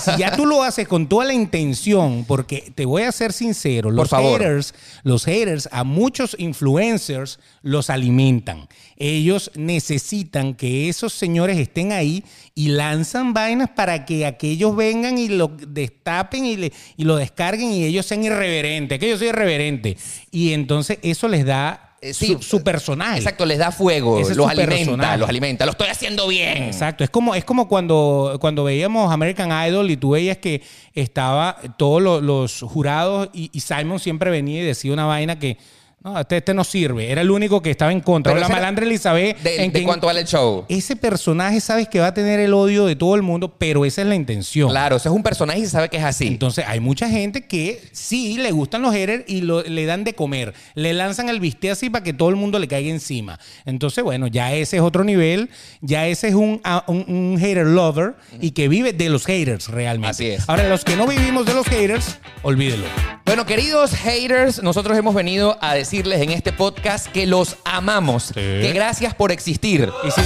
Si 0.06 0.18
ya 0.20 0.32
tú 0.36 0.46
lo 0.46 0.62
haces 0.62 0.88
con 0.88 1.08
toda 1.08 1.26
la 1.26 1.34
intención, 1.34 2.24
porque 2.28 2.72
te 2.76 2.86
voy 2.86 3.02
a 3.02 3.12
ser 3.12 3.34
sincero, 3.34 3.63
los 3.92 4.10
favor. 4.10 4.40
haters, 4.42 4.74
los 5.04 5.26
haters 5.26 5.70
a 5.72 5.84
muchos 5.84 6.36
influencers 6.40 7.40
los 7.62 7.90
alimentan. 7.90 8.68
Ellos 8.98 9.52
necesitan 9.56 10.54
que 10.54 10.90
esos 10.90 11.14
señores 11.14 11.58
estén 11.58 11.92
ahí 11.92 12.24
y 12.56 12.70
lanzan 12.70 13.34
vainas 13.34 13.70
para 13.70 14.06
que 14.06 14.26
aquellos 14.26 14.76
vengan 14.76 15.18
y 15.18 15.28
lo 15.30 15.48
destapen 15.48 16.46
y, 16.46 16.56
le- 16.58 16.74
y 16.98 17.04
lo 17.04 17.16
descarguen 17.16 17.72
y 17.72 17.84
ellos 17.86 18.06
sean 18.06 18.24
irreverentes, 18.24 19.00
que 19.00 19.10
yo 19.10 19.18
soy 19.18 19.28
irreverente. 19.30 19.98
Y 20.32 20.54
entonces 20.54 21.00
eso 21.02 21.28
les 21.28 21.46
da 21.46 21.93
Eh, 22.04 22.14
sí, 22.14 22.28
su, 22.28 22.42
su 22.42 22.64
personaje. 22.64 23.18
Exacto, 23.18 23.46
les 23.46 23.58
da 23.60 23.72
fuego, 23.72 24.20
Ese 24.20 24.36
los 24.36 24.50
alimenta, 24.50 25.16
los 25.18 25.30
alimenta. 25.30 25.66
Lo 25.66 25.72
estoy 25.72 25.88
haciendo 25.88 26.28
bien. 26.28 26.64
Exacto, 26.64 27.04
es 27.04 27.10
como, 27.10 27.34
es 27.34 27.46
como 27.46 27.68
cuando, 27.70 28.38
cuando 28.42 28.64
veíamos 28.66 29.12
American 29.12 29.50
Idol 29.70 29.90
y 29.90 29.96
tú 29.98 30.12
veías 30.12 30.38
que 30.38 30.62
estaba 30.94 31.58
todos 31.78 32.02
lo- 32.02 32.20
los, 32.22 32.62
jurados 32.62 33.30
y, 33.34 33.50
y 33.54 33.60
Simon 33.62 34.00
siempre 34.00 34.30
venía 34.32 34.62
y 34.62 34.66
decía 34.66 34.92
una 34.92 35.06
vaina 35.06 35.40
que 35.40 35.58
no, 36.04 36.20
este, 36.20 36.38
este 36.38 36.54
no 36.54 36.64
sirve, 36.64 37.12
era 37.12 37.22
el 37.22 37.32
único 37.32 37.62
que 37.62 37.72
estaba 37.72 37.92
en 37.92 38.02
contra. 38.02 38.34
Pero 38.34 38.42
la 38.42 38.50
malandra 38.54 38.86
Elizabeth. 38.86 39.38
De, 39.40 39.64
en 39.64 39.72
de 39.72 39.84
cuánto 39.84 40.08
vale 40.08 40.22
el 40.22 40.28
show. 40.28 40.66
Ese 40.68 40.96
personaje 40.96 41.62
sabes 41.62 41.88
que 41.88 42.00
va 42.00 42.08
a 42.08 42.14
tener 42.14 42.40
el 42.40 42.54
odio 42.54 42.86
de 42.86 42.96
todo 42.96 43.16
el 43.16 43.22
mundo, 43.22 43.56
pero 43.58 43.86
esa 43.86 44.02
es 44.02 44.08
la 44.08 44.16
intención. 44.16 44.70
Claro, 44.70 44.98
ese 44.98 45.08
es 45.10 45.16
un 45.16 45.24
personaje 45.24 45.60
y 45.60 45.64
se 45.64 45.70
sabe 45.70 45.90
que 45.90 45.98
es 45.98 46.04
así. 46.04 46.28
Entonces 46.28 46.66
hay 46.68 46.80
mucha 46.80 47.08
gente 47.10 47.46
que 47.48 47.82
sí 47.94 48.38
le 48.38 48.52
gustan 48.52 48.82
los 48.82 48.94
haters 48.94 49.24
y 49.28 49.42
lo- 49.42 49.64
le 49.64 49.86
dan 49.86 50.04
de 50.04 50.14
comer. 50.14 50.54
Le 50.76 50.94
lanzan 50.94 51.30
el 51.30 51.40
bistec 51.40 51.72
así 51.72 51.90
para 51.90 52.04
que 52.04 52.14
todo 52.14 52.30
el 52.30 52.36
mundo 52.36 52.60
le 52.60 52.68
caiga 52.68 52.90
encima. 52.90 53.40
Entonces, 53.66 54.04
bueno, 54.04 54.28
ya 54.28 54.54
ese 54.54 54.78
es 54.78 54.82
otro 54.82 55.04
nivel. 55.04 55.50
Ya 55.82 56.08
ese 56.08 56.28
es 56.28 56.34
un, 56.36 56.62
un, 56.88 57.06
un 57.08 57.38
hater 57.40 57.66
lover 57.66 58.16
y 58.42 58.52
que 58.52 58.68
vive 58.68 58.92
de 58.94 59.10
los 59.10 59.26
haters 59.26 59.70
realmente. 59.70 60.10
Así 60.10 60.28
es. 60.28 60.50
Ahora, 60.50 60.68
los 60.68 60.84
que 60.84 60.96
no 60.96 61.08
vivimos 61.08 61.46
de 61.46 61.54
los 61.54 61.66
haters, 61.68 62.18
olvídelo. 62.42 62.84
Bueno, 63.26 63.46
queridos 63.46 63.92
haters, 63.92 64.62
nosotros 64.62 64.98
hemos 64.98 65.16
venido 65.16 65.58
a 65.62 65.76
decirles 65.94 66.22
en 66.24 66.32
este 66.32 66.52
podcast 66.52 67.06
que 67.06 67.28
los 67.28 67.56
amamos. 67.66 68.32
Que 68.34 68.72
gracias 68.74 69.14
por 69.14 69.32
existir. 69.32 69.92
Y 70.04 70.10
si, 70.10 70.22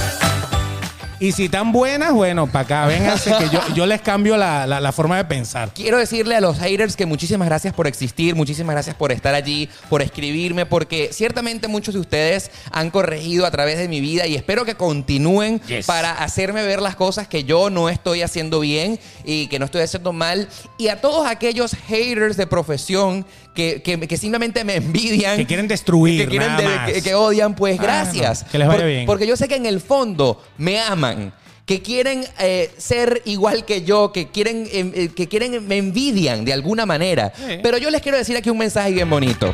y 1.20 1.32
si 1.32 1.48
tan 1.50 1.72
buenas, 1.72 2.12
bueno, 2.14 2.46
para 2.46 2.60
acá, 2.60 2.86
vénganse 2.86 3.34
que 3.38 3.50
yo, 3.50 3.60
yo 3.74 3.84
les 3.84 4.00
cambio 4.00 4.36
la, 4.38 4.66
la- 4.66 4.80
la 4.80 4.92
forma 4.92 5.16
de 5.18 5.24
pensar. 5.26 5.70
Quiero 5.74 5.98
decirle 5.98 6.36
a 6.36 6.40
los 6.40 6.58
haters 6.58 6.96
que 6.96 7.04
muchísimas 7.04 7.46
gracias 7.48 7.74
por 7.74 7.86
existir, 7.86 8.34
muchísimas 8.34 8.72
gracias 8.76 8.96
por 8.96 9.12
estar 9.12 9.34
allí, 9.34 9.68
por 9.90 10.00
escribirme, 10.00 10.64
porque 10.64 11.10
ciertamente 11.12 11.66
muchos 11.68 11.92
de 11.92 12.00
ustedes 12.00 12.50
han 12.70 12.90
corregido 12.90 13.44
a 13.44 13.50
través 13.50 13.76
de 13.76 13.88
mi 13.88 14.00
vida 14.00 14.26
y 14.26 14.36
espero 14.36 14.64
que 14.64 14.74
continúen 14.76 15.60
Yes. 15.66 15.84
para 15.86 16.12
hacerme 16.12 16.62
ver 16.62 16.80
las 16.80 16.94
cosas 16.96 17.28
que 17.28 17.44
yo 17.44 17.68
no 17.68 17.90
estoy 17.90 18.22
haciendo 18.22 18.60
bien 18.60 18.98
y 19.24 19.48
que 19.48 19.58
no 19.58 19.66
estoy 19.66 19.82
haciendo 19.82 20.14
mal. 20.14 20.48
Y 20.78 20.88
a 20.88 21.00
todos 21.02 21.26
aquellos 21.26 21.72
haters 21.88 22.38
de 22.38 22.46
profesión 22.46 23.26
que, 23.58 23.82
que- 23.82 23.98
que 24.06 24.16
simplemente 24.16 24.62
me 24.62 24.76
envidian. 24.76 25.36
Que 25.36 25.44
quieren 25.44 25.66
destruir, 25.66 26.22
que, 26.22 26.28
quieren 26.28 26.46
nada 26.46 26.60
de- 26.60 26.76
más. 26.76 26.92
que- 26.92 27.02
que 27.02 27.14
odian, 27.16 27.56
pues 27.56 27.76
Ah, 27.80 27.82
gracias. 27.82 28.44
no, 28.44 28.50
que 28.52 28.58
les 28.58 28.68
vaya 28.68 28.80
Por- 28.80 28.88
bien. 28.88 29.04
Porque 29.06 29.26
yo 29.26 29.36
sé 29.36 29.48
que 29.48 29.56
en 29.56 29.66
el 29.66 29.80
fondo 29.80 30.40
me 30.58 30.78
aman. 30.78 31.32
Que 31.66 31.82
quieren 31.82 32.24
eh, 32.38 32.70
ser 32.78 33.20
igual 33.26 33.64
que 33.66 33.82
yo, 33.82 34.12
que 34.12 34.28
quieren, 34.28 34.66
eh, 34.72 34.90
eh, 34.94 35.08
que 35.14 35.26
quieren, 35.26 35.66
me 35.66 35.76
envidian 35.76 36.44
de 36.44 36.52
alguna 36.52 36.86
manera. 36.86 37.32
Sí. 37.36 37.58
Pero 37.62 37.76
yo 37.78 37.90
les 37.90 38.00
quiero 38.00 38.16
decir 38.16 38.36
aquí 38.36 38.48
un 38.48 38.58
mensaje 38.58 38.92
bien 38.92 39.10
bonito. 39.10 39.52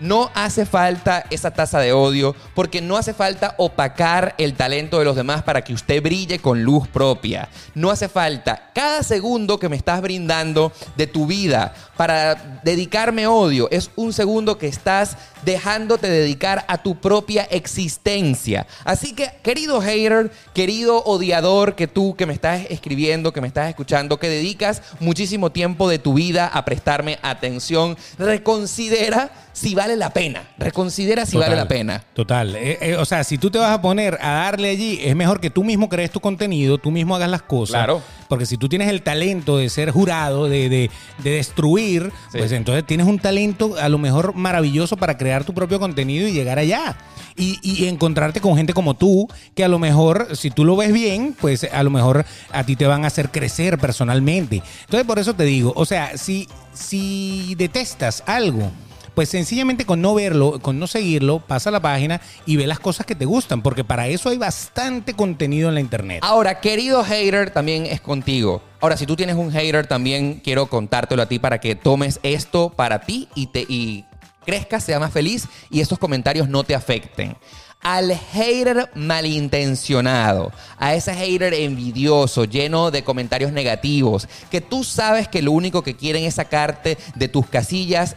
No 0.00 0.30
hace 0.34 0.66
falta 0.66 1.24
esa 1.30 1.50
tasa 1.50 1.78
de 1.80 1.92
odio 1.92 2.34
porque 2.54 2.80
no 2.80 2.96
hace 2.96 3.14
falta 3.14 3.54
opacar 3.58 4.34
el 4.38 4.54
talento 4.54 4.98
de 4.98 5.04
los 5.04 5.16
demás 5.16 5.42
para 5.42 5.62
que 5.62 5.72
usted 5.72 6.02
brille 6.02 6.38
con 6.38 6.62
luz 6.62 6.86
propia. 6.88 7.48
No 7.74 7.90
hace 7.90 8.08
falta 8.08 8.70
cada 8.74 9.02
segundo 9.02 9.58
que 9.58 9.68
me 9.68 9.76
estás 9.76 10.02
brindando 10.02 10.72
de 10.96 11.06
tu 11.06 11.26
vida 11.26 11.74
para 11.96 12.60
dedicarme 12.62 13.26
odio 13.26 13.68
es 13.70 13.90
un 13.96 14.12
segundo 14.12 14.58
que 14.58 14.68
estás 14.68 15.16
dejándote 15.46 16.10
dedicar 16.10 16.64
a 16.66 16.82
tu 16.82 16.96
propia 16.96 17.44
existencia. 17.44 18.66
Así 18.84 19.14
que, 19.14 19.30
querido 19.44 19.80
hater, 19.80 20.32
querido 20.52 21.04
odiador 21.04 21.76
que 21.76 21.86
tú 21.86 22.16
que 22.16 22.26
me 22.26 22.34
estás 22.34 22.66
escribiendo, 22.68 23.32
que 23.32 23.40
me 23.40 23.46
estás 23.46 23.68
escuchando, 23.68 24.18
que 24.18 24.28
dedicas 24.28 24.82
muchísimo 24.98 25.52
tiempo 25.52 25.88
de 25.88 26.00
tu 26.00 26.14
vida 26.14 26.48
a 26.48 26.64
prestarme 26.64 27.20
atención, 27.22 27.96
reconsidera 28.18 29.30
si 29.52 29.74
vale 29.74 29.96
la 29.96 30.10
pena. 30.10 30.48
Reconsidera 30.58 31.24
si 31.24 31.38
vale 31.38 31.54
la 31.54 31.68
pena. 31.68 32.02
Total. 32.12 32.56
Eh, 32.56 32.78
eh, 32.80 32.96
o 32.96 33.04
sea, 33.04 33.22
si 33.22 33.38
tú 33.38 33.48
te 33.48 33.58
vas 33.58 33.70
a 33.70 33.80
poner 33.80 34.18
a 34.20 34.32
darle 34.32 34.70
allí, 34.70 34.98
es 35.00 35.14
mejor 35.14 35.40
que 35.40 35.48
tú 35.48 35.62
mismo 35.62 35.88
crees 35.88 36.10
tu 36.10 36.20
contenido, 36.20 36.76
tú 36.76 36.90
mismo 36.90 37.14
hagas 37.14 37.30
las 37.30 37.42
cosas. 37.42 37.76
Claro. 37.76 38.02
Porque 38.28 38.46
si 38.46 38.56
tú 38.56 38.68
tienes 38.68 38.88
el 38.88 39.02
talento 39.02 39.56
de 39.58 39.68
ser 39.68 39.90
jurado, 39.90 40.48
de, 40.48 40.68
de- 40.68 40.90
de 41.22 41.30
destruir, 41.30 42.10
Sí. 42.32 42.38
pues 42.38 42.52
entonces 42.52 42.84
tienes 42.86 43.06
un 43.06 43.18
talento 43.18 43.76
a 43.80 43.88
lo 43.88 43.98
mejor 43.98 44.34
maravilloso 44.34 44.96
para 44.96 45.16
crear 45.16 45.44
tu 45.44 45.54
propio 45.54 45.78
contenido 45.80 46.26
y 46.28 46.32
llegar 46.32 46.58
allá. 46.58 46.96
Y, 47.38 47.58
y 47.62 47.86
encontrarte 47.86 48.40
con 48.40 48.56
gente 48.56 48.72
como 48.72 48.94
tú, 48.94 49.28
que 49.54 49.62
a 49.62 49.68
lo 49.68 49.78
mejor, 49.78 50.28
si 50.36 50.50
tú 50.50 50.64
lo 50.64 50.74
ves 50.74 50.90
bien, 50.92 51.36
pues 51.38 51.64
a 51.70 51.82
lo 51.82 51.90
mejor 51.90 52.24
a 52.50 52.64
ti 52.64 52.76
te 52.76 52.86
van 52.86 53.04
a 53.04 53.08
hacer 53.08 53.30
crecer 53.30 53.76
personalmente. 53.78 54.62
Entonces, 54.84 55.06
por 55.06 55.18
eso 55.18 55.34
te 55.34 55.44
digo, 55.44 55.72
o 55.76 55.84
sea, 55.84 56.16
si, 56.16 56.48
si 56.72 57.54
detestas 57.56 58.22
algo, 58.26 58.70
pues 59.16 59.30
sencillamente 59.30 59.86
con 59.86 60.02
no 60.02 60.14
verlo, 60.14 60.58
con 60.60 60.78
no 60.78 60.86
seguirlo, 60.86 61.40
pasa 61.40 61.70
a 61.70 61.72
la 61.72 61.80
página 61.80 62.20
y 62.44 62.56
ve 62.56 62.66
las 62.66 62.78
cosas 62.78 63.06
que 63.06 63.14
te 63.14 63.24
gustan, 63.24 63.62
porque 63.62 63.82
para 63.82 64.08
eso 64.08 64.28
hay 64.28 64.36
bastante 64.36 65.14
contenido 65.14 65.70
en 65.70 65.74
la 65.74 65.80
internet. 65.80 66.18
Ahora, 66.20 66.60
querido 66.60 67.02
hater, 67.02 67.50
también 67.50 67.86
es 67.86 68.02
contigo. 68.02 68.60
Ahora, 68.78 68.98
si 68.98 69.06
tú 69.06 69.16
tienes 69.16 69.36
un 69.36 69.50
hater, 69.50 69.86
también 69.86 70.42
quiero 70.44 70.66
contártelo 70.66 71.22
a 71.22 71.26
ti 71.26 71.38
para 71.38 71.60
que 71.60 71.74
tomes 71.74 72.20
esto 72.22 72.68
para 72.68 73.00
ti 73.00 73.26
y 73.34 73.46
te 73.46 73.64
y 73.66 74.04
crezcas, 74.44 74.84
seas 74.84 75.00
más 75.00 75.14
feliz 75.14 75.48
y 75.70 75.80
estos 75.80 75.98
comentarios 75.98 76.50
no 76.50 76.62
te 76.62 76.74
afecten. 76.74 77.38
Al 77.80 78.12
hater 78.12 78.90
malintencionado, 78.94 80.52
a 80.76 80.94
ese 80.94 81.14
hater 81.14 81.54
envidioso, 81.54 82.44
lleno 82.44 82.90
de 82.90 83.02
comentarios 83.02 83.52
negativos, 83.52 84.28
que 84.50 84.60
tú 84.60 84.84
sabes 84.84 85.26
que 85.26 85.40
lo 85.40 85.52
único 85.52 85.82
que 85.82 85.96
quieren 85.96 86.24
es 86.24 86.34
sacarte 86.34 86.98
de 87.14 87.28
tus 87.28 87.46
casillas, 87.46 88.16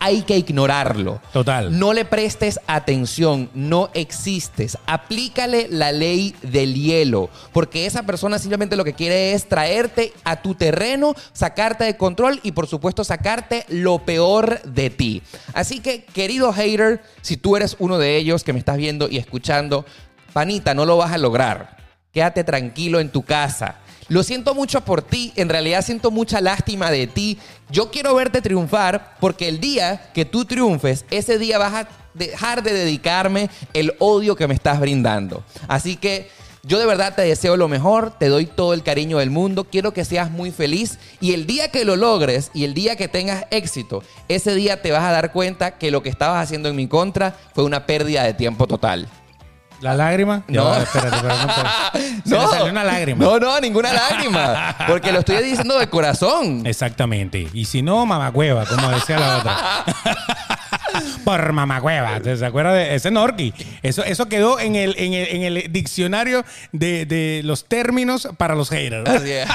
hay 0.00 0.22
que 0.22 0.36
ignorarlo. 0.36 1.20
Total. 1.32 1.78
No 1.78 1.92
le 1.92 2.04
prestes 2.04 2.60
atención, 2.66 3.50
no 3.54 3.90
existes. 3.94 4.78
Aplícale 4.86 5.68
la 5.70 5.92
ley 5.92 6.34
del 6.42 6.74
hielo, 6.74 7.30
porque 7.52 7.86
esa 7.86 8.04
persona 8.04 8.38
simplemente 8.38 8.76
lo 8.76 8.84
que 8.84 8.94
quiere 8.94 9.32
es 9.32 9.48
traerte 9.48 10.12
a 10.24 10.42
tu 10.42 10.54
terreno, 10.54 11.14
sacarte 11.32 11.84
de 11.84 11.96
control 11.96 12.40
y 12.42 12.52
por 12.52 12.66
supuesto 12.66 13.04
sacarte 13.04 13.64
lo 13.68 13.98
peor 14.00 14.62
de 14.62 14.90
ti. 14.90 15.22
Así 15.54 15.80
que, 15.80 16.04
querido 16.04 16.52
hater, 16.52 17.02
si 17.22 17.36
tú 17.36 17.56
eres 17.56 17.76
uno 17.78 17.98
de 17.98 18.16
ellos 18.16 18.44
que 18.44 18.52
me 18.52 18.58
estás 18.58 18.76
viendo 18.76 19.08
y 19.08 19.18
escuchando, 19.18 19.84
panita, 20.32 20.74
no 20.74 20.84
lo 20.84 20.96
vas 20.96 21.12
a 21.12 21.18
lograr. 21.18 21.76
Quédate 22.12 22.44
tranquilo 22.44 23.00
en 23.00 23.10
tu 23.10 23.22
casa. 23.22 23.76
Lo 24.08 24.22
siento 24.22 24.54
mucho 24.54 24.82
por 24.82 25.02
ti, 25.02 25.32
en 25.36 25.48
realidad 25.48 25.82
siento 25.82 26.10
mucha 26.10 26.40
lástima 26.40 26.90
de 26.90 27.06
ti. 27.06 27.38
Yo 27.70 27.90
quiero 27.90 28.14
verte 28.14 28.40
triunfar 28.40 29.16
porque 29.20 29.48
el 29.48 29.60
día 29.60 30.10
que 30.14 30.24
tú 30.24 30.44
triunfes, 30.44 31.04
ese 31.10 31.38
día 31.38 31.58
vas 31.58 31.74
a 31.74 31.88
dejar 32.14 32.62
de 32.62 32.72
dedicarme 32.72 33.50
el 33.72 33.94
odio 33.98 34.36
que 34.36 34.46
me 34.46 34.54
estás 34.54 34.80
brindando. 34.80 35.42
Así 35.68 35.96
que 35.96 36.28
yo 36.62 36.78
de 36.78 36.86
verdad 36.86 37.14
te 37.14 37.22
deseo 37.22 37.56
lo 37.56 37.68
mejor, 37.68 38.18
te 38.18 38.28
doy 38.28 38.46
todo 38.46 38.74
el 38.74 38.82
cariño 38.82 39.18
del 39.18 39.30
mundo, 39.30 39.64
quiero 39.64 39.92
que 39.92 40.04
seas 40.04 40.30
muy 40.30 40.50
feliz 40.50 40.98
y 41.20 41.32
el 41.32 41.46
día 41.46 41.70
que 41.70 41.84
lo 41.84 41.94
logres 41.94 42.50
y 42.54 42.64
el 42.64 42.74
día 42.74 42.96
que 42.96 43.06
tengas 43.06 43.44
éxito, 43.50 44.02
ese 44.28 44.54
día 44.54 44.82
te 44.82 44.90
vas 44.90 45.04
a 45.04 45.12
dar 45.12 45.32
cuenta 45.32 45.78
que 45.78 45.92
lo 45.92 46.02
que 46.02 46.08
estabas 46.08 46.42
haciendo 46.42 46.68
en 46.68 46.76
mi 46.76 46.88
contra 46.88 47.36
fue 47.54 47.62
una 47.64 47.86
pérdida 47.86 48.24
de 48.24 48.34
tiempo 48.34 48.66
total. 48.66 49.08
¿La 49.80 49.94
lágrima? 49.94 50.42
No. 50.48 50.64
Va, 50.64 50.82
espérate, 50.82 51.16
espérate, 51.16 51.46
no. 51.46 52.20
Se 52.24 52.30
le 52.38 52.46
salió 52.48 52.70
una 52.70 52.84
lágrima. 52.84 53.24
No, 53.24 53.38
no, 53.38 53.60
ninguna 53.60 53.92
lágrima. 53.92 54.76
Porque 54.88 55.12
lo 55.12 55.20
estoy 55.20 55.42
diciendo 55.42 55.78
de 55.78 55.88
corazón. 55.88 56.66
Exactamente. 56.66 57.48
Y 57.52 57.66
si 57.66 57.82
no, 57.82 58.06
mamacueva, 58.06 58.64
como 58.64 58.88
decía 58.90 59.18
la 59.18 59.38
otra. 59.38 59.84
Por 61.24 61.52
mamacueva. 61.52 62.20
¿Se 62.22 62.44
acuerda 62.46 62.72
de 62.72 62.94
ese 62.94 63.10
Norki? 63.10 63.52
Eso, 63.82 64.02
eso 64.04 64.26
quedó 64.28 64.58
en 64.58 64.76
el, 64.76 64.94
en 64.98 65.12
el, 65.12 65.28
en 65.28 65.42
el 65.42 65.72
diccionario 65.72 66.44
de, 66.72 67.04
de 67.04 67.42
los 67.44 67.66
términos 67.66 68.28
para 68.38 68.54
los 68.54 68.70
haters. 68.70 69.08
Así 69.08 69.32
es. 69.32 69.48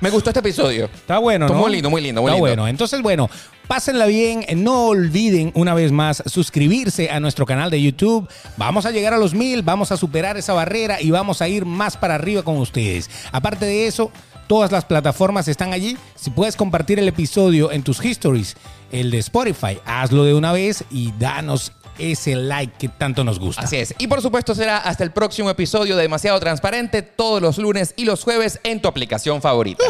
Me 0.00 0.08
gustó 0.10 0.30
este 0.30 0.40
episodio. 0.40 0.86
Está 0.86 1.18
bueno, 1.18 1.44
Está 1.46 1.56
¿no? 1.56 1.62
muy 1.62 1.72
lindo, 1.72 1.90
muy 1.90 2.00
lindo, 2.00 2.22
muy 2.22 2.30
Está 2.30 2.36
lindo. 2.36 2.46
bueno. 2.46 2.68
Entonces, 2.68 3.02
bueno, 3.02 3.28
pásenla 3.66 4.06
bien. 4.06 4.44
No 4.56 4.86
olviden 4.86 5.52
una 5.54 5.74
vez 5.74 5.92
más 5.92 6.22
suscribirse 6.26 7.10
a 7.10 7.20
nuestro 7.20 7.44
canal 7.44 7.70
de 7.70 7.82
YouTube. 7.82 8.26
Vamos 8.56 8.86
a 8.86 8.90
llegar 8.92 9.12
a 9.12 9.18
los 9.18 9.34
mil, 9.34 9.62
vamos 9.62 9.92
a 9.92 9.98
superar 9.98 10.38
esa 10.38 10.54
barrera 10.54 11.02
y 11.02 11.10
vamos 11.10 11.42
a 11.42 11.48
ir 11.48 11.66
más 11.66 11.98
para 11.98 12.14
arriba 12.14 12.42
con 12.42 12.56
ustedes. 12.56 13.10
Aparte 13.30 13.66
de 13.66 13.86
eso, 13.86 14.10
todas 14.46 14.72
las 14.72 14.86
plataformas 14.86 15.48
están 15.48 15.74
allí. 15.74 15.98
Si 16.14 16.30
puedes 16.30 16.56
compartir 16.56 16.98
el 16.98 17.06
episodio 17.08 17.70
en 17.70 17.82
tus 17.82 18.02
histories, 18.02 18.56
el 18.90 19.10
de 19.10 19.18
Spotify, 19.18 19.78
hazlo 19.84 20.24
de 20.24 20.32
una 20.32 20.52
vez 20.52 20.82
y 20.90 21.12
danos 21.18 21.72
ese 22.00 22.34
like 22.34 22.74
que 22.78 22.88
tanto 22.88 23.24
nos 23.24 23.38
gusta. 23.38 23.62
Así 23.62 23.76
es. 23.76 23.94
Y 23.98 24.06
por 24.06 24.22
supuesto 24.22 24.54
será 24.54 24.78
hasta 24.78 25.04
el 25.04 25.10
próximo 25.10 25.50
episodio 25.50 25.96
de 25.96 26.02
Demasiado 26.02 26.40
Transparente 26.40 27.02
todos 27.02 27.40
los 27.42 27.58
lunes 27.58 27.94
y 27.96 28.04
los 28.04 28.24
jueves 28.24 28.60
en 28.64 28.80
tu 28.80 28.88
aplicación 28.88 29.42
favorita. 29.42 29.84